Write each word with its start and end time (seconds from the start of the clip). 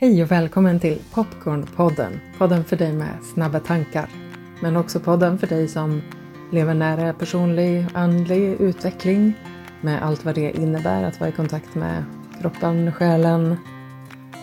Hej 0.00 0.22
och 0.22 0.30
välkommen 0.30 0.80
till 0.80 0.98
Popcornpodden. 1.14 2.20
Podden 2.38 2.64
för 2.64 2.76
dig 2.76 2.92
med 2.92 3.18
snabba 3.34 3.60
tankar. 3.60 4.08
Men 4.62 4.76
också 4.76 5.00
podden 5.00 5.38
för 5.38 5.46
dig 5.46 5.68
som 5.68 6.02
lever 6.52 6.74
nära 6.74 7.12
personlig 7.12 7.86
andlig 7.94 8.60
utveckling 8.60 9.32
med 9.80 10.02
allt 10.02 10.24
vad 10.24 10.34
det 10.34 10.50
innebär 10.50 11.02
att 11.02 11.20
vara 11.20 11.30
i 11.30 11.32
kontakt 11.32 11.74
med 11.74 12.04
kroppen, 12.40 12.92
själen, 12.92 13.56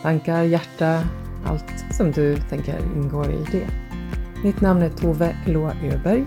tankar, 0.02 0.44
hjärta, 0.44 1.04
allt 1.46 1.86
som 1.92 2.12
du 2.12 2.38
tänker 2.38 2.80
ingår 2.96 3.32
i 3.32 3.46
det. 3.52 3.68
Mitt 4.44 4.62
namn 4.62 4.82
är 4.82 4.90
Tove 4.90 5.36
Eloa 5.46 5.74
Öberg. 5.84 6.26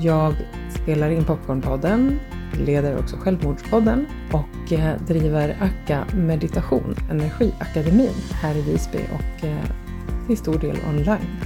Jag 0.00 0.34
spelar 0.82 1.10
in 1.10 1.24
Popcornpodden, 1.24 2.18
leder 2.56 2.98
också 2.98 3.16
Självmordspodden 3.16 4.06
och 4.32 4.72
eh, 4.72 5.00
driver 5.06 5.56
Akka 5.60 6.04
Meditation, 6.14 6.94
Energiakademin 7.10 8.14
här 8.32 8.56
i 8.56 8.62
Visby 8.62 8.98
och 8.98 9.44
eh, 9.44 9.64
till 10.26 10.36
stor 10.36 10.58
del 10.58 10.76
online. 10.88 11.40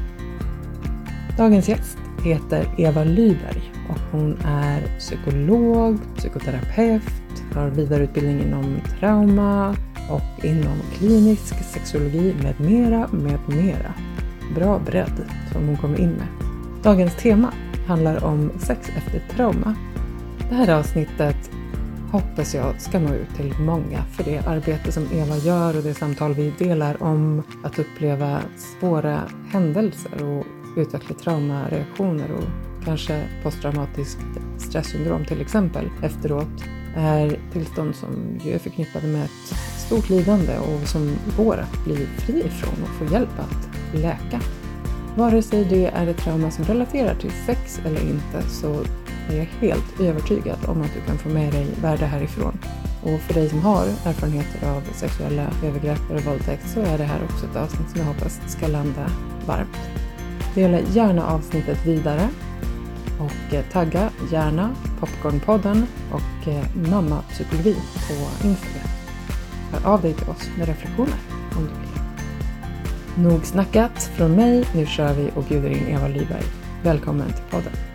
Dagens 1.39 1.69
gäst 1.69 1.99
heter 2.25 2.69
Eva 2.79 3.05
Lyberg 3.05 3.73
och 3.89 3.99
hon 4.11 4.39
är 4.45 4.99
psykolog, 4.99 5.99
psykoterapeut, 6.17 7.03
har 7.55 7.69
vidareutbildning 7.69 8.41
inom 8.41 8.81
trauma 9.01 9.77
och 10.11 10.45
inom 10.45 10.79
klinisk 10.93 11.55
sexologi 11.65 12.35
med 12.43 12.61
mera, 12.61 13.09
med 13.09 13.39
mera. 13.47 13.95
Bra 14.55 14.79
bredd 14.79 15.25
som 15.53 15.67
hon 15.67 15.77
kommer 15.77 16.01
in 16.01 16.11
med. 16.11 16.27
Dagens 16.83 17.17
tema 17.17 17.53
handlar 17.87 18.25
om 18.25 18.51
sex 18.59 18.89
efter 18.97 19.37
trauma. 19.37 19.75
Det 20.49 20.55
här 20.55 20.69
avsnittet 20.79 21.51
hoppas 22.13 22.55
jag 22.55 22.81
ska 22.81 22.99
nå 22.99 23.15
ut 23.15 23.35
till 23.37 23.55
många 23.61 24.03
för 24.03 24.25
det 24.25 24.39
arbete 24.39 24.93
som 24.93 25.07
Eva 25.13 25.37
gör 25.37 25.77
och 25.77 25.83
det 25.83 25.95
samtal 25.95 26.35
vi 26.35 26.53
delar 26.59 27.03
om 27.03 27.43
att 27.65 27.79
uppleva 27.79 28.41
svåra 28.57 29.23
händelser 29.49 30.25
och 30.25 30.47
utveckla 30.77 31.17
traumareaktioner 31.17 32.33
och 32.33 32.45
kanske 32.85 33.23
posttraumatiskt 33.43 34.27
stresssyndrom 34.59 35.25
till 35.25 35.41
exempel 35.41 35.91
efteråt 36.03 36.65
är 36.97 37.39
tillstånd 37.53 37.95
som 37.95 38.39
ju 38.45 38.53
är 38.53 38.59
förknippade 38.59 39.07
med 39.07 39.25
ett 39.25 39.57
stort 39.87 40.09
lidande 40.09 40.59
och 40.59 40.89
som 40.89 41.17
går 41.37 41.57
att 41.57 41.85
bli 41.85 42.07
fri 42.07 42.41
ifrån 42.47 42.83
och 42.83 42.89
få 42.89 43.15
hjälp 43.15 43.39
att 43.39 43.95
läka. 44.01 44.41
Vare 45.17 45.43
sig 45.43 45.65
det 45.65 45.87
är 45.87 46.07
ett 46.07 46.19
trauma 46.19 46.51
som 46.51 46.65
relaterar 46.65 47.15
till 47.15 47.33
sex 47.47 47.81
eller 47.85 48.01
inte 48.01 48.49
så 48.49 48.83
är 49.29 49.37
jag 49.37 49.45
helt 49.61 50.01
övertygad 50.01 50.59
om 50.67 50.83
att 50.83 50.95
du 50.95 51.01
kan 51.01 51.19
få 51.19 51.29
med 51.29 51.53
dig 51.53 51.67
värde 51.83 52.07
härifrån. 52.07 52.59
Och 53.03 53.21
för 53.21 53.35
dig 53.35 53.49
som 53.49 53.63
har 53.63 53.87
erfarenheter 53.87 54.69
av 54.69 54.83
sexuella 54.93 55.51
övergrepp 55.65 56.11
eller 56.11 56.21
våldtäkt 56.21 56.69
så 56.69 56.81
är 56.81 56.99
det 56.99 57.05
här 57.05 57.21
också 57.25 57.47
ett 57.47 57.57
avsnitt 57.57 57.91
som 57.91 58.01
jag 58.01 58.07
hoppas 58.07 58.41
ska 58.47 58.67
landa 58.67 59.11
varmt. 59.47 59.77
Dela 60.55 60.81
gärna 60.81 61.27
avsnittet 61.27 61.87
vidare 61.87 62.29
och 63.19 63.55
eh, 63.55 63.65
tagga 63.73 64.11
gärna 64.33 64.75
Popcornpodden 65.01 65.87
och 66.13 66.49
eh, 66.49 66.65
Mamma 66.91 67.23
Psykologi 67.31 67.75
på 68.09 68.47
Instagram. 68.47 68.89
Hör 69.73 69.93
av 69.93 70.03
dig 70.03 70.15
till 70.15 70.29
oss 70.29 70.51
med 70.59 70.69
reflektioner 70.69 71.19
om 71.57 71.65
du 71.65 71.81
vill. 71.81 71.97
Nog 73.31 73.47
snackat 73.47 74.03
från 74.03 74.33
mig, 74.33 74.65
nu 74.75 74.87
kör 74.87 75.15
vi 75.15 75.31
och 75.35 75.45
bjuder 75.45 75.71
in 75.71 75.87
Eva 75.89 76.09
Lyberg. 76.09 76.45
Välkommen 76.83 77.33
till 77.33 77.45
podden. 77.51 77.86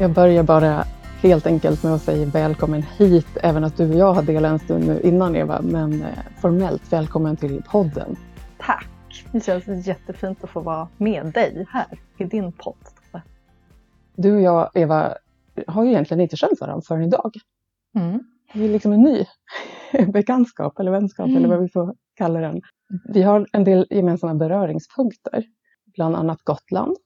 Jag 0.00 0.10
börjar 0.10 0.42
bara 0.42 0.84
helt 1.22 1.46
enkelt 1.46 1.82
med 1.82 1.94
att 1.94 2.02
säga 2.02 2.26
välkommen 2.26 2.82
hit, 2.82 3.26
även 3.42 3.64
att 3.64 3.76
du 3.76 3.88
och 3.92 3.98
jag 3.98 4.12
har 4.12 4.22
delat 4.22 4.52
en 4.52 4.58
stund 4.58 4.86
nu 4.86 5.00
innan 5.00 5.36
Eva, 5.36 5.60
men 5.62 6.02
eh, 6.02 6.08
formellt 6.40 6.92
välkommen 6.92 7.36
till 7.36 7.62
podden. 7.70 8.16
Tack! 8.58 8.88
Det 9.32 9.44
känns 9.44 9.86
jättefint 9.86 10.44
att 10.44 10.50
få 10.50 10.60
vara 10.60 10.88
med 10.96 11.32
dig 11.32 11.66
här 11.70 11.86
i 12.18 12.24
din 12.24 12.52
podd. 12.52 12.76
Du 14.16 14.34
och 14.34 14.40
jag, 14.40 14.70
Eva, 14.74 15.14
har 15.66 15.84
ju 15.84 15.90
egentligen 15.90 16.20
inte 16.20 16.36
känt 16.36 16.60
varandra 16.60 16.82
förrän 16.88 17.02
idag. 17.02 17.32
Mm. 17.96 18.20
Det 18.52 18.64
är 18.64 18.68
liksom 18.68 18.92
en 18.92 19.02
ny 19.02 19.24
bekantskap 20.12 20.78
eller 20.78 20.90
vänskap 20.90 21.26
mm. 21.26 21.36
eller 21.36 21.48
vad 21.48 21.60
vi 21.60 21.68
får 21.68 21.94
kalla 22.14 22.40
den. 22.40 22.60
Vi 23.08 23.22
har 23.22 23.46
en 23.52 23.64
del 23.64 23.86
gemensamma 23.90 24.34
beröringspunkter, 24.34 25.44
bland 25.94 26.16
annat 26.16 26.42
Gotland. 26.42 26.96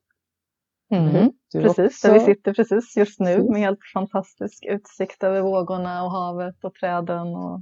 Mm. 0.93 1.33
Precis, 1.53 2.01
där 2.01 2.13
vi 2.13 2.21
sitter 2.21 2.55
precis 2.55 2.97
just 2.97 3.21
nu 3.21 3.35
precis. 3.35 3.51
med 3.51 3.61
helt 3.61 3.79
fantastisk 3.95 4.65
utsikt 4.69 5.23
över 5.23 5.41
vågorna 5.41 6.05
och 6.05 6.11
havet 6.11 6.65
och 6.65 6.75
träden. 6.75 7.27
Och... 7.37 7.61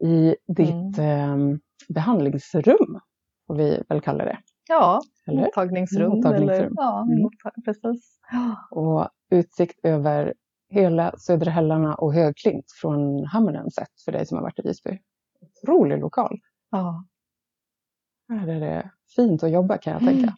I 0.08 0.36
ditt 0.48 0.98
mm. 0.98 1.50
eh, 1.52 1.58
behandlingsrum, 1.88 3.00
får 3.46 3.54
vi 3.54 3.82
väl 3.88 4.00
kalla 4.00 4.24
det. 4.24 4.38
Ja, 4.68 5.00
eller? 5.26 5.40
mottagningsrum. 5.40 6.10
mottagningsrum. 6.10 6.50
Eller, 6.50 6.70
ja, 6.74 7.02
mm. 7.02 7.30
precis. 7.64 8.18
Och 8.70 9.08
utsikt 9.30 9.80
över 9.82 10.34
hela 10.70 11.14
Södra 11.18 11.50
Hällarna 11.50 11.94
och 11.94 12.14
Högklint 12.14 12.66
från 12.80 13.24
Hammaren 13.24 13.70
sett 13.70 14.00
för 14.04 14.12
dig 14.12 14.26
som 14.26 14.36
har 14.36 14.42
varit 14.42 14.58
i 14.58 14.62
Visby. 14.62 14.98
Otrolig 15.40 16.00
lokal. 16.00 16.38
Ja. 16.70 17.04
Här 18.28 18.48
är 18.48 18.60
det 18.60 18.90
fint 19.16 19.42
att 19.42 19.50
jobba 19.50 19.78
kan 19.78 19.92
jag 19.92 20.02
tänka. 20.02 20.36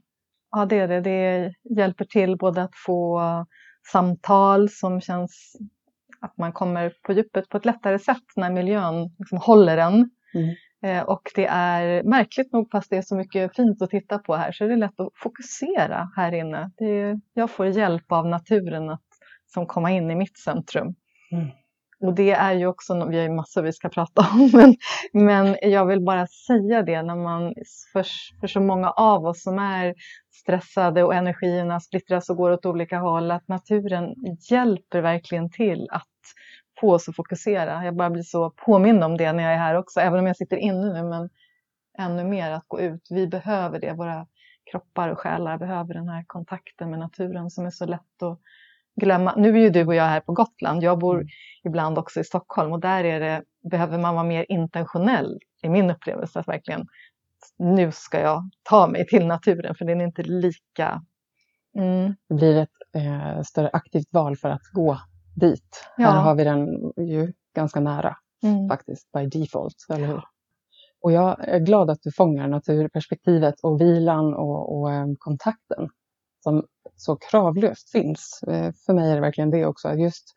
Ja, 0.55 0.67
det 0.67 0.79
är 0.79 0.89
det. 0.89 1.01
Det 1.01 1.55
hjälper 1.79 2.05
till 2.05 2.37
både 2.37 2.63
att 2.63 2.77
få 2.87 3.21
samtal 3.93 4.69
som 4.69 5.01
känns 5.01 5.57
att 6.21 6.39
man 6.39 6.53
kommer 6.53 6.93
på 7.03 7.13
djupet 7.13 7.49
på 7.49 7.57
ett 7.57 7.65
lättare 7.65 7.99
sätt 7.99 8.25
när 8.37 8.51
miljön 8.51 9.15
liksom 9.19 9.39
håller 9.39 9.79
en. 9.79 10.11
Mm. 10.35 10.55
Eh, 10.85 11.03
och 11.03 11.31
det 11.35 11.47
är 11.47 12.03
märkligt 12.03 12.53
nog, 12.53 12.71
fast 12.71 12.91
det 12.91 12.97
är 12.97 13.03
så 13.03 13.17
mycket 13.17 13.57
fint 13.57 13.83
att 13.83 13.91
titta 13.91 14.19
på 14.19 14.37
här, 14.37 14.53
så 14.53 14.65
är 14.65 14.69
det 14.69 14.77
lätt 14.77 15.01
att 15.01 15.13
fokusera 15.15 16.11
här 16.17 16.33
inne. 16.33 16.71
Är, 16.77 17.21
jag 17.35 17.51
får 17.51 17.67
hjälp 17.67 18.13
av 18.13 18.27
naturen 18.27 18.91
att 18.91 19.03
som 19.47 19.67
komma 19.67 19.91
in 19.91 20.11
i 20.11 20.15
mitt 20.15 20.39
centrum. 20.39 20.95
Mm. 21.33 21.49
Och 22.05 22.15
det 22.15 22.31
är 22.31 22.53
ju 22.53 22.67
också, 22.67 23.07
vi 23.09 23.17
har 23.17 23.23
ju 23.23 23.31
massor 23.31 23.63
vi 23.63 23.73
ska 23.73 23.89
prata 23.89 24.27
om, 24.33 24.51
men, 24.55 24.77
men 25.13 25.57
jag 25.63 25.87
vill 25.87 26.01
bara 26.05 26.27
säga 26.27 26.83
det 26.83 27.03
när 27.03 27.17
man, 27.17 27.55
för, 27.93 28.07
för 28.41 28.47
så 28.47 28.61
många 28.61 28.91
av 28.91 29.27
oss 29.27 29.43
som 29.43 29.59
är 29.59 29.95
stressade 30.33 31.05
och 31.05 31.15
energierna 31.15 31.81
splittras 31.81 32.31
och 32.31 32.37
går 32.37 32.51
åt 32.51 32.67
olika 32.67 32.99
håll, 32.99 33.31
att 33.31 33.49
naturen 33.49 34.15
hjälper 34.51 35.01
verkligen 35.01 35.51
till 35.51 35.89
att 35.91 36.09
få 36.81 36.95
oss 36.95 37.09
att 37.09 37.17
fokusera. 37.17 37.85
Jag 37.85 37.97
bara 37.97 38.11
blir 38.11 38.23
så 38.23 38.51
påmind 38.51 39.05
om 39.05 39.17
det 39.17 39.33
när 39.33 39.43
jag 39.43 39.53
är 39.53 39.59
här 39.59 39.75
också, 39.75 40.01
även 40.01 40.19
om 40.19 40.27
jag 40.27 40.37
sitter 40.37 40.57
inne 40.57 40.93
nu, 40.93 41.09
men 41.09 41.31
ännu 41.99 42.25
mer 42.25 42.51
att 42.51 42.69
gå 42.69 42.81
ut. 42.81 43.07
Vi 43.11 43.27
behöver 43.27 43.81
det, 43.81 43.93
våra 43.93 44.27
kroppar 44.71 45.09
och 45.09 45.19
själar 45.19 45.59
behöver 45.59 45.95
den 45.95 46.09
här 46.09 46.25
kontakten 46.27 46.91
med 46.91 46.99
naturen 46.99 47.51
som 47.51 47.67
är 47.67 47.71
så 47.71 47.87
lätt 47.87 48.23
att 48.23 48.41
glömma. 48.97 49.35
Nu 49.37 49.49
är 49.49 49.63
ju 49.63 49.71
du 49.71 49.87
och 49.87 49.95
jag 49.95 50.05
här 50.05 50.21
på 50.21 50.33
Gotland. 50.33 50.83
Jag 50.83 50.99
bor 50.99 51.15
mm. 51.15 51.27
ibland 51.65 51.99
också 51.99 52.21
i 52.21 52.25
Stockholm 52.25 52.73
och 52.73 52.81
där 52.81 53.05
är 53.05 53.21
det, 53.21 53.43
behöver 53.71 53.99
man 53.99 54.15
vara 54.15 54.25
mer 54.25 54.47
intentionell 54.49 55.39
i 55.63 55.69
min 55.69 55.91
upplevelse. 55.91 56.41
Att 56.41 56.49
verkligen, 56.49 56.87
nu 57.59 57.93
ska 57.93 58.21
jag 58.21 58.51
ta 58.63 58.87
mig 58.87 59.07
till 59.07 59.27
naturen 59.27 59.75
för 59.75 59.85
den 59.85 60.01
är 60.01 60.05
inte 60.05 60.23
lika... 60.23 61.03
Mm. 61.79 62.15
Det 62.29 62.35
blir 62.35 62.57
ett 62.57 62.71
eh, 62.97 63.43
större 63.43 63.71
aktivt 63.73 64.09
val 64.13 64.37
för 64.37 64.49
att 64.49 64.63
gå 64.73 64.99
dit. 65.37 65.87
Ja. 65.97 66.11
Här 66.11 66.21
har 66.21 66.35
vi 66.35 66.45
den 66.45 66.69
ju 66.97 67.33
ganska 67.55 67.81
nära 67.81 68.17
mm. 68.43 68.69
faktiskt, 68.69 69.13
by 69.13 69.27
default, 69.27 69.75
eller 69.91 70.07
hur? 70.07 70.23
Och 71.03 71.13
jag 71.13 71.49
är 71.49 71.59
glad 71.59 71.91
att 71.91 72.03
du 72.03 72.13
fångar 72.13 72.49
naturperspektivet 72.49 73.55
och 73.63 73.81
vilan 73.81 74.35
och, 74.35 74.77
och 74.77 74.91
um, 74.91 75.17
kontakten 75.19 75.89
som 76.45 76.67
så 76.97 77.17
kravlöst 77.17 77.91
finns. 77.91 78.41
Eh, 78.47 78.73
för 78.87 78.95
mig 78.95 79.11
är 79.11 79.15
det 79.15 79.21
verkligen 79.21 79.51
det 79.51 79.67
också, 79.67 79.95
just 79.95 80.35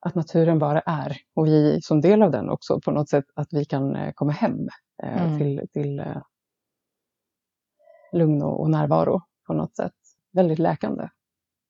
att 0.00 0.14
naturen 0.14 0.58
bara 0.58 0.80
är 0.80 1.16
och 1.34 1.46
vi 1.46 1.82
som 1.82 2.00
del 2.00 2.22
av 2.22 2.30
den 2.30 2.50
också 2.50 2.80
på 2.80 2.90
något 2.90 3.08
sätt 3.08 3.24
att 3.34 3.48
vi 3.50 3.64
kan 3.64 3.96
eh, 3.96 4.12
komma 4.14 4.32
hem 4.32 4.68
eh, 5.02 5.26
mm. 5.26 5.38
till, 5.38 5.68
till 5.72 6.02
lugn 8.12 8.42
och 8.42 8.70
närvaro 8.70 9.20
på 9.46 9.52
något 9.52 9.76
sätt. 9.76 9.94
Väldigt 10.32 10.58
läkande. 10.58 11.08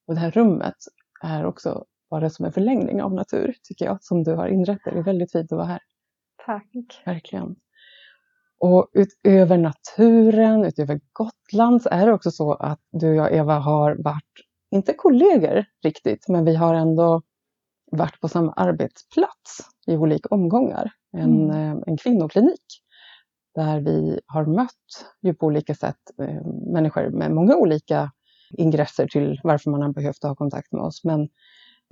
Och 0.07 0.15
det 0.15 0.21
här 0.21 0.31
rummet 0.31 0.77
är 1.23 1.45
också 1.45 1.85
bara 2.11 2.31
som 2.31 2.45
en 2.45 2.53
förlängning 2.53 3.03
av 3.03 3.13
natur, 3.13 3.55
tycker 3.63 3.85
jag, 3.85 4.05
som 4.05 4.25
du 4.25 4.35
har 4.35 4.49
inrett 4.49 4.79
det. 4.85 4.91
Det 4.91 4.99
är 4.99 5.03
väldigt 5.03 5.33
fint 5.33 5.53
att 5.53 5.57
vara 5.57 5.67
här. 5.67 5.81
Tack. 6.47 7.03
Verkligen. 7.05 7.57
Och 8.61 8.89
utöver 8.93 9.59
naturen, 9.59 10.65
utöver 10.65 11.01
Gotland, 11.13 11.83
så 11.83 11.89
är 11.89 12.07
det 12.07 12.13
också 12.13 12.31
så 12.31 12.53
att 12.53 12.81
du 12.93 13.09
och 13.11 13.17
jag, 13.17 13.35
Eva, 13.35 13.59
har 13.59 13.97
varit, 13.99 14.33
inte 14.71 14.93
kollegor 14.93 15.65
riktigt, 15.85 16.29
men 16.29 16.45
vi 16.45 16.55
har 16.55 16.75
ändå 16.75 17.23
varit 17.93 18.21
på 18.21 18.29
samma 18.29 18.53
arbetsplats 18.53 19.59
i 19.87 19.97
olika 19.97 20.29
omgångar. 20.31 20.91
En, 21.17 21.51
mm. 21.51 21.77
Eh, 21.77 21.83
en 21.87 21.97
kvinnoklinik 21.97 22.83
där 23.55 23.81
vi 23.81 24.21
har 24.27 24.47
mött 24.47 25.07
ju 25.23 25.35
på 25.35 25.47
olika 25.47 25.75
sätt 25.75 25.97
eh, 26.23 26.47
människor 26.73 27.11
med 27.11 27.31
många 27.31 27.57
olika 27.57 28.13
ingresser 28.51 29.07
till 29.07 29.41
varför 29.45 29.71
man 29.71 29.83
har 29.83 29.93
behövt 29.93 30.23
ha 30.23 30.35
kontakt 30.35 30.73
med 30.73 30.83
oss. 30.83 31.05
Men 31.05 31.29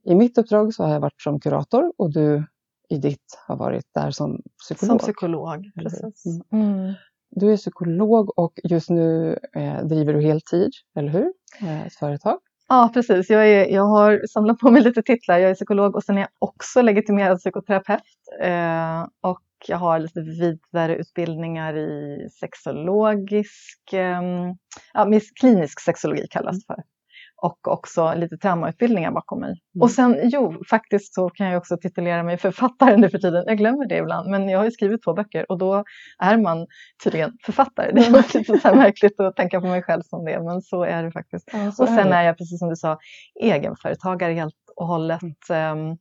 i 0.04 0.14
mitt 0.14 0.38
uppdrag 0.38 0.74
så 0.74 0.84
har 0.84 0.92
jag 0.92 1.00
varit 1.00 1.22
som 1.22 1.40
kurator 1.40 1.92
och 1.98 2.12
du 2.12 2.46
i 2.88 2.98
ditt 2.98 3.42
har 3.46 3.56
varit 3.56 3.86
där 3.94 4.10
som 4.10 4.42
psykolog. 4.58 4.90
Som 4.90 4.98
psykolog, 4.98 5.70
precis. 5.74 6.26
Mm. 6.52 6.68
Mm. 6.68 6.94
Du 7.30 7.52
är 7.52 7.56
psykolog 7.56 8.38
och 8.38 8.52
just 8.64 8.90
nu 8.90 9.38
eh, 9.56 9.84
driver 9.84 10.14
du 10.14 10.20
heltid, 10.20 10.70
eller 10.96 11.08
hur? 11.08 11.32
Eh, 11.60 11.86
ett 11.86 11.94
företag. 11.94 12.38
Ja, 12.68 12.90
precis. 12.94 13.30
Jag, 13.30 13.48
är, 13.48 13.66
jag 13.66 13.84
har 13.84 14.26
samlat 14.26 14.58
på 14.58 14.70
mig 14.70 14.82
lite 14.82 15.02
titlar. 15.02 15.38
Jag 15.38 15.50
är 15.50 15.54
psykolog 15.54 15.96
och 15.96 16.02
sen 16.04 16.16
är 16.16 16.20
jag 16.20 16.28
också 16.38 16.82
legitimerad 16.82 17.38
psykoterapeut. 17.38 18.02
Eh, 18.40 19.02
och 19.20 19.40
jag 19.66 19.76
har 19.76 19.98
lite 19.98 20.20
vidare 20.20 20.96
utbildningar 20.96 21.76
i 21.76 22.28
sexologisk, 22.40 23.92
eh, 23.92 24.22
ja, 24.94 25.20
klinisk 25.40 25.80
sexologi 25.80 26.26
kallas 26.30 26.56
det 26.56 26.64
för 26.66 26.82
och 27.36 27.68
också 27.68 28.14
lite 28.16 28.36
traumautbildningar 28.36 29.10
bakom 29.10 29.40
mig. 29.40 29.50
Mm. 29.50 29.82
Och 29.82 29.90
sen, 29.90 30.20
jo, 30.22 30.62
faktiskt 30.70 31.14
så 31.14 31.28
kan 31.28 31.46
jag 31.46 31.58
också 31.58 31.76
titulera 31.76 32.22
mig 32.22 32.38
författare 32.38 32.96
nu 32.96 33.10
för 33.10 33.18
tiden. 33.18 33.44
Jag 33.46 33.58
glömmer 33.58 33.88
det 33.88 33.96
ibland, 33.96 34.30
men 34.30 34.48
jag 34.48 34.58
har 34.58 34.64
ju 34.64 34.70
skrivit 34.70 35.02
två 35.02 35.14
böcker 35.14 35.50
och 35.50 35.58
då 35.58 35.84
är 36.18 36.36
man 36.36 36.66
tydligen 37.04 37.32
författare. 37.44 37.92
Det 37.92 38.00
är 38.06 38.38
lite 38.38 38.58
så 38.58 38.74
märkligt 38.74 39.20
att 39.20 39.36
tänka 39.36 39.60
på 39.60 39.66
mig 39.66 39.82
själv 39.82 40.02
som 40.02 40.24
det, 40.24 40.42
men 40.42 40.62
så 40.62 40.84
är 40.84 41.02
det 41.02 41.12
faktiskt. 41.12 41.50
Ja, 41.52 41.68
och 41.68 41.88
sen 41.88 41.98
är, 41.98 42.12
är, 42.12 42.22
jag, 42.22 42.38
precis 42.38 42.58
som 42.58 42.68
du 42.68 42.76
sa, 42.76 42.98
egenföretagare 43.40 44.32
helt 44.32 44.54
och 44.76 44.86
hållet 44.86 45.20
mm. 45.50 45.78
um, 45.78 45.98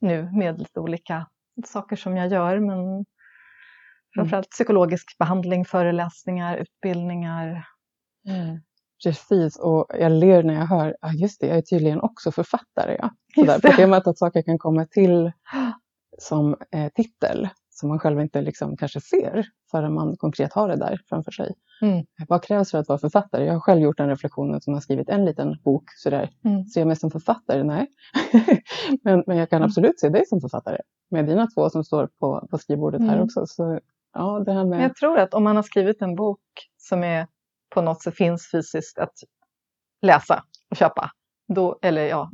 nu 0.00 0.30
med 0.32 0.58
lite 0.58 0.80
olika 0.80 1.26
saker 1.66 1.96
som 1.96 2.16
jag 2.16 2.28
gör, 2.28 2.58
men 2.58 2.78
mm. 2.78 3.04
framförallt 4.14 4.50
psykologisk 4.50 5.18
behandling, 5.18 5.64
föreläsningar, 5.64 6.56
utbildningar. 6.56 7.66
Mm. 8.28 8.60
Precis, 9.04 9.58
och 9.58 9.86
jag 9.98 10.12
ler 10.12 10.42
när 10.42 10.54
jag 10.54 10.66
hör, 10.66 10.96
ah, 11.00 11.12
just 11.12 11.40
det, 11.40 11.46
jag 11.46 11.56
är 11.56 11.62
tydligen 11.62 12.00
också 12.00 12.32
författare. 12.32 12.96
Ja. 12.98 13.10
Sådär, 13.34 13.76
temat 13.76 14.06
att 14.06 14.18
saker 14.18 14.42
kan 14.42 14.58
komma 14.58 14.86
till 14.86 15.32
som 16.18 16.56
eh, 16.72 16.88
titel 16.94 17.48
som 17.70 17.88
man 17.88 17.98
själv 17.98 18.20
inte 18.20 18.42
liksom 18.42 18.76
kanske 18.76 19.00
ser 19.00 19.46
förrän 19.70 19.94
man 19.94 20.16
konkret 20.16 20.52
har 20.52 20.68
det 20.68 20.76
där 20.76 21.00
framför 21.08 21.30
sig. 21.30 21.54
Mm. 21.82 22.04
Vad 22.28 22.42
krävs 22.42 22.70
för 22.70 22.78
att 22.78 22.88
vara 22.88 22.98
författare? 22.98 23.44
Jag 23.44 23.52
har 23.52 23.60
själv 23.60 23.80
gjort 23.80 23.96
den 23.96 24.08
reflektionen 24.08 24.60
som 24.60 24.74
har 24.74 24.80
skrivit 24.80 25.08
en 25.08 25.24
liten 25.24 25.58
bok 25.64 25.84
sådär. 25.96 26.30
Mm. 26.44 26.64
Ser 26.64 26.80
jag 26.80 26.86
mig 26.86 26.96
som 26.96 27.10
författare? 27.10 27.62
Nej. 27.62 27.86
men, 29.02 29.24
men 29.26 29.36
jag 29.36 29.50
kan 29.50 29.56
mm. 29.56 29.66
absolut 29.66 30.00
se 30.00 30.08
dig 30.08 30.26
som 30.26 30.40
författare 30.40 30.78
med 31.10 31.26
dina 31.26 31.46
två 31.46 31.70
som 31.70 31.84
står 31.84 32.08
på, 32.20 32.48
på 32.50 32.58
skrivbordet 32.58 33.00
här 33.00 33.12
mm. 33.12 33.24
också. 33.24 33.46
Så, 33.46 33.80
ja, 34.14 34.42
det 34.46 34.52
här 34.52 34.64
med... 34.64 34.84
Jag 34.84 34.96
tror 34.96 35.18
att 35.18 35.34
om 35.34 35.44
man 35.44 35.56
har 35.56 35.62
skrivit 35.62 36.02
en 36.02 36.14
bok 36.14 36.40
som 36.76 37.04
är 37.04 37.26
på 37.74 37.82
något 37.82 38.02
sätt 38.02 38.16
finns 38.16 38.50
fysiskt 38.52 38.98
att 38.98 39.14
läsa 40.02 40.42
och 40.70 40.76
köpa, 40.76 41.10
då, 41.54 41.78
eller 41.82 42.06
ja, 42.06 42.30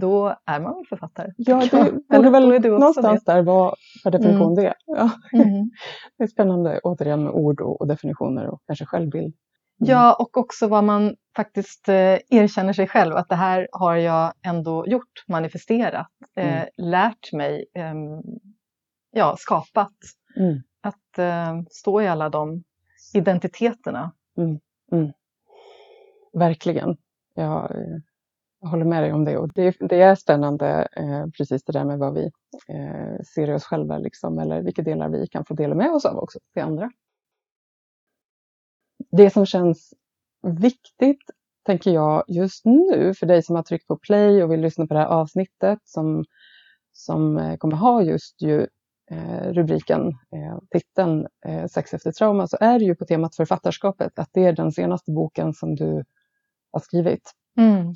då 0.00 0.36
är 0.46 0.60
man 0.60 0.74
väl 0.74 0.86
författare. 0.88 1.32
Ja, 1.36 1.62
det 1.70 1.92
borde 2.08 2.30
väl 2.30 2.62
du 2.62 2.70
någonstans 2.70 3.24
det. 3.24 3.32
där 3.32 3.42
vara 3.42 3.74
per 4.04 4.10
definition 4.10 4.52
mm. 4.52 4.64
det. 4.64 4.74
Ja. 4.86 5.10
Mm. 5.32 5.70
Det 6.18 6.24
är 6.24 6.28
spännande 6.28 6.80
återigen 6.82 7.24
med 7.24 7.32
ord 7.32 7.60
och, 7.60 7.80
och 7.80 7.88
definitioner 7.88 8.46
och 8.46 8.62
kanske 8.66 8.86
självbild. 8.86 9.34
Mm. 9.80 9.90
Ja, 9.90 10.14
och 10.14 10.36
också 10.36 10.68
vad 10.68 10.84
man 10.84 11.16
faktiskt 11.36 11.88
eh, 11.88 12.18
erkänner 12.30 12.72
sig 12.72 12.88
själv, 12.88 13.16
att 13.16 13.28
det 13.28 13.34
här 13.34 13.68
har 13.72 13.96
jag 13.96 14.32
ändå 14.46 14.86
gjort, 14.86 15.24
manifesterat, 15.28 16.08
eh, 16.36 16.56
mm. 16.56 16.68
lärt 16.76 17.32
mig, 17.32 17.64
eh, 17.74 17.94
ja, 19.10 19.36
skapat. 19.38 19.94
Mm. 20.36 20.62
Att 20.80 21.18
eh, 21.18 21.62
stå 21.70 22.02
i 22.02 22.08
alla 22.08 22.28
de 22.28 22.62
identiteterna. 23.14 24.12
Mm. 24.94 25.12
Verkligen. 26.32 26.96
Jag, 27.34 27.72
jag, 28.60 28.68
håller 28.68 28.84
med 28.84 29.02
dig 29.02 29.12
om 29.12 29.24
det. 29.24 29.38
Och 29.38 29.48
det, 29.54 29.76
det 29.80 30.00
är 30.00 30.14
spännande, 30.14 30.88
eh, 30.96 31.26
precis 31.36 31.64
det 31.64 31.72
där 31.72 31.84
med 31.84 31.98
vad 31.98 32.14
vi 32.14 32.24
eh, 32.68 33.22
ser 33.34 33.50
i 33.50 33.54
oss 33.54 33.64
själva, 33.64 33.98
liksom, 33.98 34.38
eller 34.38 34.62
vilka 34.62 34.82
delar 34.82 35.08
vi 35.08 35.26
kan 35.26 35.44
få 35.44 35.54
dela 35.54 35.74
med 35.74 35.90
oss 35.92 36.04
av 36.04 36.18
också 36.18 36.38
till 36.52 36.62
andra. 36.62 36.90
Det 39.10 39.30
som 39.30 39.46
känns 39.46 39.94
viktigt, 40.42 41.30
tänker 41.66 41.90
jag, 41.90 42.24
just 42.28 42.64
nu 42.64 43.14
för 43.14 43.26
dig 43.26 43.42
som 43.42 43.56
har 43.56 43.62
tryckt 43.62 43.86
på 43.86 43.96
play 43.96 44.42
och 44.42 44.52
vill 44.52 44.60
lyssna 44.60 44.86
på 44.86 44.94
det 44.94 45.00
här 45.00 45.06
avsnittet 45.06 45.78
som, 45.84 46.24
som 46.92 47.38
eh, 47.38 47.56
kommer 47.56 47.76
ha 47.76 48.02
just 48.02 48.42
ju 48.42 48.66
rubriken, 49.52 50.08
eh, 50.08 50.58
titeln 50.70 51.26
eh, 51.46 51.66
Sex 51.66 51.94
efter 51.94 52.12
trauma, 52.12 52.46
så 52.46 52.56
är 52.60 52.78
det 52.78 52.84
ju 52.84 52.94
på 52.94 53.04
temat 53.04 53.36
författarskapet, 53.36 54.18
att 54.18 54.28
det 54.32 54.44
är 54.44 54.52
den 54.52 54.72
senaste 54.72 55.10
boken 55.10 55.54
som 55.54 55.74
du 55.74 56.04
har 56.72 56.80
skrivit. 56.80 57.32
Mm. 57.58 57.94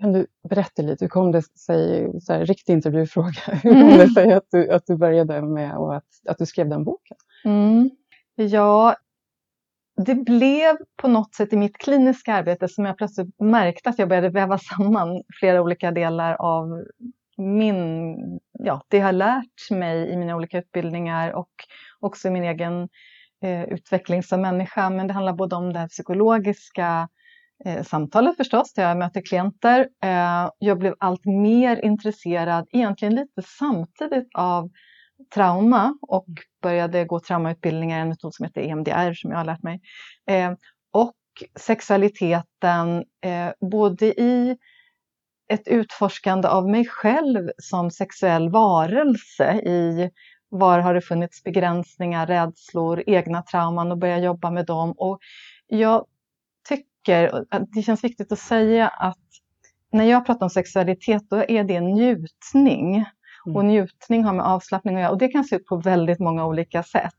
Kan 0.00 0.12
du 0.12 0.26
berätta 0.48 0.82
lite, 0.82 1.04
hur 1.04 1.08
kom 1.08 1.32
det 1.32 1.42
sig, 1.42 2.12
så 2.20 2.32
här, 2.32 2.46
riktig 2.46 2.72
intervjufråga, 2.72 3.30
hur 3.62 3.72
kom 3.72 3.82
mm. 3.82 3.98
det 3.98 4.08
sig 4.08 4.32
att 4.32 4.46
du, 4.50 4.70
att 4.70 4.86
du 4.86 4.96
började 4.96 5.42
med 5.42 5.76
och 5.76 5.96
att, 5.96 6.08
att 6.28 6.38
du 6.38 6.46
skrev 6.46 6.68
den 6.68 6.84
boken? 6.84 7.16
Mm. 7.44 7.90
Ja, 8.34 8.96
det 9.96 10.14
blev 10.14 10.76
på 10.96 11.08
något 11.08 11.34
sätt 11.34 11.52
i 11.52 11.56
mitt 11.56 11.78
kliniska 11.78 12.34
arbete 12.34 12.68
som 12.68 12.84
jag 12.84 12.98
plötsligt 12.98 13.40
märkte 13.40 13.90
att 13.90 13.98
jag 13.98 14.08
började 14.08 14.28
väva 14.28 14.58
samman 14.58 15.22
flera 15.40 15.62
olika 15.62 15.90
delar 15.90 16.34
av 16.34 16.84
min, 17.36 18.16
ja, 18.52 18.82
det 18.88 18.96
jag 18.96 19.04
har 19.04 19.12
lärt 19.12 19.70
mig 19.70 20.10
i 20.10 20.16
mina 20.16 20.36
olika 20.36 20.58
utbildningar 20.58 21.32
och 21.32 21.50
också 22.00 22.28
i 22.28 22.30
min 22.30 22.44
egen 22.44 22.88
eh, 23.44 23.64
utveckling 23.64 24.22
som 24.22 24.40
människa. 24.40 24.90
Men 24.90 25.06
det 25.06 25.14
handlar 25.14 25.32
både 25.32 25.56
om 25.56 25.72
det 25.72 25.78
här 25.78 25.88
psykologiska 25.88 27.08
eh, 27.64 27.82
samtalet 27.82 28.36
förstås, 28.36 28.72
där 28.74 28.88
jag 28.88 28.98
möter 28.98 29.20
klienter. 29.20 29.88
Eh, 30.04 30.50
jag 30.58 30.78
blev 30.78 30.94
allt 30.98 31.24
mer 31.24 31.84
intresserad, 31.84 32.68
egentligen 32.72 33.14
lite 33.14 33.42
samtidigt, 33.58 34.28
av 34.34 34.70
trauma 35.34 35.98
och 36.02 36.26
började 36.62 37.04
gå 37.04 37.20
traumautbildningar, 37.20 38.00
en 38.00 38.08
metod 38.08 38.34
som 38.34 38.44
heter 38.44 38.60
EMDR 38.60 39.12
som 39.14 39.30
jag 39.30 39.38
har 39.38 39.44
lärt 39.44 39.62
mig. 39.62 39.80
Eh, 40.30 40.52
och 40.92 41.14
sexualiteten, 41.60 43.04
eh, 43.24 43.68
både 43.70 44.06
i 44.06 44.56
ett 45.48 45.68
utforskande 45.68 46.48
av 46.48 46.68
mig 46.68 46.86
själv 46.86 47.50
som 47.58 47.90
sexuell 47.90 48.50
varelse 48.50 49.52
i 49.54 50.10
var 50.48 50.78
har 50.78 50.94
det 50.94 51.00
funnits 51.00 51.42
begränsningar, 51.44 52.26
rädslor, 52.26 53.02
egna 53.06 53.42
trauman 53.42 53.92
och 53.92 53.98
börja 53.98 54.18
jobba 54.18 54.50
med 54.50 54.66
dem. 54.66 54.92
Och 54.96 55.18
jag 55.66 56.06
tycker 56.68 57.44
det 57.74 57.82
känns 57.82 58.04
viktigt 58.04 58.32
att 58.32 58.38
säga 58.38 58.88
att 58.88 59.18
när 59.92 60.04
jag 60.04 60.26
pratar 60.26 60.46
om 60.46 60.50
sexualitet 60.50 61.22
då 61.30 61.36
är 61.36 61.64
det 61.64 61.80
njutning. 61.80 62.94
Mm. 63.46 63.56
Och 63.56 63.64
njutning 63.64 64.24
har 64.24 64.32
med 64.32 64.46
avslappning 64.46 64.96
att 64.96 65.00
göra 65.00 65.10
och 65.10 65.18
det 65.18 65.28
kan 65.28 65.44
se 65.44 65.56
ut 65.56 65.66
på 65.66 65.76
väldigt 65.76 66.18
många 66.18 66.46
olika 66.46 66.82
sätt. 66.82 67.12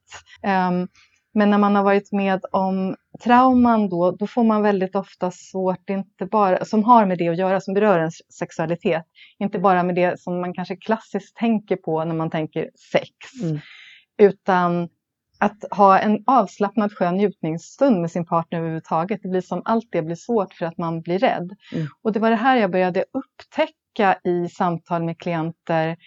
Um, 0.43 0.87
men 1.35 1.49
när 1.49 1.57
man 1.57 1.75
har 1.75 1.83
varit 1.83 2.11
med 2.11 2.45
om 2.51 2.95
trauman 3.23 3.89
då, 3.89 4.11
då 4.11 4.27
får 4.27 4.43
man 4.43 4.61
väldigt 4.61 4.95
ofta 4.95 5.31
svårt, 5.31 5.89
inte 5.89 6.25
bara, 6.25 6.65
som 6.65 6.83
har 6.83 7.05
med 7.05 7.17
det 7.17 7.27
att 7.27 7.37
göra, 7.37 7.61
som 7.61 7.73
berör 7.73 7.99
ens 7.99 8.33
sexualitet, 8.39 9.05
inte 9.39 9.59
bara 9.59 9.83
med 9.83 9.95
det 9.95 10.19
som 10.19 10.41
man 10.41 10.53
kanske 10.53 10.75
klassiskt 10.75 11.35
tänker 11.35 11.75
på 11.75 12.05
när 12.05 12.15
man 12.15 12.29
tänker 12.29 12.69
sex, 12.91 13.11
mm. 13.43 13.59
utan 14.17 14.89
att 15.39 15.65
ha 15.71 15.99
en 15.99 16.23
avslappnad 16.25 16.93
skön 16.93 17.15
njutningsstund 17.15 18.01
med 18.01 18.11
sin 18.11 18.25
partner 18.25 18.59
överhuvudtaget. 18.59 19.19
Det 19.23 19.29
blir 19.29 19.41
som 19.41 19.61
allt 19.65 19.87
det 19.91 20.01
blir 20.01 20.15
svårt 20.15 20.53
för 20.53 20.65
att 20.65 20.77
man 20.77 21.01
blir 21.01 21.19
rädd. 21.19 21.55
Mm. 21.73 21.87
Och 22.01 22.11
det 22.11 22.19
var 22.19 22.29
det 22.29 22.35
här 22.35 22.57
jag 22.57 22.71
började 22.71 23.05
upptäcka 23.13 24.19
i 24.23 24.49
samtal 24.49 25.03
med 25.03 25.17
klienter, 25.19 25.97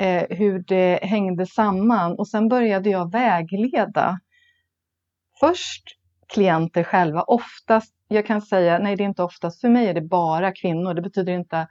eh, 0.00 0.22
hur 0.30 0.58
det 0.58 1.00
hängde 1.02 1.46
samman. 1.46 2.12
Och 2.12 2.28
sen 2.28 2.48
började 2.48 2.90
jag 2.90 3.12
vägleda 3.12 4.20
först 5.40 5.82
klienter 6.28 6.82
själva. 6.82 7.22
Oftast, 7.22 7.94
jag 8.08 8.26
kan 8.26 8.42
säga, 8.42 8.78
nej 8.78 8.96
det 8.96 9.02
är 9.02 9.08
inte 9.08 9.22
oftast, 9.22 9.60
för 9.60 9.68
mig 9.68 9.88
är 9.88 9.94
det 9.94 10.00
bara 10.00 10.52
kvinnor. 10.52 10.94
Det 10.94 11.02
betyder 11.02 11.32
inte 11.32 11.68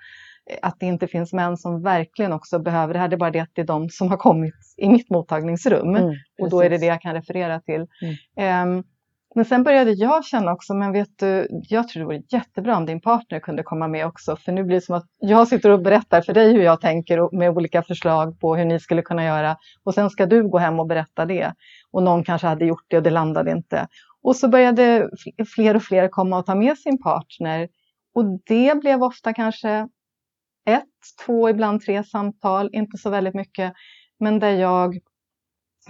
att 0.61 0.79
det 0.79 0.85
inte 0.85 1.07
finns 1.07 1.33
män 1.33 1.57
som 1.57 1.83
verkligen 1.83 2.33
också 2.33 2.59
behöver 2.59 2.93
det 2.93 2.99
här. 2.99 3.07
Det 3.07 3.15
är 3.15 3.17
bara 3.17 3.31
det 3.31 3.39
att 3.39 3.51
det 3.53 3.61
är 3.61 3.65
de 3.65 3.89
som 3.89 4.09
har 4.09 4.17
kommit 4.17 4.53
i 4.77 4.89
mitt 4.89 5.09
mottagningsrum. 5.09 5.95
Mm, 5.95 6.15
och 6.41 6.49
då 6.49 6.61
är 6.61 6.69
det 6.69 6.77
det 6.77 6.85
jag 6.85 7.01
kan 7.01 7.13
referera 7.13 7.59
till. 7.59 7.87
Mm. 8.37 8.69
Um, 8.69 8.83
men 9.35 9.45
sen 9.45 9.63
började 9.63 9.91
jag 9.91 10.25
känna 10.25 10.53
också, 10.53 10.73
men 10.73 10.91
vet 10.91 11.09
du, 11.19 11.47
jag 11.69 11.87
tror 11.87 11.99
det 11.99 12.05
vore 12.05 12.23
jättebra 12.29 12.77
om 12.77 12.85
din 12.85 13.01
partner 13.01 13.39
kunde 13.39 13.63
komma 13.63 13.87
med 13.87 14.05
också. 14.05 14.35
För 14.35 14.51
nu 14.51 14.63
blir 14.63 14.75
det 14.75 14.81
som 14.81 14.95
att 14.95 15.05
jag 15.19 15.47
sitter 15.47 15.69
och 15.69 15.81
berättar 15.81 16.21
för 16.21 16.33
dig 16.33 16.53
hur 16.53 16.61
jag 16.61 16.81
tänker 16.81 17.19
och 17.19 17.33
med 17.33 17.49
olika 17.49 17.83
förslag 17.83 18.39
på 18.39 18.55
hur 18.55 18.65
ni 18.65 18.79
skulle 18.79 19.01
kunna 19.01 19.23
göra. 19.23 19.57
Och 19.83 19.93
sen 19.93 20.09
ska 20.09 20.25
du 20.25 20.49
gå 20.49 20.57
hem 20.57 20.79
och 20.79 20.87
berätta 20.87 21.25
det. 21.25 21.53
Och 21.91 22.03
någon 22.03 22.23
kanske 22.23 22.47
hade 22.47 22.65
gjort 22.65 22.85
det 22.87 22.97
och 22.97 23.03
det 23.03 23.09
landade 23.09 23.51
inte. 23.51 23.87
Och 24.21 24.35
så 24.35 24.47
började 24.47 25.09
fler 25.55 25.75
och 25.75 25.83
fler 25.83 26.07
komma 26.07 26.37
och 26.37 26.45
ta 26.45 26.55
med 26.55 26.77
sin 26.77 27.01
partner. 27.03 27.67
Och 28.13 28.25
det 28.45 28.79
blev 28.81 29.03
ofta 29.03 29.33
kanske 29.33 29.87
ett, 30.65 30.83
två, 31.25 31.49
ibland 31.49 31.81
tre 31.81 32.03
samtal, 32.03 32.69
inte 32.73 32.97
så 32.97 33.09
väldigt 33.09 33.35
mycket. 33.35 33.73
Men 34.19 34.39
där 34.39 34.51
jag 34.51 34.99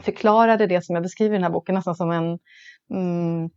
förklarade 0.02 0.68
det 0.68 0.86
som 0.86 0.96
jag 0.96 1.04
beskriver 1.04 1.34
i 1.34 1.38
den 1.38 1.44
här 1.44 1.52
boken 1.52 1.76
nästan 1.76 1.96
som 1.96 2.12
en 2.12 2.40
mm, 2.92 3.50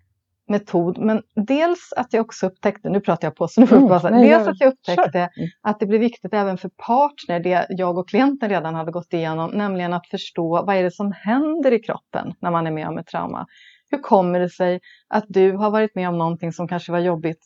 metod. 0.48 0.98
Men 0.98 1.22
dels 1.34 1.92
att 1.96 2.12
jag 2.12 2.24
också 2.24 2.46
upptäckte, 2.46 2.88
nu 2.90 3.00
pratar 3.00 3.26
jag 3.28 3.36
på 3.36 3.48
så 3.48 3.60
nu 3.60 3.66
får 3.66 3.76
Mm, 3.76 3.88
jag 3.88 4.02
bara, 4.02 4.10
nej, 4.12 4.28
dels 4.28 4.48
att 4.48 4.60
jag 4.60 4.72
upptäckte 4.72 5.18
Mm. 5.18 5.48
att 5.62 5.80
det 5.80 5.86
blir 5.86 5.98
viktigt 5.98 6.34
även 6.34 6.58
för 6.58 6.68
partner, 6.86 7.40
det 7.40 7.66
jag 7.68 7.98
och 7.98 8.08
klienten 8.08 8.48
redan 8.48 8.74
hade 8.74 8.92
gått 8.92 9.12
igenom, 9.12 9.50
nämligen 9.50 9.92
att 9.92 10.06
förstå 10.08 10.62
vad 10.66 10.76
är 10.76 10.82
det 10.82 10.90
som 10.90 11.12
händer 11.12 11.72
i 11.72 11.78
kroppen 11.78 12.34
när 12.40 12.50
man 12.50 12.66
är 12.66 12.70
med 12.70 12.88
om 12.88 12.98
ett 12.98 13.06
trauma. 13.06 13.46
Hur 13.90 13.98
kommer 13.98 14.40
det 14.40 14.50
sig 14.50 14.80
att 15.08 15.24
du 15.28 15.52
har 15.52 15.70
varit 15.70 15.94
med 15.94 16.08
om 16.08 16.18
någonting 16.18 16.52
som 16.52 16.68
kanske 16.68 16.92
var 16.92 16.98
jobbigt, 16.98 17.38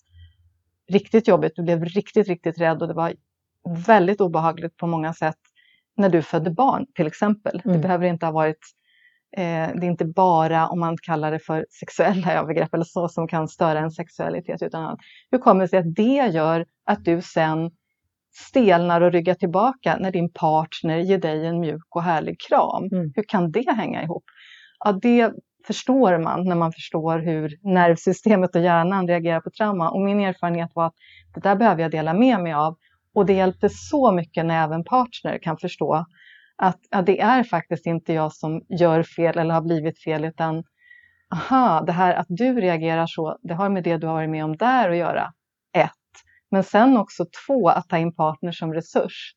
riktigt 0.92 1.28
jobbigt, 1.28 1.52
du 1.56 1.62
blev 1.62 1.84
riktigt, 1.84 2.28
riktigt 2.28 2.58
rädd 2.58 2.82
och 2.82 2.88
det 2.88 2.94
var 2.94 3.14
väldigt 3.86 4.20
obehagligt 4.20 4.76
på 4.76 4.86
många 4.86 5.14
sätt 5.14 5.36
när 5.96 6.08
du 6.08 6.22
födde 6.22 6.50
barn 6.50 6.86
till 6.94 7.06
exempel. 7.06 7.60
Det 7.64 7.68
Mm. 7.70 7.80
behöver 7.80 8.06
inte 8.06 8.26
ha 8.26 8.32
varit 8.32 8.58
det 9.36 9.42
är 9.42 9.84
inte 9.84 10.04
bara 10.04 10.68
om 10.68 10.80
man 10.80 10.96
kallar 11.02 11.32
det 11.32 11.38
för 11.38 11.66
sexuella 11.80 12.32
övergrepp 12.40 12.74
eller 12.74 12.84
så 12.84 13.08
som 13.08 13.28
kan 13.28 13.48
störa 13.48 13.78
en 13.78 13.90
sexualitet. 13.90 14.62
Utan 14.62 14.84
att, 14.84 14.98
hur 15.30 15.38
kommer 15.38 15.60
det 15.60 15.68
sig 15.68 15.78
att 15.78 15.94
det 15.94 16.30
gör 16.32 16.66
att 16.86 17.04
du 17.04 17.22
sen 17.22 17.70
stelnar 18.48 19.00
och 19.00 19.12
ryggar 19.12 19.34
tillbaka 19.34 19.96
när 20.00 20.10
din 20.10 20.32
partner 20.32 20.98
ger 20.98 21.18
dig 21.18 21.46
en 21.46 21.60
mjuk 21.60 21.96
och 21.96 22.02
härlig 22.02 22.40
kram? 22.48 22.84
Mm. 22.92 23.12
Hur 23.14 23.22
kan 23.22 23.50
det 23.50 23.74
hänga 23.76 24.02
ihop? 24.02 24.24
Ja, 24.84 24.92
det 24.92 25.32
förstår 25.66 26.18
man 26.18 26.44
när 26.44 26.56
man 26.56 26.72
förstår 26.72 27.18
hur 27.18 27.58
nervsystemet 27.62 28.56
och 28.56 28.62
hjärnan 28.62 29.08
reagerar 29.08 29.40
på 29.40 29.50
trauma. 29.50 29.90
Och 29.90 30.00
min 30.00 30.20
erfarenhet 30.20 30.70
var 30.74 30.86
att 30.86 30.94
det 31.34 31.40
där 31.40 31.56
behöver 31.56 31.82
jag 31.82 31.90
dela 31.90 32.14
med 32.14 32.40
mig 32.40 32.52
av. 32.52 32.76
Och 33.14 33.26
det 33.26 33.32
hjälpte 33.32 33.68
så 33.68 34.12
mycket 34.12 34.46
när 34.46 34.64
även 34.64 34.84
partner 34.84 35.38
kan 35.42 35.56
förstå 35.56 36.04
att 36.62 36.80
ja, 36.90 37.02
det 37.02 37.20
är 37.20 37.42
faktiskt 37.42 37.86
inte 37.86 38.12
jag 38.12 38.32
som 38.32 38.62
gör 38.68 39.02
fel 39.02 39.38
eller 39.38 39.54
har 39.54 39.62
blivit 39.62 40.02
fel 40.02 40.24
utan 40.24 40.64
aha, 41.34 41.82
det 41.86 41.92
här 41.92 42.14
att 42.14 42.26
du 42.28 42.60
reagerar 42.60 43.06
så, 43.06 43.38
det 43.42 43.54
har 43.54 43.68
med 43.68 43.84
det 43.84 43.96
du 43.96 44.06
har 44.06 44.14
varit 44.14 44.30
med 44.30 44.44
om 44.44 44.56
där 44.56 44.90
att 44.90 44.96
göra. 44.96 45.32
Ett. 45.72 45.90
Men 46.50 46.64
sen 46.64 46.96
också 46.96 47.26
två, 47.46 47.68
att 47.68 47.88
ta 47.88 47.98
in 47.98 48.14
partner 48.14 48.52
som 48.52 48.74
resurs. 48.74 49.34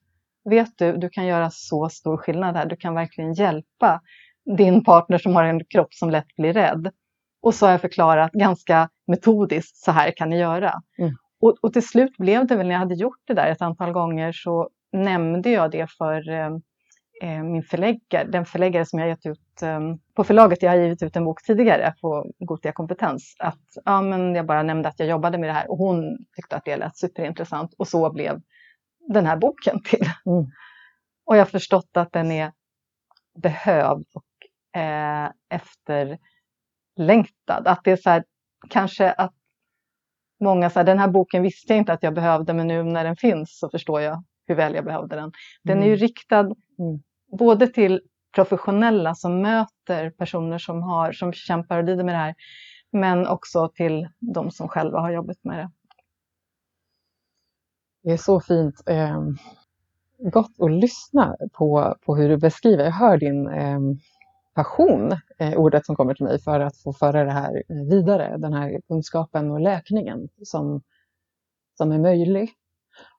Vet 0.50 0.70
du, 0.78 0.98
du 0.98 1.10
kan 1.10 1.26
göra 1.26 1.50
så 1.52 1.90
stor 1.90 2.18
skillnad 2.18 2.56
här. 2.56 2.66
Du 2.66 2.76
kan 2.76 2.96
verkligen 2.96 3.34
hjälpa 3.34 4.02
din 4.58 4.84
partner 4.84 5.18
som 5.18 5.36
har 5.36 5.44
en 5.44 5.66
kropp 5.66 5.94
som 5.94 6.10
lätt 6.10 6.36
blir 6.38 6.54
rädd. 6.54 6.92
Och 7.42 7.56
så 7.56 7.66
har 7.66 7.72
jag 7.72 7.82
förklarat 7.82 8.32
ganska 8.32 8.90
metodiskt, 9.08 9.78
så 9.78 9.92
här 9.92 10.12
kan 10.12 10.30
ni 10.30 10.40
göra. 10.40 10.74
Mm. 10.98 11.16
Och, 11.42 11.56
och 11.62 11.74
till 11.74 11.88
slut 11.88 12.18
blev 12.18 12.48
det 12.48 12.56
väl 12.56 12.68
när 12.68 12.74
jag 12.74 12.80
hade 12.80 12.96
gjort 12.96 13.22
det 13.28 13.34
där 13.34 13.52
ett 13.52 13.62
antal 13.62 13.92
gånger 13.92 14.32
så 14.32 14.70
nämnde 14.92 15.50
jag 15.50 15.72
det 15.72 15.92
för 15.98 16.30
eh, 16.30 16.50
min 17.24 17.64
förläggare, 17.64 18.28
den 18.28 18.46
förläggare 18.46 18.86
som 18.86 19.00
jag 19.00 19.10
gett 19.10 19.26
ut 19.26 19.62
eh, 19.62 19.80
på 20.14 20.24
förlaget. 20.24 20.64
Jag 20.64 20.72
har 20.72 20.78
givit 20.78 21.04
ut 21.04 21.16
en 21.16 21.26
bok 21.26 21.44
tidigare 21.44 21.94
på 22.02 22.32
Gotia 22.40 22.72
kompetens. 22.72 23.36
Att, 23.40 23.62
ja, 23.86 24.02
men 24.02 24.36
jag 24.36 24.46
bara 24.46 24.64
nämnde 24.64 24.90
att 24.90 25.00
jag 25.00 25.10
jobbade 25.10 25.38
med 25.38 25.50
det 25.50 25.54
här 25.54 25.72
och 25.72 25.78
hon 25.78 26.18
tyckte 26.36 26.56
att 26.56 26.66
det 26.66 26.78
lät 26.78 26.98
superintressant 26.98 27.74
och 27.78 27.88
så 27.88 28.12
blev 28.12 28.42
den 29.08 29.26
här 29.26 29.38
boken 29.38 29.82
till. 29.84 30.10
Mm. 30.26 30.46
Och 31.26 31.36
jag 31.36 31.40
har 31.40 31.46
förstått 31.46 31.90
att 31.94 32.12
den 32.12 32.32
är 32.32 32.52
behövd 33.42 34.06
och 34.14 34.26
eh, 34.82 35.32
efterlängtad. 35.50 37.68
Att 37.68 37.84
det 37.84 37.92
är 37.92 37.98
så 37.98 38.10
här, 38.10 38.24
kanske 38.70 39.12
att 39.12 39.34
många 40.40 40.70
säger 40.70 40.86
den 40.86 41.00
här 41.00 41.08
boken 41.08 41.44
visste 41.44 41.74
jag 41.74 41.78
inte 41.78 41.94
att 41.94 42.04
jag 42.04 42.14
behövde 42.14 42.54
men 42.54 42.68
nu 42.68 42.84
när 42.84 43.04
den 43.04 43.16
finns 43.16 43.60
så 43.60 43.70
förstår 43.70 44.02
jag 44.02 44.24
hur 44.46 44.56
väl 44.56 44.76
jag 44.76 44.86
behövde 44.86 45.16
den. 45.16 45.32
Den 45.64 45.84
är 45.84 45.88
ju 45.88 45.96
riktad 45.96 46.56
Mm. 46.80 47.00
både 47.32 47.68
till 47.68 48.02
professionella 48.36 49.16
som 49.16 49.42
möter 49.42 50.10
personer 50.10 50.58
som, 50.58 50.84
har, 50.84 51.12
som 51.12 51.34
kämpar 51.34 51.78
och 51.78 51.84
lider 51.84 52.04
med 52.04 52.14
det 52.14 52.20
här 52.20 52.36
men 52.92 53.28
också 53.28 53.70
till 53.76 54.08
de 54.20 54.52
som 54.52 54.68
själva 54.68 55.00
har 55.00 55.12
jobbat 55.12 55.38
med 55.44 55.58
det. 55.60 55.72
Det 58.04 58.12
är 58.12 58.18
så 58.18 58.40
fint. 58.42 58.84
Eh, 58.86 59.22
gott 60.18 60.52
att 60.60 60.72
lyssna 60.72 61.36
på, 61.54 61.96
på 62.06 62.16
hur 62.16 62.30
du 62.30 62.38
beskriver. 62.38 62.84
Jag 62.84 62.92
hör 62.92 63.18
din 63.18 63.48
eh, 63.48 63.80
passion, 64.54 65.12
eh, 65.38 65.54
ordet 65.54 65.86
som 65.86 65.96
kommer 65.96 66.14
till 66.14 66.26
mig, 66.26 66.40
för 66.40 66.60
att 66.60 66.78
få 66.78 66.94
föra 66.94 67.24
det 67.24 67.32
här 67.32 67.64
eh, 67.70 67.90
vidare. 67.90 68.38
Den 68.38 68.54
här 68.54 68.82
kunskapen 68.88 69.52
och 69.52 69.60
läkningen 69.60 70.30
som, 70.44 70.82
som 71.78 71.92
är 71.92 72.00
möjlig. 72.00 72.50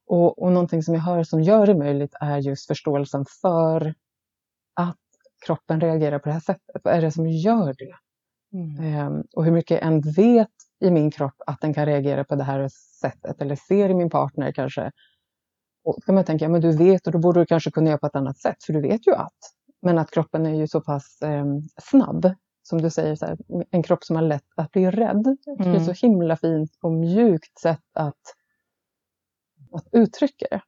Och, 0.07 0.43
och 0.43 0.53
någonting 0.53 0.83
som 0.83 0.95
jag 0.95 1.01
hör 1.01 1.23
som 1.25 1.43
gör 1.43 1.67
det 1.67 1.75
möjligt 1.75 2.15
är 2.21 2.39
just 2.39 2.67
förståelsen 2.67 3.25
för 3.43 3.95
att 4.75 4.97
kroppen 5.47 5.81
reagerar 5.81 6.19
på 6.19 6.29
det 6.29 6.33
här 6.33 6.41
sättet. 6.41 6.81
Vad 6.85 6.95
är 6.95 7.01
det 7.01 7.11
som 7.13 7.27
gör 7.27 7.75
det? 7.79 7.95
Ehm, 8.83 9.25
och 9.37 9.45
hur 9.45 9.53
mycket 9.53 9.83
än 9.83 10.01
vet 10.01 10.49
i 10.81 10.91
min 10.91 11.11
kropp 11.11 11.35
att 11.47 11.61
den 11.61 11.75
kan 11.75 11.87
reagera 11.87 12.25
på 12.25 12.35
det 12.37 12.45
här 12.45 12.69
sättet 13.01 13.43
eller 13.43 13.57
ser 13.57 13.89
i 13.89 13.95
min 13.95 14.11
partner 14.11 14.53
kanske. 14.53 14.91
Och 15.85 15.95
då 15.97 16.01
kan 16.01 16.15
man 16.15 16.25
tänka, 16.25 16.45
ja, 16.45 16.49
men 16.49 16.61
du 16.61 16.77
vet 16.77 17.07
och 17.07 17.13
då 17.13 17.19
borde 17.19 17.41
du 17.41 17.47
kanske 17.47 17.71
kunna 17.71 17.91
göra 17.91 17.99
på 17.99 18.07
ett 18.07 18.17
annat 18.17 18.39
sätt 18.39 18.65
för 18.67 18.73
du 18.73 18.81
vet 18.81 19.07
ju 19.07 19.15
att. 19.15 19.39
Men 19.83 19.99
att 19.99 20.11
kroppen 20.11 20.47
är 20.47 20.55
ju 20.55 20.69
så 20.69 20.81
pass 20.81 21.19
ehm, 21.23 21.63
snabb, 21.83 22.35
som 22.63 22.83
du 22.83 22.91
säger, 22.91 23.17
så 23.17 23.27
här, 23.27 23.37
en 23.71 23.83
kropp 23.83 24.05
som 24.05 24.17
har 24.17 24.23
lätt 24.23 24.43
att 24.57 24.71
bli 24.73 24.91
rädd. 24.91 25.37
Det 25.59 25.63
är 25.65 25.67
Mm. 25.67 25.85
så 25.85 26.07
himla 26.07 26.37
fint 26.37 26.71
och 26.83 26.93
mjukt 26.93 27.59
sätt 27.59 27.81
att, 27.95 28.21
att 29.77 29.89
uttrycka 29.93 30.47
det. 30.51 30.61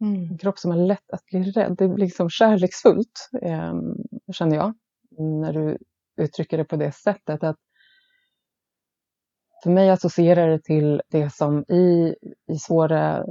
En 0.00 0.38
kropp 0.38 0.58
som 0.58 0.70
har 0.70 0.78
lätt 0.78 1.10
att 1.12 1.24
bli 1.24 1.42
rädd. 1.42 1.76
Det 1.78 1.88
blir 1.88 2.04
liksom 2.04 2.30
kärleksfullt, 2.30 3.30
eh, 3.42 3.74
känner 4.32 4.56
jag, 4.56 4.74
när 5.18 5.52
du 5.52 5.78
uttrycker 6.16 6.58
det 6.58 6.64
på 6.64 6.76
det 6.76 6.92
sättet. 6.92 7.44
Att 7.44 7.56
för 9.62 9.70
mig 9.70 9.90
associerar 9.90 10.48
det 10.48 10.62
till 10.62 11.02
det 11.08 11.30
som 11.30 11.64
i, 11.68 12.14
i 12.52 12.58
svåra, 12.58 13.18
eh, 13.18 13.24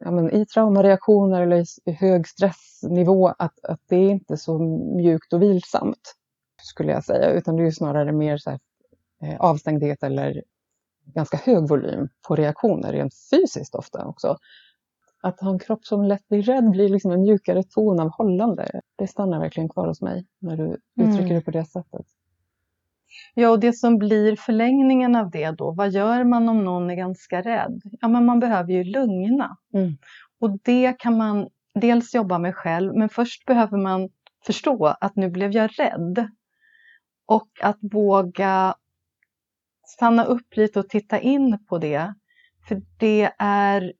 ja, 0.00 0.10
men 0.10 0.30
i 0.30 0.46
traumareaktioner 0.46 1.42
eller 1.42 1.64
i, 1.86 1.92
hög 1.92 2.28
stressnivå, 2.28 3.28
att, 3.28 3.64
att 3.64 3.80
det 3.88 3.96
är 3.96 4.10
inte 4.10 4.36
så 4.36 4.58
mjukt 4.96 5.32
och 5.32 5.42
vilsamt, 5.42 6.14
skulle 6.62 6.92
jag 6.92 7.04
säga, 7.04 7.30
utan 7.30 7.56
det 7.56 7.66
är 7.66 7.70
snarare 7.70 8.12
mer 8.12 8.36
så 8.36 8.50
här, 8.50 8.60
eh, 9.22 9.40
avstängdhet 9.40 10.02
eller 10.02 10.42
ganska 11.14 11.36
hög 11.36 11.68
volym 11.68 12.08
på 12.28 12.36
reaktioner, 12.36 12.92
rent 12.92 13.14
fysiskt 13.30 13.74
ofta 13.74 14.06
också 14.06 14.36
att 15.22 15.40
ha 15.40 15.50
en 15.50 15.58
kropp 15.58 15.84
som 15.84 16.04
lätt 16.04 16.28
blir 16.28 16.42
rädd 16.42 16.70
blir 16.70 16.88
liksom 16.88 17.10
en 17.10 17.22
mjukare 17.22 17.62
ton 17.62 18.00
av 18.00 18.08
hållande. 18.08 18.80
Det 18.96 19.06
stannar 19.06 19.40
verkligen 19.40 19.68
kvar 19.68 19.86
hos 19.86 20.02
mig 20.02 20.26
när 20.38 20.56
du 20.56 20.64
uttrycker 21.00 21.24
Mm. 21.24 21.34
det 21.34 21.40
på 21.40 21.50
det 21.50 21.64
sättet. 21.64 22.06
Ja, 23.34 23.50
och 23.50 23.60
det 23.60 23.72
som 23.72 23.98
blir 23.98 24.36
förlängningen 24.36 25.16
av 25.16 25.30
det 25.30 25.50
då, 25.50 25.70
vad 25.72 25.90
gör 25.90 26.24
man 26.24 26.48
om 26.48 26.64
någon 26.64 26.90
är 26.90 26.94
ganska 26.94 27.42
rädd? 27.42 27.80
Ja, 28.00 28.08
men 28.08 28.24
man 28.24 28.40
behöver 28.40 28.72
ju 28.72 28.84
lugna. 28.84 29.56
Mm. 29.74 29.96
Och 30.40 30.58
det 30.62 30.98
kan 30.98 31.16
man 31.16 31.48
dels 31.74 32.14
jobba 32.14 32.38
med 32.38 32.54
själv, 32.54 32.94
men 32.94 33.08
först 33.08 33.46
behöver 33.46 33.78
man 33.78 34.08
förstå 34.46 34.86
att 35.00 35.16
nu 35.16 35.30
blev 35.30 35.52
jag 35.52 35.70
rädd. 35.78 36.28
Och 37.26 37.48
att 37.62 37.78
våga 37.80 38.74
stanna 39.88 40.24
upp 40.24 40.56
lite 40.56 40.80
och 40.80 40.88
titta 40.88 41.20
in 41.20 41.58
på 41.68 41.78
det. 41.78 42.14
För 42.68 42.82
det 42.98 43.30
är 43.38 43.92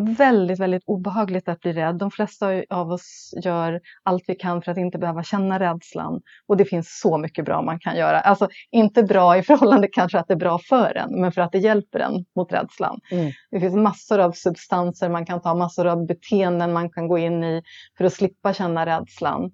väldigt, 0.00 0.60
väldigt 0.60 0.82
obehagligt 0.86 1.48
att 1.48 1.60
bli 1.60 1.72
rädd. 1.72 1.94
De 1.94 2.10
flesta 2.10 2.62
av 2.70 2.90
oss 2.90 3.34
gör 3.44 3.80
allt 4.02 4.24
vi 4.26 4.34
kan 4.34 4.62
för 4.62 4.72
att 4.72 4.78
inte 4.78 4.98
behöva 4.98 5.22
känna 5.22 5.60
rädslan. 5.60 6.20
Och 6.46 6.56
det 6.56 6.64
finns 6.64 7.00
så 7.02 7.18
mycket 7.18 7.44
bra 7.44 7.62
man 7.62 7.78
kan 7.80 7.96
göra. 7.96 8.20
Alltså 8.20 8.48
inte 8.70 9.02
bra 9.02 9.36
i 9.36 9.42
förhållande 9.42 9.88
kanske 9.92 10.18
att 10.18 10.28
det 10.28 10.34
är 10.34 10.38
bra 10.38 10.58
för 10.68 10.96
en, 10.96 11.20
men 11.20 11.32
för 11.32 11.40
att 11.40 11.52
det 11.52 11.58
hjälper 11.58 12.00
en 12.00 12.24
mot 12.36 12.52
rädslan. 12.52 13.00
Mm. 13.10 13.32
Det 13.50 13.60
finns 13.60 13.74
massor 13.74 14.18
av 14.18 14.32
substanser 14.32 15.08
man 15.08 15.26
kan 15.26 15.42
ta, 15.42 15.54
massor 15.54 15.86
av 15.86 16.06
beteenden 16.06 16.72
man 16.72 16.90
kan 16.90 17.08
gå 17.08 17.18
in 17.18 17.44
i 17.44 17.62
för 17.98 18.04
att 18.04 18.12
slippa 18.12 18.54
känna 18.54 18.86
rädslan. 18.86 19.50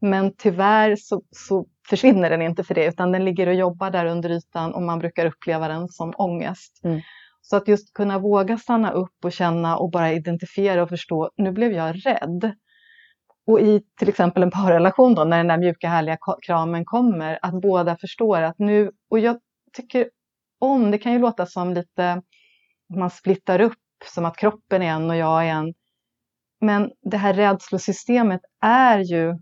Men 0.00 0.32
tyvärr 0.36 0.96
så, 0.96 1.22
så 1.30 1.66
försvinner 1.90 2.30
den 2.30 2.42
inte 2.42 2.64
för 2.64 2.74
det, 2.74 2.86
utan 2.86 3.12
den 3.12 3.24
ligger 3.24 3.46
och 3.46 3.54
jobbar 3.54 3.90
där 3.90 4.06
under 4.06 4.30
ytan 4.30 4.74
och 4.74 4.82
man 4.82 4.98
brukar 4.98 5.26
uppleva 5.26 5.68
den 5.68 5.88
som 5.88 6.12
ångest. 6.16 6.80
Mm. 6.84 7.00
Så 7.42 7.56
att 7.56 7.68
just 7.68 7.94
kunna 7.94 8.18
våga 8.18 8.58
stanna 8.58 8.90
upp 8.90 9.24
och 9.24 9.32
känna 9.32 9.76
och 9.76 9.90
bara 9.90 10.12
identifiera 10.12 10.82
och 10.82 10.88
förstå, 10.88 11.30
nu 11.36 11.52
blev 11.52 11.72
jag 11.72 12.06
rädd. 12.06 12.52
Och 13.46 13.60
i 13.60 13.82
till 13.98 14.08
exempel 14.08 14.42
en 14.42 14.50
parrelation 14.50 15.14
då, 15.14 15.24
när 15.24 15.36
den 15.36 15.48
där 15.48 15.58
mjuka 15.58 15.88
härliga 15.88 16.18
kramen 16.46 16.84
kommer, 16.84 17.38
att 17.42 17.60
båda 17.60 17.96
förstår 17.96 18.42
att 18.42 18.58
nu, 18.58 18.90
och 19.10 19.18
jag 19.18 19.38
tycker 19.72 20.10
om, 20.58 20.90
det 20.90 20.98
kan 20.98 21.12
ju 21.12 21.18
låta 21.18 21.46
som 21.46 21.74
lite, 21.74 22.22
man 22.94 23.10
splittar 23.10 23.60
upp, 23.60 23.78
som 24.14 24.24
att 24.24 24.36
kroppen 24.36 24.82
är 24.82 24.86
en 24.86 25.10
och 25.10 25.16
jag 25.16 25.46
är 25.46 25.50
en. 25.50 25.74
Men 26.60 26.90
det 27.02 27.16
här 27.16 27.34
rädslosystemet 27.34 28.40
är 28.60 28.98
ju 28.98 29.38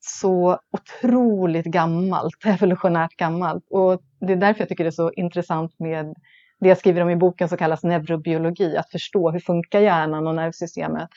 så 0.00 0.58
otroligt 0.72 1.66
gammalt, 1.66 2.34
evolutionärt 2.46 3.16
gammalt. 3.16 3.64
Och 3.70 4.00
det 4.20 4.32
är 4.32 4.36
därför 4.36 4.60
jag 4.60 4.68
tycker 4.68 4.84
det 4.84 4.88
är 4.88 4.90
så 4.90 5.12
intressant 5.12 5.78
med 5.78 6.14
det 6.60 6.68
jag 6.68 6.78
skriver 6.78 7.00
om 7.02 7.10
i 7.10 7.16
boken 7.16 7.48
som 7.48 7.58
kallas 7.58 7.82
neurobiologi, 7.82 8.76
att 8.76 8.90
förstå 8.90 9.30
hur 9.30 9.40
funkar 9.40 9.80
hjärnan 9.80 10.26
och 10.26 10.34
nervsystemet. 10.34 11.08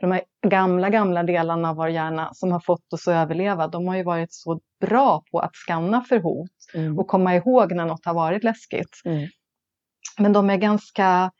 För 0.00 0.06
de 0.06 0.12
här 0.12 0.22
gamla, 0.48 0.90
gamla 0.90 1.22
delarna 1.22 1.70
av 1.70 1.76
vår 1.76 1.88
hjärna 1.88 2.30
som 2.34 2.52
har 2.52 2.60
fått 2.60 2.92
oss 2.92 3.08
att 3.08 3.14
överleva, 3.14 3.68
de 3.68 3.88
har 3.88 3.96
ju 3.96 4.02
varit 4.02 4.32
så 4.32 4.60
bra 4.80 5.22
på 5.32 5.38
att 5.38 5.56
skanna 5.56 6.00
för 6.00 6.18
hot 6.18 6.50
Mm. 6.74 6.98
och 6.98 7.06
komma 7.06 7.34
ihåg 7.34 7.72
när 7.72 7.86
något 7.86 8.04
har 8.04 8.14
varit 8.14 8.44
läskigt. 8.44 9.00
Mm. 9.04 9.28
Men 10.18 10.32
de 10.32 10.50
är 10.50 10.56
ganska... 10.56 11.30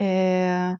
Eh, 0.00 0.76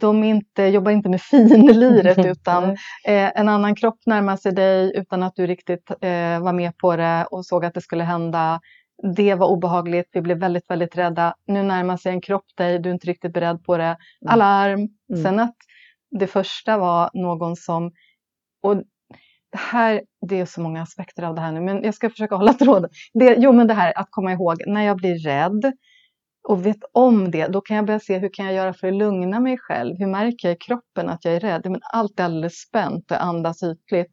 de 0.00 0.24
inte, 0.24 0.62
jobbar 0.62 0.90
inte 0.90 1.08
med 1.08 1.22
finliret 1.22 2.18
utan 2.26 2.70
eh, 3.08 3.38
en 3.40 3.48
annan 3.48 3.74
kropp 3.74 3.98
närmar 4.06 4.36
sig 4.36 4.52
dig 4.52 4.92
utan 4.94 5.22
att 5.22 5.36
du 5.36 5.46
riktigt 5.46 5.90
eh, 5.90 6.40
var 6.40 6.52
med 6.52 6.78
på 6.78 6.96
det 6.96 7.26
och 7.30 7.46
såg 7.46 7.64
att 7.64 7.74
det 7.74 7.80
skulle 7.80 8.04
hända. 8.04 8.60
Det 9.16 9.34
var 9.34 9.46
obehagligt, 9.46 10.08
vi 10.12 10.20
blev 10.20 10.38
väldigt, 10.38 10.70
väldigt 10.70 10.96
rädda. 10.96 11.34
Nu 11.46 11.62
närmar 11.62 11.96
sig 11.96 12.12
en 12.12 12.20
kropp 12.20 12.46
dig, 12.56 12.78
du 12.78 12.88
är 12.88 12.92
inte 12.92 13.06
riktigt 13.06 13.32
beredd 13.32 13.64
på 13.64 13.76
det. 13.76 13.96
Alarm! 14.28 14.88
Mm. 15.12 15.22
Sen 15.22 15.40
att 15.40 15.56
det 16.10 16.26
första 16.26 16.78
var 16.78 17.10
någon 17.14 17.56
som... 17.56 17.92
Och 18.62 18.76
det 19.52 19.58
här, 19.58 20.02
det 20.28 20.40
är 20.40 20.46
så 20.46 20.60
många 20.60 20.82
aspekter 20.82 21.22
av 21.22 21.34
det 21.34 21.40
här 21.40 21.52
nu, 21.52 21.60
men 21.60 21.82
jag 21.82 21.94
ska 21.94 22.10
försöka 22.10 22.34
hålla 22.34 22.52
tråden. 22.58 22.90
Det, 23.14 23.36
jo, 23.38 23.52
men 23.52 23.66
det 23.66 23.74
här 23.74 23.98
att 23.98 24.08
komma 24.10 24.32
ihåg, 24.32 24.62
när 24.66 24.82
jag 24.82 24.96
blir 24.96 25.18
rädd 25.18 25.72
och 26.48 26.66
vet 26.66 26.78
om 26.92 27.30
det, 27.30 27.46
då 27.46 27.60
kan 27.60 27.76
jag 27.76 27.86
börja 27.86 28.00
se 28.00 28.18
hur 28.18 28.30
kan 28.32 28.46
jag 28.46 28.54
göra 28.54 28.74
för 28.74 28.88
att 28.88 28.94
lugna 28.94 29.40
mig 29.40 29.58
själv? 29.58 29.96
Hur 29.98 30.06
märker 30.06 30.48
jag 30.48 30.56
i 30.56 30.58
kroppen 30.58 31.08
att 31.08 31.24
jag 31.24 31.34
är 31.34 31.40
rädd? 31.40 31.62
Men 31.64 31.80
allt 31.92 32.20
är 32.20 32.24
alldeles 32.24 32.54
spänt 32.54 33.10
och 33.10 33.16
jag 33.16 33.22
andas 33.22 33.62
ytligt. 33.62 34.12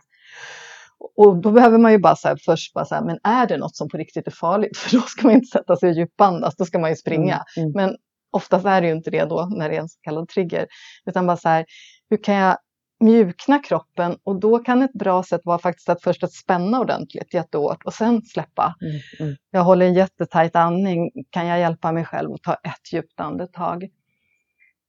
Och 1.18 1.42
då 1.42 1.52
behöver 1.52 1.78
man 1.78 1.92
ju 1.92 1.98
bara 1.98 2.16
så 2.16 2.28
här, 2.28 2.38
först 2.46 2.74
bara 2.74 2.86
så 2.86 2.96
här, 2.96 3.02
men 3.04 3.20
är 3.24 3.48
det 3.48 3.58
något 3.58 3.76
som 3.76 3.90
på 3.90 3.98
riktigt 3.98 4.28
är 4.28 4.32
farligt? 4.32 4.78
För 4.78 4.98
då 4.98 5.02
ska 5.02 5.28
man 5.28 5.36
inte 5.36 5.48
sätta 5.48 5.76
sig 5.76 5.90
och 5.90 5.96
djupandas, 5.96 6.56
då 6.56 6.66
ska 6.66 6.80
man 6.80 6.90
ju 6.90 6.96
springa. 6.96 7.44
Mm. 7.58 7.72
Men 7.76 7.96
oftast 8.32 8.66
är 8.66 8.82
det 8.82 8.88
ju 8.88 8.94
inte 8.94 9.12
det 9.12 9.26
då 9.26 9.50
när 9.58 9.70
det 9.70 9.76
är 9.76 9.80
en 9.80 9.90
så 9.90 10.00
kallad 10.02 10.30
trigger. 10.30 10.68
Utan 11.06 11.28
bara 11.28 11.38
så 11.38 11.50
här, 11.50 11.66
hur 12.10 12.24
kan 12.24 12.36
jag 12.36 12.58
mjukna 13.00 13.60
kroppen? 13.60 14.18
Och 14.24 14.40
då 14.40 14.60
kan 14.60 14.82
ett 14.82 14.94
bra 14.94 15.24
sätt 15.24 15.42
vara 15.44 15.60
faktiskt 15.60 15.90
att 15.90 16.04
först 16.04 16.24
att 16.24 16.34
spänna 16.34 16.80
ordentligt 16.80 17.34
jättehårt 17.34 17.84
och 17.86 17.94
sen 17.94 18.22
släppa. 18.22 18.76
Mm. 18.82 19.02
Mm. 19.20 19.38
Jag 19.52 19.64
håller 19.64 19.86
en 19.86 19.94
jättetajt 19.94 20.56
andning. 20.56 21.12
Kan 21.30 21.48
jag 21.48 21.60
hjälpa 21.60 21.92
mig 21.92 22.06
själv 22.06 22.34
att 22.34 22.44
ta 22.44 22.54
ett 22.54 22.94
djupt 22.94 23.20
andetag? 23.20 23.90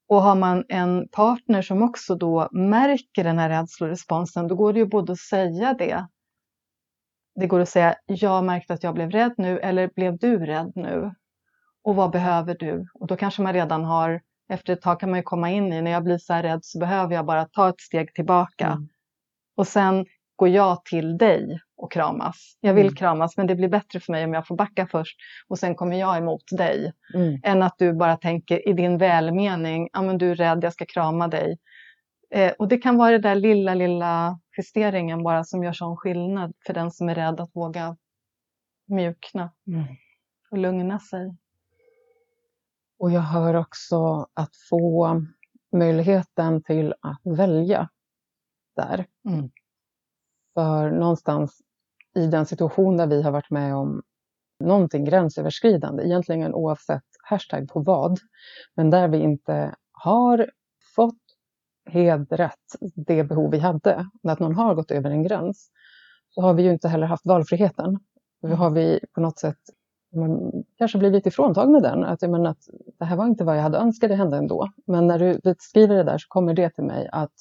Och 0.08 0.22
har 0.22 0.34
man 0.34 0.64
en 0.68 1.08
partner 1.08 1.62
som 1.62 1.82
också 1.82 2.14
då 2.14 2.48
märker 2.52 3.24
den 3.24 3.38
här 3.38 3.48
rädsloresponsen, 3.48 4.48
då 4.48 4.54
går 4.54 4.72
det 4.72 4.78
ju 4.78 4.86
både 4.86 5.12
att 5.12 5.18
säga 5.18 5.74
det. 5.74 6.06
Det 7.34 7.46
går 7.46 7.60
att 7.60 7.68
säga, 7.68 7.94
jag 8.06 8.44
märkte 8.44 8.74
att 8.74 8.82
jag 8.82 8.94
blev 8.94 9.10
rädd 9.10 9.34
nu, 9.36 9.58
eller 9.58 9.90
blev 9.94 10.18
du 10.18 10.46
rädd 10.46 10.72
nu? 10.74 11.14
Och 11.82 11.96
vad 11.96 12.10
behöver 12.10 12.56
du? 12.58 12.86
Och 12.94 13.06
då 13.06 13.16
kanske 13.16 13.42
man 13.42 13.52
redan 13.52 13.84
har, 13.84 14.20
efter 14.50 14.72
ett 14.72 14.82
tag 14.82 15.00
kan 15.00 15.10
man 15.10 15.18
ju 15.18 15.22
komma 15.22 15.50
in 15.50 15.72
i, 15.72 15.82
när 15.82 15.90
jag 15.90 16.04
blir 16.04 16.18
så 16.18 16.32
här 16.32 16.42
rädd 16.42 16.60
så 16.62 16.78
behöver 16.78 17.14
jag 17.14 17.26
bara 17.26 17.44
ta 17.44 17.68
ett 17.68 17.80
steg 17.80 18.14
tillbaka. 18.14 18.66
Mm. 18.66 18.88
Och 19.56 19.66
sen 19.66 20.06
går 20.36 20.48
jag 20.48 20.84
till 20.84 21.18
dig 21.18 21.60
och 21.76 21.92
kramas. 21.92 22.56
Jag 22.60 22.74
vill 22.74 22.86
Mm. 22.86 22.94
kramas, 22.96 23.36
men 23.36 23.46
det 23.46 23.54
blir 23.54 23.68
bättre 23.68 24.00
för 24.00 24.12
mig 24.12 24.24
om 24.24 24.34
jag 24.34 24.46
får 24.46 24.56
backa 24.56 24.86
först 24.86 25.16
och 25.48 25.58
sen 25.58 25.74
kommer 25.74 25.96
jag 26.00 26.18
emot 26.18 26.42
dig. 26.56 26.92
Mm. 27.14 27.40
Än 27.42 27.62
att 27.62 27.74
du 27.78 27.92
bara 27.92 28.16
tänker 28.16 28.68
i 28.68 28.72
din 28.72 28.98
välmening, 28.98 29.88
ja 29.92 30.02
men 30.02 30.18
du 30.18 30.30
är 30.30 30.34
rädd, 30.34 30.64
jag 30.64 30.72
ska 30.72 30.84
krama 30.86 31.28
dig. 31.28 31.58
Eh, 32.34 32.52
och 32.58 32.68
det 32.68 32.78
kan 32.78 32.96
vara 32.96 33.10
den 33.12 33.22
där 33.22 33.34
lilla, 33.34 33.74
lilla 33.74 34.40
justeringen 34.58 35.22
bara 35.22 35.44
som 35.44 35.64
gör 35.64 35.72
sån 35.72 35.96
skillnad 35.96 36.52
för 36.66 36.74
den 36.74 36.90
som 36.90 37.08
är 37.08 37.14
rädd 37.14 37.40
att 37.40 37.50
våga 37.54 37.96
mjukna 38.88 39.52
Mm. 39.66 39.84
och 40.50 40.58
lugna 40.58 40.98
sig. 40.98 41.36
Och 43.00 43.10
jag 43.10 43.20
hör 43.20 43.54
också 43.54 44.26
att 44.34 44.56
få 44.70 45.22
möjligheten 45.72 46.62
till 46.62 46.94
att 47.00 47.20
välja 47.38 47.88
där. 48.76 49.06
Mm. 49.28 49.50
För 50.54 50.90
någonstans 50.90 51.60
i 52.16 52.26
den 52.26 52.46
situation 52.46 52.96
där 52.96 53.06
vi 53.06 53.22
har 53.22 53.30
varit 53.30 53.50
med 53.50 53.74
om 53.74 54.02
någonting 54.64 55.04
gränsöverskridande, 55.04 56.04
egentligen 56.04 56.54
oavsett 56.54 57.04
hashtag 57.22 57.68
på 57.68 57.80
vad, 57.80 58.18
men 58.74 58.90
där 58.90 59.08
vi 59.08 59.18
inte 59.18 59.74
har 59.92 60.50
fått 60.94 61.22
hedrat 61.90 62.76
det 62.94 63.24
behov 63.24 63.50
vi 63.50 63.58
hade, 63.58 64.10
att 64.28 64.38
någon 64.38 64.54
har 64.54 64.74
gått 64.74 64.90
över 64.90 65.10
en 65.10 65.22
gräns, 65.22 65.70
så 66.30 66.40
har 66.40 66.54
vi 66.54 66.62
ju 66.62 66.70
inte 66.70 66.88
heller 66.88 67.06
haft 67.06 67.26
valfriheten. 67.26 67.98
Då 68.42 68.48
har 68.48 68.70
vi 68.70 69.00
på 69.12 69.20
något 69.20 69.38
sätt 69.38 69.60
man 70.14 70.52
kanske 70.78 70.98
blivit 70.98 71.26
ifråntagna 71.26 71.80
den. 71.80 72.04
Att, 72.04 72.22
menar, 72.22 72.50
att 72.50 72.68
det 72.98 73.04
här 73.04 73.16
var 73.16 73.26
inte 73.26 73.44
vad 73.44 73.56
jag 73.56 73.62
hade 73.62 73.78
önskat, 73.78 74.10
det 74.10 74.16
hände 74.16 74.36
ändå. 74.36 74.68
Men 74.86 75.06
när 75.06 75.18
du 75.18 75.38
beskriver 75.44 75.96
det 75.96 76.02
där 76.04 76.18
så 76.18 76.26
kommer 76.28 76.54
det 76.54 76.70
till 76.70 76.84
mig 76.84 77.08
att 77.12 77.32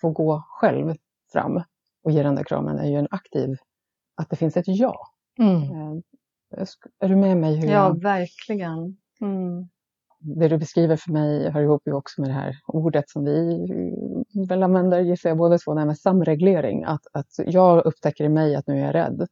få 0.00 0.10
gå 0.10 0.42
själv 0.48 0.94
fram 1.32 1.62
och 2.04 2.10
ge 2.10 2.22
den 2.22 2.34
där 2.34 2.44
kramen 2.44 2.78
är 2.78 2.88
ju 2.88 2.96
en 2.96 3.08
aktiv, 3.10 3.56
att 4.14 4.30
det 4.30 4.36
finns 4.36 4.56
ett 4.56 4.64
ja. 4.68 4.96
Eh, 5.62 6.00
jag 6.50 6.64
sk- 6.64 6.90
Är 6.98 7.08
du 7.08 7.16
med 7.16 7.36
mig? 7.36 7.56
Hur 7.56 7.66
Ja, 7.68 7.72
jag, 7.72 8.02
verkligen. 8.02 8.96
Mm. 9.20 9.68
det 10.18 10.48
du 10.48 10.58
beskriver 10.58 10.96
för 10.96 11.12
mig 11.12 11.50
hör 11.50 11.60
ihop 11.62 11.82
ju 11.86 11.92
också 11.92 12.20
med 12.20 12.30
det 12.30 12.34
här 12.34 12.54
ordet 12.66 13.10
som 13.10 13.24
vi 13.24 13.52
eh, 14.34 14.48
väl 14.48 14.62
använder, 14.62 15.00
gissar 15.00 15.28
jag, 15.30 15.38
båda 15.38 15.58
två, 15.58 15.74
det 15.74 15.80
här 15.80 15.86
med 15.86 15.98
samreglering. 15.98 16.84
Att, 16.84 17.06
att 17.12 17.30
jag 17.46 17.86
upptäcker 17.86 18.24
i 18.24 18.28
mig 18.28 18.54
att 18.56 18.66
nu 18.66 18.80
är 18.80 18.84
jag 18.84 18.94
rädd. 18.94 19.26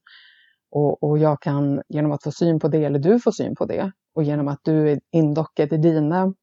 Och, 0.70 1.02
och 1.02 1.18
jag 1.18 1.42
kan 1.42 1.82
genom 1.88 2.12
att 2.12 2.22
få 2.22 2.32
syn 2.32 2.60
på 2.60 2.68
det, 2.68 2.84
eller 2.84 2.98
du 2.98 3.20
får 3.20 3.30
syn 3.32 3.54
på 3.54 3.64
det, 3.66 3.92
och 4.14 4.22
genom 4.22 4.48
att 4.48 4.60
du 4.62 4.90
är 4.90 5.00
indockad 5.12 5.72
i 5.72 5.76
dina 5.76 6.34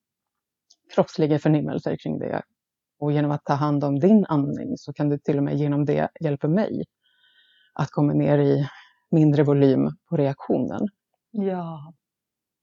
kroppsliga 0.95 1.39
förnimmelser 1.39 1.97
kring 2.03 2.19
det, 2.19 2.41
och 2.99 3.11
genom 3.11 3.31
att 3.31 3.45
ta 3.45 3.53
hand 3.53 3.83
om 3.83 3.99
din 3.99 4.25
andning 4.25 4.77
så 4.77 4.93
kan 4.93 5.09
du 5.09 5.17
till 5.17 5.37
och 5.37 5.43
med 5.43 5.57
genom 5.57 5.85
det 5.85 6.09
hjälpa 6.19 6.47
mig 6.47 6.83
att 7.73 7.91
komma 7.91 8.13
ner 8.13 8.37
i 8.37 8.67
mindre 9.11 9.43
volym 9.43 9.89
på 10.09 10.17
reaktionen. 10.17 10.87
Ja. 11.31 11.93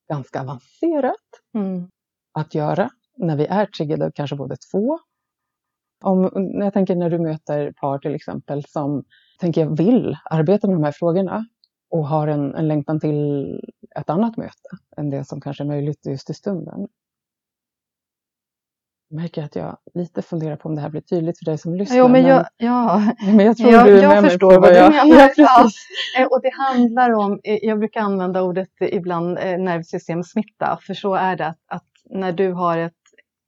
Ganska 0.09 0.41
avancerat 0.41 1.17
Mm. 1.55 1.89
att 2.33 2.55
göra 2.55 2.91
när 3.17 3.37
vi 3.37 3.47
är 3.47 3.67
triggade, 3.67 4.13
kanske 4.15 4.37
både 4.37 4.57
två. 4.73 4.99
Om, 6.05 6.31
jag 6.63 6.73
tänker 6.73 6.97
när 6.97 7.11
du 7.11 7.19
möter 7.19 7.73
par 7.73 7.99
till 7.99 8.15
exempel 8.15 8.65
som 8.65 9.05
tänker 9.43 9.61
jag 9.61 9.77
vill 9.77 10.17
arbeta 10.25 10.67
med 10.67 10.77
de 10.77 10.85
här 10.85 10.93
frågorna 10.93 11.47
och 11.91 12.09
har 12.09 12.29
en, 12.29 12.55
en 12.55 12.69
längtan 12.69 13.01
till 13.01 13.61
ett 14.01 14.11
annat 14.11 14.37
möte 14.37 14.69
än 14.97 15.11
det 15.11 15.25
som 15.25 15.41
kanske 15.41 15.63
är 15.63 15.67
möjligt 15.67 16.07
just 16.07 16.31
i 16.31 16.35
stunden. 16.35 16.89
Jag 19.09 19.21
märker 19.21 19.43
att 19.45 19.57
jag 19.57 19.77
lite 19.95 20.23
funderar 20.23 20.57
på 20.57 20.69
om 20.69 20.75
det 20.75 20.81
här 20.81 20.91
blir 20.91 21.01
tydligt 21.01 21.39
för 21.39 21.45
dig 21.45 21.59
som 21.59 21.75
lyssnar. 21.75 21.99
Jo, 21.99 22.09
men 22.09 22.23
jag, 22.23 22.47
ja. 22.57 23.03
men 23.27 23.47
jag 23.47 23.57
tror 23.57 23.73
jag, 23.73 23.87
du 23.87 23.99
är 23.99 24.03
jag 24.03 24.09
med 24.09 24.23
mig 24.23 24.31
förstår 24.31 24.55
på 24.55 24.61
vad 24.61 24.75
jag... 24.75 24.91
menar. 24.93 25.31
Ja, 25.37 25.63
precis. 25.63 25.77
Eh, 26.19 26.27
Och 26.27 26.41
det 26.43 26.51
handlar 26.55 27.13
om, 27.13 27.41
eh, 27.45 27.59
jag 27.63 27.79
brukar 27.79 28.01
använda 28.01 28.43
ordet 28.43 28.69
ibland 28.81 29.39
eh, 29.39 29.59
nervsystemsmitta, 29.59 30.79
för 30.83 30.95
så 30.95 31.15
är 31.15 31.37
det 31.37 31.47
att, 31.47 31.59
att 31.67 31.87
när 32.11 32.33
du 32.33 32.53
har 32.53 32.79
ett, 32.79 33.02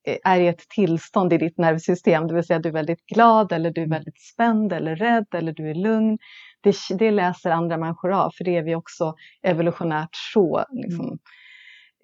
är 0.04 0.40
i 0.40 0.48
ett 0.48 0.68
tillstånd 0.68 1.32
i 1.32 1.38
ditt 1.38 1.58
nervsystem, 1.58 2.26
det 2.26 2.34
vill 2.34 2.44
säga 2.44 2.58
du 2.58 2.68
är 2.68 2.72
väldigt 2.72 3.06
glad 3.06 3.52
eller 3.52 3.70
du 3.70 3.82
är 3.82 3.88
väldigt 3.88 4.20
spänd 4.20 4.72
eller 4.72 4.96
rädd 4.96 5.26
eller 5.34 5.52
du 5.52 5.70
är 5.70 5.74
lugn, 5.74 6.18
det, 6.60 6.76
det 6.98 7.10
läser 7.10 7.50
andra 7.50 7.76
människor 7.76 8.12
av, 8.12 8.30
för 8.36 8.44
det 8.44 8.56
är 8.56 8.62
vi 8.62 8.74
också 8.74 9.14
evolutionärt 9.42 10.14
så 10.32 10.64
liksom, 10.72 11.18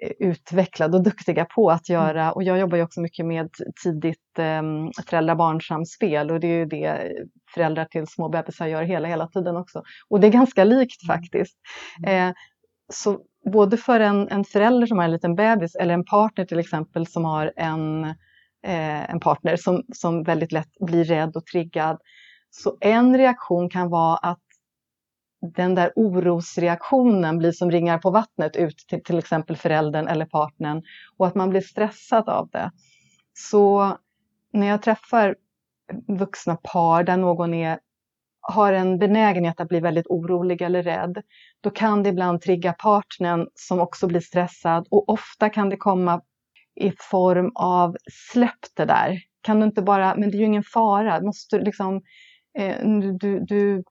eh, 0.03 0.29
utvecklade 0.29 0.97
och 0.97 1.03
duktiga 1.03 1.45
på 1.45 1.71
att 1.71 1.89
göra. 1.89 2.33
Och 2.33 2.43
jag 2.43 2.59
jobbar 2.59 2.77
ju 2.77 2.83
också 2.83 3.01
mycket 3.01 3.27
med 3.27 3.49
tidigt 3.85 4.39
eh, 4.39 4.63
föräldrar-barnsamspel 5.07 6.31
och 6.31 6.41
det 6.41 6.47
är 6.47 6.59
ju 6.59 6.67
det 6.67 7.13
föräldrar 7.55 7.85
till 7.85 8.07
små 8.07 8.29
bebisar 8.29 8.67
gör 8.67 8.83
hela, 8.83 9.09
hela 9.09 9.27
tiden 9.27 9.57
också. 9.57 9.83
Och 10.09 10.21
det 10.21 10.27
är 10.27 10.33
ganska 10.33 10.65
likt 10.65 11.07
faktiskt. 11.07 11.57
Eh, 12.07 12.31
så 12.93 13.21
både 13.45 13.77
för 13.77 14.01
en, 14.01 14.29
en 14.29 14.45
förälder 14.45 14.87
som 14.87 14.99
har 14.99 15.05
en 15.05 15.13
liten 15.13 15.35
bebis 15.35 15.75
eller 15.75 15.95
en 15.95 16.05
partner 16.05 16.45
till 16.45 16.59
exempel 16.59 17.07
som 17.07 17.25
har 17.25 17.53
en, 17.57 18.05
eh, 18.67 19.11
en 19.11 19.21
partner 19.21 19.57
som, 19.57 19.83
som 19.93 20.23
väldigt 20.23 20.53
lätt 20.53 20.79
blir 20.81 21.05
rädd 21.05 21.37
och 21.37 21.47
triggad. 21.47 21.99
Så 22.51 22.77
en 22.81 23.19
reaktion 23.19 23.71
kan 23.71 23.91
vara 23.91 24.17
att 24.17 24.39
den 25.57 25.75
där 25.75 25.93
orosreaktionen 25.97 27.39
blir 27.39 27.53
som 27.53 27.71
ringar 27.71 27.99
på 27.99 28.11
vattnet 28.11 28.57
ut 28.57 28.79
till 28.89 29.03
till 29.03 29.19
exempel 29.19 29.57
föräldern 29.57 30.09
eller 30.09 30.27
partnern 30.27 30.83
och 31.17 31.27
att 31.27 31.35
man 31.35 31.51
blir 31.51 31.61
stressad 31.61 32.29
av 32.29 32.49
det. 32.49 32.71
Så 33.35 33.97
när 34.53 34.67
jag 34.67 34.83
träffar 34.83 35.37
vuxna 36.09 36.57
par 36.57 37.05
där 37.05 37.17
någon 37.17 37.55
är, 37.55 37.79
har 38.41 38.73
en 38.73 38.99
benägenhet 38.99 39.61
att 39.61 39.69
bli 39.69 39.81
väldigt 39.81 40.07
orolig 40.07 40.63
eller 40.63 40.83
rädd, 40.83 41.23
då 41.61 41.71
kan 41.71 42.03
det 42.03 42.09
ibland 42.09 42.41
trigga 42.41 42.73
partnern 42.73 43.47
som 43.55 43.81
också 43.81 44.07
blir 44.07 44.21
stressad 44.21 44.87
och 44.91 45.09
ofta 45.09 45.51
kan 45.51 45.69
det 45.69 45.77
komma 45.77 46.21
i 46.81 46.93
form 47.11 47.53
av 47.55 47.97
släpp 48.33 48.77
det 48.77 48.85
där. 48.85 49.19
Kan 49.43 49.61
du 49.61 49.67
inte 49.67 49.83
bara, 49.83 50.15
men 50.17 50.31
det 50.31 50.37
är 50.37 50.39
ju 50.39 50.47
ingen 50.47 50.63
fara, 50.63 51.21
måste 51.21 51.59
du 51.59 51.65
liksom, 51.65 52.03
eh, 52.59 52.89
du, 53.21 53.41
du 53.41 53.83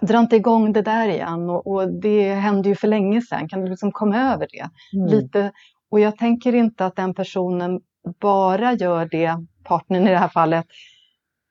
dra 0.00 0.18
inte 0.18 0.36
igång 0.36 0.72
det 0.72 0.82
där 0.82 1.08
igen 1.08 1.50
och, 1.50 1.66
och 1.66 2.00
det 2.00 2.34
hände 2.34 2.68
ju 2.68 2.74
för 2.74 2.88
länge 2.88 3.22
sedan, 3.22 3.48
kan 3.48 3.60
du 3.60 3.70
liksom 3.70 3.92
komma 3.92 4.32
över 4.32 4.48
det? 4.52 4.68
Mm. 4.98 5.08
Lite, 5.08 5.52
och 5.90 6.00
jag 6.00 6.16
tänker 6.16 6.54
inte 6.54 6.86
att 6.86 6.96
den 6.96 7.14
personen 7.14 7.80
bara 8.20 8.72
gör 8.72 9.08
det 9.10 9.36
partnern 9.64 10.06
i 10.06 10.10
det 10.10 10.18
här 10.18 10.28
fallet, 10.28 10.66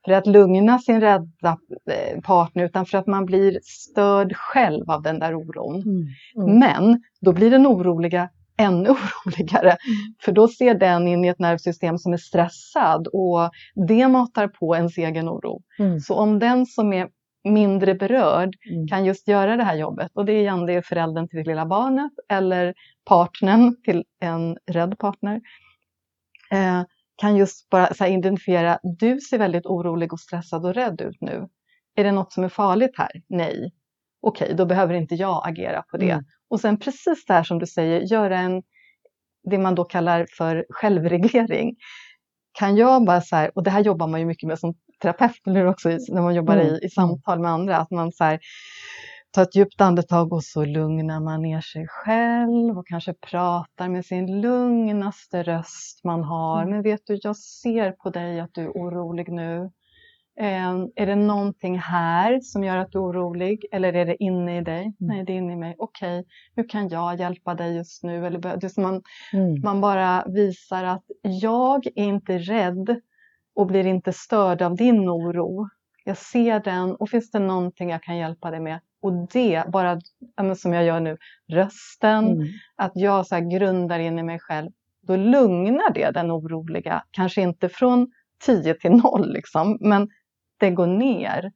för 0.06 0.12
att 0.12 0.28
lugna 0.28 0.80
sin 0.80 1.02
rädda 1.02 1.58
eh, 1.92 2.22
partner 2.22 2.66
utan 2.66 2.86
för 2.86 2.98
att 2.98 3.08
man 3.08 3.26
blir 3.26 3.60
störd 3.64 4.36
själv 4.36 4.92
av 4.92 5.02
den 5.02 5.20
där 5.20 5.36
oron. 5.36 5.76
Mm. 5.76 6.06
Mm. 6.38 6.60
Men 6.60 7.02
då 7.22 7.34
blir 7.34 7.52
den 7.52 7.68
oroliga 7.68 8.30
ännu 8.58 8.90
oroligare. 9.26 9.70
Mm. 9.70 10.16
För 10.22 10.32
då 10.32 10.48
ser 10.48 10.76
den 10.76 11.08
in 11.08 11.26
i 11.26 11.28
ett 11.28 11.40
nervsystem 11.40 11.98
som 11.98 12.14
är 12.14 12.18
stressad 12.18 13.08
och 13.08 13.52
det 13.88 14.08
matar 14.08 14.48
på 14.48 14.76
ens 14.76 14.98
egen 14.98 15.30
oro. 15.30 15.62
Mm. 15.80 16.00
Så 16.00 16.16
om 16.16 16.40
den 16.40 16.66
som 16.66 16.94
är 16.94 17.08
mindre 17.44 17.96
berörd 17.96 18.56
mm. 18.72 18.88
kan 18.88 19.06
just 19.06 19.28
göra 19.28 19.58
det 19.58 19.64
här 19.64 19.76
jobbet 19.76 20.12
och 20.14 20.26
det 20.26 20.34
är 20.34 20.40
igen 20.40 20.66
det 20.66 20.74
är 20.74 20.82
föräldern 20.82 21.28
till 21.28 21.40
det 21.40 21.50
lilla 21.50 21.66
barnet 21.66 22.12
eller 22.30 22.74
partnern 23.06 23.76
till 23.84 24.04
en 24.20 24.58
rädd 24.72 24.98
partner. 25.00 25.42
Eh, 26.52 26.82
kan 27.24 27.38
just 27.38 27.70
bara 27.70 27.94
så 27.94 28.06
identifiera, 28.06 28.80
du 28.84 29.20
ser 29.20 29.38
väldigt 29.38 29.66
orolig 29.66 30.14
och 30.14 30.20
stressad 30.20 30.66
och 30.66 30.74
rädd 30.74 31.02
ut 31.02 31.22
nu. 31.22 31.48
Är 31.96 32.04
det 32.04 32.12
något 32.12 32.34
som 32.34 32.44
är 32.44 32.50
farligt 32.50 32.98
här? 32.98 33.12
Nej. 33.30 33.72
Okej, 34.22 34.54
då 34.58 34.66
behöver 34.66 34.94
inte 34.94 35.16
jag 35.16 35.48
agera 35.48 35.82
på 35.92 35.98
det. 35.98 36.10
Mm. 36.10 36.26
Och 36.50 36.60
sen 36.60 36.80
precis 36.80 37.26
det 37.26 37.34
här 37.34 37.44
som 37.44 37.60
du 37.60 37.68
säger, 37.68 38.02
göra 38.02 38.38
en, 38.40 38.64
det 39.44 39.58
man 39.58 39.76
då 39.76 39.84
kallar 39.84 40.28
för 40.38 40.66
självreglering. 40.70 41.76
Kan 42.60 42.76
jag 42.76 43.06
bara 43.06 43.22
så 43.22 43.36
här, 43.36 43.52
och 43.56 43.64
det 43.64 43.72
här 43.72 43.82
jobbar 43.82 44.08
man 44.08 44.20
ju 44.20 44.26
mycket 44.26 44.48
med 44.48 44.60
som 44.60 44.74
terapeut 45.02 45.48
eller 45.48 45.66
också 45.66 45.90
när 45.90 46.22
man 46.22 46.36
jobbar 46.36 46.58
mm. 46.58 46.68
i, 46.68 46.80
i 46.86 46.90
samtal 46.90 47.40
med 47.40 47.52
andra, 47.52 47.78
att 47.78 47.92
man 47.92 48.12
så 48.12 48.24
här, 48.24 48.40
tar 49.34 49.42
ett 49.42 49.56
djupt 49.56 49.82
andetag 49.82 50.34
och 50.34 50.44
så 50.44 50.66
lugnar 50.66 51.20
man 51.20 51.42
ner 51.42 51.62
sig 51.62 51.88
själv 51.88 52.78
och 52.78 52.88
kanske 52.88 53.14
pratar 53.14 53.90
med 53.90 54.06
sin 54.06 54.42
lugnaste 54.42 55.44
röst 55.44 56.04
man 56.04 56.24
har. 56.24 56.62
Mm. 56.62 56.74
Men 56.74 56.82
vet 56.82 57.02
du, 57.06 57.20
jag 57.24 57.38
ser 57.38 57.92
på 57.92 58.10
dig 58.10 58.40
att 58.40 58.54
du 58.54 58.62
är 58.62 58.70
orolig 58.70 59.32
nu. 59.32 59.72
Eh, 60.40 60.72
är 60.96 61.06
det 61.06 61.16
någonting 61.16 61.80
här 61.80 62.40
som 62.42 62.64
gör 62.64 62.78
att 62.78 62.92
du 62.92 62.98
är 62.98 63.04
orolig 63.04 63.66
eller 63.72 63.94
är 63.94 64.06
det 64.06 64.24
inne 64.24 64.58
i 64.58 64.62
dig? 64.62 64.82
Mm. 64.82 64.96
Nej, 65.00 65.24
det 65.26 65.34
är 65.34 65.38
inne 65.38 65.54
i 65.54 65.56
mig. 65.56 65.76
Okej, 65.78 66.20
okay. 66.20 66.32
hur 66.56 66.70
kan 66.70 66.90
jag 66.90 67.20
hjälpa 67.20 67.56
dig 67.56 67.76
just 67.76 68.04
nu? 68.04 68.26
Eller, 68.26 68.58
det 68.58 68.78
man, 68.78 69.02
mm. 69.34 69.62
man 69.64 69.82
bara 69.82 70.26
visar 70.28 70.84
att 70.84 71.04
jag 71.22 71.88
är 71.88 72.04
inte 72.04 72.38
rädd 72.38 73.02
och 73.56 73.68
blir 73.68 73.86
inte 73.86 74.14
störd 74.14 74.62
av 74.62 74.76
din 74.76 75.10
oro. 75.10 75.70
Jag 76.06 76.18
ser 76.18 76.60
den 76.60 76.96
och 76.96 77.10
finns 77.10 77.32
det 77.32 77.40
någonting 77.40 77.90
jag 77.90 78.04
kan 78.04 78.18
hjälpa 78.18 78.52
dig 78.52 78.60
med? 78.60 78.80
Och 79.04 79.28
det, 79.28 79.64
bara 79.68 80.00
som 80.56 80.74
jag 80.74 80.86
gör 80.86 81.00
nu, 81.00 81.18
rösten, 81.48 82.28
mm. 82.28 82.48
att 82.76 82.92
jag 82.96 83.28
så 83.28 83.40
grundar 83.40 84.00
in 84.00 84.20
i 84.20 84.24
mig 84.24 84.40
själv, 84.40 84.72
då 85.02 85.16
lugnar 85.16 85.94
det 85.94 86.12
den 86.12 86.32
oroliga. 86.32 87.04
Kanske 87.12 87.42
inte 87.42 87.70
från 87.70 88.12
10 88.46 88.74
till 88.74 88.92
0 88.92 89.34
liksom, 89.34 89.78
men 89.82 90.10
det 90.58 90.72
går 90.72 90.88
ner. 90.88 91.52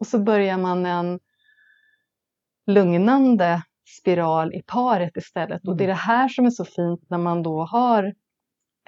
Och 0.00 0.06
så 0.06 0.18
börjar 0.18 0.58
man 0.58 0.86
en 0.86 1.20
lugnande 2.66 3.62
spiral 4.00 4.54
i 4.54 4.62
paret 4.66 5.16
istället. 5.16 5.68
Och 5.68 5.76
det 5.76 5.84
är 5.84 5.88
det 5.88 5.94
här 5.94 6.28
som 6.28 6.46
är 6.46 6.50
så 6.50 6.64
fint 6.64 7.10
när 7.10 7.18
man 7.18 7.42
då 7.42 7.64
har 7.64 8.14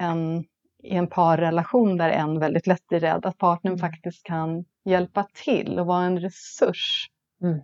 en, 0.00 0.44
i 0.82 0.94
en 0.94 1.06
parrelation 1.06 1.96
där 1.96 2.11
en 2.11 2.38
väldigt 2.38 2.66
lätt 2.66 2.92
är 2.92 3.00
rädd, 3.00 3.26
att 3.26 3.38
partnern 3.38 3.72
mm. 3.72 3.78
faktiskt 3.78 4.24
kan 4.24 4.64
hjälpa 4.85 5.26
till 5.44 5.78
och 5.78 5.87
vara 5.87 6.04
en 6.04 6.20
resurs. 6.20 7.11
Mm. 7.42 7.61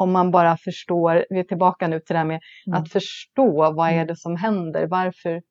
Om 0.00 0.12
man 0.12 0.30
bara 0.30 0.56
förstår, 0.56 1.26
vi 1.30 1.38
är 1.38 1.44
tillbaka 1.44 1.88
nu 1.88 2.00
till 2.00 2.14
det 2.14 2.18
här 2.18 2.26
med 2.26 2.40
mm. 2.66 2.82
att 2.82 2.92
förstå 2.92 3.72
vad 3.72 3.88
är 3.88 3.92
mm. 3.92 4.06
det 4.06 4.16
som 4.16 4.36
händer, 4.36 4.86
varför 4.86 5.42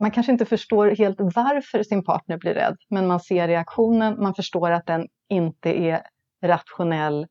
man 0.00 0.10
kanske 0.10 0.32
inte 0.32 0.44
förstår 0.44 0.88
helt 0.90 1.20
varför 1.20 1.82
sin 1.82 2.04
partner 2.04 2.38
blir 2.38 2.54
rädd, 2.54 2.76
men 2.90 3.06
man 3.06 3.20
ser 3.20 3.48
reaktionen, 3.48 4.22
man 4.22 4.34
förstår 4.34 4.70
att 4.70 4.86
den 4.86 5.08
inte 5.28 5.70
är 5.70 6.02
rationell 6.42 7.26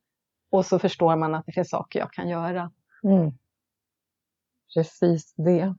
och 0.51 0.65
så 0.65 0.79
förstår 0.79 1.15
man 1.15 1.35
att 1.35 1.45
det 1.45 1.51
finns 1.51 1.69
saker 1.69 1.99
jag 1.99 2.11
kan 2.11 2.29
göra. 2.29 2.71
Mm. 3.03 3.31
Precis 4.73 5.33
det. 5.35 5.75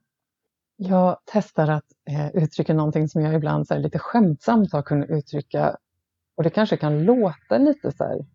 Jag 0.76 1.18
testar 1.24 1.68
att 1.68 1.86
eh, 2.10 2.42
uttrycka 2.42 2.74
någonting 2.74 3.08
som 3.08 3.22
jag 3.22 3.34
ibland 3.34 3.66
så 3.66 3.78
lite 3.78 3.98
skämtsamt 3.98 4.72
har 4.72 4.82
kunnat 4.82 5.10
uttrycka 5.10 5.76
och 6.36 6.42
det 6.42 6.50
kanske 6.50 6.76
kan 6.76 7.04
låta 7.04 7.58
lite 7.58 7.92
så 7.92 8.04
här, 8.04 8.26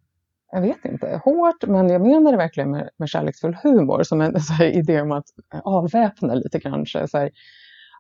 jag 0.52 0.62
vet 0.62 0.86
inte, 0.86 1.22
hårt, 1.24 1.68
men 1.68 1.90
jag 1.90 2.02
menar 2.02 2.32
det 2.32 2.38
verkligen 2.38 2.72
med, 2.72 2.90
med 2.98 3.10
kärleksfull 3.10 3.58
humor 3.64 4.04
som 4.04 4.22
en 4.22 4.40
så 4.40 4.54
här, 4.54 4.66
idé 4.66 5.02
om 5.02 5.12
att 5.12 5.26
avväpna 5.64 6.34
lite 6.34 6.60
kanske. 6.60 7.08
Så 7.08 7.18
här, 7.18 7.32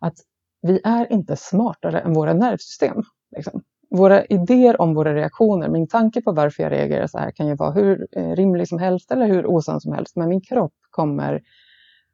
att 0.01 0.15
vi 0.61 0.81
är 0.83 1.11
inte 1.11 1.35
smartare 1.35 1.99
än 1.99 2.13
våra 2.13 2.33
nervsystem. 2.33 3.03
Liksom. 3.35 3.61
Våra 3.89 4.25
idéer 4.25 4.81
om 4.81 4.93
våra 4.93 5.15
reaktioner, 5.15 5.69
min 5.69 5.87
tanke 5.87 6.21
på 6.21 6.31
varför 6.31 6.63
jag 6.63 6.71
reagerar 6.71 7.07
så 7.07 7.17
här 7.17 7.31
kan 7.31 7.47
ju 7.47 7.55
vara 7.55 7.71
hur 7.71 8.07
eh, 8.11 8.35
rimlig 8.35 8.67
som 8.67 8.79
helst 8.79 9.11
eller 9.11 9.27
hur 9.27 9.45
osann 9.45 9.81
som 9.81 9.93
helst, 9.93 10.15
men 10.15 10.29
min 10.29 10.41
kropp 10.41 10.73
kommer 10.89 11.41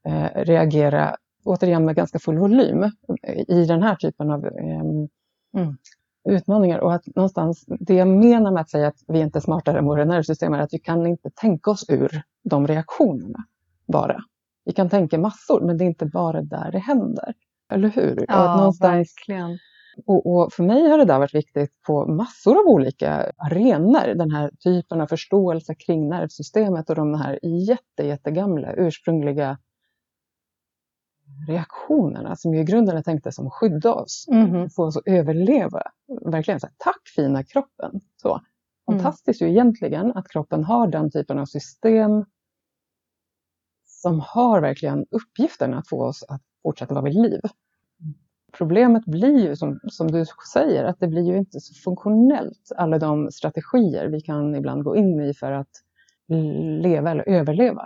eh, 0.07 0.43
reagera, 0.43 1.15
återigen 1.45 1.85
med 1.85 1.95
ganska 1.95 2.19
full 2.19 2.37
volym, 2.37 2.83
eh, 3.23 3.39
i 3.47 3.65
den 3.65 3.83
här 3.83 3.95
typen 3.95 4.31
av 4.31 4.45
eh, 4.45 4.81
mm 5.57 5.77
utmaningar. 6.29 6.79
Och 6.79 6.93
att 6.93 7.15
någonstans, 7.15 7.65
det 7.67 7.93
jag 7.93 8.07
menar 8.07 8.51
med 8.51 8.61
att 8.61 8.69
säga 8.69 8.87
att 8.87 9.03
vi 9.07 9.19
inte 9.19 9.39
är 9.39 9.41
smartare 9.41 9.77
än 9.77 9.85
våra 9.85 10.05
nervsystem 10.05 10.53
är 10.53 10.59
att 10.59 10.73
vi 10.73 10.79
kan 10.79 11.07
inte 11.07 11.29
tänka 11.29 11.71
oss 11.71 11.85
ur 11.89 12.21
de 12.43 12.67
reaktionerna 12.67 13.39
bara. 13.87 14.23
Vi 14.65 14.73
kan 14.73 14.89
tänka 14.89 15.17
massor, 15.17 15.61
men 15.61 15.77
det 15.77 15.83
är 15.83 15.87
inte 15.87 16.05
bara 16.05 16.41
där 16.41 16.71
det 16.71 16.79
händer. 16.79 17.33
Eller 17.73 17.89
hur? 17.89 18.25
Ja, 18.27 18.57
någonstans, 18.57 18.97
verkligen. 18.97 19.57
Och, 20.05 20.35
och, 20.35 20.53
för 20.53 20.63
mig 20.63 20.89
har 20.89 20.97
det 20.97 21.05
där 21.05 21.19
varit 21.19 21.35
viktigt 21.35 21.81
på 21.87 22.05
massor 22.05 22.59
av 22.59 22.65
olika 22.65 23.31
arenor. 23.37 24.15
Den 24.15 24.31
här 24.31 24.51
typen 24.63 25.01
av 25.01 25.07
förståelse 25.07 25.75
kring 25.75 26.09
nervsystemet 26.09 26.89
och 26.89 26.95
de 26.95 27.13
här 27.13 27.39
jätte, 27.45 28.03
jättegamla 28.03 28.73
ursprungliga 28.73 29.57
reaktionerna 31.47 32.35
som 32.35 32.53
i 32.53 32.63
grunden 32.63 32.97
är 32.97 33.01
tänkta 33.01 33.31
som 33.31 33.47
att 33.47 33.53
skydda 33.53 33.93
oss, 33.93 34.25
mm. 34.31 34.69
få 34.69 34.83
oss 34.83 34.97
att 34.97 35.07
överleva. 35.07 35.81
Verkligen 36.25 36.59
så 36.59 36.67
här, 36.67 36.73
tack 36.77 37.07
fina 37.15 37.43
kroppen! 37.43 38.01
Så. 38.21 38.29
Mm. 38.29 38.43
Fantastiskt 38.85 39.41
mm. 39.41 39.49
ju 39.49 39.55
egentligen 39.55 40.11
att 40.11 40.29
kroppen 40.29 40.63
har 40.63 40.87
den 40.87 41.11
typen 41.11 41.39
av 41.39 41.45
system 41.45 42.25
som 43.85 44.19
har 44.19 44.61
verkligen 44.61 45.05
uppgiften 45.11 45.73
att 45.73 45.87
få 45.87 46.03
oss 46.03 46.23
att 46.27 46.41
fortsätta 46.63 46.93
vara 46.93 47.03
vid 47.03 47.21
liv. 47.21 47.41
Problemet 48.51 49.05
blir 49.05 49.39
ju 49.39 49.55
som, 49.55 49.79
som 49.83 50.11
du 50.11 50.25
säger 50.53 50.83
att 50.83 50.99
det 50.99 51.07
blir 51.07 51.23
ju 51.23 51.37
inte 51.37 51.59
så 51.59 51.73
funktionellt 51.73 52.71
alla 52.75 52.99
de 52.99 53.31
strategier 53.31 54.07
vi 54.07 54.21
kan 54.21 54.55
ibland 54.55 54.83
gå 54.83 54.95
in 54.95 55.21
i 55.21 55.33
för 55.33 55.51
att 55.51 55.69
leva 56.81 57.11
eller 57.11 57.29
överleva. 57.29 57.85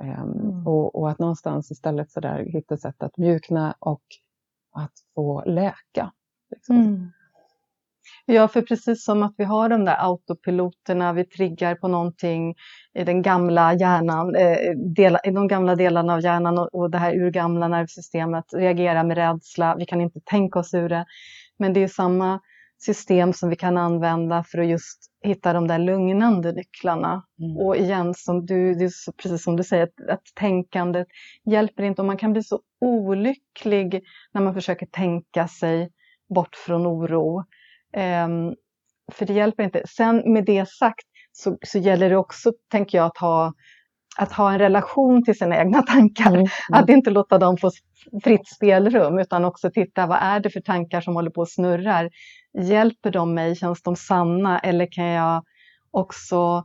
Um, 0.00 0.08
mm. 0.08 0.66
och, 0.66 0.94
och, 0.94 1.10
att 1.10 1.18
någonstans 1.18 1.70
istället 1.70 2.10
så 2.10 2.20
där 2.20 2.44
hitta 2.44 2.76
sätt 2.76 3.02
att 3.02 3.16
mjukna 3.16 3.74
och 3.78 4.02
att 4.72 4.92
få 5.14 5.44
läka. 5.44 6.12
Liksom. 6.50 6.76
Mm. 6.76 7.10
Ja, 8.26 8.48
för 8.48 8.62
precis 8.62 9.04
som 9.04 9.22
att 9.22 9.34
vi 9.36 9.44
har 9.44 9.68
de 9.68 9.84
där 9.84 9.96
autopiloterna, 9.98 11.12
vi 11.12 11.24
triggar 11.24 11.74
på 11.74 11.88
någonting 11.88 12.54
i 12.94 13.04
den 13.04 13.22
gamla 13.22 13.74
hjärnan, 13.74 14.34
eh, 14.36 14.76
del, 14.96 15.18
i 15.24 15.30
de 15.30 15.48
gamla 15.48 15.74
delarna 15.74 16.14
av 16.14 16.20
hjärnan 16.20 16.58
och, 16.58 16.74
och 16.74 16.90
det 16.90 16.98
här 16.98 17.14
urgamla 17.14 17.68
nervsystemet 17.68 18.44
reagerar 18.54 19.04
med 19.04 19.16
rädsla, 19.16 19.76
vi 19.78 19.86
kan 19.86 20.00
inte 20.00 20.20
tänka 20.24 20.58
oss 20.58 20.74
ur 20.74 20.88
det. 20.88 21.06
Men 21.58 21.72
det 21.72 21.82
är 21.82 21.88
samma 21.88 22.40
system 22.78 23.32
som 23.32 23.48
vi 23.48 23.56
kan 23.56 23.76
använda 23.76 24.44
för 24.44 24.58
att 24.58 24.66
just 24.66 25.10
hitta 25.22 25.52
de 25.52 25.68
där 25.68 25.78
lugnande 25.78 26.52
nycklarna. 26.52 27.24
Mm. 27.40 27.56
Och 27.56 27.76
igen, 27.76 28.14
som 28.14 28.46
du, 28.46 28.74
det 28.74 28.84
är 28.84 29.12
precis 29.12 29.44
som 29.44 29.56
du 29.56 29.64
säger, 29.64 29.82
att, 29.82 30.10
att 30.10 30.22
tänkandet 30.34 31.06
hjälper 31.44 31.82
inte 31.82 32.02
och 32.02 32.06
man 32.06 32.16
kan 32.16 32.32
bli 32.32 32.42
så 32.42 32.60
olycklig 32.80 34.02
när 34.32 34.42
man 34.42 34.54
försöker 34.54 34.86
tänka 34.86 35.48
sig 35.48 35.90
bort 36.34 36.56
från 36.56 36.86
oro. 36.86 37.38
Um, 37.96 38.54
för 39.12 39.26
det 39.26 39.32
hjälper 39.32 39.62
inte. 39.62 39.82
Sen 39.88 40.32
med 40.32 40.44
det 40.44 40.68
sagt 40.68 41.06
så, 41.32 41.58
så 41.66 41.78
gäller 41.78 42.10
det 42.10 42.16
också, 42.16 42.52
tänker 42.70 42.98
jag, 42.98 43.06
att 43.06 43.18
ha, 43.18 43.52
att 44.16 44.32
ha 44.32 44.52
en 44.52 44.58
relation 44.58 45.24
till 45.24 45.38
sina 45.38 45.58
egna 45.58 45.82
tankar. 45.82 46.26
Mm. 46.26 46.38
Mm. 46.40 46.48
Att 46.72 46.88
inte 46.88 47.10
låta 47.10 47.38
dem 47.38 47.56
få 47.56 47.70
fritt 48.24 48.48
spelrum 48.48 49.18
utan 49.18 49.44
också 49.44 49.70
titta 49.70 50.06
vad 50.06 50.18
är 50.20 50.40
det 50.40 50.50
för 50.50 50.60
tankar 50.60 51.00
som 51.00 51.14
håller 51.14 51.30
på 51.30 51.40
och 51.40 51.48
snurrar. 51.48 52.10
Hjälper 52.58 53.10
de 53.10 53.34
mig? 53.34 53.56
Känns 53.56 53.82
de 53.82 53.96
sanna? 53.96 54.58
Eller 54.58 54.88
kan 54.92 55.04
jag 55.04 55.44
också 55.90 56.64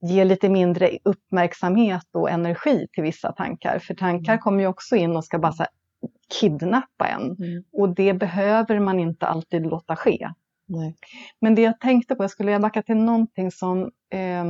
ge 0.00 0.24
lite 0.24 0.48
mindre 0.48 0.90
uppmärksamhet 1.04 2.08
och 2.12 2.30
energi 2.30 2.86
till 2.92 3.02
vissa 3.02 3.32
tankar? 3.32 3.78
För 3.78 3.94
tankar 3.94 4.32
mm. 4.32 4.42
kommer 4.42 4.60
ju 4.60 4.66
också 4.66 4.96
in 4.96 5.16
och 5.16 5.24
ska 5.24 5.38
bara 5.38 5.66
kidnappa 6.40 7.06
en. 7.06 7.22
Mm. 7.22 7.64
Och 7.72 7.94
det 7.94 8.14
behöver 8.14 8.80
man 8.80 9.00
inte 9.00 9.26
alltid 9.26 9.66
låta 9.66 9.96
ske. 9.96 10.28
Nej. 10.66 10.96
Men 11.40 11.54
det 11.54 11.62
jag 11.62 11.80
tänkte 11.80 12.14
på, 12.14 12.22
jag 12.22 12.30
skulle 12.30 12.58
backa 12.58 12.82
till 12.82 12.96
någonting 12.96 13.50
som 13.50 13.82
eh, 14.10 14.44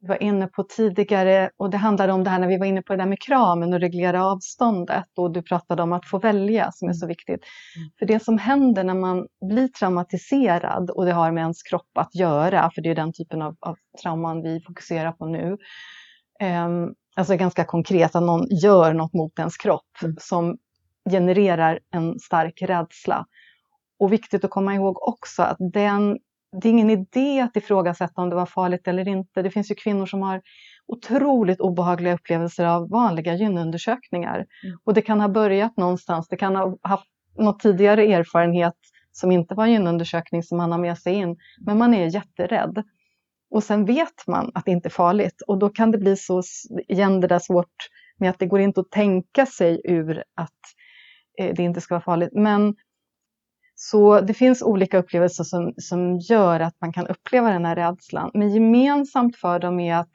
var 0.00 0.22
inne 0.22 0.46
på 0.46 0.62
tidigare 0.62 1.50
och 1.56 1.70
det 1.70 1.76
handlade 1.76 2.12
om 2.12 2.24
det 2.24 2.30
här 2.30 2.38
när 2.38 2.48
vi 2.48 2.58
var 2.58 2.66
inne 2.66 2.82
på 2.82 2.92
det 2.92 3.02
där 3.02 3.08
med 3.08 3.20
kramen 3.20 3.74
och 3.74 3.80
reglera 3.80 4.24
avståndet 4.24 5.04
och 5.16 5.32
du 5.32 5.42
pratade 5.42 5.82
om 5.82 5.92
att 5.92 6.06
få 6.06 6.18
välja 6.18 6.72
som 6.72 6.88
är 6.88 6.92
så 6.92 7.06
viktigt. 7.06 7.40
Mm. 7.76 7.90
För 7.98 8.06
det 8.06 8.24
som 8.24 8.38
händer 8.38 8.84
när 8.84 8.94
man 8.94 9.26
blir 9.48 9.68
traumatiserad 9.68 10.90
och 10.90 11.04
det 11.04 11.12
har 11.12 11.32
med 11.32 11.40
ens 11.40 11.62
kropp 11.62 11.98
att 11.98 12.14
göra, 12.14 12.70
för 12.74 12.82
det 12.82 12.90
är 12.90 12.94
den 12.94 13.12
typen 13.12 13.42
av, 13.42 13.56
av 13.60 13.76
trauman 14.02 14.42
vi 14.42 14.60
fokuserar 14.60 15.12
på 15.12 15.26
nu. 15.26 15.56
Um, 16.42 16.94
alltså 17.16 17.36
ganska 17.36 17.64
konkret 17.64 18.16
att 18.16 18.22
någon 18.22 18.46
gör 18.50 18.92
något 18.92 19.12
mot 19.12 19.38
ens 19.38 19.56
kropp 19.56 20.02
mm. 20.02 20.16
som 20.20 20.58
genererar 21.10 21.80
en 21.94 22.18
stark 22.18 22.62
rädsla. 22.62 23.26
Och 23.98 24.12
viktigt 24.12 24.44
att 24.44 24.50
komma 24.50 24.74
ihåg 24.74 25.08
också 25.08 25.42
att 25.42 25.56
den 25.58 26.18
det 26.52 26.68
är 26.68 26.70
ingen 26.70 26.90
idé 26.90 27.40
att 27.40 27.56
ifrågasätta 27.56 28.22
om 28.22 28.30
det 28.30 28.36
var 28.36 28.46
farligt 28.46 28.88
eller 28.88 29.08
inte. 29.08 29.42
Det 29.42 29.50
finns 29.50 29.70
ju 29.70 29.74
kvinnor 29.74 30.06
som 30.06 30.22
har 30.22 30.42
otroligt 30.86 31.60
obehagliga 31.60 32.14
upplevelser 32.14 32.64
av 32.64 32.90
vanliga 32.90 33.34
gynundersökningar. 33.34 34.36
Mm. 34.64 34.78
Och 34.84 34.94
det 34.94 35.02
kan 35.02 35.20
ha 35.20 35.28
börjat 35.28 35.76
någonstans, 35.76 36.28
det 36.28 36.36
kan 36.36 36.56
ha 36.56 36.76
haft 36.82 37.06
något 37.38 37.60
tidigare 37.60 38.02
erfarenhet 38.02 38.74
som 39.12 39.32
inte 39.32 39.54
var 39.54 39.66
gynundersökning 39.66 40.42
som 40.42 40.58
man 40.58 40.72
har 40.72 40.78
med 40.78 40.98
sig 40.98 41.14
in. 41.14 41.36
Men 41.66 41.78
man 41.78 41.94
är 41.94 42.06
jätterädd. 42.06 42.82
Och 43.50 43.64
sen 43.64 43.84
vet 43.84 44.26
man 44.26 44.50
att 44.54 44.64
det 44.64 44.70
inte 44.70 44.88
är 44.88 44.90
farligt 44.90 45.42
och 45.46 45.58
då 45.58 45.68
kan 45.68 45.90
det 45.90 45.98
bli 45.98 46.16
så, 46.16 46.42
igen 46.88 47.20
det 47.20 47.26
där 47.26 47.38
svårt 47.38 47.88
med 48.18 48.30
att 48.30 48.38
det 48.38 48.46
går 48.46 48.60
inte 48.60 48.80
att 48.80 48.90
tänka 48.90 49.46
sig 49.46 49.80
ur 49.84 50.24
att 50.34 50.50
eh, 51.38 51.54
det 51.54 51.62
inte 51.62 51.80
ska 51.80 51.94
vara 51.94 52.04
farligt. 52.04 52.32
Men 52.32 52.74
så 53.80 54.20
det 54.20 54.34
finns 54.34 54.62
olika 54.62 54.98
upplevelser 54.98 55.44
som, 55.44 55.74
som 55.76 56.18
gör 56.18 56.60
att 56.60 56.74
man 56.80 56.92
kan 56.92 57.06
uppleva 57.06 57.50
den 57.50 57.64
här 57.64 57.76
rädslan. 57.76 58.30
Men 58.34 58.50
gemensamt 58.54 59.36
för 59.36 59.58
dem 59.58 59.80
är 59.80 59.94
att, 59.94 60.10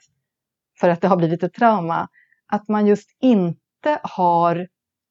för 0.79 0.89
att 0.89 1.01
det 1.01 1.07
har 1.07 1.17
blivit 1.17 1.43
ett 1.43 1.53
trauma, 1.53 2.07
att 2.47 2.67
man 2.67 2.87
just 2.87 3.09
inte 3.21 3.99
har 4.03 4.67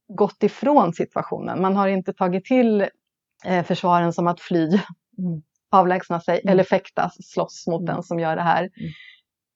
gått 0.09 0.43
ifrån 0.43 0.93
situationen. 0.93 1.62
Man 1.62 1.77
har 1.77 1.88
inte 1.88 2.12
tagit 2.12 2.45
till 2.45 2.87
eh, 3.45 3.65
försvaren 3.65 4.12
som 4.12 4.27
att 4.27 4.41
fly, 4.41 4.67
mm. 4.67 5.43
avlägsna 5.71 6.21
sig 6.21 6.41
mm. 6.41 6.53
eller 6.53 6.65
fäktas, 6.65 7.17
slåss 7.33 7.67
mot 7.67 7.81
mm. 7.81 7.95
den 7.95 8.03
som 8.03 8.21
gör 8.21 8.37
det 8.37 8.43
här. 8.43 8.62
Mm. 8.62 8.93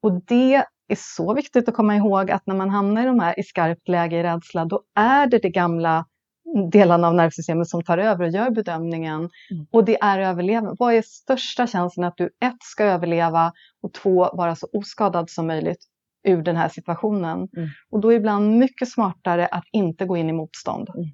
Och 0.02 0.22
det 0.26 0.54
är 0.88 0.96
så 0.96 1.34
viktigt 1.34 1.68
att 1.68 1.74
komma 1.74 1.96
ihåg 1.96 2.30
att 2.30 2.46
när 2.46 2.54
man 2.54 2.70
hamnar 2.70 3.02
i, 3.02 3.06
de 3.06 3.20
här, 3.20 3.40
i 3.40 3.42
skarpt 3.42 3.88
läge 3.88 4.16
i 4.16 4.22
rädsla, 4.22 4.64
då 4.64 4.82
är 4.94 5.26
det 5.26 5.38
det 5.38 5.50
gamla 5.50 6.06
delarna 6.54 7.08
av 7.08 7.14
nervsystemet 7.14 7.68
som 7.68 7.84
tar 7.84 7.98
över 7.98 8.24
och 8.24 8.30
gör 8.30 8.50
bedömningen. 8.50 9.30
Mm. 9.50 9.66
Och 9.70 9.84
det 9.84 10.00
är 10.00 10.18
överlevnad. 10.18 10.76
Vad 10.78 10.94
är 10.94 11.02
största 11.02 11.66
chansen 11.66 12.04
att 12.04 12.16
du 12.16 12.24
ett 12.24 12.62
ska 12.62 12.84
överleva 12.84 13.52
och 13.82 13.92
två 13.92 14.30
vara 14.32 14.56
så 14.56 14.68
oskadad 14.72 15.30
som 15.30 15.46
möjligt 15.46 15.84
ur 16.24 16.42
den 16.42 16.56
här 16.56 16.68
situationen? 16.68 17.48
Mm. 17.56 17.68
Och 17.90 18.00
då 18.00 18.08
är 18.08 18.12
det 18.12 18.18
ibland 18.18 18.56
mycket 18.56 18.90
smartare 18.90 19.46
att 19.46 19.64
inte 19.72 20.04
gå 20.04 20.16
in 20.16 20.28
i 20.28 20.32
motstånd. 20.32 20.88
Mm. 20.94 21.10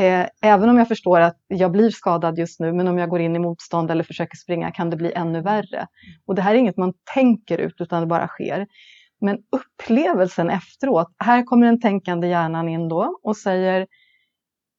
Eh, 0.00 0.28
även 0.42 0.68
om 0.68 0.78
jag 0.78 0.88
förstår 0.88 1.20
att 1.20 1.36
jag 1.48 1.72
blir 1.72 1.90
skadad 1.90 2.38
just 2.38 2.60
nu, 2.60 2.72
men 2.72 2.88
om 2.88 2.98
jag 2.98 3.10
går 3.10 3.20
in 3.20 3.36
i 3.36 3.38
motstånd 3.38 3.90
eller 3.90 4.04
försöker 4.04 4.36
springa 4.36 4.70
kan 4.70 4.90
det 4.90 4.96
bli 4.96 5.12
ännu 5.12 5.40
värre. 5.40 5.86
Och 6.26 6.34
det 6.34 6.42
här 6.42 6.54
är 6.54 6.58
inget 6.58 6.76
man 6.76 6.92
tänker 7.14 7.58
ut, 7.58 7.74
utan 7.78 8.00
det 8.00 8.06
bara 8.06 8.28
sker. 8.28 8.66
Men 9.20 9.38
upplevelsen 9.52 10.50
efteråt, 10.50 11.14
här 11.18 11.42
kommer 11.42 11.66
den 11.66 11.80
tänkande 11.80 12.28
hjärnan 12.28 12.68
in 12.68 12.88
då 12.88 13.18
och 13.22 13.36
säger 13.36 13.86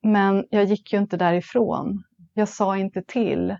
men 0.01 0.45
jag 0.49 0.65
gick 0.65 0.93
ju 0.93 0.99
inte 0.99 1.17
därifrån. 1.17 2.03
Jag 2.33 2.49
sa 2.49 2.77
inte 2.77 3.01
till. 3.01 3.55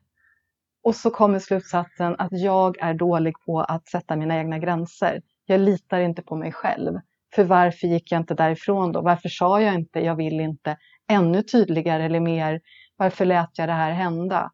Och 0.83 0.95
så 0.95 1.09
kommer 1.09 1.39
slutsatsen 1.39 2.15
att 2.17 2.31
jag 2.31 2.81
är 2.81 2.93
dålig 2.93 3.35
på 3.45 3.61
att 3.61 3.87
sätta 3.87 4.15
mina 4.15 4.37
egna 4.37 4.59
gränser. 4.59 5.21
Jag 5.45 5.59
litar 5.59 5.99
inte 5.99 6.21
på 6.21 6.35
mig 6.35 6.51
själv. 6.51 6.99
För 7.35 7.43
varför 7.43 7.87
gick 7.87 8.11
jag 8.11 8.21
inte 8.21 8.33
därifrån 8.33 8.91
då? 8.91 9.01
Varför 9.01 9.29
sa 9.29 9.61
jag 9.61 9.75
inte 9.75 9.99
jag 9.99 10.15
vill 10.15 10.39
inte 10.39 10.77
ännu 11.07 11.43
tydligare 11.43 12.05
eller 12.05 12.19
mer? 12.19 12.61
Varför 12.95 13.25
lät 13.25 13.57
jag 13.57 13.69
det 13.69 13.73
här 13.73 13.91
hända? 13.91 14.51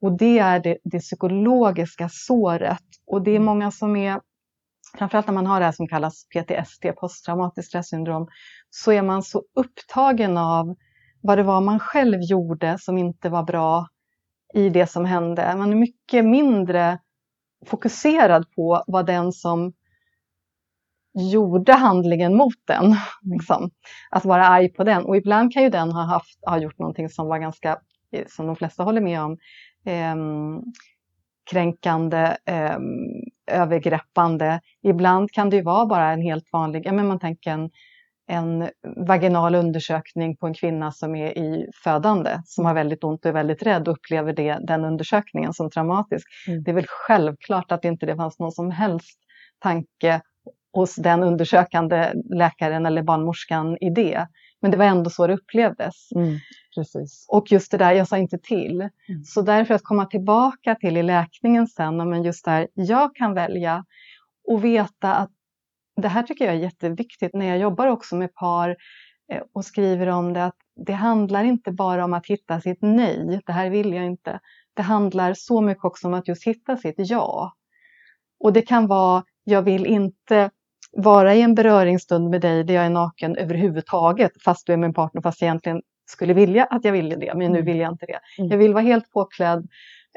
Och 0.00 0.18
det 0.18 0.38
är 0.38 0.60
det, 0.60 0.78
det 0.84 0.98
psykologiska 0.98 2.08
såret. 2.12 2.82
Och 3.06 3.22
det 3.22 3.30
är 3.30 3.40
många 3.40 3.70
som 3.70 3.96
är, 3.96 4.20
framförallt 4.98 5.26
när 5.26 5.34
man 5.34 5.46
har 5.46 5.60
det 5.60 5.64
här 5.64 5.72
som 5.72 5.88
kallas 5.88 6.26
PTSD, 6.28 6.86
posttraumatiskt 6.96 7.68
stressyndrom, 7.68 8.28
så 8.70 8.92
är 8.92 9.02
man 9.02 9.22
så 9.22 9.42
upptagen 9.54 10.38
av 10.38 10.74
vad 11.20 11.38
det 11.38 11.42
var 11.42 11.60
man 11.60 11.78
själv 11.78 12.20
gjorde 12.20 12.78
som 12.80 12.98
inte 12.98 13.28
var 13.28 13.42
bra 13.42 13.88
i 14.54 14.68
det 14.68 14.86
som 14.86 15.04
hände. 15.04 15.56
Man 15.56 15.72
är 15.72 15.76
mycket 15.76 16.24
mindre 16.24 16.98
fokuserad 17.66 18.50
på 18.50 18.84
vad 18.86 19.06
den 19.06 19.32
som 19.32 19.72
gjorde 21.14 21.72
handlingen 21.72 22.36
mot 22.36 22.66
den. 22.66 22.96
Liksom. 23.22 23.70
Att 24.10 24.24
vara 24.24 24.46
arg 24.46 24.68
på 24.68 24.84
den. 24.84 25.04
Och 25.04 25.16
ibland 25.16 25.52
kan 25.52 25.62
ju 25.62 25.68
den 25.68 25.92
ha, 25.92 26.02
haft, 26.02 26.38
ha 26.46 26.58
gjort 26.58 26.78
någonting 26.78 27.08
som 27.08 27.26
var 27.26 27.38
ganska, 27.38 27.78
eh, 28.12 28.24
som 28.28 28.46
de 28.46 28.56
flesta 28.56 28.82
håller 28.82 29.00
med 29.00 29.20
om, 29.20 29.38
eh, 29.84 30.16
kränkande, 31.50 32.36
eh, 32.44 32.78
övergreppande. 33.52 34.60
Ibland 34.82 35.30
kan 35.30 35.50
det 35.50 35.56
ju 35.56 35.62
vara 35.62 35.86
bara 35.86 36.12
en 36.12 36.22
helt 36.22 36.52
vanlig, 36.52 36.86
ja 36.86 36.92
men 36.92 37.06
man 37.06 37.18
tänker 37.18 37.50
en 37.50 37.70
en 38.26 38.70
vaginal 39.06 39.54
undersökning 39.54 40.36
på 40.36 40.46
en 40.46 40.54
kvinna 40.54 40.92
som 40.92 41.14
är 41.14 41.38
i 41.38 41.66
födande, 41.84 42.38
som 42.44 42.64
har 42.64 42.74
väldigt 42.74 43.04
ont 43.04 43.24
och 43.24 43.28
är 43.28 43.32
väldigt 43.32 43.62
rädd 43.62 43.88
och 43.88 43.94
upplever 43.94 44.32
det, 44.32 44.58
den 44.66 44.84
undersökningen 44.84 45.52
som 45.52 45.70
traumatisk. 45.70 46.28
Mm. 46.48 46.62
Det 46.62 46.70
är 46.70 46.74
väl 46.74 46.86
självklart 46.88 47.72
att 47.72 47.84
inte 47.84 48.06
det 48.06 48.16
fanns 48.16 48.38
någon 48.38 48.52
som 48.52 48.70
helst 48.70 49.18
tanke 49.58 50.20
hos 50.72 50.96
den 50.96 51.22
undersökande 51.22 52.12
läkaren 52.34 52.86
eller 52.86 53.02
barnmorskan 53.02 53.76
i 53.80 53.90
det. 53.90 54.26
Men 54.62 54.70
det 54.70 54.76
var 54.76 54.84
ändå 54.84 55.10
så 55.10 55.26
det 55.26 55.34
upplevdes. 55.34 56.12
Mm, 56.12 56.38
precis. 56.74 57.26
Och 57.28 57.52
just 57.52 57.70
det 57.70 57.78
där, 57.78 57.92
jag 57.92 58.08
sa 58.08 58.18
inte 58.18 58.38
till. 58.38 58.80
Mm. 58.80 59.24
Så 59.24 59.42
därför 59.42 59.74
att 59.74 59.84
komma 59.84 60.06
tillbaka 60.06 60.74
till 60.74 60.96
i 60.96 61.02
läkningen 61.02 61.66
sen, 61.66 61.96
men 61.96 62.22
just 62.22 62.44
där, 62.44 62.68
jag 62.74 63.14
kan 63.14 63.34
välja 63.34 63.84
och 64.48 64.64
veta 64.64 65.14
att 65.14 65.30
det 65.96 66.08
här 66.08 66.22
tycker 66.22 66.44
jag 66.44 66.54
är 66.54 66.58
jätteviktigt 66.58 67.34
när 67.34 67.46
jag 67.46 67.58
jobbar 67.58 67.86
också 67.86 68.16
med 68.16 68.34
par 68.34 68.76
eh, 69.32 69.42
och 69.52 69.64
skriver 69.64 70.06
om 70.06 70.32
det, 70.32 70.44
att 70.44 70.56
det 70.86 70.92
handlar 70.92 71.44
inte 71.44 71.72
bara 71.72 72.04
om 72.04 72.14
att 72.14 72.26
hitta 72.26 72.60
sitt 72.60 72.78
nej, 72.80 73.40
det 73.46 73.52
här 73.52 73.70
vill 73.70 73.92
jag 73.92 74.04
inte. 74.04 74.40
Det 74.74 74.82
handlar 74.82 75.34
så 75.34 75.60
mycket 75.60 75.84
också 75.84 76.06
om 76.06 76.14
att 76.14 76.28
just 76.28 76.46
hitta 76.46 76.76
sitt 76.76 76.94
ja. 76.96 77.52
Och 78.40 78.52
det 78.52 78.62
kan 78.62 78.86
vara, 78.86 79.24
jag 79.44 79.62
vill 79.62 79.86
inte 79.86 80.50
vara 80.92 81.34
i 81.34 81.42
en 81.42 81.54
beröringsstund 81.54 82.30
med 82.30 82.40
dig 82.40 82.64
där 82.64 82.74
jag 82.74 82.84
är 82.84 82.90
naken 82.90 83.36
överhuvudtaget, 83.36 84.32
fast 84.44 84.66
du 84.66 84.72
är 84.72 84.76
min 84.76 84.94
partner, 84.94 85.22
fast 85.22 85.40
jag 85.40 85.46
egentligen 85.46 85.82
skulle 86.06 86.34
vilja 86.34 86.64
att 86.64 86.84
jag 86.84 86.92
ville 86.92 87.16
det, 87.16 87.34
men 87.34 87.52
nu 87.52 87.58
mm. 87.58 87.64
vill 87.64 87.78
jag 87.78 87.92
inte 87.92 88.06
det. 88.06 88.20
Mm. 88.38 88.50
Jag 88.50 88.58
vill 88.58 88.72
vara 88.72 88.84
helt 88.84 89.10
påklädd 89.10 89.68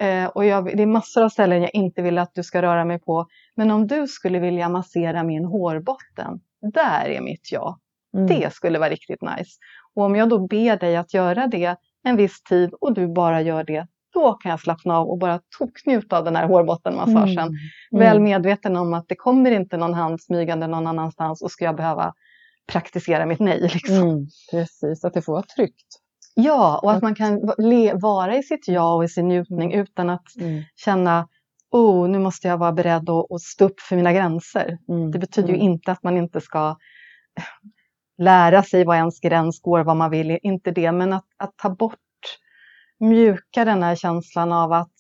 eh, 0.02 0.26
och 0.26 0.46
jag, 0.46 0.78
det 0.78 0.84
är 0.84 0.88
massor 0.88 1.24
av 1.24 1.30
ställen 1.30 1.62
jag 1.62 1.76
inte 1.76 2.02
vill 2.02 2.18
att 2.18 2.34
du 2.34 2.44
ska 2.44 2.62
röra 2.62 2.86
mig 2.86 3.00
på. 3.00 3.28
Men 3.56 3.72
om 3.72 3.88
du 3.88 4.08
skulle 4.08 4.40
vilja 4.40 4.70
massera 4.70 5.24
min 5.24 5.46
hårbotten, 5.46 6.40
där 6.74 7.06
är 7.06 7.22
mitt 7.22 7.52
ja. 7.52 7.80
Mm. 8.18 8.28
Det 8.28 8.54
skulle 8.54 8.80
vara 8.80 8.90
riktigt 8.90 9.22
nice. 9.22 9.52
Och 9.96 10.04
om 10.04 10.16
jag 10.16 10.30
då 10.30 10.48
ber 10.48 10.78
dig 10.78 10.96
att 10.96 11.14
göra 11.14 11.48
det 11.48 11.76
en 12.04 12.16
viss 12.16 12.44
tid 12.44 12.74
och 12.82 12.94
du 12.94 13.08
bara 13.08 13.42
gör 13.42 13.64
det, 13.64 13.88
då 14.16 14.34
kan 14.34 14.50
jag 14.50 14.60
slappna 14.60 14.98
av 14.98 15.08
och 15.08 15.18
bara 15.18 15.40
toknjuta 15.58 16.18
av 16.18 16.24
den 16.24 16.36
här 16.36 16.48
hårbottenmassagen. 16.48 17.38
Mm. 17.38 17.54
Mm. 17.92 18.00
Väl 18.00 18.20
medveten 18.20 18.76
om 18.76 18.94
att 18.94 19.06
det 19.08 19.16
kommer 19.16 19.52
inte 19.52 19.78
någon 19.78 19.94
hand 19.94 20.22
smygande 20.22 20.68
någon 20.68 20.88
annanstans 20.88 21.42
och 21.42 21.52
ska 21.52 21.66
jag 21.66 21.76
behöva 21.76 22.14
praktisera 22.72 23.26
mitt 23.26 23.40
nej. 23.40 23.62
Liksom. 23.74 23.96
Mm, 23.96 24.28
precis, 24.52 25.06
att 25.06 25.14
det 25.14 25.22
får 25.22 25.34
vara 25.34 25.46
tryggt. 25.56 25.88
Ja, 26.36 26.80
och 26.84 26.92
att 26.92 27.02
man 27.02 27.16
kan 27.16 27.42
vara 27.94 28.38
i 28.38 28.44
sitt 28.44 28.68
ja 28.68 28.96
och 28.96 29.04
i 29.04 29.08
sin 29.08 29.28
njutning 29.28 29.74
utan 29.74 30.10
att 30.10 30.36
mm. 30.40 30.64
känna 30.76 31.28
oh, 31.72 32.10
nu 32.10 32.20
måste 32.20 32.48
jag 32.48 32.58
vara 32.58 32.72
beredd 32.72 33.10
att, 33.10 33.32
att 33.32 33.42
stå 33.42 33.66
upp 33.66 33.80
för 33.80 33.96
mina 33.96 34.14
gränser. 34.14 34.78
Mm. 34.90 35.12
Det 35.12 35.20
betyder 35.20 35.50
ju 35.50 35.56
mm. 35.56 35.68
inte 35.68 35.92
att 35.92 36.04
man 36.04 36.18
inte 36.18 36.42
ska 36.42 36.78
lära 38.18 38.64
sig 38.64 38.86
var 38.86 38.96
ens 38.96 39.20
gräns 39.20 39.62
går, 39.62 39.84
vad 39.84 39.98
man 39.98 40.12
vill, 40.12 40.40
inte 40.42 40.72
det, 40.72 40.92
men 40.92 41.14
att, 41.14 41.26
att 41.38 41.58
ta 41.58 41.70
bort, 41.70 42.00
mjuka 43.00 43.66
den 43.66 43.84
här 43.84 43.96
känslan 43.96 44.52
av 44.52 44.74
att 44.74 44.94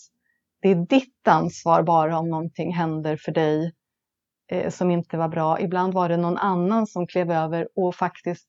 det 0.61 0.69
är 0.69 0.75
ditt 0.75 1.27
ansvar 1.27 1.83
bara 1.83 2.19
om 2.19 2.29
någonting 2.29 2.73
händer 2.73 3.17
för 3.17 3.31
dig 3.31 3.73
eh, 4.51 4.69
som 4.69 4.91
inte 4.91 5.17
var 5.17 5.27
bra. 5.27 5.59
Ibland 5.59 5.93
var 5.93 6.09
det 6.09 6.17
någon 6.17 6.37
annan 6.37 6.87
som 6.87 7.07
klev 7.07 7.31
över 7.31 7.67
och 7.75 7.95
faktiskt 7.95 8.47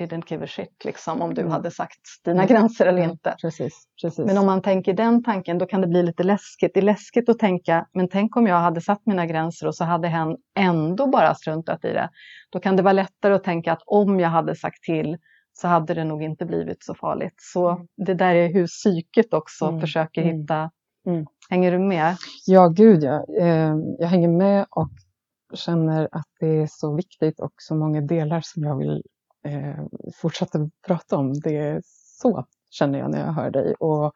didn't 0.00 0.24
give 0.30 0.44
a 0.44 0.48
shit 0.48 0.84
liksom, 0.84 1.22
om 1.22 1.34
du 1.34 1.40
mm. 1.40 1.52
hade 1.52 1.70
sagt 1.70 2.00
dina 2.24 2.46
gränser 2.46 2.86
eller 2.86 3.02
inte. 3.02 3.36
Precis, 3.40 3.86
precis. 4.02 4.26
Men 4.26 4.38
om 4.38 4.46
man 4.46 4.62
tänker 4.62 4.92
den 4.92 5.22
tanken 5.22 5.58
då 5.58 5.66
kan 5.66 5.80
det 5.80 5.86
bli 5.86 6.02
lite 6.02 6.22
läskigt. 6.22 6.70
Det 6.74 6.80
är 6.80 6.84
läskigt 6.84 7.28
att 7.28 7.38
tänka, 7.38 7.86
men 7.92 8.08
tänk 8.08 8.36
om 8.36 8.46
jag 8.46 8.56
hade 8.56 8.80
satt 8.80 9.06
mina 9.06 9.26
gränser 9.26 9.66
och 9.66 9.74
så 9.74 9.84
hade 9.84 10.08
hen 10.08 10.36
ändå 10.58 11.06
bara 11.06 11.34
struntat 11.34 11.84
i 11.84 11.92
det. 11.92 12.10
Då 12.50 12.60
kan 12.60 12.76
det 12.76 12.82
vara 12.82 12.92
lättare 12.92 13.34
att 13.34 13.44
tänka 13.44 13.72
att 13.72 13.82
om 13.86 14.20
jag 14.20 14.28
hade 14.28 14.56
sagt 14.56 14.82
till 14.82 15.16
så 15.54 15.68
hade 15.68 15.94
det 15.94 16.04
nog 16.04 16.22
inte 16.22 16.44
blivit 16.46 16.84
så 16.84 16.94
farligt. 16.94 17.34
Så 17.36 17.68
mm. 17.68 17.86
det 17.96 18.14
där 18.14 18.34
är 18.34 18.48
hur 18.48 18.66
psyket 18.66 19.34
också 19.34 19.64
mm. 19.64 19.80
försöker 19.80 20.22
mm. 20.22 20.36
hitta 20.36 20.70
Hänger 21.50 21.72
du 21.72 21.78
med? 21.78 22.16
Ja, 22.46 22.68
gud 22.68 23.02
ja. 23.02 23.24
Eh, 23.40 23.76
jag 23.98 24.08
hänger 24.08 24.28
med 24.28 24.66
och 24.70 24.90
känner 25.54 26.08
att 26.12 26.28
det 26.40 26.46
är 26.46 26.66
så 26.70 26.94
viktigt 26.94 27.40
och 27.40 27.52
så 27.56 27.74
många 27.74 28.00
delar 28.00 28.40
som 28.44 28.62
jag 28.62 28.78
vill 28.78 29.02
eh, 29.44 29.84
fortsätta 30.14 30.70
prata 30.86 31.16
om. 31.16 31.32
Det 31.32 31.56
är 31.56 31.82
så 32.20 32.46
känner 32.70 32.98
jag 32.98 33.10
när 33.10 33.20
jag 33.20 33.32
hör 33.32 33.50
dig. 33.50 33.74
Och, 33.74 34.12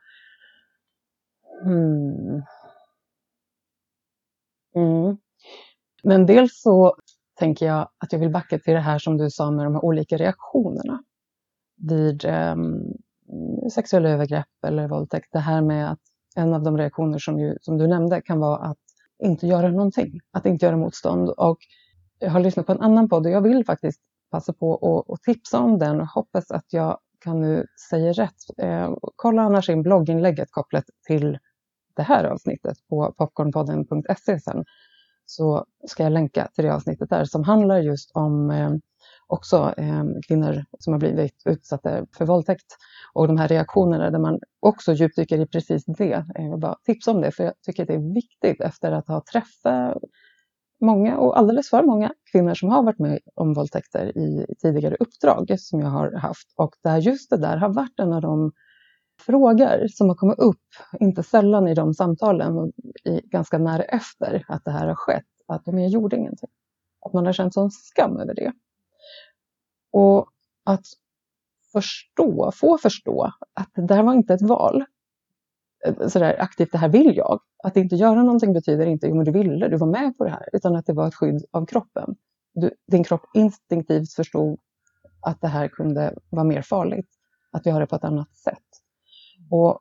hmm. 1.65 2.43
mm. 4.75 5.17
Men 6.03 6.27
dels 6.27 6.61
så 6.63 6.97
tänker 7.39 7.67
jag 7.67 7.89
att 7.99 8.13
jag 8.13 8.19
vill 8.19 8.33
backa 8.33 8.59
till 8.59 8.75
det 8.75 8.81
här 8.81 8.99
som 8.99 9.17
du 9.17 9.31
sa 9.31 9.51
med 9.51 9.67
de 9.67 9.75
här 9.75 9.85
olika 9.85 10.17
reaktionerna 10.17 11.03
vid 11.79 12.25
eh, 12.25 12.57
sexuella 13.73 14.09
övergrepp 14.09 14.65
eller 14.67 14.89
våldtäkt. 14.89 15.29
Det 15.33 15.39
här 15.39 15.63
med 15.63 15.91
att 15.93 16.01
en 16.37 16.55
av 16.55 16.63
de 16.63 16.79
reaktioner 16.79 17.19
som, 17.19 17.39
ju, 17.39 17.57
som 17.61 17.79
du 17.79 17.87
nämnde 17.87 18.21
kan 18.21 18.41
vara 18.41 18.59
att 18.59 18.79
inte 19.25 19.47
göra 19.47 19.69
någonting, 19.69 20.21
att 20.33 20.47
inte 20.47 20.67
göra 20.67 20.77
motstånd. 20.77 21.31
Och 21.31 21.59
jag 22.19 22.31
har 22.31 22.41
lyssnat 22.41 22.67
på 22.67 22.73
en 22.73 22.81
annan 22.81 23.09
podd 23.09 23.27
och 23.27 23.33
jag 23.33 23.41
vill 23.41 23.65
faktiskt 23.65 24.01
passa 24.31 24.53
på 24.53 25.05
att 25.09 25.23
tipsa 25.23 25.59
om 25.59 25.79
den 25.79 26.01
och 26.01 26.07
hoppas 26.07 26.51
att 26.51 26.73
jag 26.73 26.99
kan 27.21 27.41
nu 27.41 27.67
säga 27.91 28.13
rätt. 28.13 28.59
Eh, 28.59 28.95
kolla 29.17 29.43
annars 29.43 29.69
in 29.69 29.83
blogginlägget 29.83 30.49
kopplat 30.51 30.85
till 31.07 31.39
det 31.97 32.03
här 32.03 32.25
avsnittet 32.25 32.77
på 32.89 33.15
popcornpodden.se 33.19 34.41
sen 34.41 34.65
så 35.27 35.65
ska 35.87 36.03
jag 36.03 36.13
länka 36.13 36.49
till 36.55 36.65
det 36.65 36.75
avsnittet 36.75 37.11
där 37.11 37.25
som 37.25 37.45
handlar 37.45 37.79
just 37.79 38.11
om 38.15 38.51
eh, 38.51 38.71
också 39.29 39.75
eh, 39.77 40.05
kvinnor 40.29 40.65
som 40.79 40.93
har 40.93 41.01
blivit 41.01 41.43
utsatta 41.45 42.07
för 42.17 42.27
våldtäkt 42.27 42.77
och 43.13 43.27
de 43.29 43.37
här 43.37 43.49
reaktionerna 43.49 44.11
där 44.11 44.19
man 44.19 44.39
också 44.61 44.93
djupdyker 44.93 45.41
i 45.41 45.47
precis 45.47 45.85
det. 45.85 46.13
Eh, 46.13 46.25
jag 46.35 46.51
vill 46.51 46.61
bara 46.61 46.77
tipsa 46.85 47.11
om 47.11 47.21
det 47.21 47.31
för 47.31 47.45
jag 47.45 47.55
tycker 47.63 47.83
att 47.83 47.89
det 47.89 47.95
är 47.95 48.15
viktigt 48.15 48.61
efter 48.61 48.93
att 48.93 49.09
ha 49.09 49.23
träffat 49.33 49.99
många 50.81 51.19
och 51.19 51.39
alldeles 51.39 51.71
för 51.71 51.83
många 51.83 52.13
kvinnor 52.33 52.55
som 52.55 52.69
har 52.69 52.83
varit 52.83 52.99
med 52.99 53.19
om 53.35 53.55
våldtäkter 53.55 54.19
i 54.19 54.47
tidigare 54.63 54.97
uppdrag 55.01 55.55
som 55.59 55.81
jag 55.81 55.89
har 55.89 56.13
haft 56.13 56.53
och 56.57 56.75
där 56.83 56.99
just 56.99 57.31
det 57.31 57.37
där 57.37 57.57
har 57.57 57.69
varit 57.69 58.01
en 58.01 58.13
av 58.13 58.23
de 58.23 58.53
frågor 59.27 59.89
som 59.89 60.09
har 60.09 60.17
kommit 60.17 60.39
upp, 60.39 60.67
inte 61.01 61.23
sällan 61.23 61.69
i 61.69 61.75
de 61.75 61.95
samtalen 61.95 62.73
i, 63.05 63.21
ganska 63.25 63.59
nära 63.59 63.83
efter 63.83 64.45
att 64.49 64.65
det 64.65 64.71
här 64.71 64.87
har 64.87 64.95
skett, 64.95 65.25
att 65.47 65.65
de 65.65 65.79
jag 65.79 65.89
gjorde 65.89 66.17
ingenting. 66.17 66.51
Att 67.07 67.13
man 67.13 67.27
har 67.27 67.33
känt 67.33 67.55
sån 67.55 67.71
skam 67.71 68.17
över 68.17 68.35
det. 68.35 68.53
Och 69.93 70.29
att 70.65 70.87
förstå, 71.73 72.53
få 72.55 72.79
förstå 72.79 73.33
att 73.55 73.71
det 73.75 73.87
där 73.87 74.03
var 74.03 74.13
inte 74.13 74.35
ett 74.35 74.43
val. 74.43 74.85
Eh, 75.87 76.09
sådär 76.09 76.37
aktivt, 76.41 76.73
det 76.73 76.79
här 76.79 76.89
vill 76.89 77.17
jag. 77.17 77.41
Att 77.65 77.77
inte 77.77 77.97
göra 77.97 78.23
någonting 78.23 78.53
betyder 78.53 78.87
inte, 78.87 79.07
jo 79.07 79.15
men 79.15 79.25
du 79.25 79.33
ville, 79.33 79.69
du 79.69 79.77
var 79.77 79.87
med 79.87 80.19
på 80.19 80.25
det 80.25 80.31
här, 80.31 80.49
utan 80.53 80.77
att 80.77 80.87
det 80.87 80.93
var 80.93 81.09
ett 81.09 81.15
skydd 81.15 81.45
av 81.51 81.67
kroppen. 81.67 82.17
Du, 82.55 82.71
din 82.87 83.05
kropp 83.05 83.27
instinktivt 83.35 84.13
förstod 84.13 84.59
att 85.21 85.41
det 85.41 85.49
här 85.49 85.69
kunde 85.69 86.19
vara 86.31 86.45
mer 86.45 86.63
farligt, 86.63 87.09
att 87.51 87.67
göra 87.67 87.79
det 87.79 87.87
på 87.87 87.97
ett 87.97 88.05
annat 88.05 88.37
sätt. 88.37 88.65
Och 89.51 89.81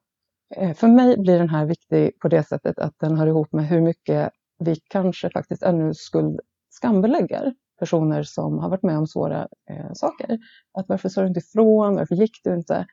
eh, 0.56 0.74
för 0.74 0.88
mig 0.88 1.17
blir 1.17 1.39
den 1.39 1.50
här 1.50 1.65
viktig 1.65 2.20
på 2.20 2.28
det 2.28 2.43
sättet 2.43 2.80
att 2.80 3.00
den 3.00 3.17
hör 3.17 3.28
ihop 3.28 3.52
med 3.52 3.67
hur 3.67 3.82
mycket 3.82 4.32
vi 4.60 4.76
kanske 4.76 5.30
faktiskt 5.30 5.63
ännu 5.63 5.93
skuld 5.93 6.39
skambelägger 6.70 7.54
personer 7.80 8.24
som 8.24 8.60
har 8.60 8.70
varit 8.70 8.84
med 8.84 8.98
om 8.98 9.08
svåra 9.08 9.48
eh, 9.70 9.94
saker. 9.94 10.40
Att 10.74 10.90
varför 10.90 11.10
sa 11.10 11.22
du 11.22 11.28
inte 11.28 11.40
ifrån? 11.40 11.96
Varför 11.96 12.16
gick 12.16 12.40
du 12.44 12.54
inte? 12.54 12.86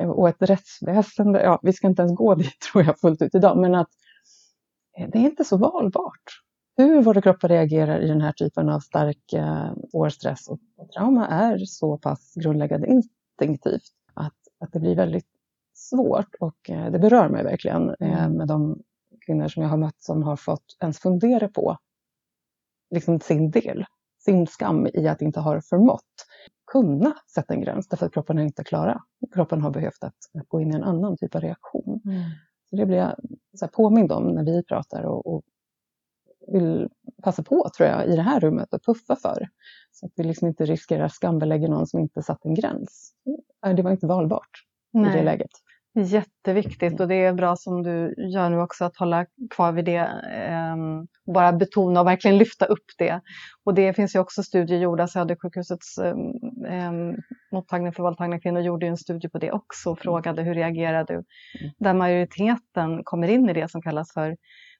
Eh, 0.00 0.10
och 0.10 0.28
ett 0.28 0.42
rättsväsende, 0.42 1.42
ja 1.42 1.60
vi 1.62 1.72
ska 1.72 1.86
inte 1.86 2.02
ens 2.02 2.16
gå 2.16 2.34
dit 2.34 2.60
tror 2.72 2.84
jag 2.84 3.00
fullt 3.00 3.22
ut 3.22 3.34
idag, 3.34 3.58
men 3.58 3.74
att 3.74 3.90
eh, 4.98 5.08
det 5.12 5.18
är 5.18 5.22
inte 5.22 5.44
så 5.44 5.56
valbart. 5.56 6.42
Hur 6.76 7.02
våra 7.02 7.20
kroppar 7.20 7.48
reagerar 7.48 8.00
i 8.00 8.08
den 8.08 8.20
här 8.20 8.32
typen 8.32 8.68
av 8.68 8.80
stark 8.80 9.32
eh, 9.32 9.70
och, 9.92 10.06
och 10.76 10.90
trauma 10.92 11.26
är 11.26 11.58
så 11.58 11.98
pass 11.98 12.34
grundläggande 12.34 12.86
instinktivt 12.86 13.92
att, 14.14 14.34
att 14.60 14.72
det 14.72 14.80
blir 14.80 14.96
väldigt 14.96 15.26
svårt 15.74 16.34
och 16.40 16.70
eh, 16.70 16.90
det 16.92 16.98
berör 16.98 17.28
mig 17.28 17.44
verkligen 17.44 17.94
mm. 18.00 18.32
med 18.32 18.48
de 18.48 18.82
kvinnor 19.26 19.48
som 19.48 19.62
jag 19.62 19.70
har 19.70 19.76
mött 19.76 20.02
som 20.02 20.22
har 20.22 20.36
fått 20.36 20.76
ens 20.80 20.98
fundera 20.98 21.48
på 21.48 21.76
liksom 22.90 23.20
sin 23.20 23.50
del, 23.50 23.84
sin 24.24 24.46
skam 24.46 24.86
i 24.94 25.08
att 25.08 25.22
inte 25.22 25.40
ha 25.40 25.60
förmått 25.60 26.26
kunna 26.72 27.14
sätta 27.34 27.54
en 27.54 27.60
gräns 27.60 27.88
därför 27.88 28.06
att 28.06 28.12
kroppen 28.12 28.36
har 28.36 28.44
inte 28.44 28.64
klarat. 28.64 29.02
Kroppen 29.34 29.60
har 29.60 29.70
behövt 29.70 30.04
att, 30.04 30.14
att 30.40 30.48
gå 30.48 30.60
in 30.60 30.72
i 30.72 30.76
en 30.76 30.84
annan 30.84 31.16
typ 31.16 31.34
av 31.34 31.40
reaktion. 31.40 32.00
Mm. 32.04 32.22
Så 32.70 32.76
det 32.76 32.86
blir 32.86 32.96
jag 32.96 33.14
så 33.56 33.64
här 33.64 33.70
påmind 33.70 34.12
om 34.12 34.34
när 34.34 34.44
vi 34.44 34.64
pratar 34.64 35.02
och, 35.02 35.26
och, 35.26 35.42
vill 36.52 36.88
passa 37.22 37.42
på 37.42 37.70
tror 37.76 37.88
jag 37.88 38.06
i 38.06 38.16
det 38.16 38.22
här 38.22 38.40
rummet 38.40 38.74
och 38.74 38.84
puffa 38.84 39.16
för. 39.16 39.48
Så 39.92 40.06
att 40.06 40.12
vi 40.16 40.24
liksom 40.24 40.48
inte 40.48 40.64
riskerar 40.64 41.08
skambelägga 41.08 41.68
någon 41.68 41.86
som 41.86 42.00
inte 42.00 42.22
satt 42.22 42.44
en 42.44 42.54
gräns. 42.54 43.14
Det 43.76 43.82
var 43.82 43.90
inte 43.90 44.06
valbart 44.06 44.50
Nej. 44.92 45.10
i 45.10 45.16
det 45.16 45.22
läget. 45.22 45.50
Jätteviktigt 45.94 47.00
och 47.00 47.08
det 47.08 47.14
är 47.14 47.32
bra 47.32 47.56
som 47.56 47.82
du 47.82 48.14
gör 48.34 48.50
nu 48.50 48.60
också 48.60 48.84
att 48.84 48.96
hålla 48.96 49.26
kvar 49.50 49.72
vid 49.72 49.84
det. 49.84 50.10
Eh, 50.34 50.76
bara 51.34 51.52
betona 51.52 52.00
och 52.00 52.06
verkligen 52.06 52.38
lyfta 52.38 52.64
upp 52.64 52.84
det. 52.98 53.20
Och 53.64 53.74
det 53.74 53.94
finns 53.94 54.14
ju 54.14 54.18
också 54.18 54.42
studier 54.42 54.78
gjorda, 54.78 55.08
Södersjukhusets 55.08 55.98
eh, 55.98 56.92
mottagning 57.52 57.92
för 57.92 58.02
våldtagna 58.02 58.40
kvinnor 58.40 58.60
gjorde 58.60 58.86
ju 58.86 58.90
en 58.90 58.96
studie 58.96 59.28
på 59.28 59.38
det 59.38 59.52
också 59.52 59.90
och 59.90 59.98
frågade 59.98 60.42
hur 60.42 60.54
reagerar 60.54 61.04
du? 61.04 61.14
Mm. 61.14 61.24
Där 61.78 61.94
majoriteten 61.94 63.04
kommer 63.04 63.28
in 63.28 63.48
i 63.48 63.52
det 63.52 63.70
som 63.70 63.82
kallas 63.82 64.12
för 64.12 64.36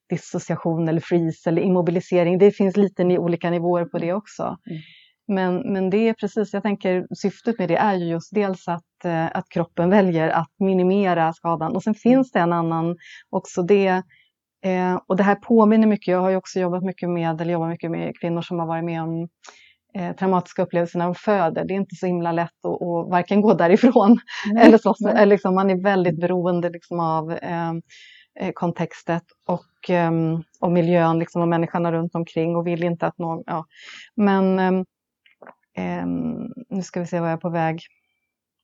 dissociation 0.08 0.88
eller 0.88 1.00
freeze 1.00 1.50
eller 1.50 1.62
immobilisering. 1.62 2.38
Det 2.38 2.50
finns 2.50 2.76
lite 2.76 3.04
olika 3.04 3.50
nivåer 3.50 3.84
på 3.84 3.98
det 3.98 4.12
också. 4.12 4.42
Mm. 4.42 4.82
Men, 5.30 5.72
men 5.72 5.90
det 5.90 6.08
är 6.08 6.14
precis, 6.14 6.52
jag 6.52 6.62
tänker 6.62 7.06
syftet 7.14 7.58
med 7.58 7.68
det 7.68 7.76
är 7.76 7.94
ju 7.94 8.04
just 8.04 8.34
dels 8.34 8.68
att, 8.68 9.04
eh, 9.04 9.26
att 9.26 9.48
kroppen 9.48 9.90
väljer 9.90 10.28
att 10.28 10.52
minimera 10.58 11.32
skadan 11.32 11.76
och 11.76 11.82
sen 11.82 11.94
finns 11.94 12.32
det 12.32 12.38
en 12.38 12.52
annan 12.52 12.96
också 13.30 13.62
det 13.62 14.02
eh, 14.64 14.98
och 15.06 15.16
det 15.16 15.22
här 15.22 15.34
påminner 15.34 15.86
mycket, 15.86 16.12
jag 16.12 16.20
har 16.20 16.30
ju 16.30 16.36
också 16.36 16.60
jobbat 16.60 16.82
mycket 16.82 17.10
med, 17.10 17.40
eller 17.40 17.52
jobbar 17.52 17.68
mycket 17.68 17.90
med 17.90 18.12
kvinnor 18.20 18.42
som 18.42 18.58
har 18.58 18.66
varit 18.66 18.84
med 18.84 19.02
om 19.02 19.28
eh, 19.94 20.16
traumatiska 20.16 20.62
upplevelser 20.62 20.98
när 20.98 21.06
de 21.06 21.14
föder. 21.14 21.64
Det 21.64 21.74
är 21.74 21.76
inte 21.76 21.96
så 21.96 22.06
himla 22.06 22.32
lätt 22.32 22.64
att, 22.64 22.74
att 22.74 23.10
varken 23.10 23.40
gå 23.40 23.54
därifrån 23.54 24.18
nej, 24.52 24.66
eller 24.66 24.78
slåss. 24.78 25.00
Eller 25.00 25.26
liksom, 25.26 25.54
man 25.54 25.70
är 25.70 25.82
väldigt 25.82 26.20
beroende 26.20 26.70
liksom, 26.70 27.00
av 27.00 27.32
eh, 27.32 27.70
eh 28.40 28.50
kontextet 28.54 29.24
och, 29.46 29.90
och 30.60 30.72
miljön 30.72 31.18
liksom, 31.18 31.42
och 31.42 31.48
människorna 31.48 31.92
runt 31.92 32.14
omkring 32.14 32.56
och 32.56 32.66
vill 32.66 32.84
inte 32.84 33.06
att 33.06 33.18
någon... 33.18 33.42
Ja. 33.46 33.64
Men 34.16 34.58
ehm, 34.58 34.84
Eh, 35.76 36.06
nu 36.68 36.82
ska 36.82 37.00
vi 37.00 37.06
se 37.06 37.20
var 37.20 37.26
jag 37.26 37.36
är 37.36 37.40
på 37.40 37.50
väg. 37.50 37.80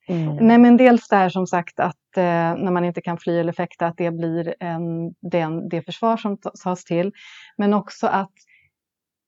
Mm. 0.09 0.37
Nej 0.37 0.59
men 0.59 0.77
dels 0.77 1.09
där 1.09 1.29
som 1.29 1.47
sagt 1.47 1.81
att 1.81 2.17
eh, 2.17 2.23
när 2.57 2.71
man 2.71 2.85
inte 2.85 3.01
kan 3.01 3.19
fly 3.19 3.39
eller 3.39 3.53
fäkta 3.53 3.87
att 3.87 3.97
det 3.97 4.11
blir 4.11 4.55
en, 4.61 5.15
den, 5.21 5.69
det 5.69 5.83
försvar 5.83 6.17
som 6.17 6.39
tas 6.65 6.85
till. 6.85 7.13
Men 7.57 7.75
också 7.75 8.07
att 8.07 8.33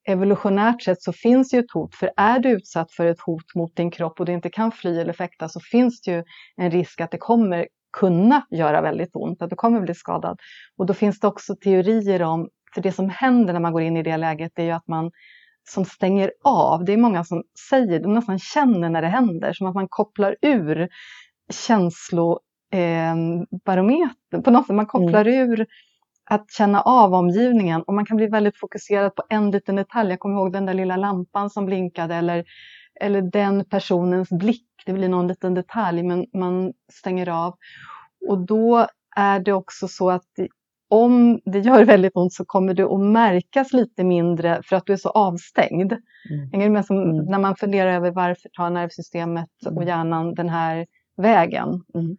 evolutionärt 0.07 0.81
sett 0.81 1.01
så 1.01 1.13
finns 1.13 1.49
det 1.49 1.57
ju 1.57 1.63
ett 1.63 1.71
hot. 1.71 1.95
För 1.95 2.11
är 2.17 2.39
du 2.39 2.49
utsatt 2.49 2.91
för 2.91 3.05
ett 3.05 3.19
hot 3.19 3.55
mot 3.55 3.75
din 3.75 3.91
kropp 3.91 4.19
och 4.19 4.25
du 4.25 4.31
inte 4.31 4.49
kan 4.49 4.71
fly 4.71 4.99
eller 4.99 5.13
fäkta 5.13 5.49
så 5.49 5.59
finns 5.59 6.01
det 6.01 6.11
ju 6.11 6.23
en 6.55 6.71
risk 6.71 7.01
att 7.01 7.11
det 7.11 7.17
kommer 7.17 7.67
kunna 7.97 8.45
göra 8.51 8.81
väldigt 8.81 9.09
ont, 9.13 9.41
att 9.41 9.49
du 9.49 9.55
kommer 9.55 9.81
bli 9.81 9.95
skadad. 9.95 10.39
Och 10.77 10.85
då 10.85 10.93
finns 10.93 11.19
det 11.19 11.27
också 11.27 11.55
teorier 11.55 12.21
om, 12.21 12.49
för 12.73 12.81
det 12.81 12.91
som 12.91 13.09
händer 13.09 13.53
när 13.53 13.59
man 13.59 13.73
går 13.73 13.81
in 13.81 13.97
i 13.97 14.03
det 14.03 14.17
läget 14.17 14.59
är 14.59 14.63
ju 14.63 14.71
att 14.71 14.87
man 14.87 15.11
som 15.69 15.85
stänger 15.85 16.31
av. 16.43 16.85
Det 16.85 16.93
är 16.93 16.97
många 16.97 17.23
som 17.23 17.43
säger, 17.69 17.99
de 17.99 18.13
nästan 18.13 18.39
känner 18.39 18.89
när 18.89 19.01
det 19.01 19.07
händer, 19.07 19.53
som 19.53 19.67
att 19.67 19.75
man 19.75 19.87
kopplar 19.89 20.35
ur 20.41 20.89
känslobarometern. 21.51 24.15
Eh, 24.33 24.41
på 24.41 24.51
något 24.51 24.67
sätt, 24.67 24.75
man 24.75 24.85
kopplar 24.85 25.25
mm. 25.25 25.51
ur 25.51 25.67
att 26.29 26.51
känna 26.51 26.81
av 26.81 27.13
omgivningen 27.13 27.81
och 27.81 27.93
man 27.93 28.05
kan 28.05 28.17
bli 28.17 28.27
väldigt 28.27 28.59
fokuserad 28.59 29.15
på 29.15 29.23
en 29.29 29.51
liten 29.51 29.75
detalj. 29.75 30.09
Jag 30.09 30.19
kommer 30.19 30.35
ihåg 30.35 30.53
den 30.53 30.65
där 30.65 30.73
lilla 30.73 30.97
lampan 30.97 31.49
som 31.49 31.65
blinkade 31.65 32.15
eller, 32.15 32.45
eller 33.01 33.21
den 33.21 33.65
personens 33.65 34.29
blick. 34.29 34.65
Det 34.85 34.93
blir 34.93 35.09
någon 35.09 35.27
liten 35.27 35.53
detalj 35.53 36.03
men 36.03 36.25
man 36.33 36.73
stänger 36.91 37.29
av. 37.29 37.55
Och 38.27 38.45
då 38.45 38.87
är 39.15 39.39
det 39.39 39.53
också 39.53 39.87
så 39.87 40.09
att 40.09 40.29
om 40.89 41.41
det 41.45 41.59
gör 41.59 41.83
väldigt 41.83 42.15
ont 42.15 42.33
så 42.33 42.45
kommer 42.45 42.73
det 42.73 42.83
att 42.83 42.99
märkas 42.99 43.73
lite 43.73 44.03
mindre 44.03 44.61
för 44.65 44.75
att 44.75 44.85
du 44.85 44.93
är 44.93 44.97
så 44.97 45.09
avstängd. 45.09 45.93
Mm. 46.53 46.73
Med 46.73 46.85
som, 46.85 46.97
mm. 46.97 47.25
När 47.25 47.39
man 47.39 47.55
funderar 47.55 47.91
över 47.91 48.11
varför 48.11 48.49
tar 48.49 48.69
nervsystemet 48.69 49.49
och 49.65 49.71
mm. 49.71 49.87
hjärnan 49.87 50.33
den 50.33 50.49
här 50.49 50.85
vägen. 51.17 51.83
Mm. 51.93 52.17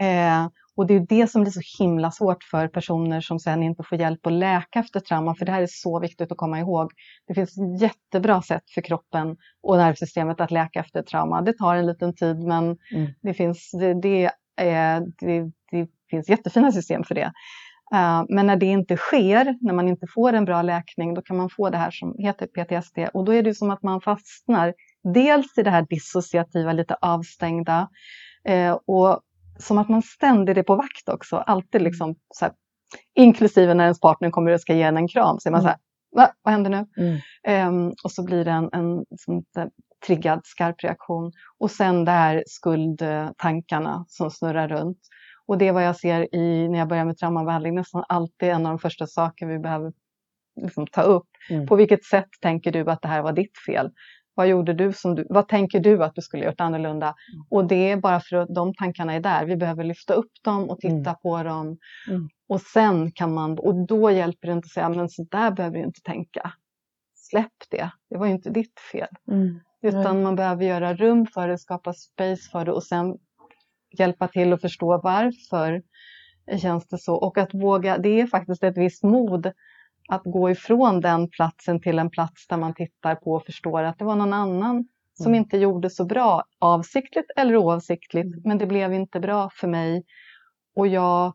Eh, 0.00 0.50
och 0.76 0.86
det 0.86 0.94
är 0.94 1.06
det 1.08 1.30
som 1.30 1.42
blir 1.42 1.52
så 1.52 1.82
himla 1.82 2.10
svårt 2.10 2.42
för 2.44 2.68
personer 2.68 3.20
som 3.20 3.38
sen 3.38 3.62
inte 3.62 3.82
får 3.82 3.98
hjälp 3.98 4.26
att 4.26 4.32
läka 4.32 4.78
efter 4.78 5.00
trauma, 5.00 5.34
för 5.34 5.46
det 5.46 5.52
här 5.52 5.62
är 5.62 5.68
så 5.70 6.00
viktigt 6.00 6.32
att 6.32 6.38
komma 6.38 6.60
ihåg. 6.60 6.92
Det 7.26 7.34
finns 7.34 7.54
jättebra 7.80 8.42
sätt 8.42 8.70
för 8.74 8.80
kroppen 8.80 9.36
och 9.62 9.76
nervsystemet 9.76 10.40
att 10.40 10.50
läka 10.50 10.80
efter 10.80 11.02
trauma. 11.02 11.42
Det 11.42 11.52
tar 11.52 11.76
en 11.76 11.86
liten 11.86 12.14
tid, 12.14 12.38
men 12.38 12.64
mm. 12.94 13.10
det 13.22 13.34
finns, 13.34 13.70
det, 13.80 13.94
det, 13.94 14.30
är, 14.56 15.02
det 15.20 15.52
finns 16.10 16.28
jättefina 16.28 16.72
system 16.72 17.04
för 17.04 17.14
det. 17.14 17.32
Uh, 17.94 18.24
men 18.28 18.46
när 18.46 18.56
det 18.56 18.66
inte 18.66 18.96
sker, 18.96 19.56
när 19.60 19.74
man 19.74 19.88
inte 19.88 20.06
får 20.14 20.32
en 20.32 20.44
bra 20.44 20.62
läkning, 20.62 21.14
då 21.14 21.22
kan 21.22 21.36
man 21.36 21.50
få 21.50 21.70
det 21.70 21.78
här 21.78 21.90
som 21.90 22.14
heter 22.18 22.46
PTSD. 22.46 22.98
Och 23.14 23.24
då 23.24 23.34
är 23.34 23.42
det 23.42 23.54
som 23.54 23.70
att 23.70 23.82
man 23.82 24.00
fastnar 24.00 24.74
dels 25.14 25.58
i 25.58 25.62
det 25.62 25.70
här 25.70 25.86
dissociativa, 25.88 26.72
lite 26.72 26.96
avstängda, 27.00 27.88
uh, 28.48 28.78
och 28.86 29.20
som 29.58 29.78
att 29.78 29.88
man 29.88 30.02
ständigt 30.02 30.56
är 30.56 30.62
på 30.62 30.76
vakt 30.76 31.08
också. 31.08 31.36
Alltid 31.36 31.82
liksom, 31.82 32.14
så 32.34 32.44
här, 32.44 32.54
inklusive 33.14 33.74
när 33.74 33.84
ens 33.84 34.00
partner 34.00 34.30
kommer 34.30 34.52
och 34.52 34.60
ska 34.60 34.74
ge 34.74 34.82
en 34.82 34.96
en 34.96 35.08
kram, 35.08 35.38
så 35.40 35.48
är 35.48 35.50
man 35.50 35.62
så 35.62 35.68
här, 35.68 35.76
Va? 36.16 36.32
vad 36.42 36.52
händer 36.52 36.70
nu? 36.70 36.86
Mm. 36.96 37.68
Um, 37.68 37.94
och 38.04 38.12
så 38.12 38.24
blir 38.24 38.44
det 38.44 38.50
en, 38.50 38.68
en 38.72 39.04
som, 39.18 39.44
triggad 40.06 40.40
skarp 40.44 40.84
reaktion. 40.84 41.32
Och 41.58 41.70
sen 41.70 42.04
det 42.04 42.10
här 42.10 42.44
skuldtankarna 42.46 44.04
som 44.08 44.30
snurrar 44.30 44.68
runt. 44.68 44.98
Och 45.48 45.58
det 45.58 45.68
är 45.68 45.72
vad 45.72 45.84
jag 45.84 45.96
ser 45.96 46.34
i, 46.34 46.68
när 46.68 46.78
jag 46.78 46.88
börjar 46.88 47.04
med 47.04 47.18
traumabehandling, 47.18 47.74
nästan 47.74 48.04
alltid 48.08 48.48
en 48.48 48.66
av 48.66 48.72
de 48.72 48.78
första 48.78 49.06
saker 49.06 49.46
vi 49.46 49.58
behöver 49.58 49.92
liksom 50.60 50.86
ta 50.86 51.02
upp. 51.02 51.28
Mm. 51.50 51.66
På 51.66 51.76
vilket 51.76 52.04
sätt 52.04 52.28
tänker 52.40 52.72
du 52.72 52.90
att 52.90 53.02
det 53.02 53.08
här 53.08 53.22
var 53.22 53.32
ditt 53.32 53.58
fel? 53.66 53.90
Vad 54.34 54.48
gjorde 54.48 54.72
du 54.72 54.92
som 54.92 55.14
du, 55.14 55.26
vad 55.28 55.48
tänker 55.48 55.80
du 55.80 56.04
att 56.04 56.14
du 56.14 56.22
skulle 56.22 56.44
gjort 56.44 56.60
annorlunda? 56.60 57.06
Mm. 57.06 57.46
Och 57.50 57.64
det 57.64 57.90
är 57.90 57.96
bara 57.96 58.20
för 58.20 58.36
att 58.36 58.54
de 58.54 58.74
tankarna 58.74 59.14
är 59.14 59.20
där. 59.20 59.46
Vi 59.46 59.56
behöver 59.56 59.84
lyfta 59.84 60.14
upp 60.14 60.32
dem 60.42 60.70
och 60.70 60.78
titta 60.78 61.10
mm. 61.10 61.14
på 61.22 61.42
dem. 61.42 61.78
Mm. 62.08 62.28
Och 62.48 62.60
sen 62.60 63.12
kan 63.12 63.34
man, 63.34 63.58
och 63.58 63.86
då 63.86 64.10
hjälper 64.10 64.48
det 64.48 64.52
inte 64.52 64.66
att 64.66 64.72
säga, 64.72 64.88
men 64.88 65.08
så 65.08 65.26
där 65.30 65.50
behöver 65.50 65.78
du 65.78 65.84
inte 65.84 66.00
tänka. 66.02 66.52
Släpp 67.14 67.52
det, 67.70 67.90
det 68.10 68.16
var 68.16 68.26
ju 68.26 68.32
inte 68.32 68.50
ditt 68.50 68.80
fel. 68.92 69.08
Mm. 69.30 69.60
Utan 69.82 70.22
man 70.22 70.36
behöver 70.36 70.64
göra 70.64 70.94
rum 70.94 71.26
för 71.26 71.48
det, 71.48 71.58
skapa 71.58 71.92
space 71.92 72.50
för 72.50 72.64
det 72.64 72.72
och 72.72 72.84
sen 72.84 73.18
hjälpa 73.90 74.28
till 74.28 74.52
att 74.52 74.60
förstå 74.60 75.00
varför 75.02 75.82
känns 76.60 76.88
det 76.88 76.98
så. 76.98 77.14
Och 77.14 77.38
att 77.38 77.54
våga, 77.54 77.98
det 77.98 78.20
är 78.20 78.26
faktiskt 78.26 78.62
ett 78.62 78.78
visst 78.78 79.02
mod 79.02 79.52
att 80.08 80.22
gå 80.24 80.50
ifrån 80.50 81.00
den 81.00 81.28
platsen 81.28 81.80
till 81.80 81.98
en 81.98 82.10
plats 82.10 82.46
där 82.48 82.56
man 82.56 82.74
tittar 82.74 83.14
på 83.14 83.32
och 83.32 83.44
förstår 83.44 83.82
att 83.82 83.98
det 83.98 84.04
var 84.04 84.16
någon 84.16 84.32
annan 84.32 84.88
som 85.14 85.26
mm. 85.26 85.38
inte 85.38 85.56
gjorde 85.56 85.90
så 85.90 86.04
bra, 86.04 86.44
avsiktligt 86.58 87.30
eller 87.36 87.56
oavsiktligt, 87.56 88.26
mm. 88.26 88.42
men 88.44 88.58
det 88.58 88.66
blev 88.66 88.92
inte 88.92 89.20
bra 89.20 89.50
för 89.52 89.68
mig. 89.68 90.04
Och 90.76 90.86
jag 90.86 91.34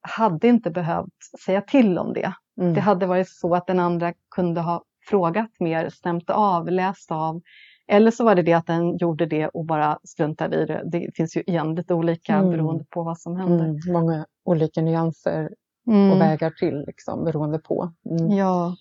hade 0.00 0.48
inte 0.48 0.70
behövt 0.70 1.38
säga 1.44 1.60
till 1.60 1.98
om 1.98 2.12
det. 2.12 2.32
Mm. 2.60 2.74
Det 2.74 2.80
hade 2.80 3.06
varit 3.06 3.28
så 3.28 3.54
att 3.54 3.66
den 3.66 3.80
andra 3.80 4.12
kunde 4.30 4.60
ha 4.60 4.84
frågat 5.08 5.50
mer, 5.60 5.90
stämt 5.90 6.30
av, 6.30 6.70
läst 6.70 7.10
av. 7.10 7.42
Eller 7.86 8.10
så 8.10 8.24
var 8.24 8.34
det 8.34 8.42
det 8.42 8.52
att 8.52 8.66
den 8.66 8.96
gjorde 8.96 9.26
det 9.26 9.48
och 9.48 9.64
bara 9.64 9.98
struntade 10.04 10.62
i 10.62 10.66
det. 10.66 10.82
Det 10.84 11.10
finns 11.14 11.36
ju 11.36 11.40
igen 11.40 11.74
lite 11.74 11.94
olika 11.94 12.34
mm. 12.34 12.50
beroende 12.50 12.84
på 12.90 13.02
vad 13.02 13.18
som 13.18 13.36
händer. 13.36 13.64
Mm. 13.64 13.80
Många 13.92 14.26
olika 14.44 14.80
nyanser 14.80 15.50
mm. 15.86 16.12
och 16.12 16.20
vägar 16.20 16.50
till 16.50 16.84
liksom, 16.86 17.24
beroende 17.24 17.58
på. 17.58 17.92
Mm. 18.10 18.30
Ja. 18.30 18.76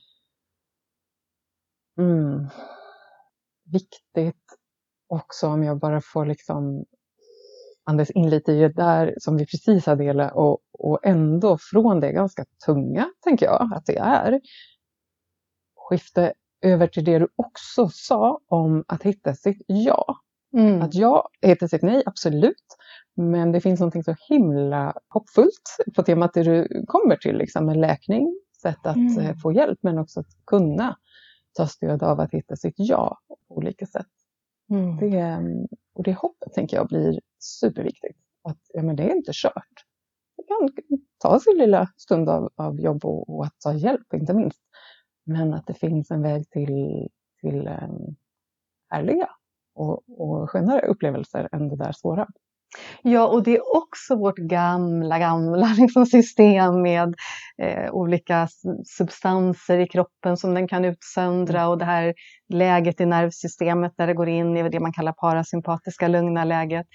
Mm. 1.98 2.48
Viktigt 3.66 4.58
också 5.08 5.48
om 5.48 5.64
jag 5.64 5.80
bara 5.80 6.02
får 6.02 6.26
liksom 6.26 6.86
andas 7.84 8.10
in 8.10 8.30
lite 8.30 8.52
i 8.52 8.60
det 8.60 8.74
där 8.74 9.16
som 9.18 9.38
vi 9.38 9.46
precis 9.46 9.86
har 9.86 9.96
delat 9.96 10.34
och, 10.36 10.60
och 10.72 11.00
ändå 11.04 11.58
från 11.72 12.00
det 12.00 12.12
ganska 12.12 12.46
tunga, 12.66 13.12
tänker 13.24 13.46
jag 13.46 13.74
att 13.74 13.86
det 13.86 13.98
är, 13.98 14.42
skifta 15.76 16.34
över 16.62 16.88
till 16.88 17.04
det 17.04 17.20
du 17.20 17.28
också 17.36 17.90
sa 17.90 18.40
om 18.48 18.84
att 18.88 19.04
hitta 19.04 19.34
sitt 19.34 19.62
ja. 19.68 20.18
Mm. 20.54 20.82
Att 20.82 20.96
ja, 20.96 21.30
hitta 21.42 21.68
sitt 21.68 21.82
nej, 21.82 22.04
absolut. 22.06 22.78
Men 23.16 23.52
det 23.52 23.62
finns 23.62 23.80
något 23.80 24.06
så 24.06 24.16
himla 24.30 24.94
hoppfullt 25.10 25.78
på 25.96 26.04
temat 26.04 26.34
det 26.34 26.44
du 26.44 26.86
kommer 26.88 27.16
till, 27.16 27.38
liksom 27.38 27.70
en 27.70 27.82
läkning, 27.82 28.40
sätt 28.62 28.86
att 28.86 28.96
mm. 28.96 29.20
Eh, 29.20 29.36
få 29.36 29.52
hjälp 29.52 29.80
men 29.82 29.98
också 29.98 30.20
att 30.20 30.46
kunna 30.46 30.98
ta 31.54 31.68
stöd 31.68 32.04
av 32.04 32.20
att 32.20 32.32
hitta 32.32 32.56
sitt 32.56 32.76
ja 32.78 33.18
på 33.28 33.58
olika 33.58 33.86
sätt. 33.86 34.08
Mm. 34.70 34.98
Det, 34.98 35.20
mm, 35.20 35.68
och 35.94 36.04
det 36.04 36.14
hoppet 36.14 36.54
tänker 36.54 36.78
jag 36.78 36.88
blir 36.88 37.20
superviktigt. 37.40 38.20
Att 38.44 38.60
ja, 38.74 38.82
men 38.82 38.96
det 38.96 39.04
är 39.04 39.16
inte 39.16 39.32
kört. 39.34 39.86
Det 40.38 40.44
kan 40.44 40.70
ta 41.18 41.40
sin 41.40 41.58
lilla 41.58 41.88
stund 41.98 42.30
av, 42.30 42.50
av 42.56 42.80
jobb 42.80 43.06
och, 43.06 43.30
och 43.30 43.46
att 43.46 43.60
ta 43.60 43.74
hjälp, 43.74 44.14
inte 44.14 44.34
minst. 44.34 44.60
Men 45.32 45.54
att 45.54 45.68
det 45.68 45.74
finns 45.74 46.12
en 46.12 46.22
väg 46.22 46.50
till, 46.50 47.08
till 47.42 47.68
um, 47.68 48.16
ärliga 48.94 49.30
och, 49.76 50.04
och 50.08 50.50
skönare 50.50 50.82
upplevelser 50.82 51.50
än 51.52 51.70
det 51.70 51.76
där 51.76 51.92
svåra. 51.92 52.28
Ja, 53.02 53.28
och 53.28 53.44
det 53.44 53.56
är 53.56 53.78
också 53.78 54.16
vårt 54.16 54.38
gamla, 54.38 55.20
gamla 55.20 55.68
liksom 55.78 56.06
system 56.06 56.82
med 56.82 57.16
eh, 57.58 57.92
olika 57.92 58.48
substanser 58.98 59.80
i 59.80 59.88
kroppen 59.88 60.38
som 60.38 60.54
den 60.54 60.68
kan 60.68 60.86
utsöndra 60.86 61.60
mm. 61.60 61.70
och 61.70 61.78
det 61.78 61.86
här 61.86 62.14
läget 62.54 63.02
i 63.02 63.06
nervsystemet 63.06 63.94
där 63.98 64.08
det 64.08 64.14
går 64.14 64.30
in 64.30 64.58
i 64.58 64.70
det 64.70 64.80
man 64.80 64.94
kallar 64.94 65.12
parasympatiska 65.12 66.08
lugna 66.08 66.44
läget. 66.44 66.86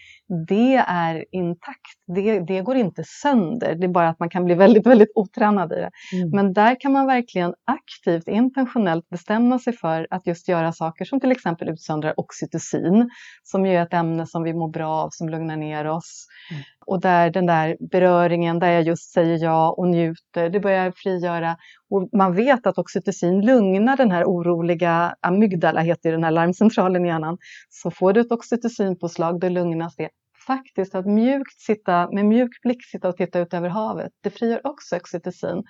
Det 0.48 0.74
är 0.88 1.24
intakt, 1.32 1.96
det, 2.14 2.40
det 2.40 2.60
går 2.60 2.76
inte 2.76 3.02
sönder, 3.22 3.74
det 3.74 3.86
är 3.86 3.88
bara 3.88 4.08
att 4.08 4.20
man 4.20 4.30
kan 4.30 4.44
bli 4.44 4.54
väldigt, 4.54 4.86
väldigt 4.86 5.12
otränad 5.14 5.72
i 5.72 5.76
det. 5.76 5.90
Mm. 6.12 6.30
Men 6.30 6.52
där 6.52 6.80
kan 6.80 6.92
man 6.92 7.06
verkligen 7.06 7.54
aktivt, 7.64 8.28
intentionellt 8.28 9.08
bestämma 9.08 9.58
sig 9.58 9.72
för 9.72 10.06
att 10.10 10.26
just 10.26 10.48
göra 10.48 10.72
saker 10.72 11.04
som 11.04 11.20
till 11.20 11.32
exempel 11.32 11.68
utsöndrar 11.68 12.14
oxytocin, 12.16 13.10
som 13.42 13.66
ju 13.66 13.72
är 13.72 13.82
ett 13.82 13.94
ämne 13.94 14.26
som 14.26 14.42
vi 14.42 14.54
mår 14.54 14.68
bra 14.68 14.88
av, 14.88 15.08
som 15.10 15.28
lugnar 15.28 15.56
ner 15.56 15.86
oss. 15.86 16.26
Mm. 16.50 16.62
Och 16.86 17.00
där 17.00 17.30
den 17.30 17.46
där 17.46 17.76
beröringen, 17.90 18.58
där 18.58 18.70
jag 18.70 18.82
just 18.82 19.12
säger 19.12 19.44
ja 19.44 19.70
och 19.70 19.88
njuter, 19.88 20.48
det 20.50 20.60
börjar 20.60 20.92
frigöra. 20.96 21.56
Och 21.90 22.08
man 22.12 22.34
vet 22.34 22.66
att 22.66 22.78
oxytocin 22.78 23.40
lugnar 23.46 23.96
den 23.96 24.10
här 24.10 24.24
oroliga 24.24 25.14
amygdala, 25.20 25.80
heter 25.80 26.12
den 26.12 26.24
här 26.24 26.30
larmcentralen 26.30 27.04
i 27.04 27.08
hjärnan. 27.08 27.38
Så 27.68 27.90
får 27.90 28.12
du 28.12 28.20
ett 28.20 28.32
oxytocinpåslag, 28.32 29.40
då 29.40 29.48
lugnas 29.48 29.96
det. 29.96 30.08
Faktiskt 30.46 30.94
att 30.94 31.06
mjukt 31.06 31.60
sitta, 31.60 32.10
med 32.10 32.24
mjuk 32.24 32.62
blick 32.62 32.84
sitta 32.84 33.08
och 33.08 33.16
titta 33.16 33.38
ut 33.38 33.54
över 33.54 33.68
havet, 33.68 34.12
det 34.22 34.30
frigör 34.30 34.60
också 34.66 34.96
oxytocin. 34.96 35.62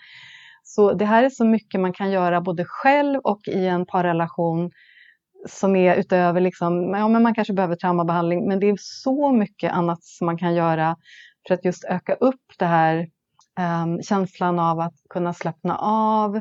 Så 0.62 0.92
det 0.92 1.04
här 1.04 1.22
är 1.22 1.30
så 1.30 1.44
mycket 1.44 1.80
man 1.80 1.92
kan 1.92 2.10
göra 2.10 2.40
både 2.40 2.64
själv 2.64 3.20
och 3.24 3.40
i 3.48 3.66
en 3.66 3.86
parrelation 3.86 4.70
som 5.49 5.76
är 5.76 5.97
utöver, 5.97 6.41
liksom, 6.41 6.91
ja 6.91 7.09
men 7.09 7.22
man 7.22 7.34
kanske 7.34 7.55
behöver 7.55 7.76
traumabehandling, 7.76 8.49
men 8.49 8.61
det 8.61 8.68
är 8.68 8.76
så 8.80 9.32
mycket 9.32 9.72
annat 9.72 10.05
som 10.05 10.26
man 10.26 10.39
kan 10.39 10.55
göra 10.55 10.97
för 11.47 11.55
att 11.55 11.64
just 11.64 11.84
öka 11.84 12.14
upp 12.14 12.43
det 12.59 12.66
här 12.66 13.09
um, 13.82 14.03
känslan 14.03 14.59
av 14.59 14.80
att 14.80 14.95
kunna 15.11 15.32
slappna 15.32 15.76
av, 15.78 16.34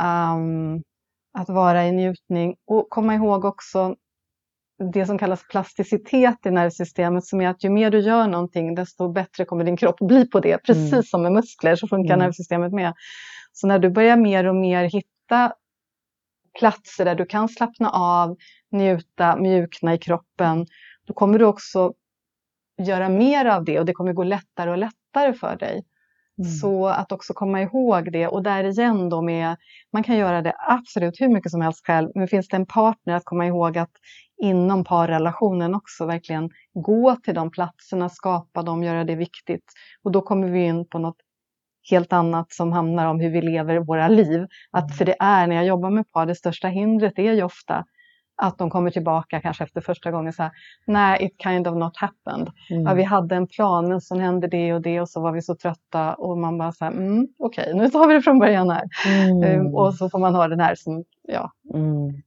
um, 0.00 0.82
att 1.38 1.48
vara 1.48 1.86
i 1.86 1.92
njutning 1.92 2.56
och 2.66 2.90
komma 2.90 3.14
ihåg 3.14 3.44
också 3.44 3.96
det 4.92 5.06
som 5.06 5.18
kallas 5.18 5.48
plasticitet 5.48 6.46
i 6.46 6.50
nervsystemet 6.50 7.24
som 7.24 7.40
är 7.40 7.48
att 7.48 7.64
ju 7.64 7.70
mer 7.70 7.90
du 7.90 8.00
gör 8.00 8.26
någonting 8.26 8.74
desto 8.74 9.12
bättre 9.12 9.44
kommer 9.44 9.64
din 9.64 9.76
kropp 9.76 9.98
bli 9.98 10.26
på 10.26 10.40
det. 10.40 10.58
Precis 10.58 10.92
mm. 10.92 11.02
som 11.02 11.22
med 11.22 11.32
muskler 11.32 11.76
så 11.76 11.88
funkar 11.88 12.14
mm. 12.14 12.24
nervsystemet 12.24 12.72
med. 12.72 12.94
Så 13.52 13.66
när 13.66 13.78
du 13.78 13.90
börjar 13.90 14.16
mer 14.16 14.46
och 14.46 14.56
mer 14.56 14.84
hitta 14.84 15.52
platser 16.58 17.04
där 17.04 17.14
du 17.14 17.26
kan 17.26 17.48
slappna 17.48 17.90
av, 17.90 18.36
njuta, 18.72 19.36
mjukna 19.36 19.94
i 19.94 19.98
kroppen, 19.98 20.66
då 21.06 21.14
kommer 21.14 21.38
du 21.38 21.44
också 21.44 21.92
göra 22.82 23.08
mer 23.08 23.44
av 23.44 23.64
det 23.64 23.78
och 23.78 23.86
det 23.86 23.92
kommer 23.92 24.12
gå 24.12 24.22
lättare 24.22 24.70
och 24.70 24.78
lättare 24.78 25.32
för 25.32 25.56
dig. 25.56 25.84
Mm. 26.38 26.50
Så 26.50 26.86
att 26.86 27.12
också 27.12 27.34
komma 27.34 27.62
ihåg 27.62 28.12
det 28.12 28.26
och 28.26 28.42
där 28.42 28.64
igen 28.64 29.08
då 29.08 29.22
med, 29.22 29.56
man 29.92 30.02
kan 30.02 30.16
göra 30.16 30.42
det 30.42 30.54
absolut 30.58 31.20
hur 31.20 31.28
mycket 31.28 31.50
som 31.50 31.60
helst 31.60 31.86
själv, 31.86 32.10
men 32.14 32.28
finns 32.28 32.48
det 32.48 32.56
en 32.56 32.66
partner 32.66 33.14
att 33.14 33.24
komma 33.24 33.46
ihåg 33.46 33.78
att 33.78 33.90
inom 34.42 34.84
parrelationen 34.84 35.74
också 35.74 36.06
verkligen 36.06 36.50
gå 36.74 37.16
till 37.16 37.34
de 37.34 37.50
platserna, 37.50 38.08
skapa 38.08 38.62
dem, 38.62 38.82
göra 38.82 39.04
det 39.04 39.14
viktigt. 39.14 39.64
Och 40.02 40.12
då 40.12 40.22
kommer 40.22 40.48
vi 40.48 40.64
in 40.64 40.88
på 40.88 40.98
något 40.98 41.16
helt 41.90 42.12
annat 42.12 42.52
som 42.52 42.72
handlar 42.72 43.06
om 43.06 43.20
hur 43.20 43.30
vi 43.30 43.42
lever 43.42 43.78
våra 43.78 44.08
liv. 44.08 44.46
Att 44.70 44.84
mm. 44.84 44.96
för 44.96 45.04
det 45.04 45.16
är, 45.18 45.46
när 45.46 45.56
jag 45.56 45.64
jobbar 45.64 45.90
med 45.90 46.12
par, 46.12 46.26
det 46.26 46.34
största 46.34 46.68
hindret 46.68 47.18
är 47.18 47.32
ju 47.32 47.42
ofta 47.42 47.84
att 48.42 48.58
de 48.58 48.70
kommer 48.70 48.90
tillbaka 48.90 49.40
kanske 49.40 49.64
efter 49.64 49.80
första 49.80 50.10
gången 50.10 50.32
så 50.32 50.42
här, 50.42 50.52
nej, 50.86 51.24
it 51.24 51.42
kind 51.42 51.68
of 51.68 51.76
not 51.76 51.96
happened. 51.96 52.50
Mm. 52.70 52.82
Ja, 52.82 52.94
vi 52.94 53.02
hade 53.02 53.34
en 53.34 53.46
plan 53.46 53.88
men 53.88 54.00
sen 54.00 54.20
hände 54.20 54.48
det 54.48 54.74
och 54.74 54.80
det 54.80 55.00
och 55.00 55.08
så 55.08 55.20
var 55.20 55.32
vi 55.32 55.42
så 55.42 55.54
trötta 55.54 56.14
och 56.14 56.38
man 56.38 56.58
bara 56.58 56.72
så 56.72 56.84
här, 56.84 56.92
mm, 56.92 57.28
okej, 57.38 57.62
okay, 57.62 57.74
nu 57.74 57.90
tar 57.90 58.08
vi 58.08 58.14
det 58.14 58.22
från 58.22 58.38
början 58.38 58.70
här. 58.70 58.84
Mm. 59.06 59.60
Um, 59.60 59.74
och 59.74 59.94
så 59.94 60.10
får 60.10 60.18
man 60.18 60.34
ha 60.34 60.48
den 60.48 60.60
här 60.60 60.74
som, 60.74 61.04
ja, 61.28 61.52
um, 61.74 62.22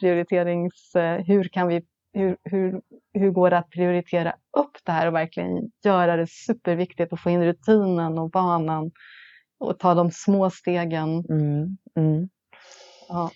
prioriterings, 0.00 0.92
uh, 0.96 1.26
hur 1.26 1.44
kan 1.44 1.68
vi 1.68 1.82
hur, 2.16 2.36
hur, 2.44 2.80
hur 3.12 3.30
går 3.30 3.50
det 3.50 3.58
att 3.58 3.70
prioritera 3.70 4.30
upp 4.58 4.78
det 4.84 4.92
här 4.92 5.06
och 5.06 5.14
verkligen 5.14 5.70
göra 5.84 6.16
det 6.16 6.26
superviktigt 6.30 7.12
att 7.12 7.20
få 7.20 7.30
in 7.30 7.44
rutinen 7.44 8.18
och 8.18 8.30
banan 8.30 8.90
och 9.58 9.78
ta 9.78 9.94
de 9.94 10.10
små 10.10 10.50
stegen. 10.50 11.24
Mm, 11.28 11.76
mm. 11.96 12.28
Ja. 13.08 13.30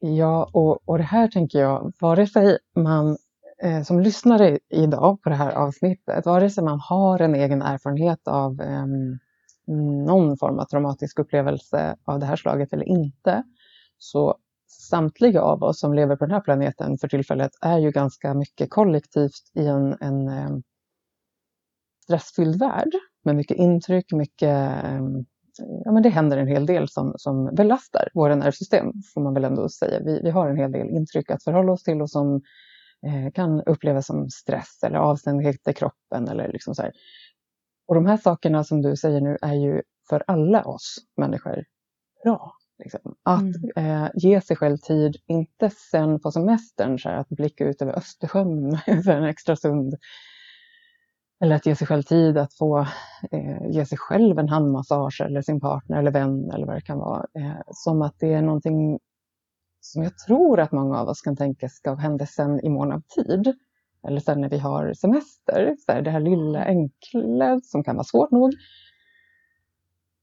Ja, 0.00 0.50
och, 0.52 0.88
och 0.88 0.98
det 0.98 1.04
här 1.04 1.28
tänker 1.28 1.58
jag, 1.58 1.92
vare 2.00 2.26
sig 2.26 2.58
man 2.76 3.16
eh, 3.62 3.82
som 3.82 4.00
lyssnare 4.00 4.58
idag 4.68 5.22
på 5.22 5.28
det 5.28 5.34
här 5.34 5.52
avsnittet, 5.52 6.26
vare 6.26 6.50
sig 6.50 6.64
man 6.64 6.80
har 6.80 7.20
en 7.20 7.34
egen 7.34 7.62
erfarenhet 7.62 8.28
av 8.28 8.60
eh, 8.60 8.86
någon 10.06 10.36
form 10.38 10.58
av 10.58 10.64
traumatisk 10.64 11.18
upplevelse 11.18 11.96
av 12.04 12.20
det 12.20 12.26
här 12.26 12.36
slaget 12.36 12.72
eller 12.72 12.88
inte. 12.88 13.42
Så 13.98 14.36
samtliga 14.68 15.42
av 15.42 15.62
oss 15.62 15.80
som 15.80 15.94
lever 15.94 16.16
på 16.16 16.24
den 16.24 16.34
här 16.34 16.40
planeten 16.40 16.98
för 16.98 17.08
tillfället 17.08 17.52
är 17.60 17.78
ju 17.78 17.90
ganska 17.90 18.34
mycket 18.34 18.70
kollektivt 18.70 19.50
i 19.54 19.66
en, 19.66 19.96
en 20.00 20.28
eh, 20.28 20.50
stressfylld 22.04 22.58
värld 22.58 22.90
med 23.24 23.36
mycket 23.36 23.56
intryck, 23.56 24.12
mycket 24.12 24.84
eh, 24.84 25.00
ja, 25.84 25.92
men 25.92 26.02
det 26.02 26.08
händer 26.08 26.36
en 26.36 26.48
hel 26.48 26.66
del 26.66 26.88
som, 26.88 27.14
som 27.16 27.54
belastar 27.54 28.08
våra 28.14 28.34
nervsystem, 28.34 28.92
får 29.14 29.20
man 29.20 29.34
väl 29.34 29.44
ändå 29.44 29.68
säga. 29.68 30.00
Vi, 30.04 30.20
vi 30.22 30.30
har 30.30 30.50
en 30.50 30.56
hel 30.56 30.72
del 30.72 30.88
intryck 30.88 31.30
att 31.30 31.44
förhålla 31.44 31.72
oss 31.72 31.82
till 31.82 32.02
och 32.02 32.10
som 32.10 32.42
eh, 33.06 33.32
kan 33.34 33.62
upplevas 33.62 34.06
som 34.06 34.30
stress 34.30 34.82
eller 34.82 34.98
avständighet 34.98 35.68
i 35.68 35.72
kroppen. 35.72 36.28
Eller 36.28 36.52
liksom 36.52 36.74
så 36.74 36.82
här. 36.82 36.92
Och 37.88 37.94
de 37.94 38.06
här 38.06 38.16
sakerna 38.16 38.64
som 38.64 38.82
du 38.82 38.96
säger 38.96 39.20
nu 39.20 39.36
är 39.42 39.54
ju 39.54 39.82
för 40.08 40.24
alla 40.26 40.64
oss 40.64 40.96
människor 41.16 41.64
bra. 42.24 42.52
Liksom. 42.78 43.14
Att 43.22 43.40
mm. 43.76 44.04
eh, 44.04 44.10
ge 44.14 44.40
sig 44.40 44.56
själv 44.56 44.76
tid, 44.76 45.16
inte 45.26 45.70
sen 45.90 46.20
på 46.20 46.30
semestern, 46.30 46.98
så 46.98 47.08
här, 47.08 47.16
att 47.16 47.28
blicka 47.28 47.64
ut 47.64 47.82
över 47.82 47.98
Östersjön 47.98 48.78
för 49.04 49.10
en 49.10 49.24
extra 49.24 49.56
stund 49.56 49.96
eller 51.40 51.56
att 51.56 51.66
ge 51.66 51.76
sig 51.76 51.86
själv 51.86 52.02
tid 52.02 52.38
att 52.38 52.54
få 52.54 52.78
eh, 53.30 53.70
ge 53.70 53.86
sig 53.86 53.98
själv 53.98 54.38
en 54.38 54.48
handmassage 54.48 55.20
eller 55.20 55.42
sin 55.42 55.60
partner 55.60 55.98
eller 55.98 56.10
vän 56.10 56.50
eller 56.50 56.66
vad 56.66 56.76
det 56.76 56.80
kan 56.80 56.98
vara. 56.98 57.26
Eh, 57.38 57.60
som 57.66 58.02
att 58.02 58.14
det 58.18 58.32
är 58.32 58.42
någonting 58.42 58.98
som 59.80 60.02
jag 60.02 60.18
tror 60.18 60.60
att 60.60 60.72
många 60.72 60.98
av 60.98 61.08
oss 61.08 61.20
kan 61.20 61.36
tänka 61.36 61.68
ska 61.68 61.94
hända 61.94 62.26
sen 62.26 62.64
i 62.64 62.68
mån 62.68 62.92
av 62.92 63.00
tid. 63.00 63.54
Eller 64.08 64.20
sen 64.20 64.40
när 64.40 64.48
vi 64.48 64.58
har 64.58 64.94
semester. 64.94 65.76
Så 65.78 65.92
här, 65.92 66.02
det 66.02 66.10
här 66.10 66.20
lilla 66.20 66.64
enkla 66.64 67.60
som 67.62 67.84
kan 67.84 67.96
vara 67.96 68.04
svårt 68.04 68.30
nog. 68.30 68.52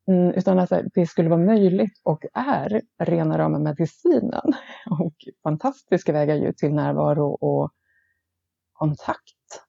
Mm, 0.08 0.34
utan 0.34 0.60
att 0.60 0.72
det 0.94 1.08
skulle 1.08 1.30
vara 1.30 1.46
möjligt 1.46 2.02
och 2.04 2.26
är 2.34 2.82
rena 3.00 3.38
rama 3.38 3.60
medicinen. 3.60 4.54
Och 5.00 5.16
fantastiska 5.44 6.14
vägar 6.14 6.36
ju 6.36 6.54
till 6.54 6.74
närvaro 6.74 7.28
och 7.28 7.72
kontakt 8.74 9.66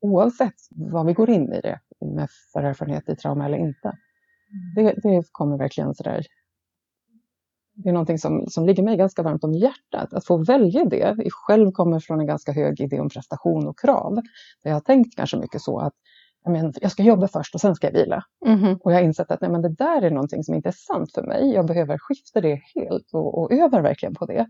oavsett 0.00 0.54
vad 0.70 1.06
vi 1.06 1.12
går 1.12 1.30
in 1.30 1.52
i 1.52 1.60
det 1.60 1.80
med 2.00 2.28
förerfarenhet 2.52 3.08
i 3.08 3.16
trauma 3.16 3.46
eller 3.46 3.58
inte. 3.58 3.88
Mm. 3.88 4.74
Det, 4.74 5.08
det 5.08 5.22
kommer 5.32 5.58
verkligen 5.58 5.94
sådär 5.94 6.26
det 7.74 7.88
är 7.88 7.92
någonting 7.92 8.18
som, 8.18 8.46
som 8.48 8.66
ligger 8.66 8.82
mig 8.82 8.96
ganska 8.96 9.22
varmt 9.22 9.44
om 9.44 9.54
hjärtat. 9.54 10.12
Att 10.14 10.26
få 10.26 10.36
välja 10.36 10.84
det. 10.84 10.96
Jag 10.96 11.32
själv 11.32 11.72
kommer 11.72 12.00
från 12.00 12.20
en 12.20 12.26
ganska 12.26 12.52
hög 12.52 12.80
idé 12.80 13.00
om 13.00 13.08
prestation 13.08 13.66
och 13.66 13.78
krav. 13.78 14.14
Där 14.62 14.70
jag 14.70 14.74
har 14.74 14.80
tänkt 14.80 15.16
kanske 15.16 15.36
mycket 15.36 15.60
så 15.60 15.78
att 15.78 15.92
men, 16.48 16.72
jag 16.80 16.90
ska 16.90 17.02
jobba 17.02 17.28
först 17.28 17.54
och 17.54 17.60
sen 17.60 17.74
ska 17.74 17.86
jag 17.86 17.94
vila. 17.94 18.22
Mm. 18.46 18.78
Och 18.84 18.92
jag 18.92 18.96
har 18.96 19.04
insett 19.04 19.30
att 19.30 19.40
nej, 19.40 19.50
men 19.50 19.62
det 19.62 19.74
där 19.74 20.02
är 20.02 20.10
någonting 20.10 20.44
som 20.44 20.54
inte 20.54 20.68
är 20.68 20.72
sant 20.72 21.12
för 21.14 21.22
mig. 21.22 21.52
Jag 21.52 21.66
behöver 21.66 21.98
skifta 21.98 22.40
det 22.40 22.60
helt 22.74 23.10
och, 23.12 23.38
och 23.38 23.52
övar 23.52 23.80
verkligen 23.80 24.14
på 24.14 24.26
det 24.26 24.46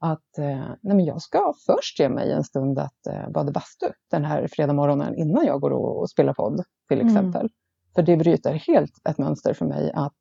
att 0.00 0.38
eh, 0.38 0.68
nej 0.80 0.96
men 0.96 1.04
jag 1.04 1.22
ska 1.22 1.52
först 1.66 2.00
ge 2.00 2.08
mig 2.08 2.32
en 2.32 2.44
stund 2.44 2.78
att 2.78 3.06
eh, 3.06 3.30
bada 3.30 3.52
bastu 3.52 3.86
den 4.10 4.24
här 4.24 4.48
fredag 4.52 4.72
morgonen 4.72 5.14
innan 5.14 5.46
jag 5.46 5.60
går 5.60 5.70
och, 5.70 6.00
och 6.00 6.10
spelar 6.10 6.34
podd 6.34 6.64
till 6.88 7.00
mm. 7.00 7.06
exempel. 7.06 7.40
Mm. 7.40 7.52
För 7.94 8.02
det 8.02 8.16
bryter 8.16 8.52
helt 8.52 8.92
ett 9.08 9.18
mönster 9.18 9.54
för 9.54 9.66
mig 9.66 9.92
att 9.94 10.20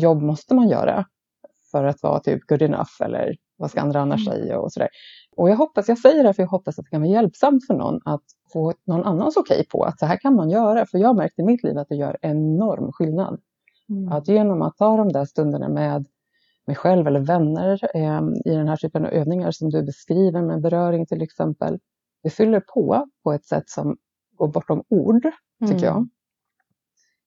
jobb 0.00 0.22
måste 0.22 0.54
man 0.54 0.68
göra 0.68 1.04
för 1.70 1.84
att 1.84 2.02
vara 2.02 2.20
typ 2.20 2.46
good 2.46 2.62
enough 2.62 3.02
eller 3.02 3.36
vad 3.56 3.70
ska 3.70 3.80
andra 3.80 4.00
annars 4.00 4.26
mm. 4.28 4.38
säga 4.38 4.58
och 4.58 4.72
sådär. 4.72 4.88
Och 5.38 5.50
jag 5.50 5.56
hoppas, 5.56 5.88
jag 5.88 5.98
säger 5.98 6.24
det 6.24 6.34
för 6.34 6.42
jag 6.42 6.50
hoppas 6.50 6.78
att 6.78 6.84
det 6.84 6.90
kan 6.90 7.00
vara 7.00 7.10
hjälpsamt 7.10 7.66
för 7.66 7.74
någon 7.74 8.00
att 8.04 8.22
få 8.52 8.72
någon 8.84 9.04
annans 9.04 9.36
okej 9.36 9.54
okay 9.54 9.66
på 9.66 9.82
att 9.84 9.98
så 9.98 10.06
här 10.06 10.16
kan 10.16 10.34
man 10.34 10.50
göra. 10.50 10.86
För 10.86 10.98
jag 10.98 11.08
har 11.08 11.14
märkt 11.14 11.38
i 11.38 11.42
mitt 11.42 11.62
liv 11.62 11.78
att 11.78 11.88
det 11.88 11.96
gör 11.96 12.16
enorm 12.22 12.92
skillnad. 12.92 13.40
Mm. 13.88 14.12
Att 14.12 14.28
genom 14.28 14.62
att 14.62 14.76
ta 14.76 14.96
de 14.96 15.12
där 15.12 15.24
stunderna 15.24 15.68
med 15.68 16.06
mig 16.66 16.76
själv 16.76 17.06
eller 17.06 17.20
vänner 17.20 17.80
eh, 17.94 18.20
i 18.44 18.56
den 18.56 18.68
här 18.68 18.76
typen 18.76 19.06
av 19.06 19.10
övningar 19.12 19.50
som 19.50 19.70
du 19.70 19.82
beskriver 19.82 20.42
med 20.42 20.60
beröring 20.60 21.06
till 21.06 21.22
exempel. 21.22 21.78
Det 22.22 22.30
fyller 22.30 22.60
på 22.60 23.06
på 23.24 23.32
ett 23.32 23.44
sätt 23.44 23.68
som 23.68 23.96
går 24.36 24.48
bortom 24.48 24.82
ord, 24.88 25.22
tycker 25.60 25.88
mm. 25.88 26.08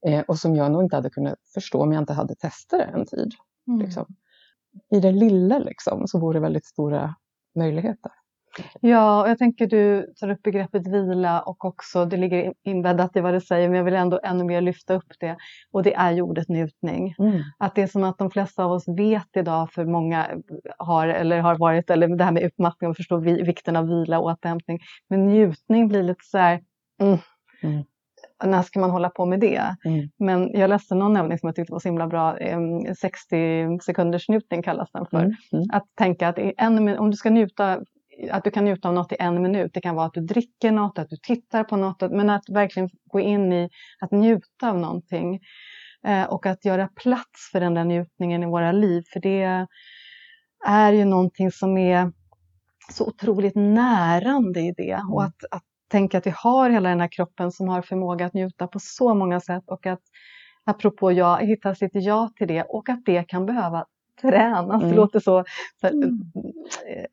jag. 0.01 0.13
Eh, 0.13 0.23
och 0.27 0.37
som 0.37 0.55
jag 0.55 0.71
nog 0.71 0.83
inte 0.83 0.95
hade 0.95 1.09
kunnat 1.09 1.39
förstå 1.53 1.81
om 1.81 1.91
jag 1.91 2.01
inte 2.01 2.13
hade 2.13 2.35
testat 2.35 2.79
det 2.79 2.85
en 2.85 3.05
tid. 3.05 3.31
Mm. 3.67 3.79
Liksom. 3.79 4.05
I 4.89 4.99
det 4.99 5.11
lilla 5.11 5.59
liksom, 5.59 6.07
så 6.07 6.19
vore 6.19 6.37
det 6.37 6.41
väldigt 6.41 6.65
stora 6.65 7.15
möjligheter. 7.55 8.11
Ja, 8.81 9.21
och 9.21 9.29
jag 9.29 9.37
tänker 9.37 9.67
du 9.67 10.13
tar 10.19 10.29
upp 10.29 10.43
begreppet 10.43 10.87
vila 10.87 11.41
och 11.41 11.65
också 11.65 12.05
det 12.05 12.17
ligger 12.17 12.53
inbäddat 12.63 13.15
i 13.15 13.21
vad 13.21 13.33
du 13.33 13.41
säger 13.41 13.69
men 13.69 13.77
jag 13.77 13.83
vill 13.83 13.93
ändå 13.93 14.19
ännu 14.23 14.43
mer 14.43 14.61
lyfta 14.61 14.93
upp 14.93 15.13
det 15.19 15.37
och 15.71 15.83
det 15.83 15.93
är 15.93 16.11
ju 16.11 16.21
ordet 16.21 16.49
njutning. 16.49 17.15
Mm. 17.19 17.41
Att 17.57 17.75
det 17.75 17.81
är 17.81 17.87
som 17.87 18.03
att 18.03 18.17
de 18.17 18.31
flesta 18.31 18.63
av 18.63 18.71
oss 18.71 18.87
vet 18.87 19.37
idag 19.37 19.71
för 19.71 19.85
många 19.85 20.27
har 20.77 21.07
eller 21.07 21.39
har 21.39 21.57
varit 21.57 21.89
eller 21.89 22.07
det 22.07 22.23
här 22.23 22.31
med 22.31 22.43
utmattning 22.43 22.89
och 22.89 22.97
förstå 22.97 23.17
vikten 23.17 23.75
av 23.75 23.87
vila 23.87 24.19
och 24.19 24.25
återhämtning. 24.25 24.79
Men 25.09 25.25
njutning 25.25 25.87
blir 25.87 26.03
lite 26.03 26.23
så 26.23 26.37
här 26.37 26.61
mm. 27.01 27.17
Mm 27.63 27.83
när 28.45 28.61
ska 28.61 28.79
man 28.79 28.91
hålla 28.91 29.09
på 29.09 29.25
med 29.25 29.39
det? 29.39 29.75
Mm. 29.85 30.09
Men 30.19 30.51
jag 30.53 30.69
läste 30.69 30.95
någon 30.95 31.17
övning 31.17 31.39
som 31.39 31.47
jag 31.47 31.55
tyckte 31.55 31.71
var 31.71 31.79
så 31.79 31.87
himla 31.87 32.07
bra, 32.07 32.37
60 33.01 33.79
sekunders 33.85 34.29
njutning 34.29 34.63
kallas 34.63 34.89
den 34.93 35.05
för. 35.05 35.19
Mm. 35.19 35.35
Mm. 35.53 35.65
Att 35.71 35.85
tänka 35.95 36.27
att 36.27 36.37
en, 36.57 36.97
om 36.97 37.11
du 37.11 37.17
ska 37.17 37.29
njuta 37.29 37.81
att 38.31 38.43
du 38.43 38.51
kan 38.51 38.65
njuta 38.65 38.87
av 38.87 38.93
något 38.93 39.11
i 39.11 39.15
en 39.19 39.41
minut. 39.41 39.71
Det 39.73 39.81
kan 39.81 39.95
vara 39.95 40.05
att 40.05 40.13
du 40.13 40.21
dricker 40.21 40.71
något, 40.71 40.99
att 40.99 41.09
du 41.09 41.17
tittar 41.17 41.63
på 41.63 41.77
något, 41.77 42.01
men 42.01 42.29
att 42.29 42.49
verkligen 42.49 42.89
gå 43.05 43.19
in 43.19 43.53
i 43.53 43.69
att 43.99 44.11
njuta 44.11 44.69
av 44.69 44.77
någonting. 44.77 45.39
Eh, 46.07 46.23
och 46.23 46.45
att 46.45 46.65
göra 46.65 46.87
plats 46.87 47.49
för 47.51 47.59
den 47.59 47.73
där 47.73 47.83
njutningen 47.83 48.43
i 48.43 48.45
våra 48.45 48.71
liv. 48.71 49.03
För 49.13 49.19
det 49.19 49.67
är 50.65 50.93
ju 50.93 51.05
någonting 51.05 51.51
som 51.51 51.77
är 51.77 52.11
så 52.91 53.07
otroligt 53.07 53.55
närande 53.55 54.59
i 54.59 54.73
det. 54.77 54.91
Mm. 54.91 55.13
Och 55.13 55.23
att, 55.23 55.43
att 55.51 55.63
tänka 55.91 56.17
att 56.17 56.27
vi 56.27 56.33
har 56.35 56.69
hela 56.69 56.89
den 56.89 56.99
här 56.99 57.07
kroppen 57.07 57.51
som 57.51 57.67
har 57.67 57.81
förmåga 57.81 58.25
att 58.25 58.33
njuta 58.33 58.67
på 58.67 58.79
så 58.79 59.13
många 59.13 59.39
sätt. 59.39 59.63
Och 59.67 59.85
att 59.85 60.01
apropå 60.63 61.11
jag, 61.11 61.45
hitta 61.45 61.75
sitt 61.75 61.91
ja 61.93 62.31
till 62.37 62.47
det 62.47 62.63
och 62.63 62.89
att 62.89 63.05
det 63.05 63.23
kan 63.23 63.45
behöva 63.45 63.85
tränas. 64.21 64.81
Mm. 64.81 64.89
Det 64.89 64.95
låter 64.95 65.19
så, 65.19 65.43
så 65.81 65.87
mm. 65.87 66.19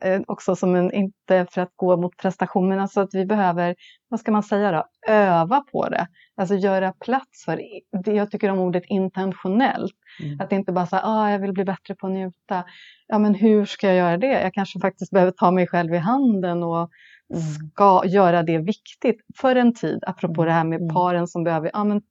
Eh, 0.02 0.12
eh, 0.12 0.20
också 0.26 0.56
som 0.56 0.74
en, 0.74 0.92
inte 0.92 1.46
för 1.50 1.60
att 1.60 1.72
gå 1.76 1.96
mot 1.96 2.16
prestation, 2.16 2.68
men 2.68 2.80
alltså 2.80 3.00
att 3.00 3.14
vi 3.14 3.26
behöver, 3.26 3.74
vad 4.08 4.20
ska 4.20 4.32
man 4.32 4.42
säga 4.42 4.72
då, 4.72 5.12
öva 5.12 5.60
på 5.60 5.88
det. 5.88 6.06
Alltså 6.36 6.54
göra 6.54 6.92
plats 6.92 7.44
för 7.44 7.60
det. 8.04 8.12
Jag 8.12 8.30
tycker 8.30 8.50
om 8.50 8.58
ordet 8.58 8.82
intentionellt. 8.86 9.94
Mm. 10.22 10.40
Att 10.40 10.52
inte 10.52 10.72
bara 10.72 10.86
säga, 10.86 11.02
ah, 11.04 11.30
jag 11.30 11.38
vill 11.38 11.52
bli 11.52 11.64
bättre 11.64 11.94
på 11.94 12.06
att 12.06 12.12
njuta. 12.12 12.64
Ja, 13.06 13.18
men 13.18 13.34
hur 13.34 13.64
ska 13.64 13.86
jag 13.86 13.96
göra 13.96 14.16
det? 14.16 14.42
Jag 14.42 14.54
kanske 14.54 14.80
faktiskt 14.80 15.10
behöver 15.10 15.32
ta 15.32 15.50
mig 15.50 15.66
själv 15.66 15.94
i 15.94 15.98
handen 15.98 16.62
och. 16.62 16.90
Ska 17.34 18.02
göra 18.06 18.42
det 18.42 18.58
viktigt 18.58 19.20
för 19.40 19.56
en 19.56 19.74
tid. 19.74 20.04
Apropå 20.06 20.44
det 20.44 20.52
här 20.52 20.64
med 20.64 20.80
mm. 20.80 20.94
paren 20.94 21.26
som 21.28 21.44
behöver, 21.44 21.70
ja 21.72 21.84
men 21.84 22.02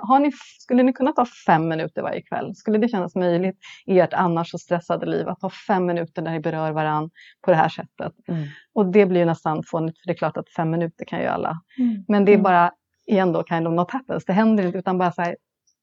har 0.00 0.18
ni, 0.18 0.32
skulle 0.60 0.82
ni 0.82 0.92
kunna 0.92 1.12
ta 1.12 1.26
fem 1.46 1.68
minuter 1.68 2.02
varje 2.02 2.22
kväll? 2.22 2.54
Skulle 2.54 2.78
det 2.78 2.88
kännas 2.88 3.14
möjligt 3.14 3.58
i 3.86 3.98
ert 3.98 4.12
annars 4.12 4.50
så 4.50 4.58
stressade 4.58 5.06
liv 5.06 5.28
att 5.28 5.40
ta 5.40 5.50
fem 5.50 5.86
minuter 5.86 6.22
där 6.22 6.32
ni 6.32 6.40
berör 6.40 6.72
varandra 6.72 7.10
på 7.42 7.50
det 7.50 7.56
här 7.56 7.68
sättet? 7.68 8.12
Mm. 8.28 8.44
Och 8.74 8.86
det 8.86 9.06
blir 9.06 9.26
nästan 9.26 9.62
fånigt 9.66 9.98
för 9.98 10.06
det 10.06 10.12
är 10.12 10.16
klart 10.16 10.36
att 10.36 10.48
fem 10.48 10.70
minuter 10.70 11.04
kan 11.04 11.20
ju 11.20 11.26
alla. 11.26 11.60
Mm. 11.78 12.04
Men 12.08 12.24
det 12.24 12.32
är 12.32 12.34
mm. 12.34 12.42
bara, 12.42 12.72
igen 13.06 13.32
då, 13.32 13.44
kind 13.44 13.68
of 13.68 13.74
not 13.74 13.90
happens. 13.90 14.24
Det 14.24 14.32
händer 14.32 14.66
inte 14.66 14.78
utan 14.78 14.98
bara 14.98 15.12
så 15.12 15.22
här, 15.22 15.36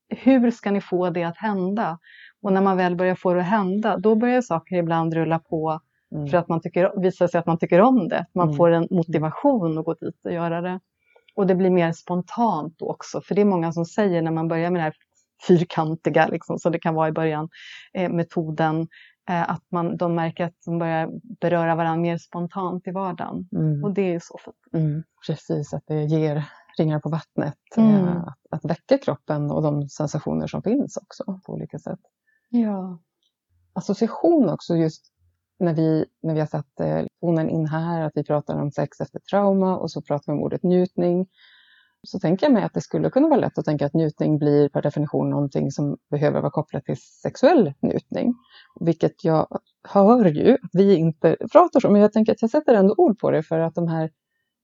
hur 0.09 0.51
ska 0.51 0.71
ni 0.71 0.81
få 0.81 1.09
det 1.09 1.23
att 1.23 1.37
hända? 1.37 1.99
Och 2.41 2.53
när 2.53 2.61
man 2.61 2.77
väl 2.77 2.95
börjar 2.95 3.15
få 3.15 3.33
det 3.33 3.41
att 3.41 3.47
hända, 3.47 3.97
då 3.97 4.15
börjar 4.15 4.41
saker 4.41 4.75
ibland 4.75 5.13
rulla 5.13 5.39
på 5.39 5.79
mm. 6.11 6.27
för 6.27 6.37
att 6.37 6.47
man 6.47 6.61
tycker, 6.61 7.01
visar 7.01 7.27
sig 7.27 7.39
att 7.39 7.45
man 7.45 7.57
tycker 7.57 7.81
om 7.81 8.07
det. 8.07 8.25
Man 8.33 8.47
mm. 8.47 8.57
får 8.57 8.71
en 8.71 8.87
motivation 8.91 9.77
att 9.77 9.85
gå 9.85 9.93
dit 9.93 10.25
och 10.25 10.31
göra 10.31 10.61
det. 10.61 10.79
Och 11.35 11.47
det 11.47 11.55
blir 11.55 11.69
mer 11.69 11.91
spontant 11.91 12.81
också, 12.81 13.21
för 13.21 13.35
det 13.35 13.41
är 13.41 13.45
många 13.45 13.71
som 13.71 13.85
säger 13.85 14.21
när 14.21 14.31
man 14.31 14.47
börjar 14.47 14.71
med 14.71 14.79
det 14.79 14.83
här 14.83 14.95
fyrkantiga, 15.47 16.27
liksom, 16.27 16.59
så 16.59 16.69
det 16.69 16.79
kan 16.79 16.95
vara 16.95 17.07
i 17.07 17.11
början, 17.11 17.49
eh, 17.93 18.11
metoden, 18.11 18.87
eh, 19.29 19.49
att 19.49 19.63
man, 19.71 19.97
de 19.97 20.15
märker 20.15 20.45
att 20.45 20.55
de 20.65 20.79
börjar 20.79 21.09
beröra 21.39 21.75
varandra 21.75 22.01
mer 22.01 22.17
spontant 22.17 22.87
i 22.87 22.91
vardagen. 22.91 23.49
Mm. 23.51 23.83
Och 23.83 23.93
det 23.93 24.01
är 24.01 24.11
ju 24.11 24.19
så 24.19 24.37
fint. 24.37 24.83
Mm. 24.83 25.03
Precis, 25.27 25.73
att 25.73 25.83
det 25.87 26.03
ger 26.03 26.45
ringar 26.77 26.99
på 26.99 27.09
vattnet, 27.09 27.57
mm. 27.77 27.95
eh, 27.95 28.17
att, 28.17 28.37
att 28.49 28.65
väcka 28.65 28.97
kroppen 28.97 29.51
och 29.51 29.61
de 29.61 29.89
sensationer 29.89 30.47
som 30.47 30.61
finns 30.61 30.97
också 30.97 31.39
på 31.45 31.53
olika 31.53 31.79
sätt. 31.79 31.99
Ja. 32.49 32.99
Association 33.73 34.49
också 34.49 34.75
just 34.75 35.10
när 35.61 35.73
vi, 35.73 36.05
när 36.23 36.33
vi 36.33 36.39
har 36.39 36.47
satt 36.47 36.79
eh, 36.79 37.05
tonen 37.21 37.49
in 37.49 37.67
här, 37.67 38.01
att 38.01 38.11
vi 38.15 38.23
pratar 38.23 38.61
om 38.61 38.71
sex 38.71 39.01
efter 39.01 39.19
trauma 39.19 39.77
och 39.77 39.91
så 39.91 40.01
pratar 40.01 40.33
vi 40.33 40.37
om 40.37 40.43
ordet 40.43 40.63
njutning, 40.63 41.27
så 42.03 42.19
tänker 42.19 42.45
jag 42.45 42.53
mig 42.53 42.63
att 42.63 42.73
det 42.73 42.81
skulle 42.81 43.09
kunna 43.09 43.27
vara 43.27 43.39
lätt 43.39 43.57
att 43.57 43.65
tänka 43.65 43.85
att 43.85 43.93
njutning 43.93 44.37
blir 44.37 44.69
per 44.69 44.81
definition 44.81 45.29
någonting 45.29 45.71
som 45.71 45.97
behöver 46.09 46.41
vara 46.41 46.51
kopplat 46.51 46.85
till 46.85 46.97
sexuell 46.97 47.73
njutning. 47.81 48.33
Vilket 48.79 49.23
jag 49.23 49.47
hör 49.89 50.25
ju 50.25 50.53
att 50.53 50.69
vi 50.73 50.95
inte 50.95 51.37
pratar 51.51 51.85
om, 51.85 51.93
men 51.93 52.01
jag 52.01 52.13
tänker 52.13 52.31
att 52.31 52.41
jag 52.41 52.51
sätter 52.51 52.73
ändå 52.73 52.95
ord 52.97 53.19
på 53.19 53.31
det 53.31 53.43
för 53.43 53.59
att 53.59 53.75
de 53.75 53.87
här 53.87 54.09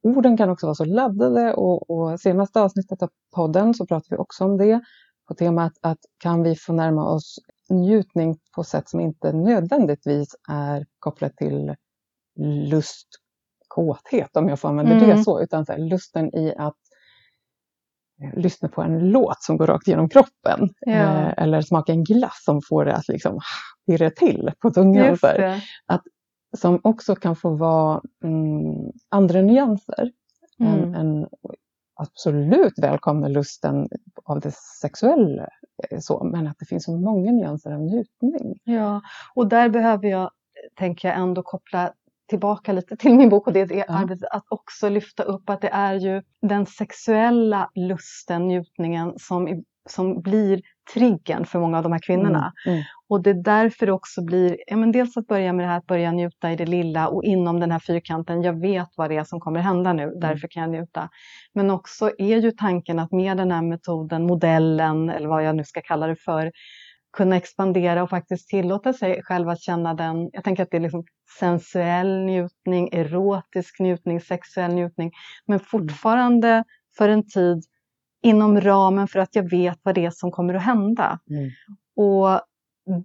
orden 0.03 0.37
kan 0.37 0.49
också 0.49 0.65
vara 0.65 0.75
så 0.75 0.85
laddade 0.85 1.53
och, 1.53 1.89
och 1.89 2.19
senaste 2.19 2.61
avsnittet 2.61 3.03
av 3.03 3.09
podden 3.35 3.73
så 3.73 3.85
pratar 3.85 4.09
vi 4.09 4.17
också 4.17 4.45
om 4.45 4.57
det. 4.57 4.81
på 5.27 5.33
temat 5.33 5.73
att 5.81 5.99
kan 6.17 6.43
vi 6.43 6.55
få 6.55 6.73
närma 6.73 7.09
oss 7.09 7.39
njutning 7.69 8.37
på 8.55 8.63
sätt 8.63 8.89
som 8.89 8.99
inte 8.99 9.31
nödvändigtvis 9.31 10.35
är 10.49 10.85
kopplat 10.99 11.37
till 11.37 11.75
lust, 12.69 13.07
kåthet 13.67 14.37
om 14.37 14.49
jag 14.49 14.59
får 14.59 14.69
använda 14.69 14.95
mm. 14.95 15.09
det 15.09 15.23
så, 15.23 15.41
utan 15.41 15.65
så 15.65 15.71
här, 15.71 15.79
lusten 15.79 16.35
i 16.35 16.53
att 16.57 16.77
eh, 18.23 18.39
lyssna 18.39 18.69
på 18.69 18.81
en 18.81 18.99
låt 18.99 19.43
som 19.43 19.57
går 19.57 19.67
rakt 19.67 19.87
genom 19.87 20.09
kroppen. 20.09 20.69
Ja. 20.79 20.91
Eh, 20.91 21.33
eller 21.37 21.61
smaka 21.61 21.91
en 21.91 22.03
glass 22.03 22.43
som 22.45 22.61
får 22.69 22.85
det 22.85 22.95
att 22.95 23.07
liksom 23.07 23.39
pirra 23.87 24.09
till 24.09 24.51
på 24.59 24.71
tungan. 24.71 25.17
Att, 25.85 26.01
som 26.57 26.79
också 26.83 27.15
kan 27.15 27.35
få 27.35 27.49
vara 27.49 28.01
mm, 28.23 28.91
andra 29.09 29.41
nyanser. 29.41 30.11
Mm. 30.59 30.73
En, 30.73 30.95
en, 30.95 31.27
absolut 31.99 32.73
välkomna 32.77 33.27
lusten 33.27 33.87
av 34.23 34.39
det 34.39 34.53
sexuella, 34.81 35.47
så, 35.99 36.23
men 36.23 36.47
att 36.47 36.59
det 36.59 36.65
finns 36.65 36.83
så 36.83 36.97
många 36.97 37.31
nyanser 37.31 37.71
av 37.71 37.81
njutning. 37.81 38.59
Ja, 38.63 39.01
och 39.33 39.47
där 39.47 39.69
behöver 39.69 40.07
jag, 40.07 40.31
tänker 40.75 41.07
jag, 41.07 41.17
ändå 41.17 41.43
koppla 41.43 41.93
tillbaka 42.29 42.73
lite 42.73 42.97
till 42.97 43.15
min 43.15 43.29
bok 43.29 43.47
och 43.47 43.53
det 43.53 43.59
är 43.59 43.77
ja. 43.77 43.85
arbetet 43.87 44.29
att 44.31 44.45
också 44.49 44.89
lyfta 44.89 45.23
upp 45.23 45.49
att 45.49 45.61
det 45.61 45.69
är 45.69 45.93
ju 45.93 46.23
den 46.41 46.65
sexuella 46.65 47.69
lusten, 47.75 48.47
njutningen 48.47 49.13
som, 49.19 49.63
som 49.87 50.21
blir 50.21 50.61
triggern 50.93 51.45
för 51.45 51.59
många 51.59 51.77
av 51.77 51.83
de 51.83 51.91
här 51.91 51.99
kvinnorna. 51.99 52.53
Mm, 52.65 52.75
mm. 52.75 52.85
Och 53.09 53.23
det 53.23 53.29
är 53.29 53.43
därför 53.43 53.85
det 53.85 53.91
också 53.91 54.23
blir, 54.23 54.57
ja, 54.67 54.77
men 54.77 54.91
dels 54.91 55.17
att 55.17 55.27
börja 55.27 55.53
med 55.53 55.65
det 55.65 55.69
här 55.69 55.77
att 55.77 55.85
börja 55.85 56.11
njuta 56.11 56.51
i 56.51 56.55
det 56.55 56.65
lilla 56.65 57.07
och 57.07 57.23
inom 57.23 57.59
den 57.59 57.71
här 57.71 57.79
fyrkanten, 57.79 58.41
jag 58.41 58.61
vet 58.61 58.89
vad 58.95 59.09
det 59.09 59.17
är 59.17 59.23
som 59.23 59.39
kommer 59.39 59.59
hända 59.59 59.93
nu, 59.93 60.03
mm. 60.03 60.19
därför 60.19 60.47
kan 60.47 60.63
jag 60.63 60.71
njuta. 60.71 61.09
Men 61.53 61.71
också 61.71 62.11
är 62.17 62.37
ju 62.37 62.51
tanken 62.51 62.99
att 62.99 63.11
med 63.11 63.37
den 63.37 63.51
här 63.51 63.61
metoden, 63.61 64.27
modellen 64.27 65.09
eller 65.09 65.27
vad 65.27 65.43
jag 65.43 65.55
nu 65.55 65.63
ska 65.63 65.81
kalla 65.81 66.07
det 66.07 66.15
för, 66.15 66.51
kunna 67.17 67.35
expandera 67.35 68.03
och 68.03 68.09
faktiskt 68.09 68.49
tillåta 68.49 68.93
sig 68.93 69.23
själv 69.23 69.49
att 69.49 69.61
känna 69.61 69.93
den, 69.93 70.29
jag 70.33 70.43
tänker 70.43 70.63
att 70.63 70.71
det 70.71 70.77
är 70.77 70.81
liksom 70.81 71.03
sensuell 71.39 72.25
njutning, 72.25 72.89
erotisk 72.91 73.79
njutning, 73.79 74.21
sexuell 74.21 74.73
njutning, 74.73 75.11
men 75.45 75.59
fortfarande 75.59 76.63
för 76.97 77.09
en 77.09 77.27
tid 77.27 77.63
inom 78.23 78.61
ramen 78.61 79.07
för 79.07 79.19
att 79.19 79.35
jag 79.35 79.49
vet 79.49 79.79
vad 79.83 79.95
det 79.95 80.05
är 80.05 80.11
som 80.11 80.31
kommer 80.31 80.53
att 80.53 80.63
hända. 80.63 81.19
Mm. 81.29 81.49
Och 81.95 82.41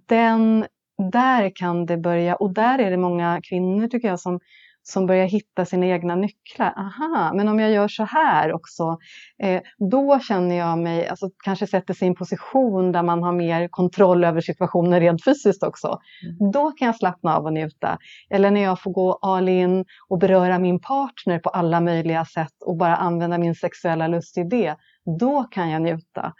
den, 0.07 0.65
där 1.11 1.51
kan 1.55 1.85
det 1.85 1.97
börja, 1.97 2.35
och 2.35 2.53
där 2.53 2.79
är 2.79 2.91
det 2.91 2.97
många 2.97 3.41
kvinnor 3.43 3.87
tycker 3.87 4.07
jag 4.07 4.19
som 4.19 4.39
som 4.83 5.05
börjar 5.05 5.25
hitta 5.25 5.65
sina 5.65 5.85
egna 5.85 6.15
nycklar. 6.15 6.73
Aha, 6.77 7.31
men 7.33 7.47
om 7.47 7.59
jag 7.59 7.71
gör 7.71 7.87
så 7.87 8.03
här 8.03 8.53
också, 8.53 8.97
eh, 9.43 9.61
då 9.91 10.19
känner 10.19 10.55
jag 10.55 10.77
mig, 10.77 11.07
alltså 11.07 11.29
kanske 11.43 11.67
sätter 11.67 11.93
sig 11.93 12.05
i 12.05 12.09
en 12.09 12.15
position 12.15 12.91
där 12.91 13.03
man 13.03 13.23
har 13.23 13.31
mer 13.31 13.67
kontroll 13.67 14.23
över 14.23 14.41
situationen 14.41 14.99
rent 14.99 15.23
fysiskt 15.23 15.63
också. 15.63 15.99
Mm. 16.23 16.51
Då 16.51 16.71
kan 16.71 16.85
jag 16.85 16.95
slappna 16.95 17.37
av 17.37 17.45
och 17.45 17.53
njuta. 17.53 17.97
Eller 18.29 18.51
när 18.51 18.61
jag 18.61 18.81
får 18.81 18.91
gå 18.91 19.13
all 19.21 19.49
in 19.49 19.85
och 20.09 20.19
beröra 20.19 20.59
min 20.59 20.79
partner 20.79 21.39
på 21.39 21.49
alla 21.49 21.81
möjliga 21.81 22.25
sätt 22.25 22.53
och 22.65 22.77
bara 22.77 22.95
använda 22.95 23.37
min 23.37 23.55
sexuella 23.55 24.07
lust 24.07 24.37
i 24.37 24.43
det. 24.43 24.75
Då 25.19 25.43
kan 25.43 25.69
jag 25.69 25.81
njuta. 25.81 26.33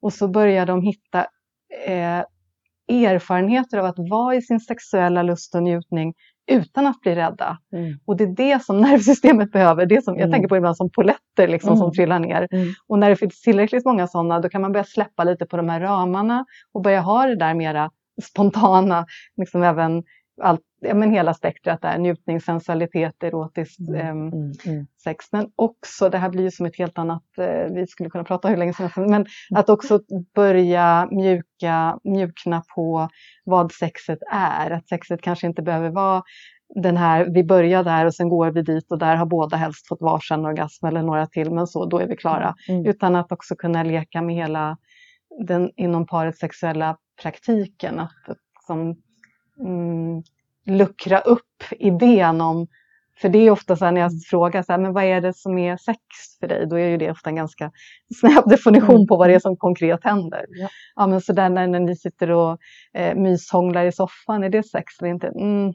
Och 0.00 0.12
så 0.12 0.28
börjar 0.28 0.66
de 0.66 0.82
hitta 0.82 1.26
eh, 1.86 2.24
erfarenheter 2.88 3.78
av 3.78 3.84
att 3.84 3.98
vara 4.10 4.34
i 4.34 4.42
sin 4.42 4.60
sexuella 4.60 5.22
lust 5.22 5.54
och 5.54 5.62
njutning 5.62 6.14
utan 6.50 6.86
att 6.86 7.00
bli 7.00 7.14
rädda. 7.14 7.58
Mm. 7.72 7.98
Och 8.04 8.16
det 8.16 8.24
är 8.24 8.36
det 8.36 8.64
som 8.64 8.80
nervsystemet 8.80 9.52
behöver. 9.52 9.86
Det 9.86 10.04
som, 10.04 10.14
mm. 10.14 10.20
Jag 10.20 10.32
tänker 10.32 10.48
på 10.48 10.56
ibland 10.56 10.76
som 10.76 10.90
poletter 10.90 11.48
liksom, 11.48 11.68
mm. 11.68 11.78
som 11.78 11.92
trillar 11.92 12.18
ner. 12.18 12.48
Mm. 12.50 12.68
Och 12.86 12.98
när 12.98 13.10
det 13.10 13.16
finns 13.16 13.40
tillräckligt 13.40 13.84
många 13.84 14.06
sådana 14.06 14.40
då 14.40 14.48
kan 14.48 14.60
man 14.60 14.72
börja 14.72 14.84
släppa 14.84 15.24
lite 15.24 15.46
på 15.46 15.56
de 15.56 15.68
här 15.68 15.80
ramarna 15.80 16.44
och 16.72 16.82
börja 16.82 17.00
ha 17.00 17.26
det 17.26 17.36
där 17.36 17.54
mera 17.54 17.90
spontana, 18.22 19.06
liksom 19.36 19.62
även 19.62 20.02
allt, 20.40 20.60
ja, 20.80 20.94
men 20.94 21.10
hela 21.10 21.34
spektrat 21.34 21.82
där, 21.82 21.98
njutning, 21.98 22.40
sensualitet, 22.40 23.22
erotiskt 23.22 23.94
eh, 23.94 24.14
sex. 25.04 25.26
Men 25.32 25.50
också, 25.56 26.08
det 26.08 26.18
här 26.18 26.30
blir 26.30 26.42
ju 26.42 26.50
som 26.50 26.66
ett 26.66 26.78
helt 26.78 26.98
annat, 26.98 27.22
eh, 27.38 27.74
vi 27.74 27.86
skulle 27.86 28.10
kunna 28.10 28.24
prata 28.24 28.48
hur 28.48 28.56
länge 28.56 28.74
som 28.74 28.82
helst, 28.82 29.10
men 29.10 29.26
att 29.50 29.68
också 29.68 30.00
börja 30.34 31.08
mjuka, 31.10 31.98
mjukna 32.04 32.62
på 32.74 33.08
vad 33.44 33.72
sexet 33.72 34.18
är. 34.32 34.70
Att 34.70 34.88
sexet 34.88 35.22
kanske 35.22 35.46
inte 35.46 35.62
behöver 35.62 35.90
vara 35.90 36.22
den 36.74 36.96
här, 36.96 37.28
vi 37.34 37.44
börjar 37.44 37.84
där 37.84 38.06
och 38.06 38.14
sen 38.14 38.28
går 38.28 38.50
vi 38.50 38.62
dit 38.62 38.92
och 38.92 38.98
där 38.98 39.16
har 39.16 39.26
båda 39.26 39.56
helst 39.56 39.88
fått 39.88 40.02
varsin 40.02 40.44
orgasm 40.44 40.86
eller 40.86 41.02
några 41.02 41.26
till, 41.26 41.50
men 41.50 41.66
så, 41.66 41.86
då 41.86 41.98
är 41.98 42.06
vi 42.06 42.16
klara. 42.16 42.54
Mm. 42.68 42.86
Utan 42.86 43.16
att 43.16 43.32
också 43.32 43.56
kunna 43.56 43.82
leka 43.82 44.22
med 44.22 44.34
hela 44.34 44.76
den 45.46 45.70
inom 45.76 46.06
parets 46.06 46.38
sexuella 46.38 46.96
praktiken. 47.22 47.98
Att, 47.98 48.36
som, 48.66 48.96
mm, 49.60 50.22
luckra 50.66 51.20
upp 51.20 51.64
idén 51.70 52.40
om 52.40 52.66
för 53.20 53.28
det 53.28 53.38
är 53.38 53.50
ofta 53.50 53.76
så 53.76 53.84
här 53.84 53.92
när 53.92 54.00
jag 54.00 54.10
frågar 54.30 54.62
så 54.62 54.72
här, 54.72 54.78
men 54.78 54.92
vad 54.92 55.04
är 55.04 55.20
det 55.20 55.34
som 55.34 55.58
är 55.58 55.76
sex 55.76 55.98
för 56.40 56.48
dig? 56.48 56.66
Då 56.66 56.78
är 56.78 56.88
ju 56.88 56.96
det 56.96 57.10
ofta 57.10 57.30
en 57.30 57.36
ganska 57.36 57.72
snäv 58.20 58.42
definition 58.48 59.06
på 59.06 59.16
vad 59.16 59.28
det 59.28 59.34
är 59.34 59.38
som 59.38 59.56
konkret 59.56 60.04
händer. 60.04 60.44
Ja, 60.48 60.68
ja 60.96 61.06
men 61.06 61.20
så 61.20 61.32
där 61.32 61.48
när, 61.48 61.66
när 61.66 61.80
ni 61.80 61.96
sitter 61.96 62.30
och 62.30 62.58
eh, 62.94 63.14
myshånglar 63.14 63.84
i 63.84 63.92
soffan, 63.92 64.44
är 64.44 64.48
det 64.48 64.62
sex 64.62 65.00
eller 65.00 65.10
inte? 65.10 65.26
Mm, 65.26 65.72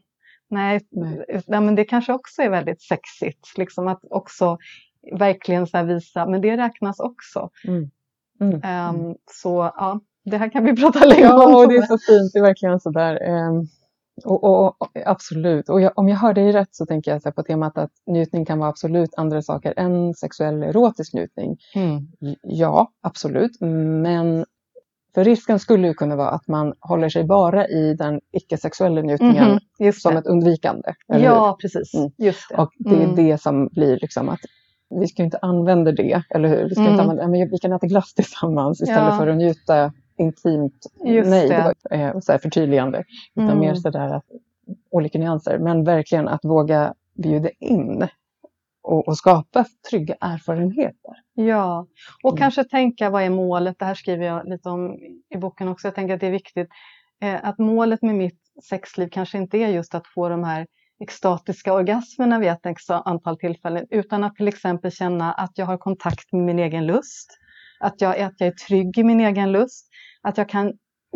nej, 0.49 0.79
nej. 0.91 1.43
nej, 1.47 1.61
men 1.61 1.75
det 1.75 1.85
kanske 1.85 2.13
också 2.13 2.41
är 2.41 2.49
väldigt 2.49 2.81
sexigt. 2.81 3.57
Liksom 3.57 3.87
att 3.87 4.01
också 4.09 4.57
verkligen 5.19 5.67
så 5.67 5.83
visa, 5.83 6.25
men 6.25 6.41
det 6.41 6.57
räknas 6.57 6.99
också. 6.99 7.49
Mm. 7.67 7.89
Mm. 8.41 8.89
Um, 8.89 9.15
så 9.31 9.71
ja, 9.75 9.99
det 10.25 10.37
här 10.37 10.49
kan 10.49 10.63
vi 10.63 10.75
prata 10.81 11.05
länge 11.05 11.27
om. 11.33 11.51
Ja, 11.51 11.67
det 11.67 11.75
är 11.75 11.81
så 11.81 11.97
fint, 11.97 12.33
det 12.33 12.39
är 12.39 12.43
verkligen 12.43 12.79
så 12.79 12.89
där. 12.89 13.47
Um 13.47 13.67
och, 14.25 14.43
och, 14.43 14.81
och, 14.81 14.89
absolut, 15.05 15.69
och 15.69 15.81
jag, 15.81 15.91
om 15.95 16.09
jag 16.09 16.17
hör 16.17 16.33
dig 16.33 16.51
rätt 16.51 16.75
så 16.75 16.85
tänker 16.85 17.11
jag 17.11 17.21
så 17.21 17.31
på 17.31 17.43
temat 17.43 17.77
att 17.77 17.91
njutning 18.07 18.45
kan 18.45 18.59
vara 18.59 18.69
absolut 18.69 19.09
andra 19.17 19.41
saker 19.41 19.73
än 19.77 20.13
sexuell 20.13 20.63
erotisk 20.63 21.13
njutning. 21.13 21.57
Mm. 21.75 22.07
Ja, 22.41 22.91
absolut, 23.01 23.61
men 24.01 24.45
för 25.15 25.23
risken 25.23 25.59
skulle 25.59 25.87
ju 25.87 25.93
kunna 25.93 26.15
vara 26.15 26.29
att 26.29 26.47
man 26.47 26.73
håller 26.79 27.09
sig 27.09 27.23
bara 27.23 27.67
i 27.67 27.93
den 27.93 28.21
icke-sexuella 28.31 29.01
njutningen 29.01 29.59
mm, 29.79 29.93
som 29.93 30.17
ett 30.17 30.25
undvikande. 30.25 30.93
ja, 31.07 31.45
hur? 31.47 31.53
precis. 31.53 31.93
Mm. 31.93 32.11
Just 32.17 32.49
det. 32.49 32.55
Och 32.55 32.69
det 32.77 32.95
är 32.95 33.03
mm. 33.03 33.15
det 33.15 33.41
som 33.41 33.67
blir 33.67 33.99
liksom 34.01 34.29
att 34.29 34.39
vi 34.99 35.07
ska 35.07 35.23
inte 35.23 35.37
använda 35.41 35.91
det, 35.91 36.23
eller 36.29 36.49
hur? 36.49 36.69
Vi, 36.69 36.75
ska 36.75 36.81
inte 36.81 36.93
mm. 36.93 36.99
använda, 36.99 37.27
men 37.27 37.49
vi 37.49 37.57
kan 37.57 37.73
äta 37.73 37.87
glass 37.87 38.13
tillsammans 38.13 38.81
istället 38.81 39.13
ja. 39.13 39.17
för 39.17 39.27
att 39.27 39.37
njuta 39.37 39.91
intimt. 40.17 40.87
Just 41.05 41.29
nej, 41.29 41.47
det, 41.49 41.55
det 41.55 41.75
var 41.89 41.97
eh, 41.97 42.19
så 42.19 42.31
här 42.31 42.39
förtydligande. 42.39 43.03
Utan 43.35 43.49
mm. 43.49 43.59
mer 43.59 43.75
sådär 43.75 44.09
att 44.09 44.25
olika 44.91 45.19
nyanser. 45.19 45.59
Men 45.59 45.83
verkligen 45.83 46.27
att 46.27 46.45
våga 46.45 46.93
bjuda 47.13 47.49
in 47.59 48.07
och, 48.83 49.07
och 49.07 49.17
skapa 49.17 49.65
trygga 49.89 50.15
erfarenheter. 50.21 51.11
Ja, 51.33 51.87
och 52.23 52.31
mm. 52.31 52.39
kanske 52.39 52.63
tänka 52.63 53.09
vad 53.09 53.23
är 53.23 53.29
målet? 53.29 53.79
Det 53.79 53.85
här 53.85 53.95
skriver 53.95 54.25
jag 54.25 54.47
lite 54.49 54.69
om 54.69 54.97
i 55.29 55.37
boken 55.37 55.67
också. 55.67 55.87
Jag 55.87 55.95
tänker 55.95 56.13
att 56.13 56.19
det 56.19 56.27
är 56.27 56.31
viktigt 56.31 56.67
eh, 57.21 57.39
att 57.43 57.57
målet 57.57 58.01
med 58.01 58.15
mitt 58.15 58.39
sexliv 58.69 59.09
kanske 59.11 59.37
inte 59.37 59.57
är 59.57 59.67
just 59.67 59.95
att 59.95 60.07
få 60.07 60.29
de 60.29 60.43
här 60.43 60.67
extatiska 60.99 61.73
orgasmerna 61.73 62.39
vid 62.39 62.49
ett 62.49 62.89
antal 62.89 63.37
tillfällen 63.37 63.85
utan 63.89 64.23
att 64.23 64.35
till 64.35 64.47
exempel 64.47 64.91
känna 64.91 65.33
att 65.33 65.51
jag 65.55 65.65
har 65.65 65.77
kontakt 65.77 66.31
med 66.33 66.41
min 66.41 66.59
egen 66.59 66.85
lust 66.85 67.39
att 67.83 68.01
jag, 68.01 68.19
att 68.19 68.33
jag 68.37 68.47
är 68.47 68.51
trygg 68.51 68.97
i 68.97 69.03
min 69.03 69.19
egen 69.19 69.51
lust, 69.51 69.87
att 70.23 70.37
jag 70.37 70.49
kan 70.49 70.73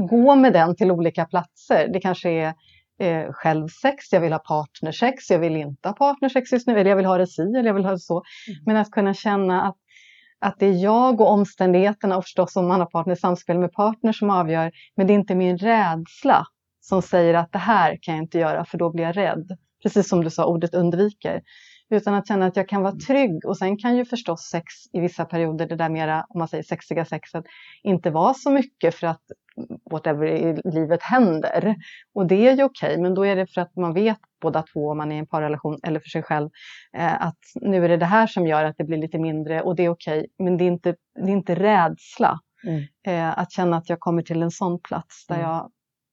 gå 0.10 0.36
med 0.36 0.54
den 0.54 0.76
till 0.76 0.92
olika 0.92 1.26
platser. 1.26 1.90
Det 1.94 2.00
kanske 2.00 2.30
är 2.30 2.54
eh, 3.00 3.32
självsex, 3.32 4.12
jag 4.12 4.22
vill 4.22 4.34
ha 4.34 4.40
partnersex, 4.40 5.30
jag 5.30 5.40
vill 5.40 5.56
inte 5.56 5.90
ha 5.90 5.94
partnersex 5.94 6.52
just 6.52 6.68
nu, 6.68 6.80
eller 6.80 6.90
jag 6.90 6.98
vill 6.98 7.06
ha 7.06 7.18
det 7.18 7.28
si 7.28 7.42
eller 7.42 7.64
jag 7.64 7.74
vill 7.74 7.86
ha 7.86 7.92
det 7.92 8.00
så. 8.00 8.14
Mm. 8.14 8.60
Men 8.66 8.78
att 8.78 8.92
kunna 8.92 9.14
känna 9.14 9.62
att, 9.62 9.76
att 10.40 10.60
det 10.60 10.66
är 10.66 10.84
jag 10.84 11.22
och 11.22 11.32
omständigheterna 11.32 12.18
och 12.18 12.24
förstås 12.24 12.56
om 12.56 12.68
man 12.68 12.80
har 12.80 12.88
partner, 12.88 13.16
samspel 13.16 13.60
med 13.60 13.72
partner 13.72 14.12
som 14.12 14.30
avgör, 14.30 14.72
men 14.96 15.08
det 15.08 15.14
är 15.14 15.16
inte 15.16 15.36
min 15.36 15.58
rädsla 15.58 16.46
som 16.80 17.02
säger 17.02 17.34
att 17.34 17.52
det 17.52 17.60
här 17.60 17.98
kan 18.02 18.16
jag 18.16 18.24
inte 18.24 18.40
göra 18.40 18.66
för 18.66 18.78
då 18.78 18.92
blir 18.92 19.04
jag 19.04 19.18
rädd. 19.18 19.58
Precis 19.84 20.10
som 20.10 20.24
du 20.24 20.30
sa, 20.30 20.46
ordet 20.46 20.74
undviker. 20.74 21.42
Utan 21.90 22.14
att 22.14 22.28
känna 22.28 22.46
att 22.46 22.56
jag 22.56 22.70
kan 22.70 22.82
vara 22.82 22.92
mm. 22.92 23.00
trygg. 23.00 23.46
Och 23.46 23.58
sen 23.58 23.78
kan 23.78 23.98
ju 23.98 24.06
förstås 24.06 24.42
sex 24.42 24.66
i 24.94 25.00
vissa 25.00 25.26
perioder, 25.26 25.68
det 25.68 25.76
där 25.76 25.90
mera, 25.90 26.26
om 26.30 26.40
man 26.40 26.48
säger 26.48 26.64
sexiga 26.64 27.06
sexet, 27.06 27.46
inte 27.84 28.10
vara 28.10 28.34
så 28.34 28.52
mycket 28.52 28.96
för 28.96 29.08
att 29.08 29.22
whatever 29.92 30.26
i 30.26 30.62
livet 30.64 31.04
händer. 31.04 31.76
Och 32.14 32.28
det 32.28 32.48
är 32.48 32.58
ju 32.58 32.64
okej, 32.64 32.90
okay, 32.90 33.02
men 33.02 33.14
då 33.14 33.26
är 33.26 33.36
det 33.36 33.48
för 33.48 33.62
att 33.62 33.76
man 33.76 33.94
vet 33.94 34.20
båda 34.42 34.64
två, 34.74 34.90
om 34.92 34.98
man 34.98 35.12
är 35.12 35.16
i 35.16 35.20
en 35.20 35.28
parrelation 35.28 35.80
eller 35.84 36.00
för 36.00 36.10
sig 36.10 36.24
själv, 36.24 36.50
eh, 36.98 37.22
att 37.22 37.40
nu 37.62 37.86
är 37.86 37.90
det 37.90 37.98
det 37.98 38.06
här 38.06 38.28
som 38.28 38.48
gör 38.48 38.64
att 38.64 38.78
det 38.78 38.84
blir 38.84 38.98
lite 38.98 39.18
mindre 39.18 39.62
och 39.62 39.76
det 39.76 39.86
är 39.86 39.90
okej, 39.90 40.20
okay, 40.20 40.46
men 40.46 40.58
det 40.58 40.64
är 40.64 40.68
inte, 40.68 40.96
det 41.16 41.32
är 41.32 41.36
inte 41.36 41.56
rädsla. 41.56 42.40
Mm. 42.64 42.84
Eh, 43.08 43.40
att 43.40 43.52
känna 43.52 43.78
att 43.78 43.90
jag 43.90 44.00
kommer 44.00 44.22
till 44.22 44.42
en 44.42 44.52
sån 44.52 44.80
plats 44.80 45.28
där 45.28 45.36
mm. 45.36 45.48
jag 45.48 45.70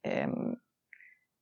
eh, 0.06 0.28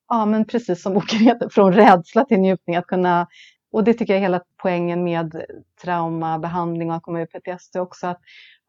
Ja, 0.09 0.27
men 0.27 0.45
precis 0.45 0.83
som 0.83 0.95
boken 0.95 1.19
heter, 1.19 1.49
från 1.49 1.73
rädsla 1.73 2.25
till 2.25 2.41
njutning, 2.41 2.77
att 2.77 2.87
kunna 2.87 3.27
och 3.73 3.85
det 3.85 3.95
tycker 3.95 4.13
jag 4.13 4.19
är 4.19 4.23
hela 4.23 4.43
poängen 4.63 5.05
med 5.05 5.45
traumabehandling 5.83 6.91
och 6.91 6.97
att 6.97 7.03
komma 7.03 7.21
ur 7.21 7.27
PTSD 7.27 7.77
också. 7.77 8.07
Att, 8.07 8.21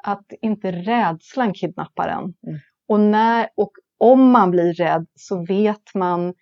att 0.04 0.26
inte 0.42 0.72
rädslan 0.72 1.54
kidnappar 1.54 2.08
en. 2.08 2.24
Mm. 2.24 2.60
Och, 2.88 3.00
när, 3.00 3.48
och 3.56 3.72
om 3.98 4.32
man 4.32 4.52
blir 4.52 4.74
rädd 4.74 5.06
så 5.16 5.46
vet 5.46 5.96
man 5.96 6.34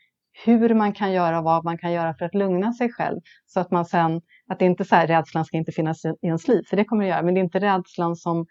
hur 0.45 0.73
man 0.73 0.93
kan 0.93 1.11
göra 1.11 1.41
vad 1.41 1.63
man 1.63 1.77
kan 1.77 1.91
göra 1.91 2.13
för 2.13 2.25
att 2.25 2.35
lugna 2.35 2.73
sig 2.73 2.91
själv. 2.91 3.19
Så 3.45 3.59
att 3.59 3.71
man 3.71 3.85
sen, 3.85 4.21
att 4.47 4.59
det 4.59 4.65
inte 4.65 4.85
så 4.85 4.95
här, 4.95 5.07
rädslan 5.07 5.45
ska 5.45 5.57
inte 5.57 5.71
finnas 5.71 6.05
i 6.05 6.13
ens 6.21 6.47
liv, 6.47 6.63
för 6.69 6.77
det 6.77 6.85
kommer 6.85 7.03
det 7.03 7.09
göra, 7.09 7.21
men 7.21 7.33
det 7.33 7.39
är 7.39 7.43
inte 7.43 7.59
rädslan 7.59 8.15
som 8.15 8.45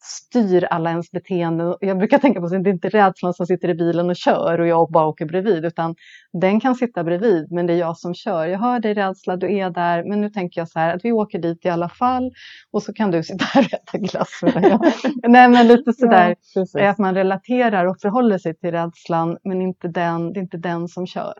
styr 0.00 0.64
alla 0.64 0.90
ens 0.90 1.10
beteenden. 1.10 1.76
Jag 1.80 1.98
brukar 1.98 2.18
tänka 2.18 2.40
på 2.40 2.46
att 2.46 2.52
det 2.52 2.70
är 2.70 2.72
inte 2.72 2.88
rädslan 2.88 3.34
som 3.34 3.46
sitter 3.46 3.68
i 3.68 3.74
bilen 3.74 4.10
och 4.10 4.16
kör 4.16 4.60
och 4.60 4.66
jag 4.66 4.90
bara 4.90 5.06
åker 5.06 5.26
bredvid, 5.26 5.64
utan 5.64 5.94
den 6.32 6.60
kan 6.60 6.74
sitta 6.74 7.04
bredvid, 7.04 7.52
men 7.52 7.66
det 7.66 7.72
är 7.72 7.76
jag 7.76 7.96
som 7.96 8.14
kör. 8.14 8.46
Jag 8.46 8.58
hör 8.58 8.80
dig 8.80 8.94
rädsla, 8.94 9.36
du 9.36 9.56
är 9.56 9.70
där, 9.70 10.04
men 10.04 10.20
nu 10.20 10.30
tänker 10.30 10.60
jag 10.60 10.68
så 10.68 10.78
här 10.78 10.96
att 10.96 11.04
vi 11.04 11.12
åker 11.12 11.38
dit 11.38 11.66
i 11.66 11.68
alla 11.68 11.88
fall 11.88 12.30
och 12.70 12.82
så 12.82 12.92
kan 12.92 13.10
du 13.10 13.22
sitta 13.22 13.44
här 13.44 13.66
och 13.66 13.74
äta 13.74 13.98
glass 13.98 14.40
Nej, 15.22 15.48
men 15.48 15.66
lite 15.66 15.92
sådär 15.92 16.36
ja, 16.72 16.90
att 16.90 16.98
man 16.98 17.14
relaterar 17.14 17.86
och 17.86 18.00
förhåller 18.00 18.38
sig 18.38 18.54
till 18.54 18.70
rädslan, 18.70 19.38
men 19.44 19.62
inte 19.62 19.88
den, 19.88 20.32
det 20.32 20.40
är 20.40 20.42
inte 20.42 20.56
den 20.56 20.88
som 20.88 21.06
kör. 21.06 21.34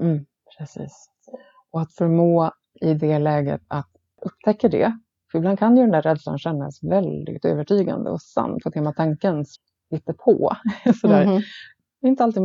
Mm, 0.00 0.24
precis. 0.58 1.10
Och 1.70 1.80
att 1.80 1.92
förmå 1.92 2.52
i 2.80 2.94
det 2.94 3.18
läget 3.18 3.60
att 3.68 3.88
upptäcka 4.22 4.68
det 4.68 4.98
för 5.34 5.38
ibland 5.38 5.58
kan 5.58 5.76
ju 5.76 5.82
den 5.82 5.90
där 5.90 6.02
rädslan 6.02 6.38
kännas 6.38 6.82
väldigt 6.82 7.44
övertygande 7.44 8.10
och 8.10 8.22
sann 8.22 8.58
på 8.64 8.70
tema 8.70 8.92
tankens 8.92 9.56
på. 10.24 10.56
Sådär. 11.00 11.22
Mm. 11.22 11.42
Det 12.00 12.06
är 12.06 12.10
inte 12.10 12.24
alltid, 12.24 12.42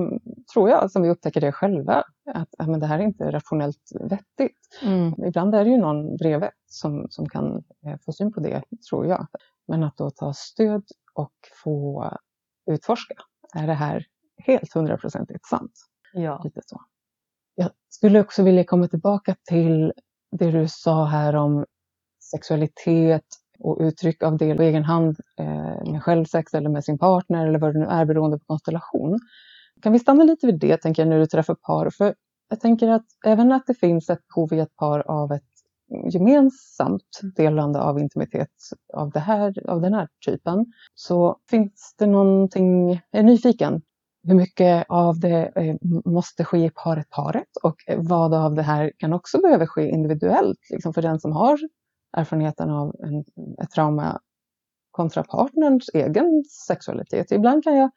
tror 0.53 0.69
jag, 0.69 0.91
som 0.91 1.01
vi 1.01 1.09
upptäcker 1.09 1.41
det 1.41 1.51
själva, 1.51 2.03
att, 2.33 2.49
att 2.57 2.67
men 2.67 2.79
det 2.79 2.85
här 2.85 2.99
är 2.99 3.03
inte 3.03 3.31
rationellt 3.31 3.91
vettigt. 3.99 4.79
Mm. 4.81 5.13
Ibland 5.27 5.55
är 5.55 5.63
det 5.63 5.69
ju 5.69 5.77
någon 5.77 6.17
bredvid 6.17 6.49
som, 6.65 7.07
som 7.09 7.29
kan 7.29 7.63
eh, 7.85 7.97
få 8.05 8.11
syn 8.11 8.33
på 8.33 8.39
det, 8.39 8.63
tror 8.89 9.05
jag. 9.05 9.27
Men 9.67 9.83
att 9.83 9.97
då 9.97 10.09
ta 10.09 10.33
stöd 10.33 10.83
och 11.13 11.33
få 11.63 12.09
utforska, 12.71 13.15
är 13.55 13.67
det 13.67 13.73
här 13.73 14.05
helt 14.37 14.73
hundraprocentigt 14.73 15.45
sant? 15.45 15.73
Ja. 16.13 16.41
Lite 16.43 16.61
så. 16.65 16.81
Jag 17.55 17.69
skulle 17.89 18.19
också 18.19 18.43
vilja 18.43 18.63
komma 18.63 18.87
tillbaka 18.87 19.35
till 19.43 19.93
det 20.31 20.51
du 20.51 20.67
sa 20.67 21.05
här 21.05 21.35
om 21.35 21.65
sexualitet 22.31 23.25
och 23.59 23.77
uttryck 23.79 24.23
av 24.23 24.37
det 24.37 24.55
på 24.55 24.63
egen 24.63 24.83
hand 24.83 25.17
eh, 25.39 25.91
med 25.91 26.03
självsex 26.03 26.53
eller 26.53 26.69
med 26.69 26.83
sin 26.83 26.97
partner 26.97 27.47
eller 27.47 27.59
vad 27.59 27.73
det 27.73 27.79
nu 27.79 27.85
är 27.85 28.05
beroende 28.05 28.39
på 28.39 28.45
konstellation. 28.45 29.19
Kan 29.81 29.93
vi 29.93 29.99
stanna 29.99 30.23
lite 30.23 30.45
vid 30.45 30.59
det, 30.59 30.77
tänker 30.77 31.01
jag, 31.01 31.09
när 31.09 31.19
du 31.19 31.25
träffar 31.25 31.55
par? 31.55 31.89
För 31.89 32.15
jag 32.49 32.59
tänker 32.59 32.87
att 32.87 33.05
även 33.25 33.51
att 33.51 33.63
det 33.67 33.73
finns 33.73 34.09
ett 34.09 34.27
behov 34.27 34.53
i 34.53 34.59
ett 34.59 34.75
par 34.75 34.99
av 34.99 35.31
ett 35.31 35.43
gemensamt 36.13 37.19
delande 37.35 37.81
av 37.81 37.99
intimitet 37.99 38.49
av, 38.93 39.11
det 39.11 39.19
här, 39.19 39.69
av 39.69 39.81
den 39.81 39.93
här 39.93 40.07
typen, 40.25 40.65
så 40.95 41.37
finns 41.49 41.95
det 41.97 42.05
någonting, 42.05 42.89
jag 42.89 43.19
är 43.19 43.23
nyfiken, 43.23 43.81
hur 44.23 44.35
mycket 44.35 44.85
av 44.89 45.19
det 45.19 45.51
eh, 45.55 45.75
måste 46.05 46.45
ske 46.45 46.57
i 46.57 46.71
paret 46.75 47.09
paret 47.09 47.57
och 47.63 47.75
vad 47.97 48.33
av 48.33 48.55
det 48.55 48.61
här 48.61 48.91
kan 48.97 49.13
också 49.13 49.41
behöva 49.41 49.67
ske 49.67 49.89
individuellt, 49.89 50.59
liksom 50.69 50.93
för 50.93 51.01
den 51.01 51.19
som 51.19 51.31
har 51.31 51.57
erfarenheten 52.17 52.69
av 52.69 52.95
en, 52.99 53.19
ett 53.63 53.71
trauma 53.71 54.19
kontra 54.91 55.23
partnerns 55.23 55.89
egen 55.93 56.43
sexualitet. 56.67 57.31
Ibland 57.31 57.63
kan 57.63 57.77
jag 57.77 57.91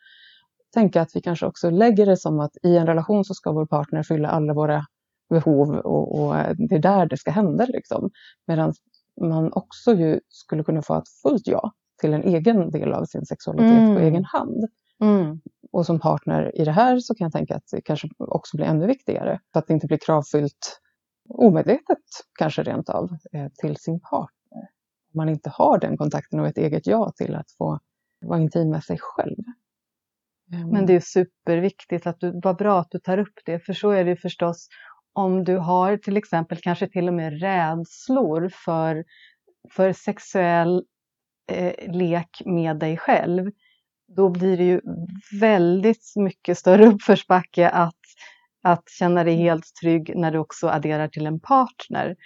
tänka 0.74 1.02
att 1.02 1.16
vi 1.16 1.20
kanske 1.20 1.46
också 1.46 1.70
lägger 1.70 2.06
det 2.06 2.16
som 2.16 2.40
att 2.40 2.56
i 2.62 2.76
en 2.76 2.86
relation 2.86 3.24
så 3.24 3.34
ska 3.34 3.52
vår 3.52 3.66
partner 3.66 4.02
fylla 4.02 4.28
alla 4.28 4.54
våra 4.54 4.86
behov 5.30 5.76
och, 5.76 6.18
och 6.18 6.34
det 6.56 6.74
är 6.74 6.78
där 6.78 7.06
det 7.06 7.16
ska 7.16 7.30
hända. 7.30 7.66
Liksom. 7.68 8.10
Medan 8.46 8.72
man 9.20 9.52
också 9.52 9.94
ju 9.94 10.20
skulle 10.28 10.64
kunna 10.64 10.82
få 10.82 10.98
ett 10.98 11.08
fullt 11.22 11.46
ja 11.46 11.72
till 12.00 12.14
en 12.14 12.22
egen 12.22 12.70
del 12.70 12.92
av 12.92 13.04
sin 13.04 13.26
sexualitet 13.26 13.78
mm. 13.78 13.94
på 13.94 14.00
egen 14.00 14.24
hand. 14.24 14.64
Mm. 15.02 15.40
Och 15.72 15.86
som 15.86 16.00
partner 16.00 16.60
i 16.60 16.64
det 16.64 16.72
här 16.72 16.98
så 16.98 17.14
kan 17.14 17.24
jag 17.24 17.32
tänka 17.32 17.56
att 17.56 17.66
det 17.72 17.80
kanske 17.80 18.08
också 18.18 18.56
blir 18.56 18.66
ännu 18.66 18.86
viktigare. 18.86 19.40
Så 19.52 19.58
att 19.58 19.66
det 19.66 19.74
inte 19.74 19.86
blir 19.86 19.98
kravfyllt 19.98 20.80
omedvetet 21.34 21.98
kanske 22.38 22.62
rent 22.62 22.88
av 22.88 23.16
eh, 23.32 23.48
till 23.60 23.76
sin 23.76 24.00
partner. 24.00 24.62
Om 25.14 25.16
man 25.16 25.28
inte 25.28 25.50
har 25.50 25.78
den 25.78 25.96
kontakten 25.96 26.40
och 26.40 26.46
ett 26.46 26.58
eget 26.58 26.86
ja 26.86 27.12
till 27.16 27.34
att 27.34 27.52
få 27.58 27.78
vara 28.20 28.40
intim 28.40 28.70
med 28.70 28.84
sig 28.84 28.98
själv. 29.00 29.38
Ehm. 30.52 30.68
Men 30.68 30.86
det 30.86 30.92
är 30.92 31.00
superviktigt 31.00 32.06
att 32.06 32.20
du, 32.20 32.40
vad 32.42 32.56
bra 32.56 32.80
att 32.80 32.90
du 32.90 32.98
tar 32.98 33.18
upp 33.18 33.40
det, 33.44 33.60
för 33.60 33.72
så 33.72 33.90
är 33.90 34.04
det 34.04 34.16
förstås 34.16 34.68
om 35.12 35.44
du 35.44 35.56
har 35.56 35.96
till 35.96 36.16
exempel 36.16 36.58
kanske 36.58 36.88
till 36.88 37.08
och 37.08 37.14
med 37.14 37.40
rädslor 37.40 38.48
för, 38.52 39.04
för 39.70 39.92
sexuell 39.92 40.84
eh, 41.52 41.92
lek 41.92 42.42
med 42.44 42.78
dig 42.78 42.96
själv, 42.96 43.50
då 44.16 44.28
blir 44.28 44.56
det 44.56 44.64
ju 44.64 44.80
väldigt 45.40 46.12
mycket 46.16 46.58
större 46.58 46.86
uppförsbacke 46.86 47.70
att 47.70 48.00
att 48.62 48.90
känna 48.98 49.24
dig 49.24 49.34
helt 49.34 49.64
trygg 49.82 50.12
när 50.16 50.30
du 50.30 50.38
också 50.38 50.68
adderar 50.68 51.08
till 51.08 51.26
en 51.26 51.40
partner. 51.40 52.16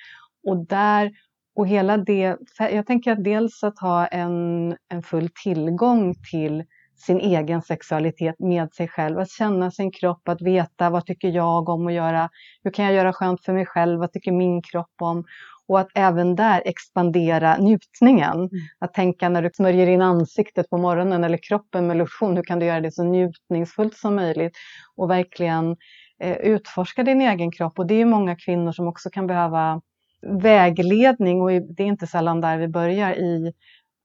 Och 0.49 0.66
där 0.66 1.12
och 1.57 1.68
hela 1.68 1.97
det, 1.97 2.37
jag 2.59 2.87
tänker 2.87 3.12
att 3.12 3.24
dels 3.24 3.64
att 3.64 3.78
ha 3.78 4.07
en, 4.07 4.76
en 4.89 5.03
full 5.03 5.28
tillgång 5.45 6.14
till 6.30 6.64
sin 6.97 7.20
egen 7.20 7.62
sexualitet 7.62 8.34
med 8.39 8.72
sig 8.72 8.89
själv, 8.89 9.18
att 9.18 9.30
känna 9.30 9.70
sin 9.70 9.93
kropp, 9.93 10.28
att 10.28 10.43
veta 10.43 10.91
vad 10.91 11.07
tycker 11.07 11.28
jag 11.28 11.68
om 11.68 11.87
att 11.87 11.93
göra, 11.93 12.28
hur 12.62 12.70
kan 12.70 12.84
jag 12.84 12.95
göra 12.95 13.12
skönt 13.12 13.45
för 13.45 13.53
mig 13.53 13.66
själv, 13.66 14.01
vad 14.01 14.12
tycker 14.12 14.32
min 14.32 14.62
kropp 14.62 14.95
om? 15.03 15.24
Och 15.68 15.80
att 15.80 15.89
även 15.95 16.37
där 16.37 16.62
expandera 16.64 17.57
njutningen. 17.57 18.37
Mm. 18.37 18.51
Att 18.78 18.95
tänka 18.95 19.28
när 19.28 19.43
du 19.43 19.51
smörjer 19.55 19.87
in 19.87 20.03
ansiktet 20.03 20.70
på 20.70 20.78
morgonen 20.78 21.24
eller 21.24 21.39
kroppen 21.43 21.87
med 21.87 21.97
lotion, 21.97 22.37
hur 22.37 22.43
kan 22.43 22.59
du 22.59 22.66
göra 22.66 22.80
det 22.80 22.93
så 22.93 23.05
njutningsfullt 23.05 23.97
som 23.97 24.14
möjligt? 24.14 24.53
Och 24.97 25.11
verkligen 25.11 25.76
utforska 26.23 27.03
din 27.03 27.21
egen 27.21 27.53
kropp 27.53 27.79
och 27.79 27.87
det 27.87 27.95
är 27.95 28.05
många 28.05 28.37
kvinnor 28.37 28.73
som 28.73 28.89
också 28.89 29.11
kan 29.11 29.27
behöva 29.27 29.81
vägledning 30.43 31.43
och 31.43 31.51
det 31.51 31.83
är 31.83 31.87
inte 31.87 32.07
sällan 32.07 32.41
där 32.41 32.59
vi 32.59 32.69
börjar 32.69 33.12
i 33.12 33.53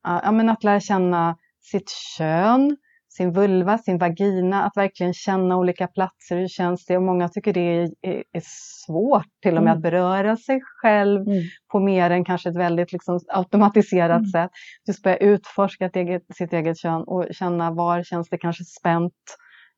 ja, 0.03 0.31
men 0.31 0.49
att 0.49 0.63
lära 0.63 0.79
känna 0.79 1.37
sitt 1.61 1.89
kön, 2.17 2.77
sin 3.09 3.31
vulva, 3.33 3.77
sin 3.77 3.97
vagina, 3.97 4.63
att 4.63 4.77
verkligen 4.77 5.13
känna 5.13 5.57
olika 5.57 5.87
platser, 5.87 6.37
hur 6.37 6.47
känns 6.47 6.85
det? 6.85 6.97
Och 6.97 7.03
många 7.03 7.29
tycker 7.29 7.53
det 7.53 7.59
är, 7.59 7.89
är, 8.01 8.23
är 8.31 8.41
svårt 8.43 9.27
till 9.41 9.57
och 9.57 9.63
med 9.63 9.71
mm. 9.71 9.77
att 9.77 9.81
beröra 9.81 10.37
sig 10.37 10.61
själv 10.81 11.21
mm. 11.21 11.43
på 11.71 11.79
mer 11.79 12.09
än 12.09 12.25
kanske 12.25 12.49
ett 12.49 12.57
väldigt 12.57 12.91
liksom, 12.91 13.19
automatiserat 13.27 14.17
mm. 14.17 14.25
sätt. 14.25 14.51
Just 14.87 15.03
börja 15.03 15.17
utforska 15.17 15.89
eget, 15.93 16.23
sitt 16.35 16.53
eget 16.53 16.77
kön 16.77 17.03
och 17.07 17.27
känna 17.31 17.71
var 17.71 18.03
känns 18.03 18.29
det 18.29 18.37
kanske 18.37 18.63
spänt 18.63 19.13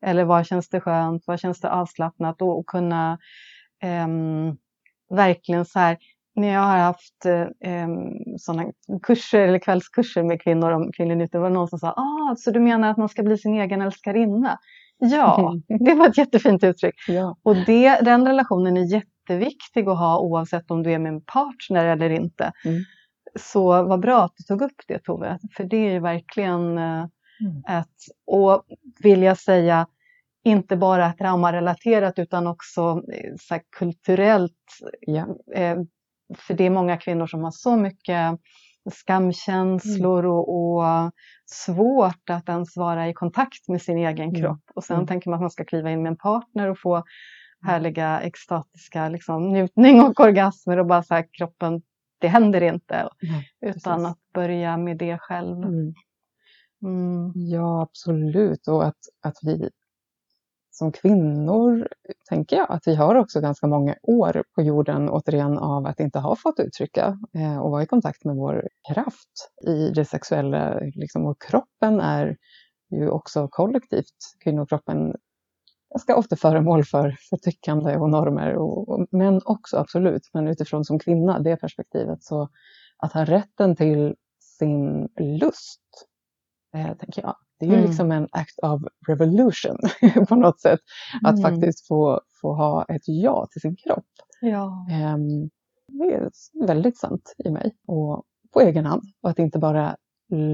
eller 0.03 0.23
var 0.23 0.43
känns 0.43 0.69
det 0.69 0.81
skönt, 0.81 1.27
var 1.27 1.37
känns 1.37 1.59
det 1.59 1.71
avslappnat 1.71 2.41
och, 2.41 2.59
och 2.59 2.65
kunna 2.65 3.17
eh, 3.83 4.07
verkligen 5.15 5.65
så 5.65 5.79
här, 5.79 5.97
när 6.35 6.53
jag 6.53 6.61
har 6.61 6.77
haft 6.77 7.25
eh, 7.25 7.87
sådana 8.37 8.71
kurser 9.03 9.39
eller 9.39 9.59
kvällskurser 9.59 10.23
med 10.23 10.41
kvinnor 10.41 10.71
om 10.71 10.91
kvinnlig 10.91 11.17
njutning 11.17 11.41
var 11.41 11.49
det 11.49 11.55
någon 11.55 11.67
som 11.67 11.79
sa, 11.79 11.91
ah, 11.91 12.35
så 12.37 12.51
du 12.51 12.59
menar 12.59 12.89
att 12.89 12.97
man 12.97 13.09
ska 13.09 13.23
bli 13.23 13.37
sin 13.37 13.53
egen 13.53 13.81
älskarinna? 13.81 14.59
Ja, 14.97 15.55
det 15.79 15.93
var 15.93 16.09
ett 16.09 16.17
jättefint 16.17 16.63
uttryck. 16.63 16.95
Ja. 17.07 17.37
Och 17.43 17.55
det, 17.55 17.99
den 18.01 18.27
relationen 18.27 18.77
är 18.77 18.93
jätteviktig 18.93 19.89
att 19.89 19.99
ha 19.99 20.19
oavsett 20.19 20.71
om 20.71 20.83
du 20.83 20.91
är 20.91 20.99
med 20.99 21.13
en 21.13 21.21
partner 21.21 21.85
eller 21.85 22.09
inte. 22.09 22.51
Mm. 22.65 22.83
Så 23.39 23.83
vad 23.83 23.99
bra 23.99 24.23
att 24.23 24.33
du 24.37 24.43
tog 24.43 24.61
upp 24.61 24.81
det 24.87 24.99
Tove, 24.99 25.39
för 25.57 25.63
det 25.63 25.77
är 25.77 25.91
ju 25.91 25.99
verkligen 25.99 26.77
eh, 26.77 27.05
Mm. 27.43 27.63
Att, 27.65 27.97
och 28.25 28.65
vill 29.03 29.23
jag 29.23 29.37
säga, 29.37 29.87
inte 30.43 30.77
bara 30.77 31.13
traumarelaterat 31.13 32.19
utan 32.19 32.47
också 32.47 33.01
eh, 33.13 33.33
så 33.39 33.59
kulturellt. 33.77 34.53
Ja. 35.01 35.37
Eh, 35.55 35.77
för 36.37 36.53
det 36.53 36.63
är 36.63 36.69
många 36.69 36.97
kvinnor 36.97 37.27
som 37.27 37.43
har 37.43 37.51
så 37.51 37.75
mycket 37.75 38.39
skamkänslor 38.91 40.19
mm. 40.19 40.31
och, 40.31 40.75
och, 40.75 41.11
svårt 41.45 42.29
att 42.29 42.49
ens 42.49 42.77
vara 42.77 43.09
i 43.09 43.13
kontakt 43.13 43.67
med 43.67 43.81
sin 43.81 43.97
egen 43.97 44.29
mm. 44.29 44.41
kropp. 44.41 44.63
Och 44.75 44.83
sen 44.83 44.95
mm. 44.95 45.07
tänker 45.07 45.29
man 45.29 45.37
att 45.37 45.41
man 45.41 45.49
ska 45.49 45.65
kliva 45.65 45.91
in 45.91 46.03
med 46.03 46.09
en 46.09 46.17
partner 46.17 46.69
och 46.69 46.79
få 46.79 46.95
mm. 46.95 47.05
härliga 47.61 48.21
extatiska 48.21 49.09
liksom, 49.09 49.49
njutning 49.51 50.01
och 50.01 50.19
orgasmer 50.19 50.79
och 50.79 50.85
bara 50.85 51.03
så 51.03 51.13
här, 51.13 51.25
kroppen, 51.37 51.81
det 52.19 52.27
händer 52.27 52.61
inte. 52.61 53.09
utan 53.61 54.05
att 54.05 54.19
börja 54.33 54.77
med 54.77 54.97
det 54.97 55.17
själv. 55.17 55.57
Mm. 55.57 55.93
Mm. 56.83 57.31
Ja, 57.35 57.81
absolut. 57.81 58.67
Och 58.67 58.85
att, 58.85 58.99
att 59.21 59.37
vi 59.41 59.69
som 60.75 60.91
kvinnor, 60.91 61.87
tänker 62.29 62.55
jag, 62.55 62.71
att 62.71 62.87
vi 62.87 62.95
har 62.95 63.15
också 63.15 63.41
ganska 63.41 63.67
många 63.67 63.95
år 64.03 64.43
på 64.55 64.61
jorden 64.61 65.09
återigen 65.09 65.57
av 65.57 65.85
att 65.85 65.99
inte 65.99 66.19
ha 66.19 66.35
fått 66.35 66.59
uttrycka 66.59 67.17
eh, 67.33 67.57
och 67.57 67.71
vara 67.71 67.83
i 67.83 67.85
kontakt 67.85 68.25
med 68.25 68.35
vår 68.35 68.69
kraft 68.93 69.51
i 69.67 69.89
det 69.89 70.05
sexuella. 70.05 70.79
Liksom, 70.79 71.25
och 71.25 71.41
kroppen 71.41 71.99
är 71.99 72.37
ju 72.91 73.09
också 73.09 73.47
kollektivt, 73.47 74.17
kvinnokroppen 74.43 75.15
ganska 75.93 76.15
ofta 76.15 76.35
föremål 76.35 76.83
för, 76.83 77.15
för 77.29 77.37
tyckande 77.37 77.97
och 77.97 78.09
normer, 78.09 78.55
och, 78.55 78.89
och, 78.89 79.07
men 79.11 79.41
också 79.45 79.77
absolut, 79.77 80.29
men 80.33 80.47
utifrån 80.47 80.85
som 80.85 80.99
kvinna, 80.99 81.39
det 81.39 81.57
perspektivet, 81.57 82.23
så 82.23 82.49
att 82.97 83.13
ha 83.13 83.25
rätten 83.25 83.75
till 83.75 84.15
sin 84.39 85.09
lust, 85.19 85.81
eh, 86.75 86.97
tänker 86.97 87.21
jag. 87.21 87.35
Det 87.59 87.65
är 87.65 87.69
ju 87.69 87.75
Mm. 87.75 87.85
liksom 87.87 88.11
en 88.11 88.27
act 88.31 88.59
of 88.63 88.81
revolution 89.07 89.77
på 90.29 90.35
något 90.35 90.59
sätt. 90.61 90.79
Att 91.23 91.39
Mm. 91.39 91.51
faktiskt 91.51 91.87
få, 91.87 92.21
få 92.41 92.53
ha 92.53 92.85
ett 92.85 93.01
ja 93.05 93.47
till 93.51 93.61
sin 93.61 93.75
kropp. 93.75 94.05
Ja. 94.41 94.87
Ehm, 94.91 95.49
det 95.87 96.13
är 96.13 96.29
väldigt 96.67 96.97
sant 96.97 97.35
i 97.45 97.49
mig 97.49 97.75
och 97.87 98.23
på 98.53 98.61
egen 98.61 98.85
hand. 98.85 99.03
Och 99.21 99.29
att 99.29 99.39
inte 99.39 99.59
bara 99.59 99.95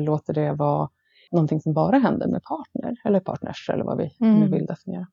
låter 0.06 0.34
det 0.34 0.54
vara 0.54 0.90
någonting 1.32 1.62
som 1.62 1.74
bara 1.74 1.98
händer 1.98 2.28
med 2.28 2.44
partner 2.44 2.96
eller 3.06 3.20
partners 3.20 3.70
eller 3.70 3.84
vad 3.84 3.98
vi 3.98 4.12
Mm. 4.22 4.40
nu 4.40 4.48
vill 4.48 4.66
definiera. 4.66 5.08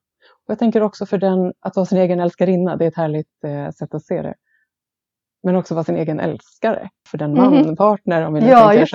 Och 0.45 0.51
jag 0.51 0.59
tänker 0.59 0.81
också 0.83 1.05
för 1.05 1.17
den 1.17 1.53
att 1.59 1.75
vara 1.75 1.85
sin 1.85 1.97
egen 1.97 2.19
älskarinna, 2.19 2.75
det 2.75 2.85
är 2.85 2.87
ett 2.87 2.95
härligt 2.97 3.43
eh, 3.43 3.69
sätt 3.71 3.93
att 3.93 4.03
se 4.05 4.21
det. 4.21 4.33
Men 5.43 5.55
också 5.55 5.73
vara 5.75 5.83
sin 5.83 5.95
egen 5.95 6.19
älskare 6.19 6.89
för 7.11 7.17
den 7.17 7.33
man, 7.33 7.53
Mhm. 7.53 7.75
partner 7.75 8.25
om 8.25 8.33
vi 8.33 8.39
nu 8.41 8.47
Ja, 8.47 8.59
tänker 8.67 8.79
just 8.79 8.93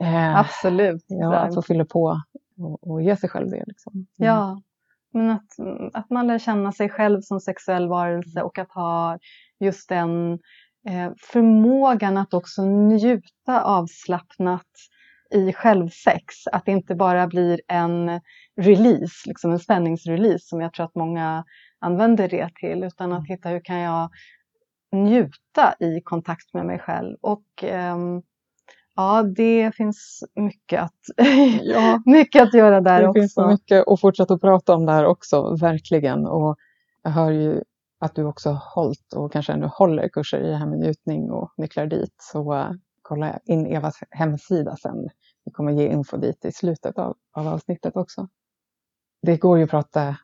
Eh, 0.00 0.36
Absolut. 0.38 1.04
ja, 1.08 1.36
att 1.36 1.54
få 1.54 1.62
fylla 1.62 1.84
på 1.84 2.20
och, 2.58 2.90
och 2.90 3.02
ge 3.02 3.16
sig 3.16 3.30
själv 3.30 3.50
det. 3.50 3.64
Liksom. 3.66 3.92
Mm. 3.94 4.06
Ja, 4.16 4.62
men 5.12 5.30
att, 5.30 5.58
att 5.92 6.10
man 6.10 6.26
lär 6.26 6.38
känna 6.38 6.72
sig 6.72 6.88
själv 6.88 7.20
som 7.20 7.40
sexuell 7.40 7.88
varelse 7.88 8.42
och 8.42 8.58
att 8.58 8.72
ha 8.72 9.18
just 9.60 9.88
den 9.88 10.32
eh, 10.88 11.12
förmågan 11.18 12.16
att 12.16 12.34
också 12.34 12.62
njuta 12.64 13.62
avslappnat 13.62 14.66
i 15.30 15.52
självsex. 15.52 16.46
Att 16.52 16.64
det 16.64 16.72
inte 16.72 16.94
bara 16.94 17.26
blir 17.26 17.60
en 17.68 18.20
release, 18.60 19.28
liksom 19.28 19.52
en 19.52 19.58
spänningsrelease 19.58 20.46
som 20.46 20.60
jag 20.60 20.72
tror 20.72 20.86
att 20.86 20.94
många 20.94 21.44
använder 21.78 22.28
det 22.28 22.50
till, 22.54 22.84
utan 22.84 23.12
att 23.12 23.26
hitta 23.28 23.48
hur 23.48 23.60
kan 23.60 23.78
jag 23.78 24.10
njuta 24.92 25.74
i 25.80 26.00
kontakt 26.00 26.54
med 26.54 26.66
mig 26.66 26.78
själv. 26.78 27.16
Och 27.20 27.46
ehm, 27.62 28.22
ja, 28.96 29.22
det 29.22 29.72
finns 29.74 30.24
mycket 30.34 30.82
att, 30.82 31.00
Ja. 31.62 32.02
mycket 32.06 32.42
att 32.42 32.54
göra 32.54 32.80
där 32.80 33.02
det 33.02 33.08
också. 33.08 33.20
finns 33.20 33.34
så 33.34 33.46
mycket 33.46 33.88
att 33.88 34.00
fortsätta 34.00 34.34
att 34.34 34.40
prata 34.40 34.74
om 34.74 34.86
där 34.86 35.06
också, 35.06 35.56
verkligen. 35.60 36.26
Och 36.26 36.56
jag 37.02 37.10
hör 37.10 37.30
ju 37.30 37.62
att 38.00 38.14
du 38.14 38.24
också 38.24 38.50
har 38.50 38.62
hållit 38.74 39.12
och 39.16 39.32
kanske 39.32 39.52
ännu 39.52 39.66
håller 39.66 40.08
kurser 40.08 40.40
i 40.40 40.48
det 40.48 40.56
här 40.56 40.66
med 40.66 40.78
njutning 40.78 41.30
och 41.30 41.52
nycklar 41.56 41.86
dit. 41.86 42.14
Så 42.32 42.54
uh, 42.54 42.70
kolla 43.02 43.38
in 43.44 43.66
Evas 43.66 43.98
hemsida 44.10 44.76
sen. 44.76 45.08
Vi 45.44 45.52
kommer 45.52 45.72
ge 45.72 45.88
info 45.88 46.16
dit 46.16 46.44
i 46.44 46.52
slutet 46.52 46.98
av, 46.98 47.16
av 47.32 47.48
avsnittet 47.48 47.96
också. 47.96 48.28
Det 49.22 49.36
går 49.36 49.58
ju 49.58 49.64
att 49.64 49.70
prata 49.70 50.16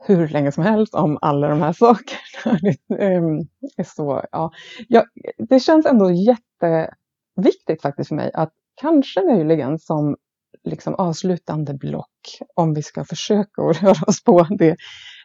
hur 0.00 0.28
länge 0.28 0.52
som 0.52 0.64
helst 0.64 0.94
om 0.94 1.18
alla 1.20 1.48
de 1.48 1.60
här 1.62 1.72
sakerna. 1.78 2.58
Ehm, 2.98 3.38
Det 3.60 3.82
är 3.82 3.84
så, 3.84 4.22
ja. 4.32 4.50
Det 5.38 5.60
känns 5.60 5.86
ändå 5.86 6.10
jätteviktigt 7.36 7.82
faktiskt 7.82 8.08
för 8.08 8.16
mig 8.16 8.30
att 8.34 8.52
kanske 8.80 9.22
möjligen 9.22 9.78
som 9.78 10.16
liksom 10.64 10.94
avslutande 10.94 11.74
block, 11.74 12.38
om 12.54 12.74
vi 12.74 12.82
ska 12.82 13.04
försöka 13.04 13.62
att 13.62 13.76
röra 13.82 14.04
oss 14.06 14.24
på 14.24 14.46
det, 14.58 14.76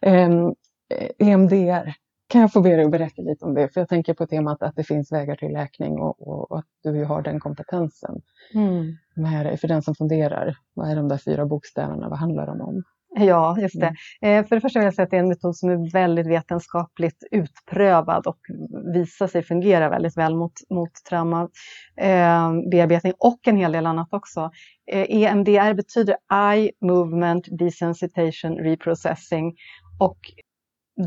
ehm, 0.02 0.48
eh, 0.90 1.28
EMDR. 1.28 1.94
Kan 2.28 2.42
jag 2.42 2.54
få 2.54 2.62
be 2.62 2.76
dig 2.76 2.86
att 2.86 2.92
berätta 2.92 3.22
lite 3.22 3.46
om 3.46 3.54
det? 3.54 3.70
För 3.74 3.82
jag 3.82 3.90
tänker 3.90 4.14
på 4.14 4.28
temat 4.28 4.64
att 4.64 4.76
det 4.76 4.84
finns 4.84 5.12
vägar 5.12 5.36
till 5.36 5.54
läkning 5.54 6.00
och, 6.00 6.28
och, 6.28 6.52
och 6.52 6.60
att 6.60 6.66
du 6.84 7.04
har 7.04 7.22
den 7.22 7.40
kompetensen 7.40 8.22
Mm. 8.54 8.98
med. 9.16 9.60
För 9.60 9.68
den 9.68 9.82
som 9.82 9.96
funderar, 9.96 10.58
vad 10.74 10.92
är 10.92 10.96
de 10.96 11.08
där 11.08 11.18
fyra 11.18 11.46
bokstäverna, 11.46 12.10
vad 12.10 12.20
handlar 12.20 12.46
de 12.48 12.62
om? 12.62 12.84
Ja, 13.20 13.58
just 13.60 13.80
det. 13.80 13.96
Eh, 14.22 14.46
för 14.46 14.56
det 14.56 14.62
första 14.62 14.80
vill 14.80 14.86
jag 14.86 14.94
säga 14.94 15.04
att 15.04 15.12
det 15.12 15.18
är 15.18 15.22
en 15.22 15.28
metod 15.28 15.58
som 15.58 15.70
är 15.70 15.92
väldigt 15.92 16.28
vetenskapligt 16.28 17.24
utprövad 17.32 18.28
och 18.28 18.40
visar 18.94 19.28
sig 19.28 19.44
fungera 19.44 19.90
väldigt 19.90 20.18
väl 20.18 20.36
mot, 20.36 20.54
mot 20.70 20.92
trauma, 21.10 21.50
eh, 22.02 22.52
bearbetning 22.72 23.14
och 23.18 23.48
en 23.48 23.58
hel 23.58 23.72
del 23.72 23.86
annat 23.86 24.08
också. 24.12 24.52
Eh, 24.92 25.06
EMDR 25.10 25.74
betyder 25.74 26.18
Eye 26.34 26.72
Movement 26.82 27.48
Desensitization 27.60 28.58
Reprocessing 28.58 29.56
och 30.00 30.20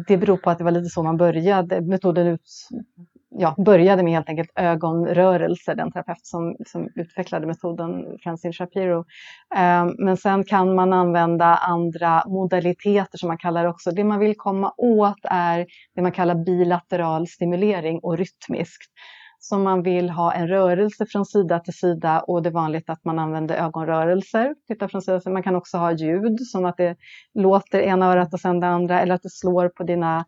det 0.07 0.17
beror 0.17 0.37
på 0.37 0.51
att 0.51 0.59
det 0.59 0.65
var 0.65 0.71
lite 0.71 0.89
så 0.89 1.03
man 1.03 1.17
började. 1.17 1.81
Metoden 1.81 2.27
ut, 2.27 2.69
ja, 3.31 3.55
började 3.59 4.03
med 4.03 4.13
helt 4.13 4.29
enkelt 4.29 4.51
ögonrörelser, 4.55 5.75
den 5.75 5.93
terapeut 5.93 6.27
som, 6.27 6.57
som 6.67 6.89
utvecklade 6.95 7.47
metoden, 7.47 8.19
Francine 8.23 8.53
Shapiro. 8.53 8.99
Eh, 9.55 9.87
Men 9.99 10.17
sen 10.17 10.45
kan 10.45 10.75
man 10.75 10.93
använda 10.93 11.45
andra 11.45 12.23
modaliteter 12.27 13.19
som 13.19 13.29
man 13.29 13.39
kallar 13.39 13.63
det 13.63 13.69
också. 13.71 13.91
Det 13.91 14.05
man 14.05 14.19
vill 14.19 14.37
komma 14.37 14.73
åt 14.77 15.21
är 15.25 15.67
det 15.95 16.03
man 16.03 16.13
kallar 16.13 16.35
bilateral 16.35 17.27
stimulering 17.27 18.01
och 18.03 18.19
rytmiskt. 18.19 18.93
Så 19.41 19.59
man 19.59 19.83
vill 19.83 20.11
ha 20.11 20.33
en 20.33 20.49
rörelse 20.49 21.07
från 21.07 21.27
sida 21.27 21.61
till 21.61 21.75
sida 21.75 22.21
och 22.21 22.43
det 22.43 22.49
är 22.49 22.53
vanligt 22.53 22.91
att 22.91 23.05
man 23.05 23.19
använder 23.19 23.57
ögonrörelser. 23.57 24.55
Titta 24.69 24.89
från 24.89 25.03
sida 25.03 25.21
till. 25.21 25.33
Man 25.33 25.43
kan 25.43 25.57
också 25.57 25.77
ha 25.77 25.93
ljud 25.93 26.41
som 26.41 26.65
att 26.65 26.77
det 26.77 26.97
låter 27.35 27.81
ena 27.81 28.13
örat 28.13 28.35
och 28.35 28.41
sen 28.41 28.61
det 28.61 28.67
andra 28.67 29.01
eller 29.01 29.15
att 29.15 29.23
det 29.23 29.31
slår 29.31 29.69
på 29.69 29.83
dina 29.83 30.25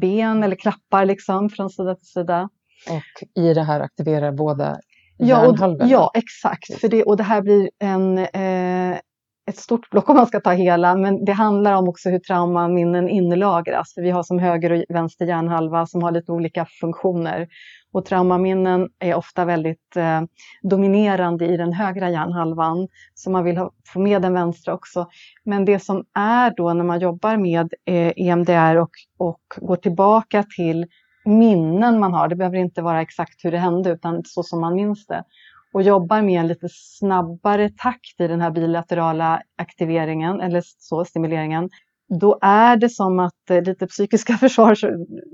ben 0.00 0.42
eller 0.42 0.56
klappar 0.56 1.04
liksom 1.04 1.50
från 1.50 1.70
sida 1.70 1.94
till 1.94 2.06
sida. 2.06 2.48
Och 2.90 3.42
i 3.42 3.54
det 3.54 3.62
här 3.62 3.80
aktiverar 3.80 4.32
båda 4.32 4.76
Ja, 5.16 5.46
och, 5.48 5.76
ja 5.80 6.10
exakt. 6.14 6.80
För 6.80 6.88
det, 6.88 7.02
och 7.02 7.16
det 7.16 7.22
här 7.22 7.42
blir 7.42 7.70
en, 7.78 8.18
eh, 8.18 8.98
ett 9.46 9.56
stort 9.56 9.90
block 9.90 10.08
om 10.08 10.16
man 10.16 10.26
ska 10.26 10.40
ta 10.40 10.52
hela, 10.52 10.96
men 10.96 11.24
det 11.24 11.32
handlar 11.32 11.74
om 11.74 11.88
också 11.88 12.10
hur 12.10 12.18
traumaminnen 12.18 13.08
inlagras. 13.08 13.94
För 13.94 14.02
vi 14.02 14.10
har 14.10 14.22
som 14.22 14.38
höger 14.38 14.72
och 14.72 14.84
vänster 14.88 15.26
hjärnhalva 15.26 15.86
som 15.86 16.02
har 16.02 16.12
lite 16.12 16.32
olika 16.32 16.66
funktioner. 16.80 17.48
Och 17.92 18.04
traumaminnen 18.04 18.88
är 18.98 19.14
ofta 19.14 19.44
väldigt 19.44 19.96
eh, 19.96 20.22
dominerande 20.62 21.46
i 21.46 21.56
den 21.56 21.72
högra 21.72 22.10
hjärnhalvan, 22.10 22.88
så 23.14 23.30
man 23.30 23.44
vill 23.44 23.56
ha, 23.56 23.70
få 23.86 24.00
med 24.00 24.22
den 24.22 24.34
vänstra 24.34 24.74
också. 24.74 25.08
Men 25.44 25.64
det 25.64 25.78
som 25.78 26.04
är 26.14 26.54
då 26.56 26.72
när 26.72 26.84
man 26.84 27.00
jobbar 27.00 27.36
med 27.36 27.74
eh, 27.84 28.12
EMDR 28.16 28.76
och, 28.76 28.90
och 29.18 29.40
går 29.56 29.76
tillbaka 29.76 30.44
till 30.56 30.86
minnen 31.24 32.00
man 32.00 32.14
har, 32.14 32.28
det 32.28 32.36
behöver 32.36 32.58
inte 32.58 32.82
vara 32.82 33.02
exakt 33.02 33.44
hur 33.44 33.50
det 33.50 33.58
hände 33.58 33.90
utan 33.90 34.22
så 34.24 34.42
som 34.42 34.60
man 34.60 34.74
minns 34.74 35.06
det, 35.06 35.24
och 35.74 35.82
jobbar 35.82 36.22
med 36.22 36.40
en 36.40 36.46
lite 36.46 36.68
snabbare 36.70 37.70
takt 37.70 38.20
i 38.20 38.28
den 38.28 38.40
här 38.40 38.50
bilaterala 38.50 39.42
aktiveringen 39.58 40.40
eller 40.40 40.62
så, 40.64 41.04
stimuleringen, 41.04 41.70
då 42.20 42.38
är 42.42 42.76
det 42.76 42.88
som 42.88 43.18
att 43.18 43.50
eh, 43.50 43.62
lite 43.62 43.86
psykiska 43.86 44.36
försvar 44.38 44.74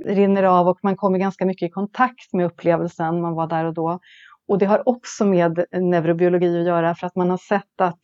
rinner 0.06 0.42
av 0.42 0.68
och 0.68 0.78
man 0.82 0.96
kommer 0.96 1.18
ganska 1.18 1.46
mycket 1.46 1.66
i 1.66 1.70
kontakt 1.70 2.32
med 2.32 2.46
upplevelsen 2.46 3.20
man 3.20 3.34
var 3.34 3.46
där 3.46 3.64
och 3.64 3.74
då. 3.74 3.98
Och 4.48 4.58
det 4.58 4.66
har 4.66 4.88
också 4.88 5.24
med 5.24 5.64
neurobiologi 5.72 6.60
att 6.60 6.66
göra 6.66 6.94
för 6.94 7.06
att 7.06 7.16
man 7.16 7.30
har 7.30 7.38
sett 7.38 7.80
att 7.80 8.00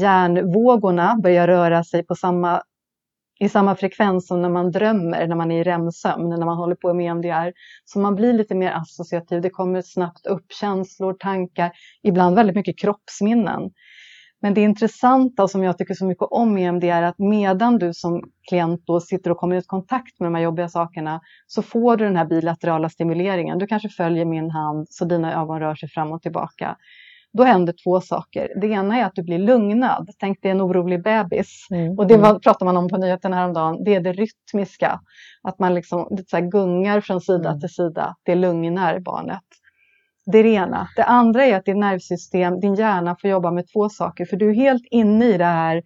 hjärnvågorna 0.00 1.16
börjar 1.22 1.46
röra 1.46 1.84
sig 1.84 2.06
på 2.06 2.14
samma, 2.14 2.62
i 3.42 3.48
samma 3.48 3.76
frekvens 3.76 4.26
som 4.26 4.42
när 4.42 4.48
man 4.48 4.70
drömmer, 4.70 5.26
när 5.26 5.36
man 5.36 5.50
är 5.50 5.60
i 5.60 5.62
REM-sömn, 5.62 6.28
när 6.28 6.46
man 6.46 6.56
håller 6.56 6.74
på 6.74 6.94
med 6.94 7.06
EMDR. 7.06 7.52
Så 7.84 7.98
man 7.98 8.14
blir 8.14 8.32
lite 8.32 8.54
mer 8.54 8.72
associativ, 8.72 9.40
det 9.40 9.50
kommer 9.50 9.82
snabbt 9.82 10.26
upp 10.26 10.52
känslor, 10.60 11.12
tankar, 11.12 11.72
ibland 12.02 12.36
väldigt 12.36 12.56
mycket 12.56 12.78
kroppsminnen. 12.78 13.70
Men 14.42 14.54
det 14.54 14.60
intressanta 14.60 15.42
och 15.42 15.50
som 15.50 15.62
jag 15.62 15.78
tycker 15.78 15.94
så 15.94 16.06
mycket 16.06 16.28
om 16.30 16.58
i 16.58 16.64
EMDR 16.64 16.86
är 16.86 17.02
att 17.02 17.18
medan 17.18 17.78
du 17.78 17.94
som 17.94 18.22
klient 18.48 18.82
då 18.86 19.00
sitter 19.00 19.30
och 19.30 19.36
kommer 19.36 19.56
i 19.56 19.62
kontakt 19.62 20.20
med 20.20 20.26
de 20.26 20.34
här 20.34 20.42
jobbiga 20.42 20.68
sakerna 20.68 21.20
så 21.46 21.62
får 21.62 21.96
du 21.96 22.04
den 22.04 22.16
här 22.16 22.26
bilaterala 22.26 22.88
stimuleringen. 22.88 23.58
Du 23.58 23.66
kanske 23.66 23.88
följer 23.88 24.24
min 24.24 24.50
hand 24.50 24.86
så 24.90 25.04
dina 25.04 25.42
ögon 25.42 25.60
rör 25.60 25.74
sig 25.74 25.88
fram 25.88 26.12
och 26.12 26.22
tillbaka. 26.22 26.76
Då 27.32 27.42
händer 27.44 27.74
två 27.84 28.00
saker. 28.00 28.60
Det 28.60 28.66
ena 28.66 28.98
är 28.98 29.04
att 29.04 29.14
du 29.14 29.22
blir 29.22 29.38
lugnad. 29.38 30.10
Tänk 30.18 30.42
dig 30.42 30.50
en 30.50 30.60
orolig 30.62 31.02
bebis. 31.02 31.66
Mm. 31.70 31.98
Och 31.98 32.06
det 32.06 32.16
var, 32.16 32.38
pratar 32.38 32.66
man 32.66 32.76
om 32.76 32.88
på 32.88 32.96
nyheterna 32.96 33.36
häromdagen. 33.36 33.84
Det 33.84 33.94
är 33.94 34.00
det 34.00 34.12
rytmiska. 34.12 35.00
Att 35.42 35.58
man 35.58 35.74
liksom 35.74 36.08
lite 36.10 36.30
så 36.30 36.40
gungar 36.40 37.00
från 37.00 37.20
sida 37.20 37.48
Mm. 37.48 37.60
till 37.60 37.68
sida. 37.68 38.14
Det 38.22 38.34
lugnar 38.34 39.00
barnet. 39.00 39.42
Det 40.26 40.38
är 40.38 40.42
det 40.42 40.50
ena. 40.50 40.88
Det 40.96 41.04
andra 41.04 41.44
är 41.44 41.56
att 41.56 41.64
ditt 41.64 41.76
nervsystem, 41.76 42.60
din 42.60 42.74
hjärna 42.74 43.16
får 43.20 43.30
jobba 43.30 43.50
med 43.50 43.64
två 43.72 43.88
saker. 43.88 44.24
För 44.24 44.36
du 44.36 44.50
är 44.50 44.54
helt 44.54 44.86
inne 44.90 45.24
i 45.26 45.38
det 45.38 45.44
här. 45.44 45.82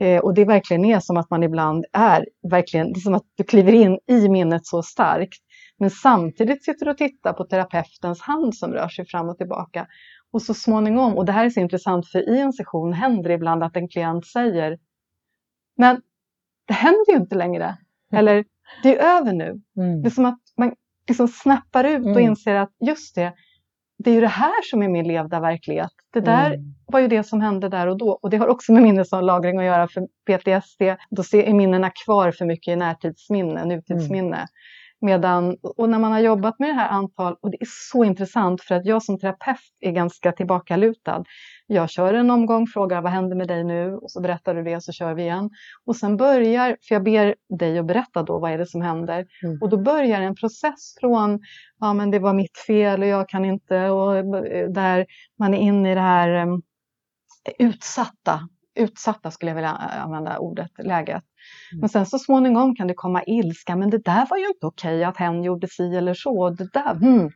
Eh, 0.00 0.18
och 0.20 0.34
det 0.34 0.44
verkligen 0.44 0.84
är 0.84 1.00
som 1.00 1.16
att 1.16 1.30
man 1.30 1.42
ibland 1.42 1.84
är, 1.92 2.26
verkligen, 2.50 2.92
det 2.92 2.98
är 2.98 3.00
som 3.00 3.14
att 3.14 3.22
du 3.36 3.44
kliver 3.44 3.72
in 3.72 3.98
i 4.06 4.28
minnet 4.28 4.66
så 4.66 4.82
starkt. 4.82 5.38
Men 5.78 5.90
samtidigt 5.90 6.64
sitter 6.64 6.84
du 6.84 6.90
och 6.90 6.98
tittar 6.98 7.32
på 7.32 7.44
terapeutens 7.44 8.20
hand 8.20 8.54
som 8.54 8.72
rör 8.72 8.88
sig 8.88 9.06
fram 9.06 9.28
och 9.28 9.38
tillbaka. 9.38 9.86
Och 10.32 10.42
så 10.42 10.54
småningom, 10.54 11.16
och 11.18 11.24
det 11.24 11.32
här 11.32 11.44
är 11.44 11.50
så 11.50 11.60
intressant 11.60 12.08
för 12.08 12.28
i 12.28 12.40
en 12.40 12.52
session 12.52 12.92
händer 12.92 13.28
det 13.28 13.34
ibland 13.34 13.62
att 13.62 13.76
en 13.76 13.88
klient 13.88 14.26
säger 14.26 14.78
Men 15.76 16.00
det 16.66 16.74
händer 16.74 17.12
ju 17.12 17.16
inte 17.18 17.34
längre. 17.34 17.76
Eller 18.12 18.44
det 18.82 18.98
är 18.98 19.16
över 19.18 19.32
nu. 19.32 19.60
Mm. 19.76 20.02
Det 20.02 20.08
är 20.08 20.10
som 20.10 20.24
att 20.24 20.40
man 20.56 20.74
liksom 21.08 21.28
snappar 21.28 21.84
ut 21.84 22.04
och 22.04 22.10
Mm. 22.10 22.22
inser 22.30 22.54
att 22.54 22.70
just 22.80 23.14
det, 23.14 23.32
det 23.98 24.10
är 24.10 24.14
ju 24.14 24.20
det 24.20 24.26
här 24.26 24.62
som 24.70 24.82
är 24.82 24.88
min 24.88 25.08
levda 25.08 25.40
verklighet. 25.40 25.90
Det 26.12 26.20
där 26.20 26.46
Mm. 26.54 26.74
var 26.86 27.00
ju 27.00 27.08
det 27.08 27.22
som 27.24 27.40
hände 27.40 27.68
där 27.68 27.86
och 27.86 27.98
då. 27.98 28.10
Och 28.22 28.30
det 28.30 28.36
har 28.36 28.48
också 28.48 28.72
med 28.72 28.82
minneslagring 28.82 29.58
att 29.58 29.64
göra 29.64 29.88
för 29.88 30.06
PTSD. 30.26 30.82
Då 31.10 31.22
är 31.38 31.54
minnena 31.54 31.90
kvar 32.04 32.30
för 32.32 32.44
mycket 32.46 32.72
i 32.72 32.76
närtidsminne, 32.76 33.64
nutidsminne. 33.64 34.46
Medan, 35.00 35.56
och 35.62 35.88
när 35.88 35.98
man 35.98 36.12
har 36.12 36.20
jobbat 36.20 36.58
med 36.58 36.68
det 36.68 36.74
här 36.74 36.88
antal, 36.88 37.36
och 37.40 37.50
det 37.50 37.56
är 37.60 37.68
så 37.92 38.04
intressant 38.04 38.62
för 38.62 38.74
att 38.74 38.86
jag 38.86 39.02
som 39.02 39.18
terapeut 39.18 39.58
är 39.80 39.90
ganska 39.90 40.32
tillbakalutad. 40.32 41.24
Jag 41.66 41.90
kör 41.90 42.14
en 42.14 42.30
omgång, 42.30 42.66
frågar 42.66 43.02
vad 43.02 43.12
händer 43.12 43.36
med 43.36 43.48
dig 43.48 43.64
nu 43.64 43.94
och 43.94 44.10
så 44.10 44.20
berättar 44.20 44.54
du 44.54 44.62
det 44.62 44.76
och 44.76 44.82
så 44.82 44.92
kör 44.92 45.14
vi 45.14 45.22
igen. 45.22 45.50
Och 45.84 45.96
sen 45.96 46.16
börjar, 46.16 46.76
för 46.88 46.94
jag 46.94 47.04
ber 47.04 47.34
dig 47.58 47.78
att 47.78 47.86
berätta 47.86 48.22
då 48.22 48.38
vad 48.38 48.52
är 48.52 48.58
det 48.58 48.66
som 48.66 48.82
händer. 48.82 49.26
Mm. 49.44 49.58
Och 49.60 49.68
då 49.68 49.76
börjar 49.76 50.20
en 50.20 50.34
process 50.34 50.94
från, 51.00 51.40
ja 51.78 51.92
men 51.92 52.10
det 52.10 52.18
var 52.18 52.34
mitt 52.34 52.58
fel 52.66 53.02
och 53.02 53.08
jag 53.08 53.28
kan 53.28 53.44
inte, 53.44 53.90
och 53.90 54.14
där 54.74 55.06
man 55.38 55.54
är 55.54 55.58
inne 55.58 55.92
i 55.92 55.94
det 55.94 56.00
här 56.00 56.46
um, 56.46 56.62
utsatta 57.58 58.40
utsatta 58.80 59.30
skulle 59.30 59.50
jag 59.50 59.56
vilja 59.56 59.70
använda 59.70 60.38
ordet, 60.38 60.70
läget. 60.78 61.22
Mm. 61.72 61.80
Men 61.80 61.88
sen 61.88 62.06
så 62.06 62.18
småningom 62.18 62.76
kan 62.76 62.86
det 62.86 62.94
komma 62.94 63.22
ilska, 63.24 63.76
men 63.76 63.90
det 63.90 63.98
där 64.04 64.26
var 64.30 64.36
ju 64.36 64.46
inte 64.46 64.66
okej 64.66 65.04
att 65.04 65.16
hen 65.16 65.44
gjorde 65.44 65.68
si 65.68 65.96
eller 65.96 66.14
så. 66.14 66.50
Det 66.50 66.72
där, 66.72 66.94
hmm. 66.94 67.30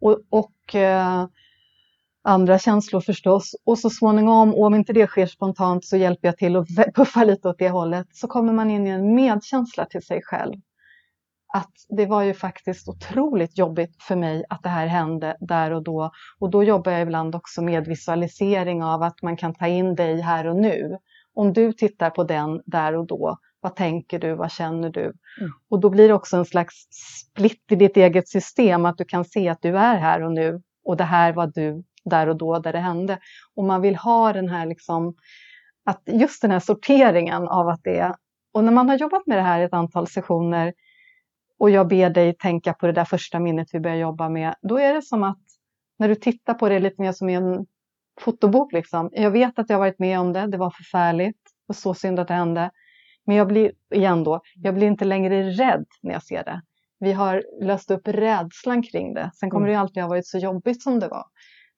Och, 0.00 0.20
och 0.30 0.74
eh, 0.74 1.26
andra 2.24 2.58
känslor 2.58 3.00
förstås. 3.00 3.54
Och 3.64 3.78
så 3.78 3.90
småningom, 3.90 4.54
om 4.54 4.74
inte 4.74 4.92
det 4.92 5.06
sker 5.06 5.26
spontant 5.26 5.84
så 5.84 5.96
hjälper 5.96 6.28
jag 6.28 6.36
till 6.36 6.56
att 6.56 6.66
puffa 6.94 7.24
lite 7.24 7.48
åt 7.48 7.58
det 7.58 7.68
hållet. 7.68 8.06
Så 8.12 8.26
kommer 8.26 8.52
man 8.52 8.70
in 8.70 8.86
i 8.86 8.90
en 8.90 9.14
medkänsla 9.14 9.84
till 9.84 10.02
sig 10.02 10.22
själv 10.22 10.54
att 11.54 11.72
det 11.88 12.06
var 12.06 12.22
ju 12.22 12.34
faktiskt 12.34 12.88
otroligt 12.88 13.58
jobbigt 13.58 14.02
för 14.02 14.16
mig 14.16 14.44
att 14.48 14.62
det 14.62 14.68
här 14.68 14.86
hände 14.86 15.36
där 15.40 15.70
och 15.70 15.82
då. 15.82 16.10
Och 16.38 16.50
då 16.50 16.64
jobbar 16.64 16.92
jag 16.92 17.02
ibland 17.02 17.34
också 17.34 17.62
med 17.62 17.86
visualisering 17.86 18.82
av 18.82 19.02
att 19.02 19.22
man 19.22 19.36
kan 19.36 19.54
ta 19.54 19.66
in 19.66 19.94
dig 19.94 20.20
här 20.20 20.46
och 20.46 20.56
nu. 20.56 20.98
Om 21.34 21.52
du 21.52 21.72
tittar 21.72 22.10
på 22.10 22.24
den 22.24 22.62
där 22.66 22.96
och 22.96 23.06
då, 23.06 23.38
vad 23.60 23.76
tänker 23.76 24.18
du, 24.18 24.34
vad 24.34 24.52
känner 24.52 24.90
du? 24.90 25.04
Mm. 25.04 25.52
Och 25.70 25.80
då 25.80 25.90
blir 25.90 26.08
det 26.08 26.14
också 26.14 26.36
en 26.36 26.44
slags 26.44 26.74
split 27.20 27.64
i 27.70 27.76
ditt 27.76 27.96
eget 27.96 28.28
system, 28.28 28.86
att 28.86 28.98
du 28.98 29.04
kan 29.04 29.24
se 29.24 29.48
att 29.48 29.62
du 29.62 29.78
är 29.78 29.96
här 29.96 30.22
och 30.22 30.32
nu 30.32 30.62
och 30.84 30.96
det 30.96 31.04
här 31.04 31.32
var 31.32 31.46
du 31.46 31.84
där 32.04 32.28
och 32.28 32.36
då 32.36 32.58
där 32.58 32.72
det 32.72 32.78
hände. 32.78 33.18
Och 33.54 33.64
man 33.64 33.80
vill 33.80 33.96
ha 33.96 34.32
den 34.32 34.48
här 34.48 34.66
liksom, 34.66 35.14
att 35.84 36.02
just 36.06 36.42
den 36.42 36.50
här 36.50 36.60
sorteringen 36.60 37.48
av 37.48 37.68
att 37.68 37.80
det 37.84 37.98
är, 37.98 38.14
och 38.52 38.64
när 38.64 38.72
man 38.72 38.88
har 38.88 38.96
jobbat 38.96 39.26
med 39.26 39.38
det 39.38 39.42
här 39.42 39.60
ett 39.60 39.72
antal 39.72 40.06
sessioner 40.06 40.72
och 41.58 41.70
jag 41.70 41.88
ber 41.88 42.10
dig 42.10 42.34
tänka 42.34 42.74
på 42.74 42.86
det 42.86 42.92
där 42.92 43.04
första 43.04 43.38
minnet 43.38 43.68
vi 43.72 43.80
börjar 43.80 43.96
jobba 43.96 44.28
med, 44.28 44.54
då 44.62 44.78
är 44.78 44.94
det 44.94 45.02
som 45.02 45.22
att 45.22 45.38
när 45.98 46.08
du 46.08 46.14
tittar 46.14 46.54
på 46.54 46.68
det 46.68 46.78
lite 46.78 47.02
mer 47.02 47.12
som 47.12 47.28
i 47.28 47.34
en 47.34 47.66
fotobok. 48.20 48.72
Liksom. 48.72 49.10
Jag 49.12 49.30
vet 49.30 49.58
att 49.58 49.70
jag 49.70 49.78
varit 49.78 49.98
med 49.98 50.20
om 50.20 50.32
det, 50.32 50.46
det 50.46 50.58
var 50.58 50.70
förfärligt 50.70 51.40
och 51.68 51.76
så 51.76 51.94
synd 51.94 52.20
att 52.20 52.28
det 52.28 52.34
hände. 52.34 52.70
Men 53.26 53.36
jag 53.36 53.48
blir, 53.48 53.72
igen 53.94 54.24
då, 54.24 54.40
jag 54.54 54.74
blir 54.74 54.86
inte 54.86 55.04
längre 55.04 55.50
rädd 55.50 55.84
när 56.02 56.12
jag 56.12 56.22
ser 56.22 56.44
det. 56.44 56.62
Vi 57.00 57.12
har 57.12 57.44
löst 57.60 57.90
upp 57.90 58.08
rädslan 58.08 58.82
kring 58.82 59.14
det. 59.14 59.30
Sen 59.34 59.50
kommer 59.50 59.66
mm. 59.66 59.74
det 59.74 59.80
alltid 59.80 60.02
ha 60.02 60.10
varit 60.10 60.26
så 60.26 60.38
jobbigt 60.38 60.82
som 60.82 61.00
det 61.00 61.08
var. 61.08 61.24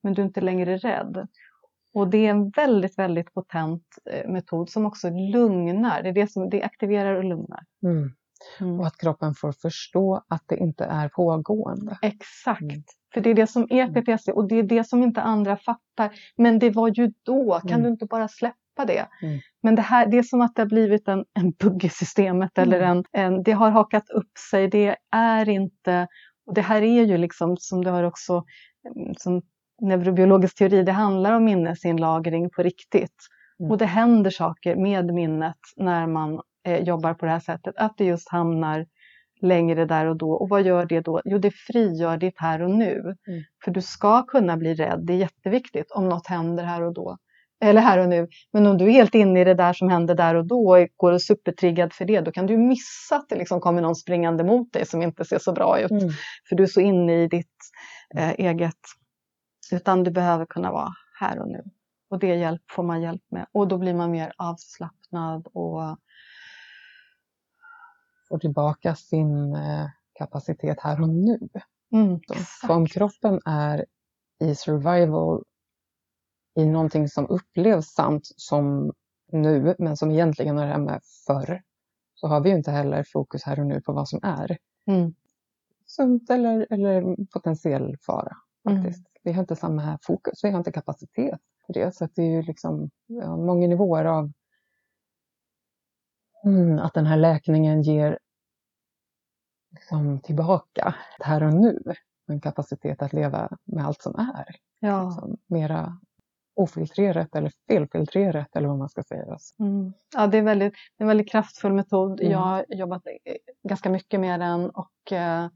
Men 0.03 0.14
du 0.14 0.22
är 0.22 0.26
inte 0.26 0.41
längre 0.41 0.76
rädd. 0.76 1.28
Och 1.95 2.09
det 2.09 2.26
är 2.26 2.31
en 2.31 2.51
väldigt, 2.51 2.99
väldigt 2.99 3.35
potent 3.35 3.85
eh, 4.11 4.31
metod 4.31 4.70
som 4.70 4.87
också 4.87 5.11
lugnar. 5.11 6.03
Det, 6.03 6.09
är 6.09 6.12
det, 6.12 6.33
som, 6.33 6.51
det 6.51 6.62
aktiverar 6.62 7.14
och 7.14 7.24
lugnar. 7.24 7.64
Mm. 7.83 8.12
Mm. 8.61 8.80
Och 8.80 8.86
att 8.86 8.97
kroppen 8.97 9.34
får 9.34 9.53
förstå 9.53 10.24
att 10.28 10.43
det 10.47 10.57
inte 10.57 10.84
är 10.84 11.09
pågående. 11.09 11.99
Exakt. 12.03 12.62
Mm. 12.62 12.82
För 13.14 13.20
det 13.20 13.30
är 13.30 13.34
det 13.34 13.47
som 13.47 13.66
är 13.70 13.82
mm. 13.82 13.95
PTSD 13.95 14.28
och 14.28 14.49
det 14.49 14.55
är 14.55 14.62
det 14.62 14.84
som 14.84 15.03
inte 15.03 15.22
andra 15.22 15.57
fattar. 15.57 16.11
Men 16.36 16.59
det 16.59 16.70
var 16.70 16.88
ju 16.88 17.12
då, 17.22 17.61
kan 17.61 17.70
mm. 17.70 17.82
du 17.82 17.88
inte 17.88 18.07
bara 18.07 18.28
släppa 18.28 18.84
det? 18.86 19.07
Mm. 19.22 19.41
Men 19.62 19.74
det, 19.74 19.82
här, 19.82 20.07
det 20.07 20.18
är 20.18 20.22
som 20.22 20.41
att 20.41 20.55
det 20.55 20.62
har 20.62 20.66
blivit 20.66 21.09
en, 21.09 21.24
en 21.34 21.51
bugg 21.51 21.84
i 21.84 21.88
systemet 21.88 22.59
eller 22.59 22.80
mm. 22.80 22.91
en, 22.91 23.05
en, 23.12 23.43
det 23.43 23.53
har 23.53 23.70
hakat 23.70 24.11
upp 24.11 24.38
sig. 24.51 24.68
Det 24.68 24.97
är 25.11 25.49
inte, 25.49 26.07
och 26.47 26.55
det 26.55 26.62
här 26.62 26.82
är 26.82 27.05
ju 27.05 27.16
liksom 27.18 27.57
som 27.57 27.84
det 27.84 27.91
har 27.91 28.03
också 28.03 28.45
som 29.18 29.43
neurobiologisk 29.82 30.59
teori, 30.59 30.82
det 30.82 30.93
handlar 30.93 31.32
om 31.32 31.45
minnesinlagring 31.45 32.51
på 32.51 32.62
riktigt. 32.62 33.16
Och 33.70 33.78
det 33.78 33.86
händer 33.86 34.30
saker 34.30 34.76
med 34.76 35.14
minnet 35.14 35.57
när 35.76 36.07
man 36.07 36.41
eh, 36.66 36.78
jobbar 36.78 37.14
på 37.14 37.26
det 37.26 37.32
här 37.32 37.40
sättet, 37.40 37.74
att 37.76 37.94
det 37.96 38.04
just 38.04 38.30
hamnar 38.30 38.86
längre 39.42 39.84
där 39.84 40.06
och 40.06 40.16
då. 40.16 40.32
Och 40.32 40.48
vad 40.48 40.62
gör 40.62 40.86
det 40.86 41.00
då? 41.00 41.20
Jo, 41.24 41.38
det 41.38 41.50
frigör 41.50 42.16
ditt 42.16 42.38
här 42.40 42.62
och 42.62 42.70
nu. 42.70 42.98
Mm. 43.00 43.42
För 43.64 43.70
du 43.70 43.82
ska 43.82 44.22
kunna 44.22 44.56
bli 44.56 44.74
rädd, 44.74 45.00
det 45.06 45.12
är 45.12 45.16
jätteviktigt 45.16 45.90
om 45.90 46.08
något 46.08 46.26
händer 46.26 46.64
här 46.64 46.82
och 46.82 46.94
då. 46.94 47.16
Eller 47.62 47.80
här 47.80 47.98
och 47.98 48.08
nu. 48.08 48.28
Men 48.52 48.66
om 48.66 48.78
du 48.78 48.84
är 48.84 48.90
helt 48.90 49.14
inne 49.14 49.40
i 49.40 49.44
det 49.44 49.54
där 49.54 49.72
som 49.72 49.88
händer 49.88 50.14
där 50.14 50.34
och 50.34 50.46
då 50.46 50.70
och 50.70 50.88
går 50.96 51.12
och 51.12 51.22
supertriggad 51.22 51.92
för 51.92 52.04
det, 52.04 52.20
då 52.20 52.32
kan 52.32 52.46
du 52.46 52.56
missa 52.56 53.16
att 53.16 53.28
det 53.28 53.36
liksom 53.36 53.61
kommer 53.61 53.82
någon 53.82 53.96
springande 53.96 54.44
mot 54.44 54.72
dig 54.72 54.86
som 54.86 55.02
inte 55.02 55.24
ser 55.24 55.38
så 55.38 55.52
bra 55.52 55.80
ut. 55.80 55.90
Mm. 55.90 56.08
För 56.48 56.56
du 56.56 56.62
är 56.62 56.66
så 56.66 56.80
inne 56.80 57.22
i 57.22 57.28
ditt 57.28 57.56
eh, 58.16 58.30
eget... 58.30 58.74
Utan 59.72 60.04
du 60.04 60.11
behöver 60.11 60.46
kunna 60.46 60.72
vara 60.72 60.88
här 61.20 61.40
och 61.40 61.48
nu. 61.48 61.62
Och 62.11 62.18
det 62.18 62.34
hjälp, 62.34 62.62
får 62.70 62.82
man 62.82 63.02
hjälp 63.02 63.22
med. 63.30 63.46
Och 63.52 63.68
då 63.68 63.78
blir 63.78 63.94
man 63.94 64.11
mer 64.11 64.32
avslappnad 64.36 65.46
och 65.52 65.98
får 68.31 68.39
tillbaka 68.39 68.95
sin 68.95 69.55
eh, 69.55 69.87
kapacitet 70.12 70.81
här 70.81 71.03
och 71.03 71.09
nu. 71.09 71.39
Mm, 71.93 72.20
så 72.61 72.74
om 72.74 72.87
kroppen 72.87 73.41
är 73.45 73.85
i 74.41 74.55
survival 74.55 75.45
i 76.57 76.66
någonting 76.66 77.09
som 77.09 77.26
upplevs 77.26 77.87
sant 77.95 78.28
som 78.37 78.93
nu, 79.33 79.74
men 79.78 79.97
som 79.97 80.11
egentligen 80.11 80.57
har 80.57 80.66
det 80.66 80.72
här 80.72 80.78
med 80.78 81.01
förr, 81.26 81.62
så 82.14 82.26
har 82.26 82.41
vi 82.41 82.51
ju 82.51 82.57
inte 82.57 82.70
heller 82.70 83.05
fokus 83.12 83.43
här 83.45 83.61
och 83.61 83.66
nu 83.66 83.81
på 83.81 83.93
vad 83.93 84.09
som 84.09 84.20
är. 84.22 84.59
Mm. 84.87 85.14
Sunt 85.87 86.31
eller, 86.31 86.66
eller 86.70 87.16
potentiell 87.33 87.97
fara 88.07 88.37
mm. 88.68 88.83
faktiskt. 88.83 88.99
Mm. 88.99 89.11
Vi 89.22 89.33
har 89.33 89.41
inte 89.41 89.57
samma 89.57 89.99
fokus, 90.03 90.45
vi 90.45 90.51
har 90.51 90.59
inte 90.59 90.72
kapacitet 90.72 91.41
för 91.66 91.72
det. 91.72 91.95
Så 91.95 92.09
det 92.14 92.22
är 92.22 92.31
ju 92.31 92.43
liksom 92.43 92.91
ja, 93.07 93.37
många 93.37 93.66
nivåer 93.66 94.05
av 94.05 94.33
Mm, 96.45 96.78
att 96.78 96.95
den 96.95 97.07
här 97.07 97.16
läkningen 97.16 97.82
ger 97.82 98.18
liksom 99.70 100.20
tillbaka 100.20 100.95
här 101.20 101.43
och 101.43 101.55
nu. 101.55 101.82
En 102.26 102.41
kapacitet 102.41 103.03
att 103.03 103.12
leva 103.12 103.49
med 103.64 103.86
allt 103.86 104.03
som 104.03 104.14
är. 104.14 104.57
Ja. 104.80 105.05
Liksom, 105.05 105.36
mera 105.47 105.99
ofiltrerat 106.55 107.34
eller 107.34 107.53
felfiltrerat 107.68 108.57
eller 108.57 108.68
vad 108.68 108.78
man 108.78 108.88
ska 108.88 109.03
säga. 109.03 109.38
Mm. 109.59 109.93
Ja, 110.14 110.26
det 110.26 110.38
är 110.38 110.43
väldigt, 110.43 110.74
en 110.99 111.07
väldigt 111.07 111.30
kraftfull 111.30 111.72
metod. 111.72 112.20
Mm. 112.20 112.32
Jag 112.32 112.38
har 112.38 112.64
jobbat 112.68 113.03
ganska 113.68 113.91
mycket 113.91 114.20
med 114.20 114.41
den 114.41 114.70
och 114.70 115.12
eh, 115.12 115.49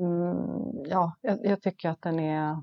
mm, 0.00 0.84
ja, 0.84 1.16
jag, 1.20 1.38
jag, 1.46 1.62
tycker 1.62 1.88
att 1.88 2.02
den 2.02 2.20
är 2.20 2.62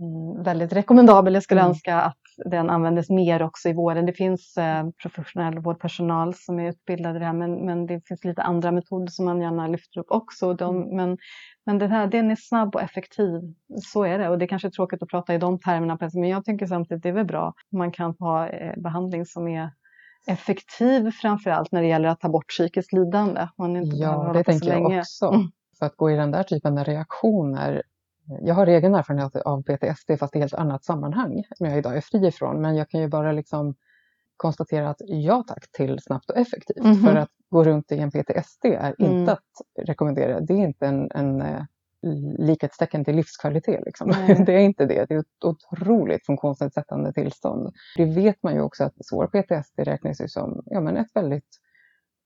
mm, 0.00 0.42
väldigt 0.42 0.72
rekommendabel. 0.72 1.34
Jag 1.34 1.42
skulle 1.42 1.62
önska 1.62 2.00
att 2.00 2.18
den 2.44 2.70
användes 2.70 3.10
mer 3.10 3.42
också 3.42 3.68
i 3.68 3.72
vården. 3.72 4.06
Det 4.06 4.12
finns 4.12 4.56
eh, 4.56 4.88
professionell 5.02 5.58
vårdpersonal 5.58 6.34
som 6.34 6.60
är 6.60 6.68
utbildad 6.68 7.16
i 7.16 7.18
det 7.18 7.24
här 7.24 7.32
men, 7.32 7.66
men 7.66 7.86
det 7.86 8.00
finns 8.06 8.24
lite 8.24 8.42
andra 8.42 8.72
metoder 8.72 9.06
som 9.06 9.24
man 9.24 9.40
gärna 9.40 9.66
lyfter 9.66 10.00
upp 10.00 10.10
också. 10.10 10.54
De, 10.54 10.76
mm. 10.76 10.96
men 10.96 11.18
men 11.66 11.78
den, 11.78 11.90
här, 11.90 12.06
den 12.06 12.30
är 12.30 12.36
snabb 12.36 12.74
och 12.74 12.82
effektiv. 12.82 13.40
Så 13.82 14.04
är 14.04 14.18
det 14.18 14.28
och 14.28 14.38
det 14.38 14.44
är 14.44 14.46
kanske 14.46 14.68
är 14.68 14.70
tråkigt 14.70 15.02
att 15.02 15.08
prata 15.08 15.34
i 15.34 15.38
de 15.38 15.58
termerna 15.58 15.98
men 16.14 16.28
jag 16.28 16.44
tycker 16.44 16.66
samtidigt 16.66 17.02
det 17.02 17.08
är 17.08 17.12
väl 17.12 17.26
bra. 17.26 17.54
Man 17.72 17.92
kan 17.92 18.14
ha 18.18 18.48
eh, 18.48 18.72
behandling 18.76 19.26
som 19.26 19.48
är 19.48 19.70
effektiv 20.26 21.10
framför 21.10 21.50
allt 21.50 21.72
när 21.72 21.82
det 21.82 21.88
gäller 21.88 22.08
att 22.08 22.20
ta 22.20 22.28
bort 22.28 22.48
psykiskt 22.48 22.92
lidande. 22.92 23.48
Man 23.58 23.76
inte 23.76 23.96
ja, 23.96 24.30
det 24.34 24.44
tänker 24.44 24.68
jag 24.68 24.82
länge. 24.82 25.00
också. 25.00 25.26
Mm. 25.26 25.46
För 25.78 25.86
att 25.86 25.96
gå 25.96 26.10
i 26.10 26.16
den 26.16 26.30
där 26.30 26.42
typen 26.42 26.78
av 26.78 26.84
reaktioner 26.84 27.82
jag 28.40 28.54
har 28.54 28.66
egen 28.66 28.94
erfarenhet 28.94 29.36
av 29.36 29.62
PTSD 29.62 30.18
fast 30.18 30.36
i 30.36 30.38
helt 30.38 30.54
annat 30.54 30.84
sammanhang 30.84 31.44
som 31.56 31.66
jag 31.66 31.78
idag 31.78 31.96
är 31.96 32.00
fri 32.00 32.26
ifrån. 32.26 32.60
Men 32.60 32.76
jag 32.76 32.88
kan 32.88 33.00
ju 33.00 33.08
bara 33.08 33.32
liksom 33.32 33.74
konstatera 34.36 34.90
att 34.90 35.00
ja 35.06 35.44
tack 35.48 35.72
till 35.72 35.98
snabbt 36.00 36.30
och 36.30 36.36
effektivt. 36.36 36.78
Mm 36.78 36.92
-hmm. 36.92 37.02
För 37.02 37.16
att 37.16 37.30
gå 37.50 37.64
runt 37.64 37.92
i 37.92 37.98
en 37.98 38.10
PTSD 38.10 38.64
är 38.64 38.94
mm. 38.98 39.12
inte 39.12 39.32
att 39.32 39.86
rekommendera. 39.86 40.40
Det 40.40 40.52
är 40.52 40.58
inte 40.58 40.86
en, 40.86 41.10
en 41.10 41.42
eh, 41.42 41.62
likhetstecken 42.38 43.04
till 43.04 43.16
livskvalitet. 43.16 43.82
Liksom. 43.86 44.08
det 44.46 44.54
är 44.54 44.58
inte 44.58 44.86
det. 44.86 45.04
Det 45.08 45.14
är 45.14 45.18
ett 45.18 45.44
otroligt 45.44 46.26
funktionsnedsättande 46.26 47.12
tillstånd. 47.12 47.74
Det 47.96 48.04
vet 48.04 48.42
man 48.42 48.54
ju 48.54 48.60
också 48.60 48.84
att 48.84 49.06
svår 49.06 49.26
PTSD 49.26 49.78
räknas 49.78 50.20
ju 50.20 50.28
som 50.28 50.62
ja, 50.66 50.80
men 50.80 50.96
ett 50.96 51.10
väldigt 51.14 51.60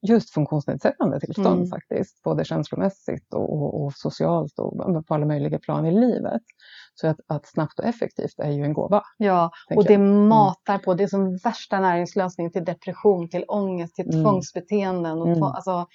just 0.02 0.30
funktionsnedsättande 0.30 1.20
tillstånd 1.20 1.58
mm. 1.58 1.66
faktiskt, 1.66 2.22
både 2.22 2.44
känslomässigt 2.44 3.34
och, 3.34 3.52
och, 3.52 3.84
och, 3.84 3.92
socialt 3.94 4.58
och 4.58 5.06
på 5.06 5.14
alla 5.14 5.26
möjliga 5.26 5.58
plan 5.58 5.86
i 5.86 5.90
livet. 5.92 6.42
Så 6.94 7.06
att, 7.06 7.16
att 7.26 7.46
snabbt 7.46 7.78
och 7.78 7.84
effektivt 7.84 8.38
är 8.38 8.50
ju 8.50 8.64
en 8.64 8.72
gåva. 8.72 9.02
Ja, 9.16 9.50
och 9.76 9.84
det 9.84 9.92
jag. 9.92 10.00
Mm. 10.00 10.28
matar 10.28 10.78
på, 10.78 10.94
det 10.94 11.02
är 11.02 11.08
som 11.08 11.36
värsta 11.36 11.80
näringslösningen 11.80 12.52
till 12.52 12.64
depression, 12.64 13.28
till 13.28 13.44
ångest, 13.48 13.94
till 13.94 14.10
mm. 14.10 14.24
tvångsbeteenden. 14.24 15.18
Och 15.18 15.28
mm. 15.28 15.42
alltså, 15.42 15.86